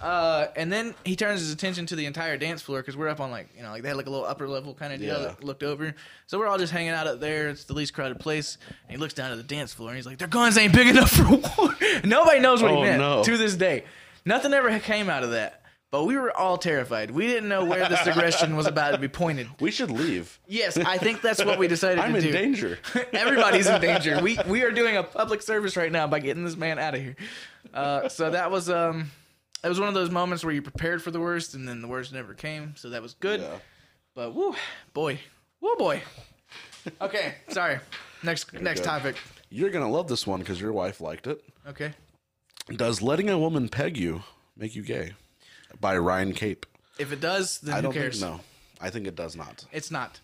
uh, 0.00 0.46
and 0.56 0.72
then 0.72 0.94
he 1.04 1.16
turns 1.16 1.40
his 1.40 1.52
attention 1.52 1.86
to 1.86 1.96
the 1.96 2.06
entire 2.06 2.36
dance 2.36 2.62
floor 2.62 2.80
because 2.80 2.96
we're 2.96 3.08
up 3.08 3.20
on 3.20 3.30
like, 3.30 3.48
you 3.56 3.62
know, 3.62 3.70
like 3.70 3.82
they 3.82 3.88
had 3.88 3.96
like 3.96 4.06
a 4.06 4.10
little 4.10 4.26
upper 4.26 4.48
level 4.48 4.74
kind 4.74 4.92
of 4.92 5.00
deal 5.00 5.14
Yeah. 5.20 5.28
that 5.28 5.44
looked 5.44 5.62
over. 5.62 5.94
So 6.26 6.38
we're 6.38 6.46
all 6.46 6.58
just 6.58 6.72
hanging 6.72 6.90
out 6.92 7.06
up 7.06 7.20
there. 7.20 7.48
It's 7.48 7.64
the 7.64 7.74
least 7.74 7.94
crowded 7.94 8.18
place. 8.20 8.58
And 8.88 8.92
he 8.92 8.96
looks 8.96 9.14
down 9.14 9.30
at 9.32 9.36
the 9.36 9.42
dance 9.42 9.72
floor 9.72 9.88
and 9.90 9.96
he's 9.96 10.06
like, 10.06 10.18
Their 10.18 10.28
guns 10.28 10.56
ain't 10.58 10.72
big 10.72 10.88
enough 10.88 11.10
for 11.10 11.24
war. 11.28 11.74
Nobody 12.04 12.40
knows 12.40 12.62
what 12.62 12.70
Oh, 12.72 12.76
he 12.76 12.82
meant 12.82 12.98
no. 13.00 13.22
to 13.24 13.36
this 13.36 13.56
day. 13.56 13.84
Nothing 14.24 14.52
ever 14.52 14.78
came 14.78 15.08
out 15.08 15.22
of 15.24 15.30
that. 15.32 15.62
But 15.90 16.04
we 16.04 16.18
were 16.18 16.36
all 16.36 16.58
terrified. 16.58 17.10
We 17.10 17.26
didn't 17.26 17.48
know 17.48 17.64
where 17.64 17.88
this 17.88 18.06
aggression 18.06 18.56
was 18.56 18.66
about 18.66 18.90
to 18.90 18.98
be 18.98 19.08
pointed. 19.08 19.48
We 19.58 19.70
should 19.70 19.90
leave. 19.90 20.38
Yes, 20.46 20.76
I 20.76 20.98
think 20.98 21.22
that's 21.22 21.42
what 21.42 21.58
we 21.58 21.66
decided 21.76 21.98
I'm 21.98 22.10
to 22.12 22.18
in 22.18 22.24
do. 22.24 22.30
danger. 22.32 22.78
Everybody's 23.14 23.66
in 23.68 23.80
danger. 23.80 24.20
We 24.22 24.38
we 24.46 24.64
are 24.64 24.70
doing 24.70 24.98
a 24.98 25.02
public 25.02 25.40
service 25.40 25.78
right 25.78 25.90
now 25.90 26.06
by 26.06 26.18
getting 26.20 26.44
this 26.44 26.56
man 26.58 26.78
out 26.78 26.94
of 26.94 27.00
here. 27.00 27.16
Uh, 27.72 28.06
so 28.10 28.28
that 28.28 28.50
was 28.50 28.68
um, 28.68 29.10
it 29.64 29.68
was 29.68 29.78
one 29.80 29.88
of 29.88 29.94
those 29.94 30.10
moments 30.10 30.44
where 30.44 30.54
you 30.54 30.62
prepared 30.62 31.02
for 31.02 31.10
the 31.10 31.20
worst 31.20 31.54
and 31.54 31.66
then 31.68 31.80
the 31.80 31.88
worst 31.88 32.12
never 32.12 32.34
came. 32.34 32.74
So 32.76 32.90
that 32.90 33.02
was 33.02 33.14
good. 33.14 33.40
Yeah. 33.40 33.58
But 34.14 34.34
woo, 34.34 34.54
boy, 34.94 35.20
woo 35.60 35.76
boy. 35.76 36.02
Okay, 37.02 37.34
sorry. 37.48 37.80
Next 38.22 38.50
next 38.54 38.80
good. 38.80 38.86
topic. 38.86 39.16
You're 39.50 39.68
gonna 39.68 39.90
love 39.90 40.08
this 40.08 40.26
one 40.26 40.40
because 40.40 40.58
your 40.58 40.72
wife 40.72 41.02
liked 41.02 41.26
it. 41.26 41.44
Okay. 41.66 41.92
Does 42.74 43.02
letting 43.02 43.28
a 43.28 43.38
woman 43.38 43.68
peg 43.68 43.96
you 43.98 44.22
make 44.56 44.74
you 44.74 44.82
gay? 44.82 45.12
By 45.80 45.98
Ryan 45.98 46.32
Cape. 46.32 46.64
If 46.98 47.12
it 47.12 47.20
does, 47.20 47.58
then 47.58 47.74
I 47.74 47.76
who 47.78 47.82
don't 47.82 47.92
cares? 47.92 48.20
think 48.20 48.32
no. 48.32 48.40
I 48.80 48.88
think 48.88 49.06
it 49.06 49.16
does 49.16 49.36
not. 49.36 49.66
It's 49.70 49.90
not. 49.90 50.20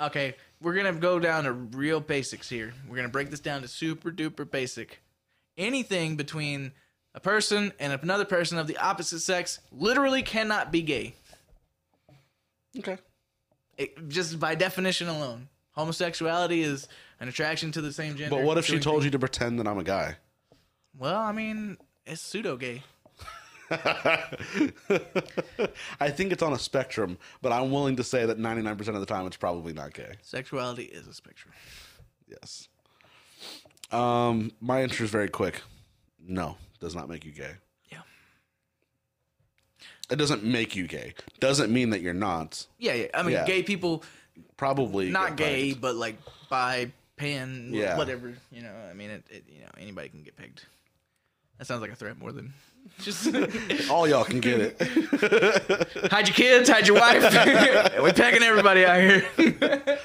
Okay, 0.00 0.34
we're 0.62 0.74
gonna 0.74 0.92
go 0.94 1.18
down 1.18 1.44
to 1.44 1.52
real 1.52 2.00
basics 2.00 2.48
here. 2.48 2.72
We're 2.88 2.96
gonna 2.96 3.08
break 3.08 3.28
this 3.28 3.40
down 3.40 3.60
to 3.62 3.68
super 3.68 4.10
duper 4.10 4.50
basic. 4.50 5.00
Anything 5.58 6.16
between 6.16 6.72
a 7.18 7.20
person 7.20 7.72
and 7.80 7.92
another 8.00 8.24
person 8.24 8.58
of 8.58 8.68
the 8.68 8.76
opposite 8.76 9.18
sex 9.18 9.58
literally 9.72 10.22
cannot 10.22 10.70
be 10.70 10.82
gay. 10.82 11.14
Okay. 12.78 12.96
It, 13.76 14.08
just 14.08 14.38
by 14.38 14.54
definition 14.54 15.08
alone, 15.08 15.48
homosexuality 15.72 16.62
is 16.62 16.86
an 17.18 17.28
attraction 17.28 17.72
to 17.72 17.80
the 17.80 17.92
same 17.92 18.16
gender. 18.16 18.36
But 18.36 18.44
what 18.44 18.56
if 18.56 18.66
she 18.66 18.78
told 18.78 18.98
things- 18.98 19.06
you 19.06 19.10
to 19.10 19.18
pretend 19.18 19.58
that 19.58 19.66
I'm 19.66 19.78
a 19.78 19.82
guy? 19.82 20.14
Well, 20.96 21.18
I 21.18 21.32
mean, 21.32 21.76
it's 22.06 22.20
pseudo 22.20 22.56
gay. 22.56 22.84
I 23.70 24.28
think 26.10 26.30
it's 26.30 26.42
on 26.42 26.52
a 26.52 26.58
spectrum, 26.58 27.18
but 27.42 27.50
I'm 27.50 27.72
willing 27.72 27.96
to 27.96 28.04
say 28.04 28.26
that 28.26 28.38
99% 28.38 28.88
of 28.94 29.00
the 29.00 29.06
time 29.06 29.26
it's 29.26 29.36
probably 29.36 29.72
not 29.72 29.92
gay. 29.92 30.14
Sexuality 30.22 30.84
is 30.84 31.08
a 31.08 31.14
spectrum. 31.14 31.52
Yes. 32.28 32.68
Um, 33.90 34.52
my 34.60 34.82
answer 34.82 35.02
is 35.02 35.10
very 35.10 35.28
quick. 35.28 35.62
No, 36.20 36.56
does 36.80 36.94
not 36.94 37.08
make 37.08 37.24
you 37.24 37.32
gay. 37.32 37.52
Yeah. 37.90 37.98
It 40.10 40.16
doesn't 40.16 40.42
make 40.44 40.74
you 40.76 40.86
gay. 40.86 41.14
Doesn't 41.40 41.72
mean 41.72 41.90
that 41.90 42.00
you're 42.00 42.14
not. 42.14 42.66
Yeah, 42.78 42.94
yeah. 42.94 43.06
I 43.14 43.22
mean, 43.22 43.32
Yeah. 43.32 43.44
gay 43.46 43.62
people 43.62 44.02
Probably 44.56 45.10
not 45.10 45.36
get 45.36 45.44
gay, 45.46 45.68
pegged. 45.70 45.80
but 45.80 45.96
like 45.96 46.16
bi, 46.48 46.90
pan, 47.16 47.70
Yeah. 47.72 47.96
whatever. 47.96 48.32
You 48.52 48.62
know, 48.62 48.72
I 48.90 48.94
mean, 48.94 49.10
it, 49.10 49.24
it. 49.30 49.44
You 49.48 49.60
know, 49.62 49.70
anybody 49.78 50.08
can 50.08 50.22
get 50.22 50.36
pegged. 50.36 50.64
That 51.58 51.66
sounds 51.66 51.80
like 51.80 51.90
a 51.90 51.96
threat 51.96 52.18
more 52.18 52.30
than 52.32 52.52
just 53.00 53.28
All 53.90 54.06
y'all 54.08 54.24
can 54.24 54.40
get 54.40 54.60
it. 54.60 54.80
hide 56.12 56.28
your 56.28 56.34
kids, 56.34 56.68
hide 56.70 56.86
your 56.86 56.96
wife. 56.98 57.22
We're 58.00 58.12
pegging 58.12 58.42
everybody 58.44 58.84
out 58.84 59.00
here. 59.00 59.98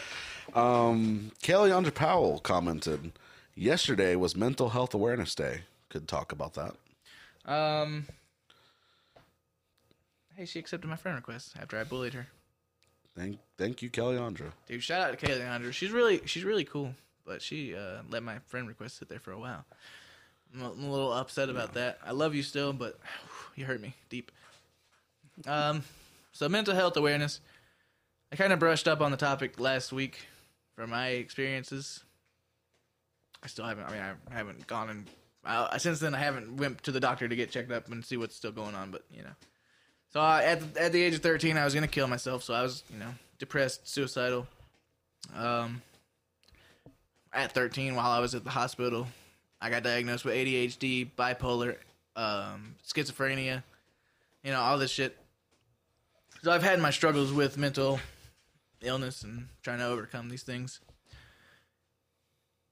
Um, 0.55 1.31
Kelly 1.41 1.71
Andre 1.71 1.91
Powell 1.91 2.39
commented, 2.39 3.11
"Yesterday 3.55 4.15
was 4.15 4.35
Mental 4.35 4.69
Health 4.69 4.93
Awareness 4.93 5.33
Day. 5.35 5.61
Could 5.93 6.07
talk 6.07 6.31
about 6.31 6.55
that." 6.55 6.75
um. 7.45 8.07
Hey, 10.35 10.45
she 10.45 10.57
accepted 10.57 10.87
my 10.87 10.95
friend 10.95 11.15
request 11.15 11.53
after 11.61 11.77
I 11.77 11.83
bullied 11.83 12.15
her. 12.15 12.25
Thank, 13.15 13.37
thank 13.55 13.83
you, 13.83 13.91
Kelly 13.91 14.17
Andre. 14.17 14.47
Dude, 14.67 14.81
shout 14.81 15.01
out 15.01 15.19
to 15.19 15.23
Kaylee 15.23 15.45
Andrew. 15.45 15.71
She's 15.71 15.91
really, 15.91 16.21
she's 16.25 16.43
really 16.43 16.63
cool. 16.63 16.95
But 17.23 17.43
she 17.43 17.75
uh, 17.75 18.01
let 18.09 18.23
my 18.23 18.39
friend 18.47 18.67
request 18.67 18.97
sit 18.97 19.09
there 19.09 19.19
for 19.19 19.31
a 19.31 19.37
while. 19.37 19.63
I'm 20.53 20.63
a, 20.63 20.71
I'm 20.71 20.83
a 20.85 20.91
little 20.91 21.13
upset 21.13 21.49
about 21.49 21.75
that. 21.75 21.99
I 22.03 22.11
love 22.11 22.33
you 22.33 22.41
still, 22.41 22.73
but 22.73 22.99
you 23.55 23.65
hurt 23.65 23.79
me 23.79 23.93
deep. 24.09 24.31
Um, 25.45 25.83
so 26.31 26.49
mental 26.49 26.73
health 26.73 26.97
awareness. 26.97 27.39
I 28.31 28.35
kind 28.35 28.51
of 28.51 28.57
brushed 28.57 28.87
up 28.87 29.01
on 29.01 29.11
the 29.11 29.17
topic 29.17 29.59
last 29.59 29.93
week 29.93 30.25
from 30.75 30.89
my 30.89 31.09
experiences. 31.09 32.03
I 33.43 33.47
still 33.47 33.65
haven't. 33.65 33.85
I 33.85 33.91
mean, 33.91 34.01
I 34.01 34.33
haven't 34.33 34.65
gone 34.65 34.89
and 34.89 35.05
uh, 35.45 35.77
since 35.77 35.99
then 35.99 36.15
I 36.15 36.19
haven't 36.19 36.57
went 36.57 36.83
to 36.83 36.91
the 36.91 36.99
doctor 36.99 37.27
to 37.27 37.35
get 37.35 37.51
checked 37.51 37.71
up 37.71 37.91
and 37.91 38.03
see 38.03 38.17
what's 38.17 38.35
still 38.35 38.51
going 38.51 38.75
on. 38.75 38.91
But 38.91 39.03
you 39.11 39.23
know, 39.23 39.35
so 40.09 40.21
uh, 40.21 40.41
at 40.43 40.77
at 40.77 40.91
the 40.91 41.01
age 41.01 41.15
of 41.15 41.21
13, 41.21 41.57
I 41.57 41.65
was 41.65 41.73
gonna 41.73 41.87
kill 41.87 42.07
myself. 42.07 42.43
So 42.43 42.53
I 42.53 42.61
was, 42.61 42.83
you 42.91 42.99
know, 42.99 43.13
depressed, 43.39 43.87
suicidal. 43.87 44.47
Um, 45.35 45.81
at 47.33 47.51
13, 47.51 47.95
while 47.95 48.11
I 48.11 48.19
was 48.19 48.35
at 48.35 48.43
the 48.43 48.49
hospital, 48.49 49.07
I 49.59 49.69
got 49.69 49.83
diagnosed 49.83 50.25
with 50.25 50.35
ADHD, 50.35 51.09
bipolar, 51.17 51.77
um, 52.15 52.75
schizophrenia, 52.85 53.63
you 54.43 54.51
know, 54.51 54.59
all 54.59 54.77
this 54.77 54.91
shit. 54.91 55.17
So 56.43 56.51
I've 56.51 56.63
had 56.63 56.79
my 56.79 56.91
struggles 56.91 57.31
with 57.31 57.57
mental 57.57 57.99
illness 58.81 59.23
and 59.23 59.47
trying 59.61 59.79
to 59.79 59.85
overcome 59.85 60.29
these 60.29 60.43
things. 60.43 60.79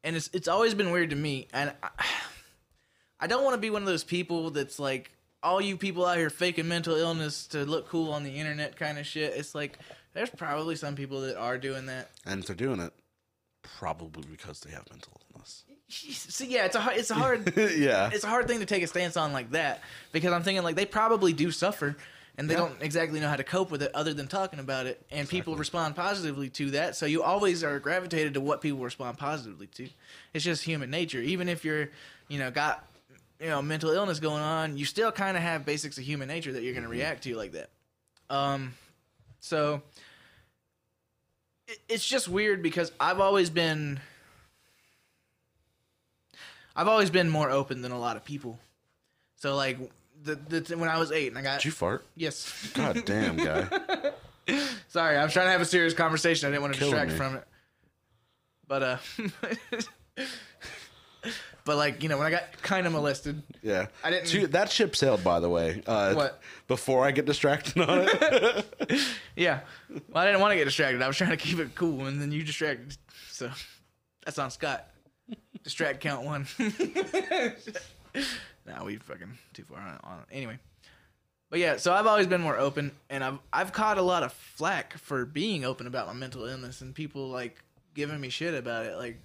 And 0.03 0.15
it's 0.15 0.29
it's 0.33 0.47
always 0.47 0.73
been 0.73 0.91
weird 0.91 1.11
to 1.11 1.15
me, 1.15 1.47
and 1.53 1.73
I, 1.81 1.89
I 3.21 3.27
don't 3.27 3.43
want 3.43 3.53
to 3.53 3.61
be 3.61 3.69
one 3.69 3.81
of 3.83 3.87
those 3.87 4.03
people 4.03 4.49
that's 4.49 4.79
like 4.79 5.11
all 5.43 5.61
you 5.61 5.77
people 5.77 6.05
out 6.05 6.17
here 6.17 6.29
faking 6.29 6.67
mental 6.67 6.95
illness 6.95 7.47
to 7.47 7.65
look 7.65 7.87
cool 7.87 8.11
on 8.11 8.23
the 8.23 8.31
internet 8.31 8.75
kind 8.75 8.97
of 8.97 9.05
shit. 9.05 9.33
It's 9.35 9.53
like 9.55 9.77
there's 10.13 10.29
probably 10.29 10.75
some 10.75 10.95
people 10.95 11.21
that 11.21 11.37
are 11.37 11.57
doing 11.57 11.85
that. 11.85 12.09
And 12.25 12.41
if 12.41 12.47
they're 12.47 12.55
doing 12.55 12.79
it, 12.79 12.91
probably 13.63 14.23
because 14.29 14.59
they 14.61 14.71
have 14.71 14.85
mental 14.89 15.19
illness. 15.33 15.63
So 15.89 16.45
yeah, 16.45 16.65
it's 16.65 16.75
a 16.75 16.79
hard, 16.79 16.97
it's 16.97 17.11
a 17.11 17.15
hard 17.15 17.53
yeah. 17.75 18.09
it's 18.13 18.23
a 18.23 18.27
hard 18.27 18.47
thing 18.47 18.59
to 18.61 18.65
take 18.65 18.81
a 18.81 18.87
stance 18.87 19.17
on 19.17 19.33
like 19.33 19.51
that 19.51 19.81
because 20.13 20.31
I'm 20.31 20.41
thinking 20.41 20.63
like 20.63 20.75
they 20.77 20.85
probably 20.85 21.33
do 21.33 21.51
suffer 21.51 21.97
and 22.37 22.49
they 22.49 22.53
Yeah. 22.53 22.61
don't 22.61 22.81
exactly 22.81 23.19
know 23.19 23.27
how 23.27 23.35
to 23.35 23.43
cope 23.43 23.71
with 23.71 23.83
it 23.83 23.91
other 23.93 24.13
than 24.13 24.27
talking 24.27 24.59
about 24.59 24.85
it 24.85 25.05
and 25.11 25.27
people 25.27 25.57
respond 25.57 25.97
positively 25.97 26.49
to 26.51 26.71
that 26.71 26.95
so 26.95 27.05
you 27.05 27.21
always 27.23 27.61
are 27.61 27.77
gravitated 27.79 28.35
to 28.35 28.41
what 28.41 28.61
people 28.61 28.79
respond 28.79 29.17
positively 29.17 29.67
to 29.67 29.89
it's 30.33 30.45
just 30.45 30.63
human 30.63 30.89
nature 30.89 31.19
even 31.19 31.49
if 31.49 31.65
you're 31.65 31.89
you 32.29 32.39
know 32.39 32.49
got 32.49 32.87
you 33.41 33.47
know 33.47 33.61
mental 33.61 33.89
illness 33.89 34.19
going 34.19 34.41
on 34.41 34.77
you 34.77 34.85
still 34.85 35.11
kind 35.11 35.35
of 35.35 35.43
have 35.43 35.65
basics 35.65 35.97
of 35.97 36.03
human 36.03 36.27
nature 36.27 36.53
that 36.53 36.61
you're 36.63 36.73
going 36.73 36.83
to 36.83 36.89
react 36.89 37.23
to 37.23 37.35
like 37.35 37.51
that 37.53 37.69
um 38.29 38.73
so 39.39 39.81
it, 41.67 41.79
it's 41.89 42.07
just 42.07 42.27
weird 42.27 42.61
because 42.61 42.91
I've 42.99 43.19
always 43.19 43.49
been 43.49 43.99
I've 46.75 46.87
always 46.87 47.09
been 47.09 47.29
more 47.29 47.49
open 47.49 47.81
than 47.81 47.91
a 47.91 47.99
lot 47.99 48.15
of 48.15 48.23
people. 48.23 48.57
So 49.37 49.55
like 49.55 49.77
the, 50.23 50.35
the 50.35 50.77
when 50.77 50.89
I 50.89 50.97
was 50.99 51.11
eight 51.11 51.27
and 51.27 51.37
I 51.37 51.41
got 51.41 51.59
Did 51.59 51.65
you 51.65 51.71
fart? 51.71 52.05
yes. 52.15 52.69
God 52.73 53.03
damn, 53.05 53.35
guy. 53.37 53.67
Sorry, 54.87 55.17
I 55.17 55.23
was 55.23 55.33
trying 55.33 55.47
to 55.47 55.51
have 55.51 55.61
a 55.61 55.65
serious 55.65 55.93
conversation. 55.93 56.47
I 56.47 56.51
didn't 56.51 56.61
want 56.61 56.73
to 56.75 56.79
Killing 56.79 56.93
distract 56.93 57.11
me. 57.11 57.17
from 57.17 57.35
it. 57.35 57.47
But 58.67 58.83
uh, 58.83 58.97
but 61.65 61.77
like 61.77 62.01
you 62.03 62.09
know 62.09 62.17
when 62.17 62.27
I 62.27 62.31
got 62.31 62.61
kind 62.61 62.85
of 62.87 62.93
molested. 62.93 63.41
Yeah. 63.61 63.87
I 64.03 64.09
didn't- 64.11 64.27
Two- 64.27 64.47
that 64.47 64.71
ship 64.71 64.95
sailed, 64.95 65.23
by 65.23 65.39
the 65.39 65.49
way. 65.49 65.81
Uh, 65.85 66.13
What? 66.13 66.41
Before 66.67 67.05
I 67.05 67.11
get 67.11 67.25
distracted 67.25 67.81
on 67.81 68.07
it. 68.09 69.01
Yeah, 69.35 69.61
well 70.09 70.23
I 70.23 70.25
didn't 70.25 70.41
want 70.41 70.51
to 70.51 70.57
get 70.57 70.65
distracted. 70.65 71.01
I 71.01 71.07
was 71.07 71.17
trying 71.17 71.29
to 71.31 71.37
keep 71.37 71.59
it 71.59 71.73
cool, 71.75 72.05
and 72.07 72.21
then 72.21 72.31
you 72.31 72.43
distracted. 72.43 72.97
So 73.31 73.49
that's 74.25 74.37
on 74.39 74.51
Scott. 74.51 74.87
Distract 75.63 75.99
count 76.01 76.25
one. 76.25 76.47
nah, 76.59 77.49
Nah, 78.65 78.83
we 78.83 78.97
fucking 78.97 79.37
too 79.53 79.63
far 79.63 79.79
on, 79.79 79.99
on 80.03 80.19
anyway. 80.31 80.59
But 81.49 81.59
yeah, 81.59 81.77
so 81.77 81.93
I've 81.93 82.07
always 82.07 82.27
been 82.27 82.41
more 82.41 82.57
open, 82.57 82.91
and 83.09 83.23
I've 83.23 83.39
I've 83.51 83.71
caught 83.73 83.97
a 83.97 84.01
lot 84.01 84.23
of 84.23 84.31
flack 84.33 84.97
for 84.97 85.25
being 85.25 85.65
open 85.65 85.87
about 85.87 86.07
my 86.07 86.13
mental 86.13 86.45
illness, 86.45 86.81
and 86.81 86.93
people 86.95 87.27
like 87.29 87.61
giving 87.93 88.19
me 88.21 88.29
shit 88.29 88.53
about 88.53 88.85
it, 88.85 88.95
like, 88.97 89.21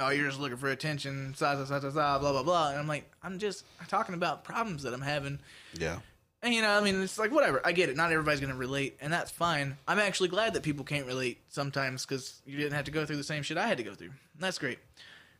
"Oh, 0.00 0.08
you're 0.10 0.26
just 0.28 0.40
looking 0.40 0.56
for 0.56 0.68
attention," 0.70 1.34
blah 1.38 1.54
blah 1.56 1.78
blah 1.80 1.90
blah 2.18 2.18
blah 2.32 2.42
blah. 2.42 2.70
And 2.70 2.78
I'm 2.78 2.86
like, 2.88 3.10
I'm 3.22 3.38
just 3.38 3.64
talking 3.88 4.14
about 4.14 4.44
problems 4.44 4.82
that 4.84 4.92
I'm 4.94 5.00
having, 5.02 5.38
Yeah. 5.74 6.00
and 6.42 6.54
you 6.54 6.62
know, 6.62 6.70
I 6.70 6.80
mean, 6.80 7.02
it's 7.02 7.18
like 7.18 7.30
whatever. 7.30 7.60
I 7.64 7.72
get 7.72 7.88
it. 7.88 7.96
Not 7.96 8.12
everybody's 8.12 8.40
gonna 8.40 8.54
relate, 8.56 8.96
and 9.00 9.12
that's 9.12 9.30
fine. 9.30 9.76
I'm 9.86 9.98
actually 9.98 10.28
glad 10.28 10.54
that 10.54 10.62
people 10.62 10.84
can't 10.84 11.06
relate 11.06 11.38
sometimes 11.48 12.04
because 12.06 12.40
you 12.46 12.56
didn't 12.56 12.74
have 12.74 12.84
to 12.86 12.90
go 12.90 13.04
through 13.06 13.16
the 13.16 13.24
same 13.24 13.42
shit 13.42 13.56
I 13.58 13.66
had 13.66 13.78
to 13.78 13.84
go 13.84 13.94
through. 13.94 14.10
That's 14.38 14.58
great. 14.58 14.78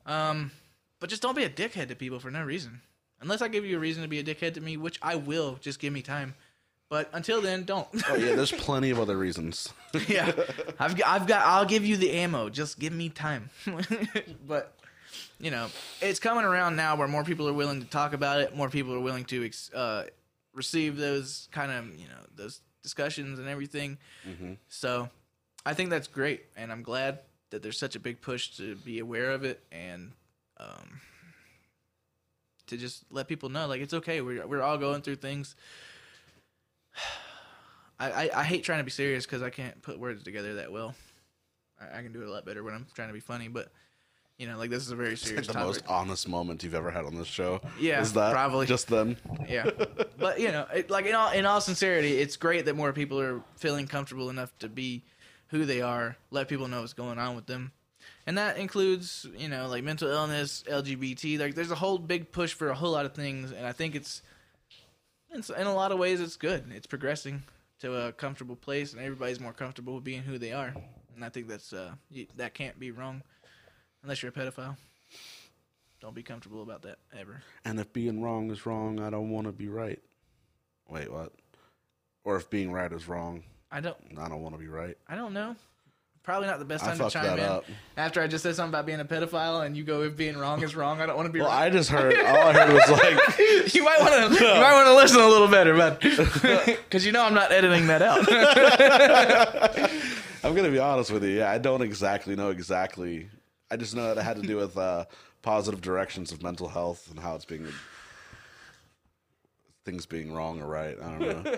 Um, 0.06 0.51
but 1.01 1.10
just 1.10 1.22
don't 1.22 1.36
be 1.36 1.44
a 1.44 1.51
dickhead 1.51 1.89
to 1.89 1.94
people 1.94 2.18
for 2.18 2.30
no 2.30 2.43
reason. 2.43 2.80
Unless 3.20 3.43
I 3.43 3.48
give 3.48 3.64
you 3.64 3.76
a 3.76 3.80
reason 3.80 4.02
to 4.02 4.09
be 4.09 4.18
a 4.20 4.24
dickhead 4.24 4.55
to 4.55 4.60
me, 4.60 4.76
which 4.76 4.98
I 5.02 5.16
will. 5.16 5.59
Just 5.60 5.80
give 5.80 5.93
me 5.93 6.02
time. 6.02 6.35
But 6.90 7.10
until 7.12 7.43
then, 7.43 7.65
don't. 7.65 7.86
Oh 8.09 8.15
yeah, 8.15 8.35
there's 8.35 8.52
plenty 8.66 8.90
of 8.90 8.98
other 8.98 9.16
reasons. 9.16 9.73
yeah, 10.09 10.32
I've 10.78 10.97
got, 10.97 11.09
I've 11.09 11.27
got. 11.27 11.47
I'll 11.47 11.66
give 11.66 11.85
you 11.85 11.97
the 11.97 12.10
ammo. 12.12 12.48
Just 12.48 12.78
give 12.78 12.93
me 12.93 13.10
time. 13.10 13.51
but 14.47 14.74
you 15.39 15.51
know, 15.51 15.69
it's 16.01 16.19
coming 16.19 16.44
around 16.44 16.77
now 16.77 16.97
where 16.97 17.09
more 17.09 17.24
people 17.24 17.47
are 17.48 17.52
willing 17.52 17.81
to 17.81 17.86
talk 17.86 18.15
about 18.15 18.40
it. 18.40 18.56
More 18.56 18.70
people 18.70 18.94
are 18.94 19.01
willing 19.01 19.24
to 19.27 19.44
ex- 19.44 19.73
uh, 19.74 20.06
receive 20.55 20.97
those 20.97 21.48
kind 21.52 21.70
of 21.70 21.98
you 21.98 22.09
know 22.09 22.24
those 22.36 22.60
discussions 22.82 23.39
and 23.39 23.48
everything. 23.48 23.98
So 24.69 25.09
I 25.66 25.74
think 25.74 25.90
that's 25.90 26.06
great, 26.09 26.47
and 26.56 26.73
I'm 26.73 26.82
glad 26.82 27.19
that 27.51 27.62
there's 27.62 27.78
such 27.78 27.97
a 27.97 28.01
big 28.01 28.20
push 28.20 28.56
to 28.56 28.77
be 28.77 28.98
aware 28.98 29.31
of 29.32 29.44
it 29.44 29.62
and 29.73 30.12
um, 30.59 31.01
to 32.66 32.77
just 32.77 33.05
let 33.10 33.27
people 33.28 33.48
know 33.48 33.66
like 33.66 33.81
it's 33.81 33.94
okay. 33.94 34.20
We're 34.23 34.47
we're 34.47 34.62
all 34.62 34.78
going 34.78 35.02
through 35.02 35.16
things. 35.16 35.55
I, 38.01 38.11
I, 38.29 38.31
I 38.41 38.45
hate 38.45 38.62
trying 38.65 38.79
to 38.79 38.85
be 38.85 38.91
serious 38.91 39.27
because 39.27 39.43
I 39.43 39.51
can't 39.51 39.81
put 39.83 39.99
words 39.99 40.23
together 40.23 40.55
that 40.57 40.70
well. 40.73 40.95
I, 41.81 41.99
I 41.99 42.03
can 42.03 42.12
do 42.12 42.23
it 42.23 42.29
a 42.29 42.31
lot 42.31 42.45
better 42.45 42.62
when 42.62 42.75
I'm 42.75 42.87
trying 42.95 43.09
to 43.09 43.15
be 43.15 43.20
funny, 43.20 43.49
but 43.49 43.70
you 44.39 44.47
know, 44.47 44.57
like 44.57 44.70
this 44.70 44.85
is 44.85 44.93
a 44.93 44.97
very 44.97 45.15
It's 45.15 45.23
like 45.25 45.29
serious 45.31 45.47
the 45.49 45.53
topic. 45.55 45.66
most 45.66 45.85
honest 45.89 46.29
moment 46.29 46.62
you've 46.62 46.75
ever 46.77 46.93
had 46.93 47.05
on 47.05 47.16
this 47.16 47.27
show. 47.27 47.61
Yeah, 47.81 48.01
is 48.01 48.12
that 48.12 48.33
probably. 48.33 48.66
just 48.66 48.87
then? 48.87 49.16
yeah, 49.49 49.69
but 50.19 50.39
you 50.39 50.53
know, 50.53 50.65
it, 50.73 50.91
like 50.91 51.07
in 51.07 51.15
all 51.16 51.33
in 51.33 51.45
all 51.45 51.61
sincerity, 51.61 52.19
it's 52.19 52.37
great 52.37 52.66
that 52.66 52.77
more 52.77 52.93
people 52.93 53.20
are 53.20 53.41
feeling 53.57 53.89
comfortable 53.89 54.31
enough 54.31 54.57
to 54.61 54.69
be 54.69 55.03
who 55.49 55.65
they 55.65 55.81
are. 55.81 56.16
Let 56.31 56.47
people 56.47 56.69
know 56.69 56.83
what's 56.83 56.93
going 56.93 57.19
on 57.19 57.35
with 57.35 57.47
them, 57.47 57.73
and 58.29 58.39
that 58.39 58.59
includes 58.59 59.27
you 59.37 59.49
know 59.49 59.66
like 59.66 59.83
mental 59.83 60.09
illness, 60.09 60.62
LGBT. 60.70 61.41
Like 61.41 61.57
there's 61.57 61.73
a 61.73 61.77
whole 61.77 61.99
big 61.99 62.31
push 62.31 62.53
for 62.53 62.69
a 62.69 62.75
whole 62.77 62.93
lot 62.93 63.07
of 63.07 63.15
things, 63.15 63.51
and 63.51 63.66
I 63.66 63.73
think 63.73 63.97
it's 63.97 64.23
it's 65.33 65.51
in 65.51 65.67
a 65.67 65.75
lot 65.75 65.93
of 65.93 65.99
ways 65.99 66.21
it's 66.21 66.37
good. 66.37 66.65
It's 66.75 66.87
progressing 66.87 67.43
to 67.81 68.07
a 68.07 68.13
comfortable 68.13 68.57
place, 68.57 68.93
and 68.93 69.03
everybody's 69.03 69.41
more 69.41 69.53
comfortable 69.53 69.95
with 69.95 70.05
being 70.05 70.23
who 70.23 70.39
they 70.39 70.53
are. 70.53 70.75
And 71.15 71.25
I 71.25 71.29
think 71.29 71.49
that's 71.49 71.73
uh 71.73 71.93
you, 72.11 72.27
that 72.37 72.55
can't 72.55 72.79
be 72.79 72.91
wrong, 72.91 73.23
unless 74.03 74.23
you're 74.23 74.31
a 74.31 74.33
pedophile. 74.33 74.77
Don't 76.01 76.15
be 76.15 76.23
comfortable 76.23 76.63
about 76.63 76.83
that 76.83 76.99
ever. 77.19 77.43
And 77.65 77.81
if 77.81 77.93
being 77.93 78.23
wrong 78.23 78.51
is 78.51 78.67
wrong, 78.67 79.01
I 79.01 79.11
don't 79.11 79.31
want 79.31 79.47
to 79.47 79.53
be 79.53 79.69
right. 79.69 80.01
Wait, 80.89 81.13
what? 81.13 81.33
Or 82.25 82.37
if 82.37 82.49
being 82.51 82.71
right 82.73 82.93
is 82.93 83.09
wrong, 83.09 83.43
I 83.71 83.81
don't. 83.81 83.97
I 84.17 84.29
don't 84.29 84.41
want 84.43 84.55
to 84.55 84.61
be 84.61 84.69
right. 84.69 84.97
I 85.09 85.17
don't 85.17 85.33
know. 85.33 85.57
Probably 86.29 86.47
not 86.47 86.59
the 86.59 86.67
best 86.67 86.85
time 86.85 86.99
to 86.99 87.09
chime 87.09 87.39
in. 87.39 87.41
up. 87.47 87.65
After 87.97 88.21
I 88.21 88.27
just 88.27 88.43
said 88.43 88.55
something 88.55 88.69
about 88.69 88.85
being 88.85 89.01
a 89.01 89.05
pedophile, 89.07 89.65
and 89.65 89.75
you 89.75 89.83
go, 89.83 90.03
"If 90.03 90.15
being 90.15 90.37
wrong 90.37 90.63
is 90.63 90.77
wrong, 90.77 91.01
I 91.01 91.07
don't 91.07 91.17
want 91.17 91.27
to 91.27 91.33
be 91.33 91.41
Well, 91.41 91.49
wrong." 91.49 91.57
I 91.57 91.71
just 91.71 91.89
heard. 91.89 92.19
All 92.19 92.49
I 92.49 92.53
heard 92.53 92.71
was 92.75 92.91
like, 92.91 93.39
you 93.75 93.83
might 93.83 93.99
want 93.99 94.37
to. 94.39 94.45
You 94.45 94.61
might 94.61 94.75
want 94.75 94.89
to 94.89 94.95
listen 94.95 95.23
a 95.23 95.27
little 95.27 95.49
better, 95.49 95.75
but 95.75 96.03
because 96.03 97.07
you 97.07 97.13
know 97.13 97.25
I'm 97.25 97.33
not 97.33 97.51
editing 97.51 97.87
that 97.87 98.03
out. 98.03 98.29
I'm 100.45 100.55
gonna 100.55 100.71
be 100.71 100.79
honest 100.79 101.11
with 101.11 101.25
you. 101.25 101.31
Yeah, 101.31 101.51
I 101.51 101.57
don't 101.57 101.81
exactly 101.81 102.37
know 102.37 102.51
exactly. 102.51 103.31
I 103.71 103.77
just 103.79 103.97
know 103.97 104.15
that 104.15 104.21
it 104.21 104.23
had 104.23 104.37
to 104.37 104.43
do 104.47 104.57
with 104.57 104.77
uh, 104.77 105.07
positive 105.41 105.81
directions 105.81 106.31
of 106.31 106.43
mental 106.43 106.69
health 106.69 107.11
and 107.11 107.19
how 107.19 107.37
it's 107.37 107.47
being 107.47 107.67
things 109.87 110.05
being 110.05 110.31
wrong 110.35 110.61
or 110.61 110.67
right. 110.67 110.95
I 111.03 111.19
don't 111.19 111.21
know. 111.21 111.55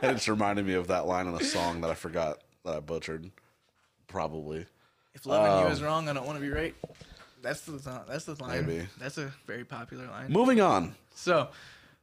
and 0.00 0.16
it's 0.16 0.28
reminding 0.28 0.64
me 0.64 0.74
of 0.74 0.86
that 0.86 1.06
line 1.08 1.26
in 1.26 1.34
a 1.34 1.42
song 1.42 1.80
that 1.80 1.90
I 1.90 1.94
forgot 1.94 2.38
that 2.64 2.76
I 2.76 2.80
butchered. 2.80 3.30
Probably. 4.08 4.66
if 5.14 5.26
loving 5.26 5.58
you 5.60 5.66
Um, 5.66 5.72
is 5.72 5.82
wrong, 5.82 6.08
I 6.08 6.12
don't 6.12 6.26
want 6.26 6.36
to 6.38 6.42
be 6.42 6.50
right. 6.50 6.74
That's 7.40 7.62
the 7.62 7.72
that's 8.08 8.24
the 8.24 8.34
line. 8.42 8.66
Maybe. 8.66 8.86
That's 8.98 9.18
a 9.18 9.32
very 9.46 9.64
popular 9.64 10.06
line. 10.06 10.30
Moving 10.30 10.60
on. 10.60 10.94
So, 11.14 11.48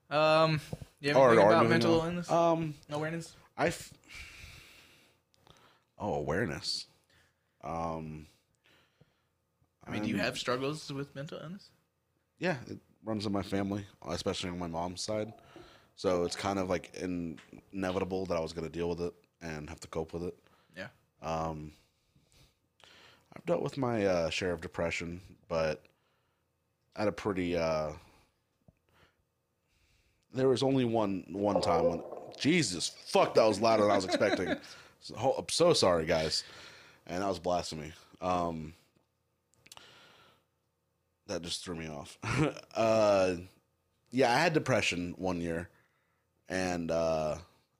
um, 0.09 0.59
you 0.99 1.09
have 1.09 1.17
Or, 1.17 1.29
anything 1.29 1.45
or 1.45 1.49
about 1.51 1.63
moving 1.63 1.69
mental 1.69 2.01
on. 2.01 2.07
illness 2.09 2.31
Um, 2.31 2.73
awareness? 2.89 3.33
I. 3.57 3.67
F- 3.67 3.93
oh, 5.97 6.13
awareness. 6.15 6.87
Um. 7.63 8.27
I 9.87 9.91
mean, 9.91 10.03
do 10.03 10.09
you 10.09 10.17
have 10.17 10.37
struggles 10.37 10.91
with 10.91 11.15
mental 11.15 11.39
illness? 11.41 11.69
Yeah, 12.37 12.57
it 12.67 12.77
runs 13.03 13.25
in 13.25 13.31
my 13.31 13.41
family, 13.41 13.85
especially 14.07 14.49
on 14.51 14.59
my 14.59 14.67
mom's 14.67 15.01
side. 15.01 15.33
So 15.95 16.23
it's 16.25 16.35
kind 16.35 16.59
of 16.59 16.69
like 16.69 16.93
in- 16.95 17.39
inevitable 17.73 18.25
that 18.27 18.37
I 18.37 18.39
was 18.39 18.53
going 18.53 18.65
to 18.69 18.71
deal 18.71 18.87
with 18.89 19.01
it 19.01 19.13
and 19.41 19.67
have 19.69 19.79
to 19.81 19.87
cope 19.87 20.13
with 20.13 20.23
it. 20.23 20.37
Um, 21.21 21.71
I've 23.35 23.45
dealt 23.45 23.61
with 23.61 23.77
my 23.77 24.05
uh, 24.05 24.29
share 24.29 24.51
of 24.51 24.61
depression, 24.61 25.21
but 25.47 25.83
at 26.95 27.07
a 27.07 27.11
pretty. 27.11 27.57
Uh, 27.57 27.91
there 30.33 30.47
was 30.47 30.63
only 30.63 30.85
one 30.85 31.25
one 31.29 31.61
time 31.61 31.85
when 31.85 32.03
Jesus 32.37 32.89
fuck 33.05 33.33
that 33.35 33.45
was 33.45 33.59
louder 33.59 33.83
than 33.83 33.91
I 33.91 33.95
was 33.95 34.05
expecting. 34.05 34.55
So, 35.01 35.15
I'm 35.37 35.45
so 35.47 35.71
sorry, 35.71 36.05
guys, 36.05 36.43
and 37.07 37.23
that 37.23 37.27
was 37.29 37.39
blasphemy. 37.39 37.93
Um, 38.19 38.73
that 41.27 41.41
just 41.41 41.63
threw 41.63 41.75
me 41.75 41.87
off. 41.87 42.17
uh, 42.75 43.35
yeah, 44.11 44.29
I 44.29 44.39
had 44.39 44.51
depression 44.51 45.13
one 45.17 45.39
year, 45.39 45.69
and 46.49 46.91
uh, 46.91 47.37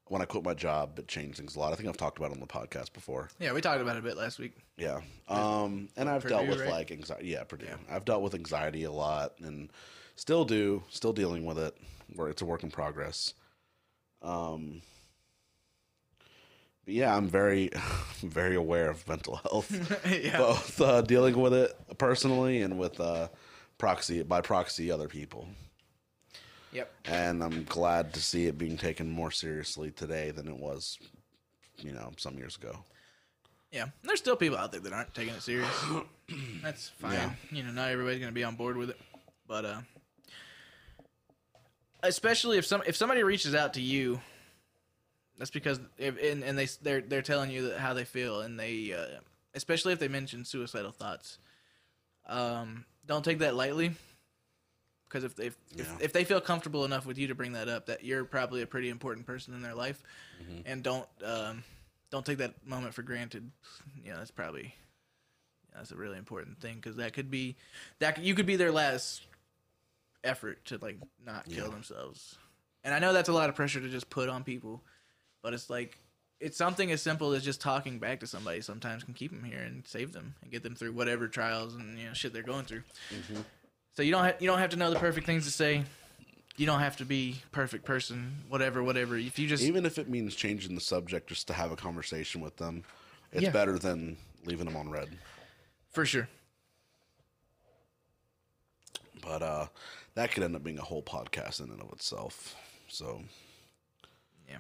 when 0.10 0.22
I 0.22 0.26
quit 0.26 0.44
my 0.44 0.54
job, 0.54 1.00
it 1.00 1.08
changed 1.08 1.38
things 1.38 1.56
a 1.56 1.60
lot. 1.60 1.72
I 1.72 1.76
think 1.76 1.88
I've 1.88 1.98
talked 1.98 2.18
about 2.18 2.32
it 2.32 2.34
on 2.34 2.40
the 2.40 2.48
podcast 2.48 2.94
before. 2.94 3.30
Yeah, 3.40 3.54
we 3.54 3.62
talked 3.62 3.82
about 3.82 3.96
it 3.96 4.00
a 4.00 4.04
bit 4.04 4.18
last 4.18 4.40
week. 4.40 4.54
Yeah. 4.78 5.02
Um, 5.28 5.90
and 5.96 6.10
I've 6.10 6.28
dealt 6.28 6.48
with 6.48 6.60
right? 6.60 6.70
like 6.70 6.92
anxiety. 6.92 7.28
Yeah, 7.30 7.44
Purdue. 7.44 7.68
I've 7.90 8.06
dealt 8.06 8.22
with 8.24 8.34
anxiety 8.34 8.84
a 8.84 8.92
lot 8.92 9.34
and 9.42 9.70
still 10.16 10.46
do, 10.46 10.84
still 10.90 11.14
dealing 11.14 11.46
with 11.46 11.58
it. 11.58 11.78
Where 12.16 12.28
it's 12.28 12.42
a 12.42 12.46
work 12.46 12.64
in 12.64 12.72
progress. 12.72 13.36
Um, 14.24 14.82
but 16.86 16.94
yeah, 16.96 17.16
I'm 17.16 17.28
very, 17.28 17.70
very 18.24 18.56
aware 18.56 18.90
of 18.90 19.08
mental 19.08 19.36
health, 19.36 20.04
Yeah. 20.10 20.38
both 20.40 20.82
uh, 20.82 21.02
dealing 21.02 21.40
with 21.40 21.54
it 21.54 21.76
personally 22.00 22.62
and 22.64 22.80
with 22.80 23.00
uh, 23.00 23.28
proxy 23.78 24.24
by 24.24 24.42
proxy 24.42 24.90
other 24.92 25.08
people. 25.08 25.48
Yep. 26.72 26.92
And 27.06 27.44
I'm 27.44 27.64
glad 27.64 28.14
to 28.14 28.22
see 28.22 28.46
it 28.48 28.58
being 28.58 28.78
taken 28.78 29.10
more 29.10 29.32
seriously 29.32 29.92
today 29.92 30.32
than 30.32 30.48
it 30.48 30.58
was, 30.58 31.00
you 31.78 31.92
know, 31.92 32.12
some 32.18 32.38
years 32.38 32.56
ago. 32.58 32.78
Yeah, 33.72 33.86
there's 34.04 34.20
still 34.20 34.36
people 34.36 34.58
out 34.58 34.72
there 34.72 34.82
that 34.82 34.94
aren't 34.94 35.14
taking 35.14 35.34
it 35.34 35.42
serious. 35.42 35.70
That's 36.64 36.90
fine. 36.90 37.14
Yeah. 37.14 37.32
You 37.52 37.64
know, 37.64 37.72
not 37.72 37.90
everybody's 37.90 38.20
gonna 38.20 38.32
be 38.32 38.44
on 38.44 38.56
board 38.56 38.78
with 38.78 38.90
it, 38.90 39.00
but 39.48 39.66
uh, 39.66 39.82
especially 42.04 42.58
if 42.58 42.66
some 42.66 42.82
if 42.88 42.96
somebody 42.96 43.24
reaches 43.24 43.54
out 43.54 43.76
to 43.76 43.82
you, 43.82 44.20
that's 45.38 45.52
because 45.52 45.80
if 45.98 46.18
and, 46.22 46.44
and 46.44 46.58
they 46.58 46.68
they're 46.82 47.02
they're 47.02 47.22
telling 47.22 47.52
you 47.52 47.70
that 47.70 47.80
how 47.80 47.94
they 47.94 48.06
feel, 48.06 48.42
and 48.42 48.60
they 48.60 48.94
uh, 48.94 49.20
especially 49.54 49.94
if 49.94 50.00
they 50.00 50.08
mention 50.08 50.46
suicidal 50.46 50.92
thoughts, 50.92 51.38
um, 52.28 52.86
don't 53.06 53.24
take 53.24 53.40
that 53.40 53.56
lightly. 53.56 53.92
Because 55.10 55.24
if 55.24 55.36
they 55.36 55.48
if, 55.48 55.58
Yeah. 55.76 55.98
if 56.00 56.14
they 56.14 56.24
feel 56.24 56.40
comfortable 56.40 56.86
enough 56.86 57.06
with 57.06 57.18
you 57.18 57.28
to 57.28 57.36
bring 57.36 57.54
that 57.54 57.68
up, 57.68 57.88
that 57.88 58.04
you're 58.04 58.24
probably 58.24 58.62
a 58.62 58.68
pretty 58.68 58.90
important 58.90 59.26
person 59.26 59.54
in 59.56 59.62
their 59.62 59.74
life, 59.74 60.04
and 60.66 60.84
don't 60.84 61.08
um, 61.24 61.64
don't 62.12 62.26
take 62.26 62.38
that 62.38 62.66
moment 62.66 62.94
for 62.94 63.02
granted. 63.02 63.50
Yeah, 64.04 64.18
that's 64.18 64.32
probably 64.32 64.76
that's 65.74 65.92
a 65.92 65.96
really 65.96 66.18
important 66.18 66.60
thing 66.62 66.76
because 66.76 66.96
that 66.98 67.14
could 67.14 67.32
be 67.32 67.56
that 68.00 68.20
you 68.20 68.36
could 68.36 68.46
be 68.46 68.56
their 68.56 68.72
last 68.72 69.24
effort 70.24 70.64
to 70.66 70.78
like 70.78 70.98
not 71.26 71.50
kill 71.50 71.66
Yeah. 71.66 71.72
themselves. 71.72 72.38
And 72.84 72.94
I 72.94 73.00
know 73.00 73.12
that's 73.14 73.30
a 73.30 73.34
lot 73.34 73.50
of 73.50 73.56
pressure 73.56 73.80
to 73.82 73.90
just 73.90 74.10
put 74.10 74.30
on 74.30 74.44
people, 74.44 74.84
but 75.42 75.54
it's 75.54 75.70
like 75.72 75.98
it's 76.40 76.56
something 76.58 76.92
as 76.92 77.02
simple 77.02 77.34
as 77.34 77.44
just 77.44 77.60
talking 77.60 78.00
back 78.00 78.20
to 78.22 78.28
somebody 78.28 78.62
sometimes 78.62 79.04
can 79.04 79.14
keep 79.14 79.32
them 79.32 79.44
here 79.44 79.60
and 79.60 79.86
save 79.88 80.14
them 80.14 80.36
and 80.42 80.52
get 80.52 80.64
them 80.64 80.76
through 80.76 80.94
whatever 80.94 81.28
trials 81.28 81.74
and 81.76 81.98
you 81.98 82.06
know 82.06 82.14
shit 82.14 82.32
they're 82.32 82.44
going 82.44 82.66
through. 82.66 82.84
So 84.00 84.04
you 84.04 84.12
don't 84.14 84.24
ha- 84.24 84.34
you 84.40 84.48
don't 84.48 84.60
have 84.60 84.70
to 84.70 84.78
know 84.78 84.90
the 84.92 84.98
perfect 84.98 85.26
things 85.26 85.44
to 85.44 85.52
say. 85.52 85.84
You 86.56 86.66
don't 86.66 86.80
have 86.80 86.96
to 86.98 87.06
be 87.06 87.42
perfect 87.52 87.84
person, 87.84 88.34
whatever, 88.48 88.82
whatever. 88.82 89.18
If 89.18 89.38
you 89.38 89.46
just 89.46 89.62
Even 89.62 89.86
if 89.86 89.98
it 90.00 90.08
means 90.08 90.36
changing 90.36 90.74
the 90.74 90.80
subject 90.80 91.28
just 91.28 91.48
to 91.48 91.54
have 91.54 91.74
a 91.74 91.76
conversation 91.76 92.40
with 92.40 92.56
them, 92.56 92.86
it's 93.34 93.44
Yeah. 93.44 93.50
better 93.52 93.78
than 93.78 94.16
leaving 94.46 94.68
them 94.68 94.78
on 94.78 94.90
red. 94.90 95.10
for 95.92 96.06
sure, 96.06 96.30
But 99.22 99.42
uh, 99.42 99.68
that 100.14 100.32
could 100.32 100.44
end 100.44 100.56
up 100.56 100.64
being 100.64 100.80
a 100.80 100.84
whole 100.84 101.04
podcast 101.04 101.60
in 101.62 101.70
and 101.70 101.82
of 101.82 101.92
itself. 101.92 102.56
So 102.88 103.22
Yeah. 104.48 104.60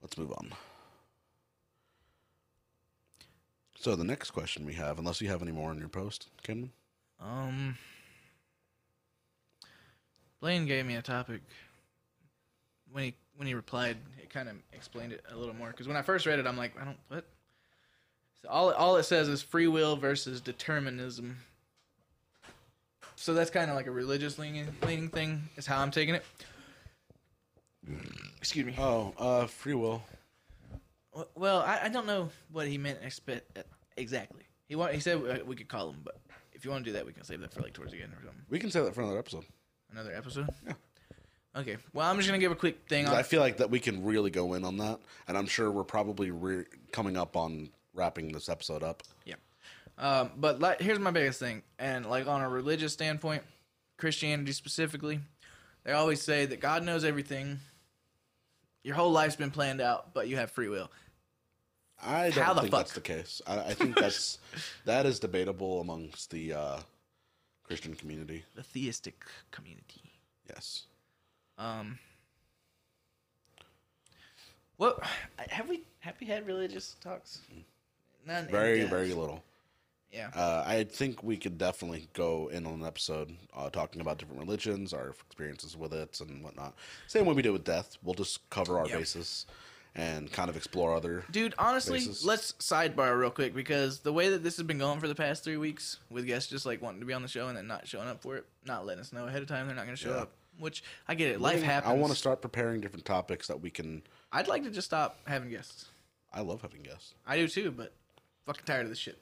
let's 0.00 0.16
move 0.16 0.32
on. 0.32 0.54
So 3.76 3.94
the 3.94 4.04
next 4.04 4.30
question 4.30 4.64
we 4.64 4.72
have, 4.72 4.98
unless 4.98 5.20
you 5.20 5.28
have 5.28 5.42
any 5.42 5.52
more 5.52 5.70
in 5.70 5.78
your 5.78 5.90
post, 5.90 6.28
Kenman. 6.42 6.70
Um, 7.20 7.76
Blaine 10.40 10.66
gave 10.66 10.86
me 10.86 10.96
a 10.96 11.02
topic. 11.02 11.42
When 12.92 13.04
he 13.04 13.14
when 13.36 13.46
he 13.46 13.54
replied, 13.54 13.96
it 14.20 14.30
kind 14.30 14.48
of 14.48 14.56
explained 14.72 15.12
it 15.12 15.24
a 15.30 15.36
little 15.36 15.54
more. 15.54 15.68
Because 15.68 15.86
when 15.86 15.96
I 15.96 16.02
first 16.02 16.26
read 16.26 16.38
it, 16.38 16.46
I'm 16.46 16.56
like, 16.56 16.72
I 16.80 16.84
don't 16.84 16.98
what. 17.08 17.24
So 18.42 18.48
all 18.48 18.72
all 18.72 18.96
it 18.96 19.04
says 19.04 19.28
is 19.28 19.42
free 19.42 19.68
will 19.68 19.96
versus 19.96 20.40
determinism. 20.40 21.36
So 23.16 23.34
that's 23.34 23.50
kind 23.50 23.70
of 23.70 23.76
like 23.76 23.86
a 23.86 23.90
religious 23.90 24.38
leaning 24.38 24.66
leaning 24.86 25.08
thing. 25.08 25.42
Is 25.56 25.66
how 25.66 25.80
I'm 25.80 25.90
taking 25.90 26.14
it. 26.14 26.24
Excuse 28.38 28.66
me. 28.66 28.74
Oh, 28.78 29.12
uh, 29.18 29.46
free 29.46 29.74
will. 29.74 30.02
Well, 31.34 31.60
I, 31.60 31.80
I 31.84 31.88
don't 31.88 32.06
know 32.06 32.30
what 32.52 32.68
he 32.68 32.78
meant 32.78 33.02
expe- 33.02 33.40
exactly. 33.96 34.44
He 34.68 34.76
want, 34.76 34.94
he 34.94 35.00
said 35.00 35.16
uh, 35.16 35.44
we 35.44 35.56
could 35.56 35.68
call 35.68 35.90
him, 35.90 35.96
but 36.04 36.20
if 36.52 36.64
you 36.64 36.70
want 36.70 36.84
to 36.84 36.90
do 36.90 36.94
that, 36.94 37.04
we 37.04 37.12
can 37.12 37.24
save 37.24 37.40
that 37.40 37.52
for 37.52 37.62
like 37.62 37.72
towards 37.72 37.92
the 37.92 38.00
end 38.00 38.12
or 38.12 38.24
something. 38.24 38.42
We 38.48 38.58
can 38.58 38.70
say 38.70 38.80
that 38.80 38.94
for 38.94 39.02
another 39.02 39.18
episode. 39.18 39.44
Another 39.92 40.14
episode? 40.14 40.48
Yeah. 40.66 40.72
Okay. 41.56 41.76
Well, 41.92 42.08
I'm 42.08 42.16
just 42.16 42.28
gonna 42.28 42.38
give 42.38 42.52
a 42.52 42.56
quick 42.56 42.88
thing. 42.88 43.06
on. 43.06 43.14
I 43.14 43.22
feel 43.22 43.40
like 43.40 43.56
that 43.56 43.70
we 43.70 43.80
can 43.80 44.04
really 44.04 44.30
go 44.30 44.54
in 44.54 44.64
on 44.64 44.76
that, 44.78 45.00
and 45.26 45.36
I'm 45.36 45.46
sure 45.46 45.70
we're 45.70 45.82
probably 45.84 46.30
re- 46.30 46.64
coming 46.92 47.16
up 47.16 47.36
on 47.36 47.70
wrapping 47.92 48.32
this 48.32 48.48
episode 48.48 48.82
up. 48.84 49.02
Yeah. 49.24 49.34
Um, 49.98 50.30
but 50.36 50.60
like, 50.60 50.80
here's 50.80 50.98
my 50.98 51.10
biggest 51.10 51.40
thing, 51.40 51.62
and 51.78 52.06
like 52.06 52.26
on 52.26 52.40
a 52.40 52.48
religious 52.48 52.92
standpoint, 52.92 53.42
Christianity 53.98 54.52
specifically, 54.52 55.20
they 55.84 55.92
always 55.92 56.22
say 56.22 56.46
that 56.46 56.60
God 56.60 56.84
knows 56.84 57.04
everything. 57.04 57.58
Your 58.84 58.94
whole 58.94 59.10
life's 59.10 59.36
been 59.36 59.50
planned 59.50 59.80
out, 59.80 60.14
but 60.14 60.28
you 60.28 60.36
have 60.36 60.50
free 60.52 60.68
will. 60.68 60.90
I 62.02 62.30
don't 62.30 62.44
How 62.44 62.54
the 62.54 62.62
think 62.62 62.70
fuck? 62.72 62.80
that's 62.80 62.92
the 62.94 63.00
case. 63.02 63.42
I, 63.46 63.58
I 63.58 63.74
think 63.74 63.94
that's 63.96 64.38
that 64.86 65.04
is 65.04 65.18
debatable 65.20 65.80
amongst 65.80 66.30
the 66.30 66.54
uh, 66.54 66.78
Christian 67.70 67.94
community. 67.94 68.42
The 68.56 68.64
theistic 68.64 69.24
community. 69.52 70.02
Yes. 70.48 70.86
Um. 71.56 72.00
What 74.76 74.98
have 75.48 75.68
we 75.68 75.82
have 76.00 76.16
we 76.20 76.26
had 76.26 76.48
religious 76.48 76.96
talks? 77.00 77.42
None. 78.26 78.48
Very, 78.48 78.82
very 78.86 79.14
little. 79.14 79.44
Yeah. 80.10 80.30
Uh, 80.34 80.64
I 80.66 80.82
think 80.82 81.22
we 81.22 81.36
could 81.36 81.58
definitely 81.58 82.08
go 82.12 82.48
in 82.48 82.66
on 82.66 82.72
an 82.80 82.84
episode 82.84 83.30
uh, 83.56 83.70
talking 83.70 84.00
about 84.00 84.18
different 84.18 84.40
religions, 84.40 84.92
our 84.92 85.10
experiences 85.10 85.76
with 85.76 85.92
it, 85.92 86.20
and 86.20 86.42
whatnot. 86.42 86.74
Same 87.06 87.24
way 87.24 87.34
we 87.34 87.42
did 87.42 87.52
with 87.52 87.62
death. 87.62 87.96
We'll 88.02 88.16
just 88.16 88.50
cover 88.50 88.80
our 88.80 88.88
Yep. 88.88 88.98
basis 88.98 89.46
and 89.94 90.30
kind 90.30 90.48
of 90.48 90.56
explore 90.56 90.94
other. 90.94 91.24
Dude, 91.30 91.54
honestly, 91.58 91.98
basis. 91.98 92.24
let's 92.24 92.52
sidebar 92.54 93.18
real 93.18 93.30
quick 93.30 93.54
because 93.54 94.00
the 94.00 94.12
way 94.12 94.28
that 94.30 94.42
this 94.42 94.56
has 94.56 94.66
been 94.66 94.78
going 94.78 95.00
for 95.00 95.08
the 95.08 95.14
past 95.14 95.42
three 95.44 95.56
weeks, 95.56 95.98
with 96.10 96.26
guests 96.26 96.48
just 96.50 96.64
like 96.66 96.80
wanting 96.80 97.00
to 97.00 97.06
be 97.06 97.12
on 97.12 97.22
the 97.22 97.28
show 97.28 97.48
and 97.48 97.56
then 97.56 97.66
not 97.66 97.86
showing 97.88 98.08
up 98.08 98.22
for 98.22 98.36
it, 98.36 98.46
not 98.66 98.86
letting 98.86 99.00
us 99.00 99.12
know 99.12 99.26
ahead 99.26 99.42
of 99.42 99.48
time 99.48 99.66
they're 99.66 99.76
not 99.76 99.84
going 99.86 99.96
to 99.96 100.02
show 100.02 100.10
Yeah. 100.14 100.22
up. 100.22 100.32
Which 100.58 100.82
I 101.08 101.14
get 101.14 101.30
it, 101.30 101.40
life 101.40 101.62
happens. 101.62 101.90
I 101.90 101.94
want 101.96 102.12
to 102.12 102.18
start 102.18 102.42
preparing 102.42 102.80
different 102.82 103.06
topics 103.06 103.46
that 103.46 103.60
we 103.62 103.70
can. 103.70 104.02
I'd 104.30 104.46
like 104.48 104.62
to 104.64 104.70
just 104.70 104.86
stop 104.88 105.18
having 105.26 105.48
guests. 105.48 105.86
I 106.34 106.42
love 106.42 106.60
having 106.60 106.82
guests. 106.82 107.14
I 107.26 107.36
do 107.36 107.48
too, 107.48 107.70
but 107.70 107.92
fucking 108.44 108.64
tired 108.66 108.82
of 108.82 108.90
this 108.90 108.98
shit. 108.98 109.18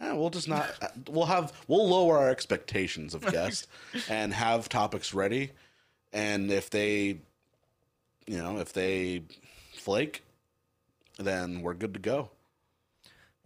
Eh, 0.00 0.12
we'll 0.12 0.28
just 0.30 0.46
not. 0.46 0.68
we'll 1.08 1.24
have. 1.26 1.52
We'll 1.68 1.88
lower 1.88 2.18
our 2.18 2.28
expectations 2.28 3.14
of 3.14 3.22
guests 3.32 3.66
and 4.10 4.32
have 4.34 4.68
topics 4.68 5.14
ready. 5.14 5.52
And 6.12 6.50
if 6.50 6.68
they, 6.70 7.20
you 8.26 8.36
know, 8.38 8.58
if 8.58 8.72
they 8.74 9.22
flake, 9.88 10.22
then 11.18 11.62
we're 11.62 11.72
good 11.72 11.94
to 11.94 12.00
go. 12.00 12.28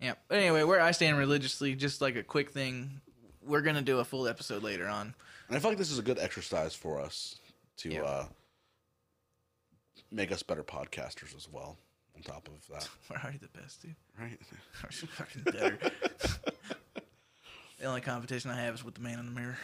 Yeah. 0.01 0.15
But 0.27 0.39
anyway, 0.39 0.65
where 0.65 0.81
I 0.81 0.91
stand 0.91 1.17
religiously, 1.17 1.77
just 1.77 2.01
like 2.01 2.17
a 2.17 2.25
quick 2.25 2.51
thing, 2.51 3.01
we're 3.47 3.61
gonna 3.61 3.81
do 3.81 4.01
a 4.01 4.05
full 4.05 4.27
episode 4.27 4.65
later 4.65 4.89
on. 4.89 5.15
And 5.47 5.57
I 5.57 5.61
feel 5.61 5.71
like 5.71 5.79
this 5.79 5.93
is 5.93 6.01
a 6.01 6.03
good 6.03 6.19
exercise 6.19 6.75
for 6.75 7.01
us 7.01 7.37
to 7.77 7.91
Yeah. 7.93 8.03
uh, 8.03 8.25
make 10.11 10.33
us 10.33 10.43
better 10.43 10.65
podcasters 10.65 11.37
as 11.37 11.49
well. 11.49 11.77
On 12.17 12.23
top 12.23 12.49
of 12.49 12.55
that, 12.75 12.89
We're 13.09 13.19
already 13.19 13.39
the 13.39 13.47
best, 13.61 13.83
dude. 13.83 13.95
right? 14.19 14.37
We're 14.83 14.91
fucking 14.91 15.43
better. 15.45 15.79
the 17.79 17.85
only 17.85 18.01
competition 18.01 18.51
I 18.51 18.61
have 18.63 18.75
is 18.75 18.83
with 18.85 18.95
the 18.97 19.01
man 19.01 19.21
in 19.21 19.27
the 19.27 19.41
mirror. 19.41 19.59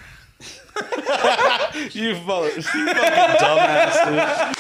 you 1.93 2.15
fucking, 2.15 2.63
you 2.63 2.95
fucking 2.95 3.37
dumbass, 3.43 4.55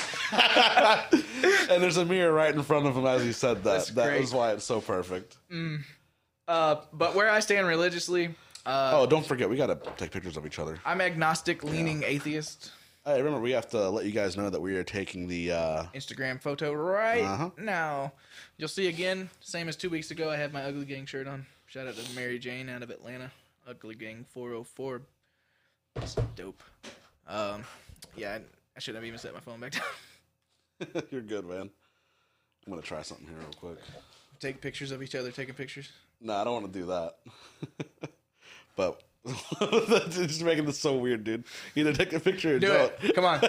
dude. 1.10 1.24
and 1.70 1.82
there's 1.82 1.96
a 1.96 2.04
mirror 2.04 2.32
right 2.32 2.54
in 2.54 2.62
front 2.62 2.86
of 2.86 2.96
him 2.96 3.06
as 3.06 3.22
he 3.22 3.32
said 3.32 3.58
that. 3.58 3.64
That's 3.64 3.90
That 3.90 4.18
was 4.20 4.32
why 4.32 4.52
it's 4.52 4.64
so 4.64 4.80
perfect. 4.80 5.36
Uh, 6.46 6.76
but 6.92 7.14
where 7.14 7.30
I 7.30 7.40
stand 7.40 7.66
religiously, 7.66 8.34
uh, 8.64 8.92
oh, 8.94 9.06
don't 9.06 9.24
forget, 9.26 9.48
we 9.50 9.56
gotta 9.56 9.78
take 9.96 10.10
pictures 10.10 10.36
of 10.36 10.46
each 10.46 10.58
other. 10.58 10.78
I'm 10.84 11.00
agnostic, 11.00 11.62
leaning 11.62 12.02
atheist. 12.02 12.72
Hey, 13.04 13.18
remember, 13.18 13.40
we 13.40 13.52
have 13.52 13.68
to 13.70 13.88
let 13.88 14.04
you 14.04 14.12
guys 14.12 14.36
know 14.36 14.50
that 14.50 14.60
we 14.60 14.76
are 14.76 14.84
taking 14.84 15.26
the. 15.28 15.52
uh 15.52 15.84
Instagram 15.94 16.40
photo 16.40 16.72
right 16.72 17.22
Uh-huh. 17.24 17.50
now. 17.58 18.12
You'll 18.58 18.68
see 18.68 18.88
again, 18.88 19.30
same 19.40 19.68
as 19.68 19.76
two 19.76 19.88
weeks 19.90 20.10
ago. 20.10 20.30
I 20.30 20.36
have 20.36 20.52
my 20.52 20.62
Ugly 20.64 20.84
Gang 20.86 21.06
shirt 21.06 21.26
on. 21.26 21.46
Shout 21.66 21.86
out 21.86 21.96
to 21.96 22.14
Mary 22.14 22.38
Jane 22.38 22.68
out 22.68 22.82
of 22.82 22.90
Atlanta. 22.90 23.30
Ugly 23.66 23.94
Gang 23.96 24.24
404. 24.32 25.02
That's 25.94 26.14
dope. 26.36 26.62
Um, 27.26 27.62
yeah, 28.16 28.32
I, 28.32 28.40
I 28.76 28.80
shouldn't 28.80 29.02
have 29.02 29.06
even 29.06 29.18
set 29.18 29.34
my 29.34 29.40
phone 29.40 29.60
back 29.60 29.72
down. 29.72 29.82
You're 31.10 31.22
good, 31.22 31.44
man. 31.44 31.70
I'm 32.66 32.72
gonna 32.72 32.82
try 32.82 33.02
something 33.02 33.26
here 33.26 33.36
real 33.38 33.48
quick. 33.58 33.78
Take 34.40 34.60
pictures 34.60 34.92
of 34.92 35.02
each 35.02 35.14
other, 35.14 35.30
taking 35.30 35.54
pictures. 35.54 35.90
No, 36.20 36.34
I 36.34 36.44
don't 36.44 36.62
want 36.62 36.72
to 36.72 36.78
do 36.78 36.86
that. 36.86 37.16
but 38.76 39.02
that's 39.60 40.16
just 40.16 40.42
making 40.42 40.64
this 40.66 40.78
so 40.78 40.96
weird, 40.96 41.24
dude. 41.24 41.44
Either 41.74 41.92
take 41.92 42.12
a 42.12 42.20
picture 42.20 42.56
or 42.56 42.58
Do 42.58 42.68
don't. 42.68 42.92
it. 43.02 43.14
Come 43.14 43.24
on. 43.24 43.40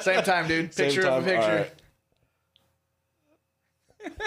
Same 0.00 0.22
time, 0.22 0.48
dude. 0.48 0.72
Same 0.74 0.86
Picture 0.86 1.06
of 1.08 1.26
a 1.26 1.36
time? 1.36 1.64
Picture. 4.04 4.18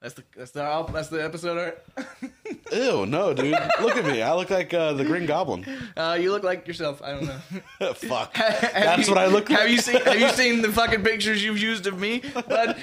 That's 0.00 0.14
the 0.14 0.22
that's 0.36 0.50
the 0.52 0.62
al- 0.62 0.84
that's 0.84 1.08
the 1.08 1.24
episode 1.24 1.58
art. 1.58 1.84
Ew, 2.72 3.04
no, 3.06 3.34
dude. 3.34 3.50
Look 3.80 3.96
at 3.96 4.04
me. 4.04 4.22
I 4.22 4.32
look 4.34 4.48
like 4.50 4.72
uh, 4.72 4.92
the 4.92 5.04
Green 5.04 5.26
Goblin. 5.26 5.66
Uh, 5.96 6.16
you 6.20 6.30
look 6.30 6.44
like 6.44 6.68
yourself. 6.68 7.02
I 7.02 7.10
don't 7.12 7.24
know. 7.26 7.92
Fuck. 7.94 8.36
Have 8.36 8.60
That's 8.72 9.08
you- 9.08 9.14
what 9.14 9.20
I 9.22 9.26
look 9.26 9.48
Have 9.48 9.60
like. 9.60 9.70
you 9.70 9.78
seen 9.78 10.00
Have 10.02 10.20
you 10.20 10.28
seen 10.30 10.62
the 10.62 10.70
fucking 10.70 11.02
pictures 11.02 11.42
you've 11.44 11.58
used 11.58 11.86
of 11.88 11.98
me? 11.98 12.22
But 12.48 12.78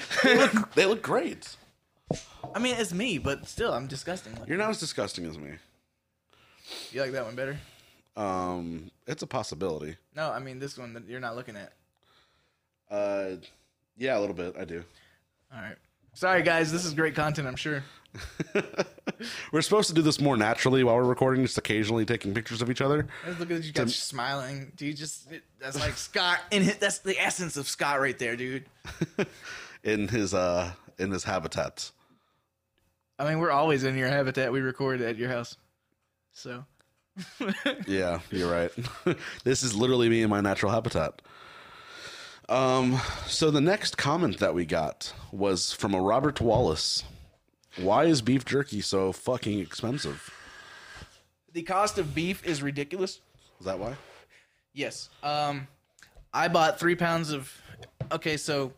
They 0.76 0.86
look 0.86 1.02
great. 1.02 1.56
I 2.54 2.60
mean, 2.60 2.76
it's 2.78 2.94
me, 2.94 3.18
but 3.18 3.48
still, 3.48 3.74
I'm 3.74 3.88
disgusting. 3.88 4.38
You're 4.48 4.58
not 4.58 4.70
as 4.70 4.80
disgusting 4.80 5.26
as 5.26 5.38
me. 5.38 5.52
You 6.92 7.02
like 7.02 7.12
that 7.14 7.26
one 7.26 7.36
better? 7.36 7.58
Um, 8.18 8.92
it's 9.08 9.24
a 9.24 9.28
possibility. 9.28 9.96
No, 10.16 10.32
I 10.32 10.40
mean 10.40 10.60
this 10.60 10.78
one 10.78 10.94
that 10.94 11.08
you're 11.08 11.20
not 11.20 11.36
looking 11.36 11.56
at. 11.56 11.72
Uh, 12.90 13.38
yeah, 13.98 14.18
a 14.18 14.20
little 14.20 14.36
bit. 14.36 14.56
I 14.60 14.66
do. 14.66 14.84
All 15.54 15.62
right. 15.62 15.76
Sorry, 16.16 16.42
guys. 16.44 16.72
This 16.72 16.86
is 16.86 16.94
great 16.94 17.14
content. 17.14 17.48
I'm 17.48 17.56
sure. 17.56 17.84
We're 19.52 19.62
supposed 19.62 19.90
to 19.90 19.94
do 19.94 20.02
this 20.02 20.20
more 20.22 20.38
naturally 20.38 20.84
while 20.84 20.96
we're 20.96 21.04
recording, 21.04 21.44
just 21.44 21.58
occasionally 21.58 22.06
taking 22.06 22.34
pictures 22.34 22.62
of 22.62 22.70
each 22.70 22.80
other. 22.82 23.08
Let's 23.28 23.40
look 23.40 23.52
at 23.52 23.64
you 23.64 23.72
guys 23.74 23.94
smiling. 23.96 24.72
Do 24.78 24.86
you 24.86 24.94
just? 24.94 25.30
it- 25.32 25.44
That's 25.60 25.80
like 25.80 25.94
Scott. 25.98 26.40
And 26.52 26.66
that's 26.80 27.00
the 27.00 27.20
essence 27.20 27.58
of 27.58 27.68
Scott 27.68 28.00
right 28.00 28.18
there, 28.18 28.36
dude. 28.36 28.66
in 29.84 30.08
his 30.08 30.34
uh 30.34 30.72
in 30.98 31.12
his 31.12 31.24
habitat. 31.26 31.92
I 33.20 33.28
mean, 33.30 33.40
we're 33.40 33.52
always 33.52 33.84
in 33.84 33.98
your 33.98 34.08
habitat. 34.10 34.52
We 34.52 34.62
record 34.62 35.02
at 35.02 35.18
your 35.18 35.30
house, 35.30 35.58
so 36.32 36.66
Yeah, 37.88 38.20
you're 38.32 38.52
right. 38.52 38.72
this 39.44 39.64
is 39.64 39.76
literally 39.76 40.10
me 40.10 40.22
in 40.22 40.30
my 40.30 40.42
natural 40.42 40.72
habitat. 40.72 41.22
Um, 42.48 43.00
so 43.28 43.52
the 43.52 43.62
next 43.62 43.98
comment 43.98 44.40
that 44.40 44.54
we 44.54 44.66
got 44.66 45.14
was 45.32 45.74
from 45.74 45.94
a 45.94 46.02
Robert 46.02 46.40
Wallace. 46.40 47.04
Why 47.78 48.06
is 48.06 48.22
beef 48.22 48.46
jerky 48.46 48.82
so 48.82 49.12
fucking 49.12 49.60
expensive? 49.60 50.32
the 51.56 51.64
cost 51.64 51.98
of 51.98 52.14
beef 52.14 52.46
is 52.46 52.62
ridiculous. 52.62 53.22
Is 53.60 53.66
that 53.66 53.80
why? 53.80 53.96
Yes. 54.74 55.10
Um, 55.24 55.68
I 56.34 56.50
bought 56.50 56.80
three 56.80 56.96
pounds 56.96 57.32
of. 57.32 57.52
Okay, 58.12 58.38
so 58.38 58.74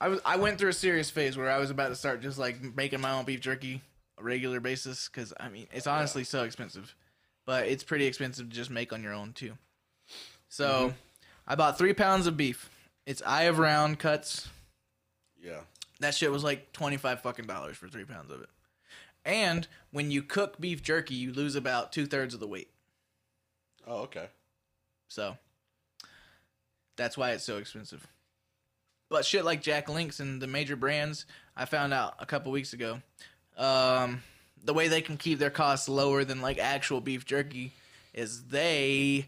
I 0.00 0.08
was 0.08 0.20
I 0.26 0.36
went 0.36 0.58
through 0.58 0.70
a 0.70 0.74
serious 0.74 1.08
phase 1.08 1.36
where 1.38 1.50
I 1.50 1.58
was 1.58 1.70
about 1.70 1.88
to 1.88 1.94
start 1.94 2.20
just 2.20 2.36
like 2.36 2.76
making 2.76 3.00
my 3.00 3.12
own 3.12 3.24
beef 3.24 3.40
jerky 3.40 3.80
a 4.18 4.24
regular 4.24 4.58
basis 4.60 5.08
because 5.08 5.32
I 5.38 5.48
mean 5.48 5.68
it's 5.72 5.86
honestly 5.86 6.24
so 6.24 6.42
expensive, 6.42 6.94
but 7.46 7.68
it's 7.68 7.84
pretty 7.84 8.06
expensive 8.06 8.50
to 8.50 8.54
just 8.54 8.70
make 8.70 8.92
on 8.92 9.04
your 9.04 9.14
own 9.14 9.32
too. 9.32 9.52
So 10.48 10.92
I 11.46 11.54
bought 11.54 11.78
three 11.78 11.94
pounds 11.94 12.26
of 12.26 12.36
beef. 12.36 12.68
It's 13.06 13.22
eye 13.24 13.44
of 13.44 13.58
round 13.58 13.98
cuts. 13.98 14.48
Yeah. 15.40 15.60
That 16.00 16.14
shit 16.14 16.32
was 16.32 16.44
like 16.44 16.72
twenty 16.72 16.96
five 16.96 17.20
fucking 17.20 17.46
dollars 17.46 17.76
for 17.76 17.88
three 17.88 18.04
pounds 18.04 18.30
of 18.30 18.42
it. 18.42 18.48
And 19.24 19.66
when 19.92 20.10
you 20.10 20.22
cook 20.22 20.60
beef 20.60 20.82
jerky, 20.82 21.14
you 21.14 21.32
lose 21.32 21.56
about 21.56 21.92
two 21.92 22.06
thirds 22.06 22.34
of 22.34 22.40
the 22.40 22.46
weight. 22.46 22.68
Oh, 23.86 24.02
okay. 24.02 24.26
So 25.08 25.36
that's 26.96 27.16
why 27.16 27.30
it's 27.30 27.44
so 27.44 27.58
expensive. 27.58 28.06
But 29.08 29.24
shit 29.24 29.44
like 29.44 29.62
Jack 29.62 29.88
Link's 29.88 30.18
and 30.18 30.42
the 30.42 30.48
major 30.48 30.76
brands, 30.76 31.26
I 31.56 31.64
found 31.64 31.94
out 31.94 32.14
a 32.18 32.26
couple 32.26 32.50
weeks 32.50 32.72
ago. 32.72 33.00
Um, 33.56 34.22
the 34.62 34.74
way 34.74 34.88
they 34.88 35.00
can 35.00 35.16
keep 35.16 35.38
their 35.38 35.50
costs 35.50 35.88
lower 35.88 36.24
than 36.24 36.40
like 36.40 36.58
actual 36.58 37.00
beef 37.00 37.24
jerky 37.24 37.72
is 38.12 38.44
they 38.44 39.26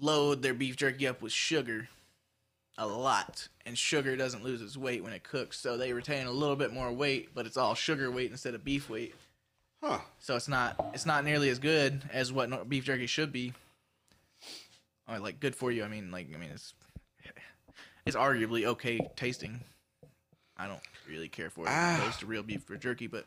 load 0.00 0.42
their 0.42 0.54
beef 0.54 0.76
jerky 0.76 1.08
up 1.08 1.20
with 1.20 1.32
sugar 1.32 1.88
a 2.78 2.86
lot, 2.86 3.48
and 3.64 3.76
sugar 3.76 4.16
doesn't 4.16 4.44
lose 4.44 4.60
its 4.60 4.76
weight 4.76 5.02
when 5.02 5.12
it 5.12 5.22
cooks, 5.22 5.58
so 5.58 5.76
they 5.76 5.92
retain 5.92 6.26
a 6.26 6.30
little 6.30 6.56
bit 6.56 6.72
more 6.72 6.92
weight, 6.92 7.30
but 7.34 7.46
it's 7.46 7.56
all 7.56 7.74
sugar 7.74 8.10
weight 8.10 8.30
instead 8.30 8.54
of 8.54 8.64
beef 8.64 8.90
weight. 8.90 9.14
Huh. 9.82 9.98
So 10.18 10.36
it's 10.36 10.48
not 10.48 10.90
it's 10.94 11.06
not 11.06 11.24
nearly 11.24 11.48
as 11.48 11.58
good 11.58 12.02
as 12.12 12.32
what 12.32 12.68
beef 12.68 12.84
jerky 12.84 13.06
should 13.06 13.32
be. 13.32 13.52
Or 15.08 15.18
like 15.18 15.38
good 15.38 15.54
for 15.54 15.70
you. 15.70 15.84
I 15.84 15.88
mean, 15.88 16.10
like 16.10 16.28
I 16.34 16.38
mean, 16.38 16.50
it's 16.50 16.74
it's 18.04 18.16
arguably 18.16 18.64
okay 18.64 18.98
tasting. 19.16 19.60
I 20.56 20.66
don't 20.66 20.80
really 21.08 21.28
care 21.28 21.50
for 21.50 21.66
it 21.66 21.68
as 21.68 21.74
ah. 21.74 22.02
opposed 22.02 22.20
to 22.20 22.26
real 22.26 22.42
beef 22.42 22.64
jerky, 22.80 23.06
but 23.06 23.26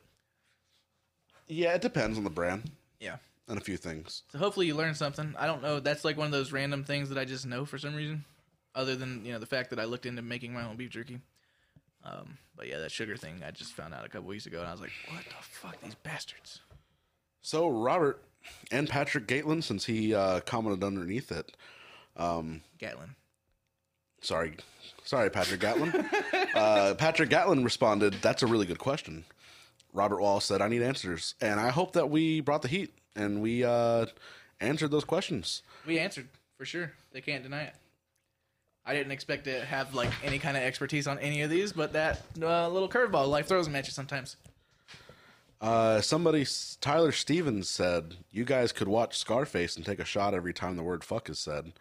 Yeah, 1.47 1.75
it 1.75 1.81
depends 1.81 2.17
on 2.17 2.23
the 2.23 2.29
brand 2.29 2.71
yeah. 2.99 3.17
and 3.47 3.57
a 3.57 3.61
few 3.61 3.77
things. 3.77 4.23
So 4.31 4.39
hopefully 4.39 4.65
you 4.65 4.75
learn 4.75 4.95
something. 4.95 5.35
I 5.37 5.45
don't 5.45 5.61
know. 5.61 5.79
That's 5.79 6.03
like 6.03 6.17
one 6.17 6.25
of 6.25 6.31
those 6.31 6.51
random 6.51 6.83
things 6.83 7.09
that 7.09 7.17
I 7.17 7.25
just 7.25 7.45
know 7.45 7.65
for 7.65 7.77
some 7.77 7.93
reason, 7.95 8.25
other 8.79 8.95
than 8.95 9.23
you 9.25 9.33
know 9.33 9.39
the 9.39 9.45
fact 9.45 9.69
that 9.71 9.79
I 9.79 9.85
looked 9.85 10.05
into 10.05 10.21
making 10.21 10.53
my 10.53 10.63
own 10.63 10.77
beef 10.77 10.89
jerky. 10.89 11.19
Um, 12.03 12.37
but 12.55 12.67
yeah, 12.67 12.77
that 12.79 12.91
sugar 12.91 13.17
thing 13.17 13.43
I 13.45 13.51
just 13.51 13.73
found 13.73 13.93
out 13.93 14.05
a 14.05 14.09
couple 14.09 14.27
weeks 14.27 14.45
ago, 14.45 14.59
and 14.59 14.67
I 14.67 14.71
was 14.71 14.81
like, 14.81 14.91
"What 15.09 15.25
the 15.25 15.35
fuck, 15.41 15.81
these 15.81 15.95
bastards!" 15.95 16.61
So 17.41 17.67
Robert 17.67 18.23
and 18.71 18.87
Patrick 18.87 19.27
Gatlin, 19.27 19.61
since 19.61 19.85
he 19.85 20.15
uh, 20.15 20.39
commented 20.41 20.83
underneath 20.83 21.31
it, 21.31 21.51
Gatlin. 22.15 23.15
sorry, 24.21 24.55
sorry, 25.03 25.29
Patrick 25.29 25.59
Gatlin. 25.59 26.09
uh, 26.55 26.95
Patrick 26.97 27.29
Gatlin 27.29 27.63
responded, 27.63 28.15
"That's 28.21 28.43
a 28.43 28.47
really 28.47 28.65
good 28.65 28.79
question." 28.79 29.25
Robert 29.91 30.21
Wall 30.21 30.39
said, 30.39 30.61
"I 30.61 30.69
need 30.69 30.81
answers," 30.81 31.35
and 31.41 31.59
I 31.59 31.69
hope 31.69 31.93
that 31.93 32.09
we 32.09 32.39
brought 32.39 32.61
the 32.61 32.69
heat 32.69 32.93
and 33.15 33.41
we 33.41 33.63
uh, 33.63 34.05
answered 34.61 34.91
those 34.91 35.03
questions. 35.03 35.61
We 35.85 35.99
answered 35.99 36.29
for 36.57 36.65
sure. 36.65 36.93
They 37.11 37.21
can't 37.21 37.43
deny 37.43 37.63
it. 37.63 37.75
I 38.89 38.93
didn't 38.93 39.11
expect 39.11 39.43
to 39.43 39.63
have 39.65 39.93
like 39.93 40.09
any 40.23 40.39
kind 40.39 40.57
of 40.57 40.63
expertise 40.63 41.05
on 41.05 41.19
any 41.19 41.43
of 41.43 41.51
these, 41.51 41.71
but 41.71 41.93
that 41.93 42.23
uh, 42.41 42.67
little 42.69 42.89
curveball 42.89 43.29
life 43.29 43.45
throws 43.45 43.67
them 43.67 43.75
at 43.75 43.85
you 43.85 43.91
sometimes. 43.91 44.35
Uh, 45.61 46.01
somebody, 46.01 46.43
Tyler 46.81 47.11
Stevens 47.11 47.69
said, 47.69 48.15
"You 48.31 48.45
guys 48.45 48.71
could 48.71 48.87
watch 48.87 49.19
Scarface 49.19 49.77
and 49.77 49.85
take 49.85 49.99
a 49.99 50.05
shot 50.05 50.33
every 50.33 50.55
time 50.55 50.75
the 50.75 50.81
word 50.81 51.03
fuck 51.03 51.29
is 51.29 51.37
said." 51.37 51.73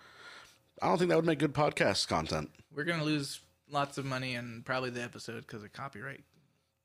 I 0.82 0.88
don't 0.88 0.98
think 0.98 1.08
that 1.08 1.16
would 1.16 1.24
make 1.24 1.38
good 1.38 1.54
podcast 1.54 2.08
content. 2.08 2.50
We're 2.76 2.84
gonna 2.84 3.04
lose 3.04 3.40
lots 3.70 3.96
of 3.96 4.04
money 4.04 4.34
and 4.34 4.62
probably 4.62 4.90
the 4.90 5.02
episode 5.02 5.46
because 5.46 5.64
of 5.64 5.72
copyright. 5.72 6.24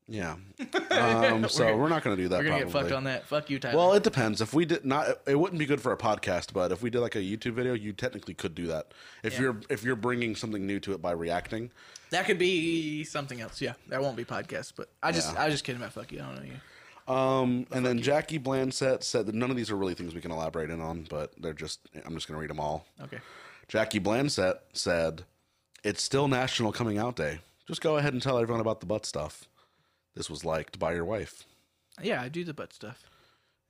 Yeah. 0.10 0.36
Um, 0.92 1.48
so 1.48 1.78
we're, 1.78 1.88
not 1.88 2.04
going 2.04 2.18
to 2.18 2.22
do 2.22 2.28
that. 2.30 2.40
We're 2.40 2.50
gonna 2.50 2.64
get 2.66 2.72
fucked 2.72 2.92
on 2.92 3.06
that. 3.06 3.26
Fuck 3.26 3.50
you, 3.50 3.58
Tyler. 3.58 3.78
Well, 3.78 3.94
it 3.94 4.04
depends. 4.04 4.42
If 4.42 4.54
we 4.54 4.66
did 4.66 4.84
not, 4.84 5.08
it 5.26 5.40
wouldn't 5.40 5.60
be 5.60 5.66
good 5.66 5.80
for 5.80 5.94
a 5.94 5.98
podcast. 5.98 6.52
But 6.52 6.74
if 6.74 6.82
we 6.82 6.90
did 6.90 7.00
like 7.00 7.16
a 7.16 7.20
YouTube 7.20 7.54
video, 7.54 7.74
you 7.74 7.94
technically 7.94 8.34
could 8.34 8.54
do 8.54 8.68
that. 8.68 8.94
If 9.24 9.34
Yeah. 9.34 9.40
you're 9.42 9.62
if 9.70 9.84
you're 9.84 9.96
bringing 9.96 10.36
something 10.36 10.68
new 10.68 10.80
to 10.82 10.92
it 10.92 11.02
by 11.02 11.12
reacting, 11.12 11.72
that 12.10 12.26
could 12.26 12.38
be 12.38 13.06
something 13.06 13.40
else. 13.40 13.62
Yeah, 13.62 13.74
that 13.88 14.02
won't 14.02 14.18
be 14.18 14.26
podcast. 14.26 14.74
But 14.76 14.90
I 15.02 15.14
just, 15.14 15.34
Yeah. 15.34 15.42
I 15.42 15.46
was 15.46 15.54
just 15.54 15.64
kidding 15.64 15.82
about 15.82 15.94
fuck 15.94 16.12
you. 16.12 16.20
I 16.20 16.26
don't 16.26 16.36
know 16.36 16.52
you. 16.52 17.14
Um, 17.14 17.66
and 17.72 17.86
then 17.86 18.02
Jackie 18.02 18.40
Blandsett 18.40 19.04
said 19.04 19.26
that 19.28 19.36
none 19.36 19.50
of 19.52 19.58
these 19.58 19.72
are 19.72 19.76
really 19.76 19.94
things 19.94 20.14
we 20.14 20.22
can 20.22 20.32
elaborate 20.32 20.70
in 20.70 20.80
on, 20.80 21.06
but 21.10 21.34
they're 21.38 21.54
just, 21.54 21.80
I'm 22.06 22.14
just 22.14 22.28
going 22.28 22.36
to 22.38 22.42
read 22.42 22.50
them 22.50 22.60
all. 22.62 22.86
Okay. 23.02 23.20
Jackie 23.68 24.00
Blandsett 24.00 24.60
said, 24.74 25.24
It's 25.84 26.02
still 26.02 26.28
National 26.30 26.72
Coming 26.72 26.98
Out 26.98 27.16
Day. 27.18 27.40
Just 27.68 27.82
go 27.82 27.98
ahead 27.98 28.14
and 28.14 28.22
tell 28.22 28.38
everyone 28.38 28.62
about 28.62 28.80
the 28.80 28.86
butt 28.86 29.06
stuff. 29.06 29.50
This 30.16 30.30
was 30.30 30.46
liked 30.46 30.80
by 30.80 30.94
your 30.94 31.06
wife. 31.06 31.44
Yeah, 32.02 32.22
I 32.22 32.30
do 32.30 32.44
the 32.44 32.54
butt 32.54 32.74
stuff. 32.74 33.04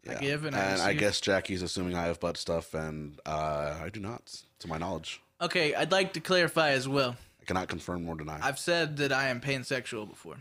I 0.07 0.13
Yeah. 0.13 0.19
give 0.19 0.45
and 0.45 0.55
I 0.55 0.59
and 0.59 0.81
I 0.81 0.87
receive. 0.87 0.99
guess 0.99 1.21
Jackie's 1.21 1.61
assuming 1.61 1.95
I 1.95 2.05
have 2.05 2.19
butt 2.19 2.37
stuff, 2.37 2.73
and 2.73 3.19
uh, 3.25 3.79
I 3.81 3.89
do 3.89 3.99
not, 3.99 4.41
to 4.59 4.67
my 4.67 4.77
knowledge. 4.77 5.21
Okay, 5.41 5.73
I'd 5.75 5.91
like 5.91 6.13
to 6.13 6.19
clarify 6.19 6.71
as 6.71 6.87
well. 6.87 7.15
I 7.41 7.45
cannot 7.45 7.67
confirm 7.67 8.05
nor 8.05 8.15
deny. 8.15 8.39
I've 8.41 8.59
said 8.59 8.97
that 8.97 9.11
I 9.11 9.27
am 9.27 9.41
pansexual 9.41 10.09
before. 10.09 10.37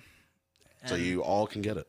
so 0.86 0.94
you 0.94 1.22
all 1.22 1.46
can 1.46 1.62
get 1.62 1.76
it. 1.76 1.86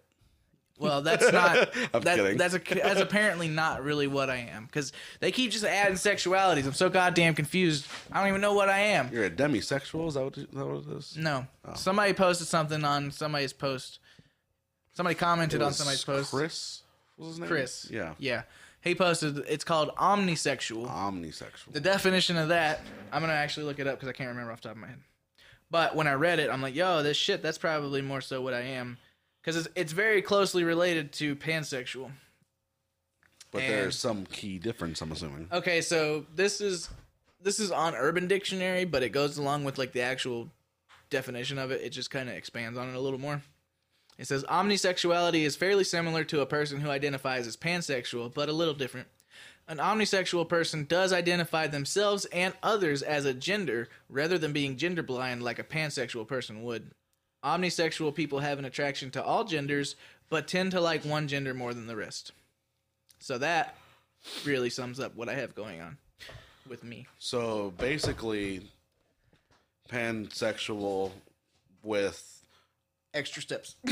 Well, 0.80 1.02
that's 1.04 1.32
not. 1.32 1.70
I'm 1.94 2.02
that, 2.02 2.18
kidding. 2.18 2.38
That's 2.38 2.56
a, 2.56 2.60
that's 2.60 3.00
apparently 3.00 3.48
not 3.48 3.84
really 3.84 4.08
what 4.08 4.30
I 4.30 4.38
am 4.38 4.66
because 4.66 4.92
they 5.20 5.32
keep 5.32 5.52
just 5.52 5.64
adding 5.64 5.96
sexualities. 5.96 6.66
I'm 6.66 6.74
so 6.74 6.90
goddamn 6.90 7.36
confused. 7.36 7.88
I 8.12 8.20
don't 8.20 8.30
even 8.30 8.42
know 8.42 8.54
what 8.54 8.70
I 8.70 8.80
am. 8.80 9.10
You're 9.14 9.26
a 9.26 9.30
demisexual? 9.32 10.08
Is 10.08 10.16
that 10.16 10.24
what, 10.24 10.38
is 10.38 10.48
that 10.52 10.66
what 10.66 10.86
it 10.88 10.98
is? 10.98 11.16
No. 11.16 11.46
Oh. 11.66 11.74
Somebody 11.76 12.14
posted 12.14 12.48
something 12.48 12.84
on 12.84 13.12
somebody's 13.12 13.54
post. 13.54 14.00
Somebody 14.94 15.16
commented 15.16 15.62
on 15.62 15.74
somebody's 15.74 16.04
post. 16.04 16.32
Chris? 16.32 16.82
Was 17.18 17.30
his 17.30 17.40
name? 17.40 17.48
Chris. 17.50 17.88
Yeah. 17.92 18.14
Yeah. 18.20 18.44
He 18.82 18.96
posted. 18.96 19.38
It's 19.48 19.64
called 19.64 19.90
omnisexual. 19.96 20.88
Omnisexual. 20.88 21.72
The 21.74 21.80
definition 21.80 22.38
of 22.38 22.50
that, 22.50 22.82
I'm 23.12 23.22
gonna 23.22 23.34
actually 23.34 23.66
look 23.66 23.80
it 23.80 23.88
up 23.88 23.96
because 23.96 24.10
I 24.10 24.14
can't 24.14 24.30
remember 24.30 24.52
off 24.52 24.62
the 24.62 24.70
top 24.70 24.76
of 24.76 24.82
my 24.82 24.88
head. 24.88 25.00
But 25.72 25.96
when 25.96 26.06
I 26.08 26.14
read 26.14 26.40
it, 26.40 26.50
I'm 26.50 26.62
like, 26.62 26.76
yo, 26.76 27.02
this 27.02 27.18
shit, 27.18 27.42
that's 27.42 27.58
probably 27.58 28.02
more 28.02 28.22
so 28.22 28.42
what 28.42 28.54
I 28.54 28.60
am, 28.62 28.98
because 29.42 29.58
it's, 29.58 29.68
it's 29.76 29.92
very 29.92 30.22
closely 30.22 30.64
related 30.64 31.12
to 31.14 31.36
pansexual. 31.36 32.12
But 33.52 33.64
and- 33.64 33.74
there's 33.74 33.98
some 33.98 34.26
key 34.26 34.60
difference, 34.60 35.02
I'm 35.02 35.12
assuming. 35.12 35.48
Okay, 35.52 35.82
so 35.82 36.26
this 36.36 36.60
is 36.62 36.90
this 37.42 37.60
is 37.60 37.72
on 37.72 37.96
Urban 37.96 38.28
Dictionary, 38.28 38.86
but 38.86 39.02
it 39.02 39.10
goes 39.10 39.38
along 39.38 39.64
with 39.64 39.78
like 39.78 39.94
the 39.94 40.02
actual 40.02 40.50
definition 41.10 41.58
of 41.58 41.72
it. 41.72 41.82
It 41.82 41.90
just 41.90 42.12
kind 42.12 42.30
of 42.30 42.36
expands 42.36 42.78
on 42.78 42.90
it 42.90 42.96
a 42.96 43.00
little 43.00 43.20
more. 43.20 43.42
It 44.24 44.28
says 44.28 44.46
omnisexuality 44.46 45.42
is 45.42 45.58
fairly 45.58 45.84
similar 45.84 46.24
to 46.24 46.40
a 46.40 46.46
person 46.46 46.80
who 46.80 46.90
identifies 46.90 47.46
as 47.46 47.58
pansexual, 47.58 48.34
but 48.34 48.48
a 48.48 48.54
little 48.54 48.74
different. 48.74 49.10
An 49.68 49.80
omnisexual 49.80 50.48
person 50.48 50.86
does 50.86 51.12
identify 51.12 51.68
themselves 51.68 52.24
and 52.32 52.54
others 52.64 53.02
as 53.02 53.26
a 53.26 53.34
gender 53.34 53.90
rather 54.08 54.38
than 54.38 54.54
being 54.54 54.78
gender 54.78 55.04
blind 55.04 55.44
like 55.44 55.60
a 55.60 55.64
pansexual 55.66 56.26
person 56.26 56.64
would. 56.64 56.92
Omnisexual 57.44 58.16
people 58.16 58.40
have 58.40 58.60
an 58.60 58.64
attraction 58.64 59.12
to 59.12 59.22
all 59.22 59.44
genders, 59.44 59.98
but 60.30 60.48
tend 60.48 60.72
to 60.72 60.80
like 60.80 61.04
one 61.04 61.28
gender 61.28 61.54
more 61.54 61.74
than 61.74 61.88
the 61.88 61.98
rest. 61.98 62.32
So 63.20 63.38
that 63.40 63.76
really 64.46 64.70
sums 64.70 65.02
up 65.02 65.18
what 65.18 65.28
I 65.28 65.34
have 65.34 65.54
going 65.54 65.82
on 65.82 65.98
with 66.70 66.86
me. 66.86 67.08
So 67.20 67.74
basically, 67.78 68.70
pansexual 69.92 71.12
with 71.84 72.33
Extra 73.14 73.42
steps. 73.44 73.76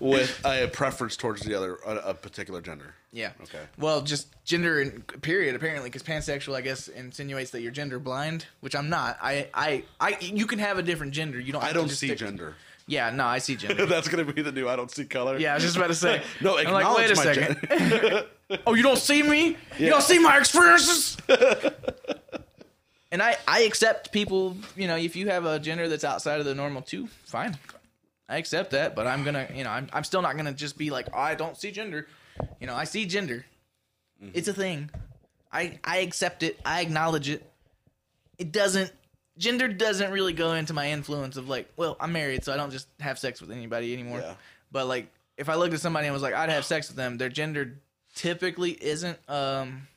with 0.00 0.40
a 0.44 0.68
preference 0.72 1.16
towards 1.16 1.42
the 1.42 1.54
other 1.54 1.76
a, 1.86 1.96
a 2.10 2.14
particular 2.14 2.60
gender. 2.60 2.94
yeah. 3.12 3.32
Okay. 3.42 3.58
Well, 3.78 4.02
just 4.02 4.28
gender 4.44 4.80
and 4.80 5.04
period 5.22 5.56
apparently 5.56 5.88
because 5.90 6.02
pansexual 6.04 6.54
I 6.54 6.60
guess 6.60 6.86
insinuates 6.88 7.50
that 7.50 7.62
you're 7.62 7.72
gender 7.72 7.98
blind, 7.98 8.46
which 8.60 8.76
I'm 8.76 8.88
not. 8.88 9.18
I 9.20 9.48
I 9.52 9.82
I 10.00 10.16
you 10.20 10.46
can 10.46 10.58
have 10.60 10.78
a 10.78 10.82
different 10.82 11.12
gender. 11.12 11.40
You 11.40 11.52
don't 11.52 11.62
I 11.62 11.66
have 11.66 11.74
to 11.74 11.80
don't 11.80 11.88
just 11.88 12.00
see 12.00 12.06
stick- 12.08 12.18
gender. 12.18 12.54
Yeah, 12.88 13.10
no, 13.10 13.24
I 13.26 13.38
see 13.38 13.56
gender. 13.56 13.84
That's 13.94 14.06
gonna 14.06 14.24
be 14.24 14.42
the 14.42 14.52
new. 14.52 14.68
I 14.68 14.76
don't 14.76 14.90
see 14.92 15.04
color. 15.04 15.36
Yeah, 15.38 15.50
I 15.50 15.54
was 15.54 15.64
just 15.64 15.76
about 15.76 15.88
to 15.88 15.94
say. 15.96 16.22
No, 16.40 16.56
I'm 16.58 16.70
like, 16.72 16.96
wait 16.96 17.10
a 17.10 17.16
my 17.16 17.22
second. 17.34 18.26
oh, 18.64 18.74
you 18.74 18.84
don't 18.84 18.98
see 18.98 19.24
me? 19.24 19.56
You 19.76 19.88
don't 19.90 20.04
see 20.04 20.20
my 20.20 20.38
experiences? 20.38 21.16
And 23.16 23.22
I, 23.22 23.34
I 23.48 23.60
accept 23.62 24.12
people, 24.12 24.58
you 24.76 24.86
know, 24.86 24.96
if 24.96 25.16
you 25.16 25.30
have 25.30 25.46
a 25.46 25.58
gender 25.58 25.88
that's 25.88 26.04
outside 26.04 26.38
of 26.38 26.44
the 26.44 26.54
normal 26.54 26.82
too, 26.82 27.08
fine. 27.24 27.56
I 28.28 28.36
accept 28.36 28.72
that, 28.72 28.94
but 28.94 29.06
I'm 29.06 29.24
gonna, 29.24 29.48
you 29.54 29.64
know, 29.64 29.70
I'm, 29.70 29.88
I'm 29.90 30.04
still 30.04 30.20
not 30.20 30.36
gonna 30.36 30.52
just 30.52 30.76
be 30.76 30.90
like, 30.90 31.08
oh, 31.14 31.18
I 31.18 31.34
don't 31.34 31.56
see 31.56 31.70
gender. 31.70 32.08
You 32.60 32.66
know, 32.66 32.74
I 32.74 32.84
see 32.84 33.06
gender. 33.06 33.46
It's 34.34 34.48
a 34.48 34.52
thing. 34.52 34.90
I, 35.50 35.78
I 35.82 36.00
accept 36.00 36.42
it. 36.42 36.60
I 36.62 36.82
acknowledge 36.82 37.30
it. 37.30 37.50
It 38.36 38.52
doesn't, 38.52 38.92
gender 39.38 39.66
doesn't 39.66 40.12
really 40.12 40.34
go 40.34 40.52
into 40.52 40.74
my 40.74 40.90
influence 40.90 41.38
of 41.38 41.48
like, 41.48 41.72
well, 41.78 41.96
I'm 41.98 42.12
married, 42.12 42.44
so 42.44 42.52
I 42.52 42.58
don't 42.58 42.70
just 42.70 42.86
have 43.00 43.18
sex 43.18 43.40
with 43.40 43.50
anybody 43.50 43.94
anymore. 43.94 44.20
Yeah. 44.20 44.34
But 44.70 44.88
like, 44.88 45.08
if 45.38 45.48
I 45.48 45.54
looked 45.54 45.72
at 45.72 45.80
somebody 45.80 46.06
and 46.06 46.12
was 46.12 46.22
like, 46.22 46.34
I'd 46.34 46.50
have 46.50 46.66
sex 46.66 46.88
with 46.88 46.98
them, 46.98 47.16
their 47.16 47.30
gender 47.30 47.78
typically 48.14 48.72
isn't 48.72 49.18
um, 49.26 49.88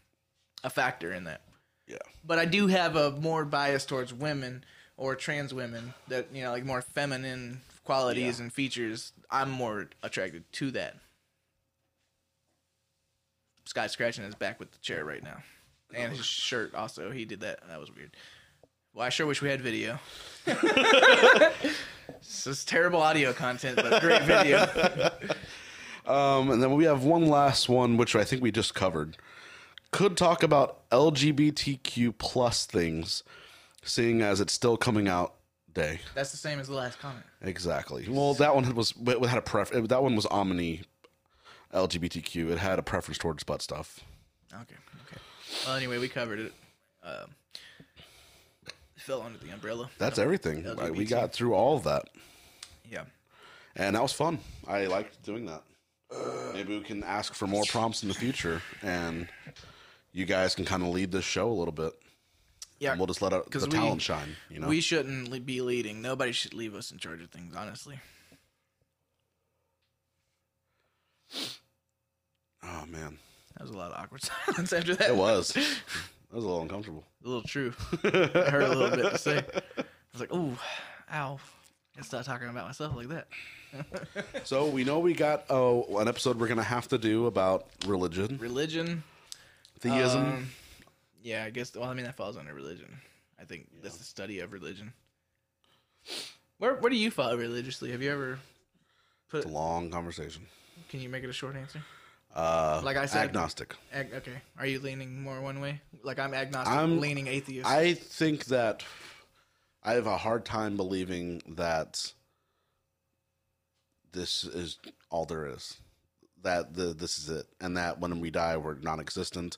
a 0.63 0.69
factor 0.69 1.11
in 1.11 1.25
that. 1.25 1.41
Yeah. 1.89 1.97
But 2.25 2.39
I 2.39 2.45
do 2.45 2.67
have 2.67 2.95
a 2.95 3.11
more 3.11 3.43
bias 3.43 3.85
towards 3.85 4.13
women 4.13 4.63
or 4.95 5.15
trans 5.15 5.53
women 5.53 5.93
that 6.07 6.27
you 6.33 6.43
know, 6.43 6.51
like 6.51 6.63
more 6.63 6.81
feminine 6.81 7.61
qualities 7.83 8.37
Yeah. 8.37 8.43
and 8.43 8.53
features. 8.53 9.11
I'm 9.31 9.49
more 9.49 9.89
attracted 10.03 10.43
to 10.53 10.71
that. 10.71 10.95
Sky 13.65 13.87
scratching 13.87 14.23
his 14.23 14.35
back 14.35 14.59
with 14.59 14.71
the 14.71 14.77
chair 14.79 15.05
right 15.05 15.23
now, 15.23 15.43
and 15.93 16.11
his 16.15 16.25
shirt 16.25 16.73
also. 16.73 17.11
He 17.11 17.25
did 17.25 17.41
that. 17.41 17.59
That 17.67 17.79
was 17.79 17.93
weird. 17.95 18.11
Well, 18.95 19.05
I 19.05 19.09
sure 19.09 19.27
wish 19.27 19.41
we 19.43 19.49
had 19.49 19.61
video. 19.61 19.99
this 20.45 22.47
is 22.47 22.65
terrible 22.65 22.99
audio 23.01 23.31
content, 23.33 23.75
but 23.75 24.01
great 24.01 24.23
video. 24.23 24.65
Um, 26.05 26.49
and 26.49 26.63
then 26.63 26.73
we 26.73 26.85
have 26.85 27.03
one 27.03 27.27
last 27.27 27.69
one, 27.69 27.95
which 27.95 28.15
I 28.15 28.23
think 28.23 28.41
we 28.41 28.51
just 28.51 28.73
covered. 28.73 29.15
Could 29.91 30.17
talk 30.17 30.43
about 30.43 30.87
LGBTQ 30.89 32.17
plus 32.17 32.65
things, 32.65 33.23
seeing 33.83 34.21
as 34.21 34.39
it's 34.41 34.53
still 34.53 34.77
coming 34.77 35.07
out 35.07 35.35
day. 35.73 35.99
That's 36.15 36.31
the 36.31 36.37
same 36.37 36.59
as 36.59 36.67
the 36.67 36.73
last 36.75 36.99
comment. 36.99 37.25
Exactly. 37.41 38.05
Well, 38.09 38.33
that 38.35 38.53
one 38.55 38.73
was 38.75 38.93
it 38.97 39.25
had 39.25 39.37
a 39.37 39.41
pref. 39.41 39.71
it- 39.71 39.89
That 39.89 40.03
one 40.03 40.15
was 40.15 40.25
omni 40.27 40.81
LGBTQ. 41.73 42.51
It 42.51 42.57
had 42.59 42.79
a 42.79 42.83
preference 42.83 43.17
towards 43.17 43.43
butt 43.43 43.61
stuff. 43.61 43.99
Okay. 44.53 44.75
Okay. 45.07 45.17
Well, 45.65 45.75
anyway, 45.75 45.97
we 45.99 46.07
covered 46.09 46.39
it. 46.39 46.53
Um, 47.03 47.29
fell 48.97 49.21
under 49.21 49.37
the 49.39 49.49
umbrella. 49.51 49.89
That's 49.97 50.19
everything. 50.19 50.63
We 50.63 50.69
LGBT. 51.05 51.09
got 51.09 51.33
through 51.33 51.53
all 51.53 51.77
of 51.77 51.83
that, 51.85 52.09
Yeah. 52.89 53.05
and 53.75 53.95
that 53.95 54.01
was 54.01 54.11
fun. 54.13 54.39
I 54.67 54.85
liked 54.85 55.23
doing 55.23 55.45
that. 55.45 55.63
Maybe 56.53 56.77
we 56.77 56.83
can 56.83 57.03
ask 57.03 57.33
for 57.33 57.47
more 57.47 57.63
prompts 57.69 58.03
in 58.03 58.09
the 58.09 58.15
future, 58.15 58.61
and 58.81 59.27
you 60.11 60.25
guys 60.25 60.55
can 60.55 60.65
kind 60.65 60.83
of 60.83 60.89
lead 60.89 61.11
this 61.11 61.25
show 61.25 61.49
a 61.49 61.53
little 61.53 61.71
bit. 61.71 61.93
Yeah. 62.79 62.91
And 62.91 62.99
we'll 62.99 63.07
just 63.07 63.21
let 63.21 63.31
the 63.31 63.59
we- 63.59 63.67
talent 63.67 64.01
shine. 64.01 64.35
You 64.49 64.59
know. 64.59 64.67
We 64.67 64.79
shouldn't 64.81 65.45
be 65.45 65.61
leading. 65.61 66.01
Nobody 66.01 66.31
should 66.31 66.53
leave 66.53 66.73
us 66.75 66.91
in 66.91 66.97
charge 66.97 67.21
of 67.21 67.29
things, 67.29 67.53
honestly. 67.55 67.99
oh 72.63 72.85
man, 72.87 73.17
That 73.57 73.61
was 73.63 73.71
a 73.71 73.77
lot 73.77 73.91
of 73.91 74.01
awkward 74.01 74.21
silence 74.45 74.73
after 74.73 74.95
that. 74.95 75.09
it 75.09 75.15
was. 75.15 75.49
That 75.53 76.35
was 76.35 76.43
a 76.43 76.47
little 76.47 76.61
uncomfortable. 76.61 77.03
A 77.23 77.27
little 77.27 77.43
true. 77.43 77.73
I 78.03 78.07
heard 78.49 78.63
a 78.63 78.69
little 78.75 78.95
bit 78.95 79.11
to 79.11 79.17
say. 79.17 79.37
I 79.77 79.83
was 80.13 80.21
like, 80.21 80.33
ooh, 80.33 80.55
ow. 81.13 81.39
I 81.97 82.01
start 82.01 82.25
talking 82.25 82.47
about 82.49 82.65
myself 82.67 82.95
like 82.95 83.09
that. 83.09 83.27
So 84.45 84.67
we 84.67 84.83
know 84.83 84.99
we 84.99 85.13
got 85.13 85.45
oh 85.49 85.97
an 85.99 86.07
episode 86.07 86.39
we're 86.39 86.47
gonna 86.47 86.63
have 86.63 86.87
to 86.87 86.97
do 86.97 87.25
about 87.27 87.67
religion, 87.85 88.37
Religion. 88.41 89.03
Theism. 89.79 90.25
um, 90.25 90.49
yeah, 91.21 91.43
I 91.43 91.49
guess. 91.49 91.75
Well, 91.75 91.89
I 91.89 91.93
mean, 91.93 92.05
that 92.05 92.15
falls 92.15 92.37
under 92.37 92.53
religion. 92.53 92.87
I 93.39 93.45
think 93.45 93.67
that's 93.81 93.97
the 93.97 94.03
study 94.03 94.39
of 94.39 94.51
religion. 94.53 94.93
Where 96.57 96.75
Where 96.75 96.89
do 96.89 96.95
you 96.97 97.11
follow 97.11 97.37
religiously? 97.37 97.91
Have 97.91 98.01
you 98.01 98.11
ever 98.11 98.39
put? 99.29 99.37
it's 99.43 99.45
a 99.49 99.53
long 99.53 99.89
conversation. 99.91 100.45
Can 100.89 100.99
you 101.01 101.09
make 101.09 101.23
it 101.23 101.29
a 101.29 101.33
short 101.33 101.55
answer? 101.55 101.81
Uh, 102.35 102.81
Like 102.83 102.97
I 102.97 103.05
said- 103.05 103.23
agnostic. 103.25 103.75
Ag- 103.91 104.13
okay. 104.13 104.41
Are 104.57 104.65
you 104.65 104.79
leaning 104.79 105.21
more 105.21 105.41
one 105.41 105.59
way? 105.61 105.81
Like 106.03 106.19
I'm 106.19 106.33
agnostic, 106.33 106.73
I'm- 106.73 106.99
leaning 106.99 107.27
atheist. 107.27 107.67
I 107.67 107.93
think 107.95 108.45
that 108.45 108.83
I 109.83 109.93
have 109.93 110.05
a 110.07 110.17
hard 110.17 110.45
time 110.45 110.75
believing 110.77 111.41
that 111.55 112.13
this 114.11 114.43
is 114.43 114.77
all 115.09 115.25
there 115.25 115.47
is. 115.47 115.77
That 116.43 116.73
the 116.73 116.93
this 116.93 117.19
is 117.19 117.29
it, 117.29 117.47
and 117.59 117.75
that 117.77 117.99
when 117.99 118.19
we 118.19 118.29
die 118.29 118.57
we're 118.57 118.75
non-existent. 118.75 119.57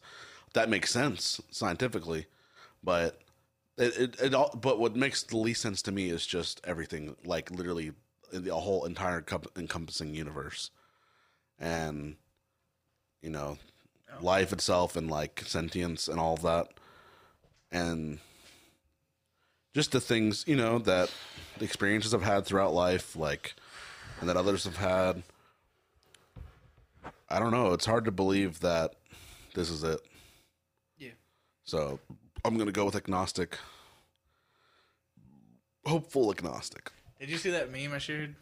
That 0.53 0.69
makes 0.69 0.91
sense 0.91 1.39
scientifically, 1.49 2.25
but 2.83 3.21
it 3.77 3.97
it, 3.97 4.21
it 4.21 4.33
all. 4.33 4.57
But 4.59 4.79
what 4.79 4.95
makes 4.95 5.23
the 5.23 5.37
least 5.37 5.61
sense 5.61 5.81
to 5.83 5.91
me 5.91 6.09
is 6.09 6.25
just 6.25 6.59
everything, 6.63 7.15
like 7.23 7.51
literally 7.51 7.91
the 8.33 8.55
whole 8.55 8.85
entire 8.85 9.21
com- 9.21 9.43
encompassing 9.55 10.15
universe, 10.15 10.71
and 11.59 12.15
you 13.21 13.29
know, 13.29 13.57
life 14.21 14.51
itself 14.51 14.95
and 14.95 15.09
like 15.09 15.43
sentience 15.45 16.07
and 16.07 16.19
all 16.19 16.33
of 16.33 16.41
that, 16.41 16.67
and 17.71 18.19
just 19.73 19.91
the 19.91 20.01
things 20.01 20.43
you 20.47 20.55
know 20.55 20.79
that 20.79 21.11
the 21.57 21.65
experiences 21.65 22.13
I've 22.13 22.23
had 22.23 22.45
throughout 22.45 22.73
life, 22.73 23.15
like, 23.15 23.55
and 24.19 24.27
that 24.29 24.37
others 24.37 24.63
have 24.65 24.77
had. 24.77 25.23
I 27.31 27.39
don't 27.39 27.51
know. 27.51 27.73
It's 27.73 27.85
hard 27.85 28.05
to 28.05 28.11
believe 28.11 28.59
that 28.59 28.95
this 29.53 29.69
is 29.69 29.83
it. 29.83 30.01
Yeah. 30.97 31.11
So 31.63 31.99
I'm 32.43 32.57
gonna 32.57 32.71
go 32.71 32.85
with 32.85 32.95
agnostic. 32.95 33.57
Hopeful 35.85 36.31
agnostic. 36.31 36.91
Did 37.19 37.29
you 37.29 37.37
see 37.37 37.51
that 37.51 37.71
meme 37.71 37.93
I 37.93 37.97
shared? 37.97 38.35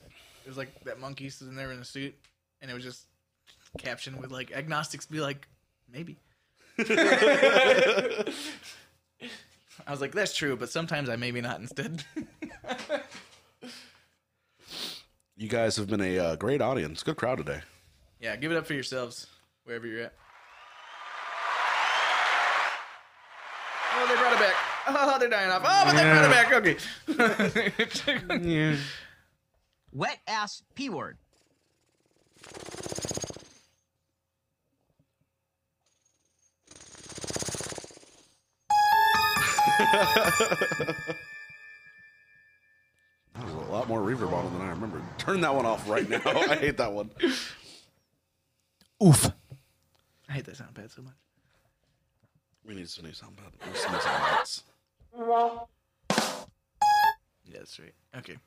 It 0.45 0.47
was 0.47 0.57
like 0.57 0.83
that 0.85 0.99
monkey 0.99 1.29
sitting 1.29 1.55
there 1.55 1.71
in 1.71 1.79
a 1.79 1.85
suit, 1.85 2.15
and 2.61 2.71
it 2.71 2.73
was 2.73 2.83
just 2.83 3.05
captioned 3.77 4.19
with 4.19 4.31
like 4.31 4.51
agnostics 4.51 5.05
be 5.05 5.19
like 5.19 5.47
maybe. 5.91 6.17
I 6.79 8.33
was 9.91 10.01
like, 10.01 10.13
that's 10.13 10.35
true, 10.35 10.55
but 10.55 10.69
sometimes 10.69 11.09
I 11.09 11.15
maybe 11.15 11.41
not 11.41 11.59
instead. 11.59 12.03
You 15.35 15.47
guys 15.47 15.77
have 15.77 15.87
been 15.87 16.01
a 16.01 16.19
uh, 16.19 16.35
great 16.35 16.61
audience. 16.61 17.01
Good 17.01 17.15
crowd 17.15 17.37
today. 17.37 17.61
Yeah, 18.19 18.35
give 18.35 18.51
it 18.51 18.57
up 18.57 18.65
for 18.67 18.73
yourselves 18.73 19.27
wherever 19.63 19.87
you're 19.87 20.03
at. 20.03 20.13
Oh, 23.95 24.07
they 24.07 24.15
brought 24.15 24.33
it 24.33 24.39
back. 24.39 24.55
Oh, 24.87 25.17
they're 25.19 25.29
dying 25.29 25.51
off. 25.51 25.61
Oh, 25.65 25.83
but 25.85 25.93
they 25.93 26.03
brought 26.03 26.25
it 26.25 26.31
back. 26.31 26.53
Okay. 28.27 28.39
yeah. 28.71 28.75
Wet 29.91 30.19
ass 30.27 30.63
P 30.75 30.89
word. 30.89 31.17
There's 43.39 43.53
a 43.53 43.71
lot 43.71 43.87
more 43.87 44.01
reverb 44.01 44.33
on 44.33 44.45
it 44.45 44.51
than 44.51 44.61
I 44.61 44.69
remember. 44.69 45.01
Turn 45.17 45.41
that 45.41 45.53
one 45.53 45.65
off 45.65 45.89
right 45.89 46.07
now. 46.07 46.21
I 46.25 46.55
hate 46.55 46.77
that 46.77 46.91
one. 46.91 47.09
Oof. 49.03 49.31
I 50.27 50.33
hate 50.33 50.45
that 50.45 50.57
sound 50.57 50.75
pad 50.75 50.91
so 50.91 51.01
much. 51.01 51.13
We 52.65 52.75
need 52.75 52.89
some 52.89 53.05
new 53.05 53.13
sound 53.13 53.37
pad. 53.37 53.47
We 53.63 53.71
need 53.71 53.77
some 53.77 53.93
new 53.93 53.99
sound 54.01 54.23
pads. 54.23 54.63
Yeah, 57.45 57.57
that's 57.57 57.79
right. 57.79 57.93
Okay. 58.17 58.37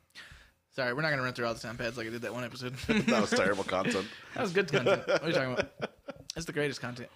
Sorry, 0.75 0.93
we're 0.95 1.03
not 1.03 1.11
gonna 1.11 1.23
run 1.23 1.33
through 1.35 1.47
all 1.47 1.55
the 1.55 1.61
sound 1.61 1.79
pads 1.79 1.97
like 1.99 2.07
I 2.07 2.11
did 2.11 2.23
that 2.23 2.33
one 2.33 2.45
episode. 2.45 2.75
That 2.87 3.21
was 3.21 3.31
terrible 3.37 3.65
content. 3.65 4.07
That 4.35 4.43
was 4.43 4.53
good 4.53 4.71
content. 4.71 5.07
What 5.07 5.23
are 5.23 5.29
you 5.29 5.35
talking 5.35 5.53
about? 5.53 5.71
That's 6.35 6.47
the 6.47 6.53
greatest 6.53 6.81
content. 6.81 7.09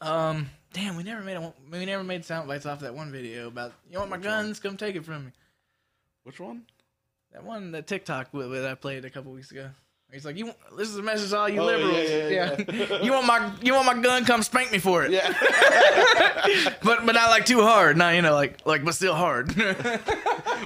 Um, 0.00 0.50
damn, 0.72 0.96
we 0.96 1.04
never 1.04 1.22
made 1.22 1.36
a, 1.36 1.52
we 1.70 1.84
never 1.84 2.02
made 2.02 2.24
sound 2.24 2.48
bites 2.48 2.66
off 2.66 2.80
that 2.80 2.94
one 2.94 3.12
video 3.12 3.46
about 3.46 3.72
you 3.90 3.98
want 3.98 4.10
my 4.10 4.16
guns? 4.18 4.58
Come 4.58 4.76
take 4.76 4.96
it 4.96 5.04
from 5.04 5.26
me. 5.26 5.32
Which 6.24 6.40
one? 6.40 6.62
That 7.32 7.44
one, 7.44 7.72
that 7.72 7.86
TikTok 7.86 8.32
that 8.32 8.66
I 8.68 8.74
played 8.74 9.04
a 9.04 9.10
couple 9.10 9.32
weeks 9.32 9.50
ago. 9.52 9.70
He's 10.12 10.26
like, 10.26 10.36
"You, 10.36 10.52
this 10.76 10.88
is 10.88 10.98
a 10.98 11.02
message 11.02 11.30
to 11.30 11.38
all 11.38 11.48
you 11.48 11.60
Oh, 11.62 11.64
liberals. 11.64 11.96
yeah, 11.96 12.28
yeah, 12.28 12.54
yeah. 12.68 13.02
you 13.02 13.12
want 13.12 13.26
my, 13.26 13.50
you 13.62 13.72
want 13.72 13.86
my 13.86 13.98
gun? 14.02 14.26
Come 14.26 14.42
spank 14.42 14.70
me 14.70 14.78
for 14.78 15.04
it. 15.04 15.10
Yeah. 15.10 15.32
but 16.82 17.06
but 17.06 17.12
not 17.14 17.30
like 17.30 17.46
too 17.46 17.62
hard. 17.62 17.96
Not 17.96 18.14
you 18.14 18.20
know 18.20 18.34
like 18.34 18.66
like 18.66 18.84
but 18.84 18.94
still 18.94 19.14
hard. 19.14 19.54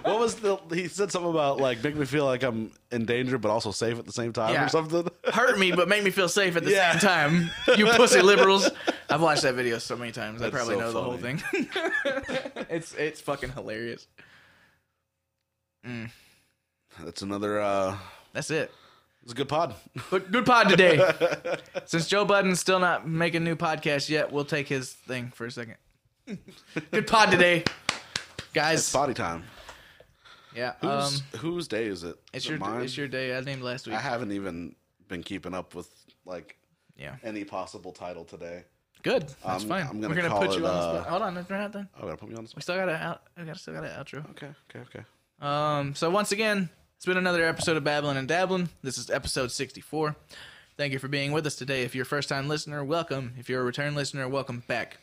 What 0.02 0.20
was 0.20 0.36
the? 0.36 0.56
He 0.72 0.86
said 0.86 1.10
something 1.10 1.30
about 1.30 1.58
like 1.58 1.82
make 1.82 1.96
me 1.96 2.04
feel 2.06 2.24
like 2.26 2.44
I'm 2.44 2.70
in 2.92 3.06
danger, 3.06 3.38
but 3.38 3.50
also 3.50 3.72
safe 3.72 3.98
at 3.98 4.06
the 4.06 4.12
same 4.12 4.32
time, 4.32 4.52
Yeah. 4.52 4.66
or 4.66 4.68
something. 4.68 5.08
Hurt 5.32 5.58
me, 5.58 5.72
but 5.72 5.88
make 5.88 6.04
me 6.04 6.10
feel 6.10 6.28
safe 6.28 6.54
at 6.56 6.64
the 6.64 6.70
Yeah. 6.70 6.92
same 6.92 7.00
time. 7.00 7.50
You 7.76 7.86
pussy 7.86 8.22
liberals. 8.22 8.70
I've 9.10 9.20
watched 9.22 9.42
that 9.42 9.54
video 9.54 9.78
so 9.78 9.96
many 9.96 10.12
times. 10.12 10.42
I 10.42 10.50
probably 10.50 10.74
so 10.74 10.80
know 10.80 10.92
the 10.92 11.02
whole 11.02 11.16
thing. 11.16 11.42
it's 12.70 12.94
it's 12.94 13.20
fucking 13.20 13.50
hilarious. 13.50 14.06
That's 17.02 17.22
another. 17.22 17.60
uh 17.60 17.96
That's 18.32 18.50
it. 18.50 18.70
It's 19.26 19.32
a 19.32 19.36
good 19.36 19.48
pod. 19.48 19.74
But 20.08 20.30
good 20.30 20.46
pod 20.46 20.68
today. 20.68 21.04
Since 21.84 22.06
Joe 22.06 22.24
Budden's 22.24 22.60
still 22.60 22.78
not 22.78 23.08
making 23.08 23.42
new 23.42 23.56
podcast 23.56 24.08
yet, 24.08 24.30
we'll 24.30 24.44
take 24.44 24.68
his 24.68 24.92
thing 24.92 25.32
for 25.34 25.46
a 25.46 25.50
second. 25.50 25.74
good 26.92 27.08
pod 27.08 27.32
today, 27.32 27.64
guys. 28.54 28.92
Body 28.92 29.14
time. 29.14 29.42
Yeah. 30.54 30.74
Um, 30.80 30.90
Whose 30.90 31.22
whose 31.38 31.68
day 31.68 31.86
is 31.86 32.04
it? 32.04 32.14
it's 32.32 32.44
Is 32.44 32.46
it 32.46 32.50
your 32.50 32.58
mine? 32.60 32.82
it's 32.82 32.96
your 32.96 33.08
day. 33.08 33.36
I 33.36 33.40
named 33.40 33.62
last 33.62 33.88
week. 33.88 33.96
I 33.96 34.00
haven't 34.00 34.30
even 34.30 34.76
been 35.08 35.24
keeping 35.24 35.54
up 35.54 35.74
with 35.74 35.88
like 36.24 36.56
Yeah. 36.96 37.16
any 37.24 37.42
possible 37.42 37.90
title 37.90 38.24
today. 38.24 38.62
Good. 39.02 39.22
That's 39.28 39.44
I'm- 39.44 39.60
fine. 39.68 39.86
I'm 39.88 40.00
gonna 40.00 40.08
We're 40.08 40.14
gonna 40.22 40.28
call 40.28 40.42
put 40.42 40.50
it, 40.52 40.58
you 40.60 40.66
on 40.68 40.72
the 40.72 40.78
uh, 40.80 40.94
spot. 41.00 41.08
Hold 41.10 41.22
on, 41.22 41.34
we're 41.50 41.58
not 41.58 41.72
done. 41.72 41.88
Oh, 42.00 42.04
gotta 42.06 42.16
put 42.16 42.28
me 42.28 42.36
on 42.36 42.44
the 42.44 42.52
We 42.54 42.62
spot. 42.62 42.62
still 42.62 42.76
got 42.76 42.88
a 42.90 42.94
out. 42.94 43.22
We 43.36 43.44
got 43.44 43.56
still 43.58 43.74
got 43.74 43.82
an 43.84 43.90
outro. 43.90 44.30
Okay, 44.30 44.50
okay, 44.70 44.80
okay. 44.88 45.04
Um, 45.40 45.96
so 45.96 46.10
once 46.10 46.30
again, 46.32 46.70
it's 46.84 46.85
been 47.06 47.16
another 47.16 47.46
episode 47.46 47.76
of 47.76 47.84
Babbling 47.84 48.16
and 48.16 48.26
Dabbling. 48.26 48.68
This 48.82 48.98
is 48.98 49.10
episode 49.10 49.52
64. 49.52 50.16
Thank 50.76 50.92
you 50.92 50.98
for 50.98 51.06
being 51.06 51.30
with 51.30 51.46
us 51.46 51.54
today. 51.54 51.82
If 51.82 51.94
you're 51.94 52.02
a 52.02 52.06
first 52.06 52.28
time 52.28 52.48
listener, 52.48 52.82
welcome. 52.82 53.34
If 53.38 53.48
you're 53.48 53.60
a 53.60 53.64
return 53.64 53.94
listener, 53.94 54.28
welcome 54.28 54.64
back. 54.66 54.98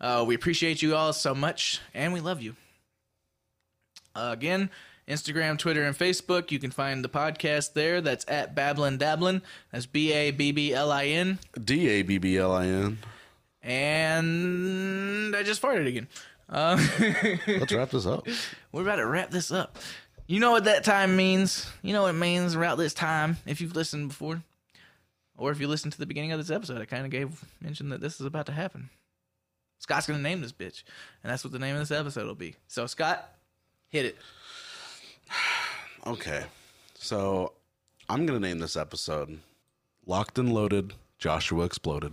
Uh, 0.00 0.24
we 0.26 0.34
appreciate 0.34 0.82
you 0.82 0.96
all 0.96 1.12
so 1.12 1.36
much, 1.36 1.80
and 1.94 2.12
we 2.12 2.18
love 2.18 2.42
you. 2.42 2.56
Uh, 4.16 4.30
again, 4.32 4.70
Instagram, 5.06 5.56
Twitter, 5.56 5.84
and 5.84 5.96
Facebook. 5.96 6.50
You 6.50 6.58
can 6.58 6.72
find 6.72 7.04
the 7.04 7.08
podcast 7.08 7.74
there. 7.74 8.00
That's 8.00 8.24
at 8.26 8.56
Babblin 8.56 8.98
Dabblin. 8.98 9.40
That's 9.70 9.86
B 9.86 10.12
A 10.12 10.32
B 10.32 10.50
B 10.50 10.74
L 10.74 10.90
I 10.90 11.04
N. 11.04 11.38
D 11.62 11.88
A 11.88 12.02
B 12.02 12.18
B 12.18 12.36
L 12.38 12.52
I 12.52 12.66
N. 12.66 12.98
And 13.62 15.36
I 15.36 15.44
just 15.44 15.62
farted 15.62 15.86
again. 15.86 16.08
Uh, 16.48 16.76
Let's 17.46 17.72
wrap 17.72 17.90
this 17.90 18.06
up. 18.06 18.26
We're 18.72 18.82
about 18.82 18.96
to 18.96 19.06
wrap 19.06 19.30
this 19.30 19.52
up. 19.52 19.78
You 20.28 20.40
know 20.40 20.50
what 20.50 20.64
that 20.64 20.82
time 20.82 21.16
means? 21.16 21.70
You 21.82 21.92
know 21.92 22.02
what 22.02 22.10
it 22.10 22.18
means 22.18 22.56
around 22.56 22.78
this 22.78 22.94
time, 22.94 23.36
if 23.46 23.60
you've 23.60 23.76
listened 23.76 24.08
before. 24.08 24.42
Or 25.38 25.52
if 25.52 25.60
you 25.60 25.68
listened 25.68 25.92
to 25.92 25.98
the 25.98 26.06
beginning 26.06 26.32
of 26.32 26.38
this 26.38 26.50
episode, 26.50 26.80
I 26.80 26.84
kind 26.84 27.04
of 27.04 27.10
gave 27.10 27.44
mention 27.60 27.90
that 27.90 28.00
this 28.00 28.20
is 28.20 28.26
about 28.26 28.46
to 28.46 28.52
happen. 28.52 28.90
Scott's 29.78 30.06
going 30.06 30.18
to 30.18 30.22
name 30.22 30.40
this 30.40 30.52
bitch. 30.52 30.82
And 31.22 31.30
that's 31.30 31.44
what 31.44 31.52
the 31.52 31.58
name 31.58 31.76
of 31.76 31.80
this 31.80 31.96
episode 31.96 32.26
will 32.26 32.34
be. 32.34 32.56
So, 32.66 32.86
Scott, 32.86 33.36
hit 33.88 34.06
it. 34.06 34.16
Okay. 36.06 36.44
So, 36.94 37.52
I'm 38.08 38.26
going 38.26 38.40
to 38.40 38.48
name 38.48 38.58
this 38.58 38.76
episode 38.76 39.38
Locked 40.06 40.38
and 40.38 40.52
Loaded, 40.52 40.94
Joshua 41.18 41.64
Exploded. 41.64 42.12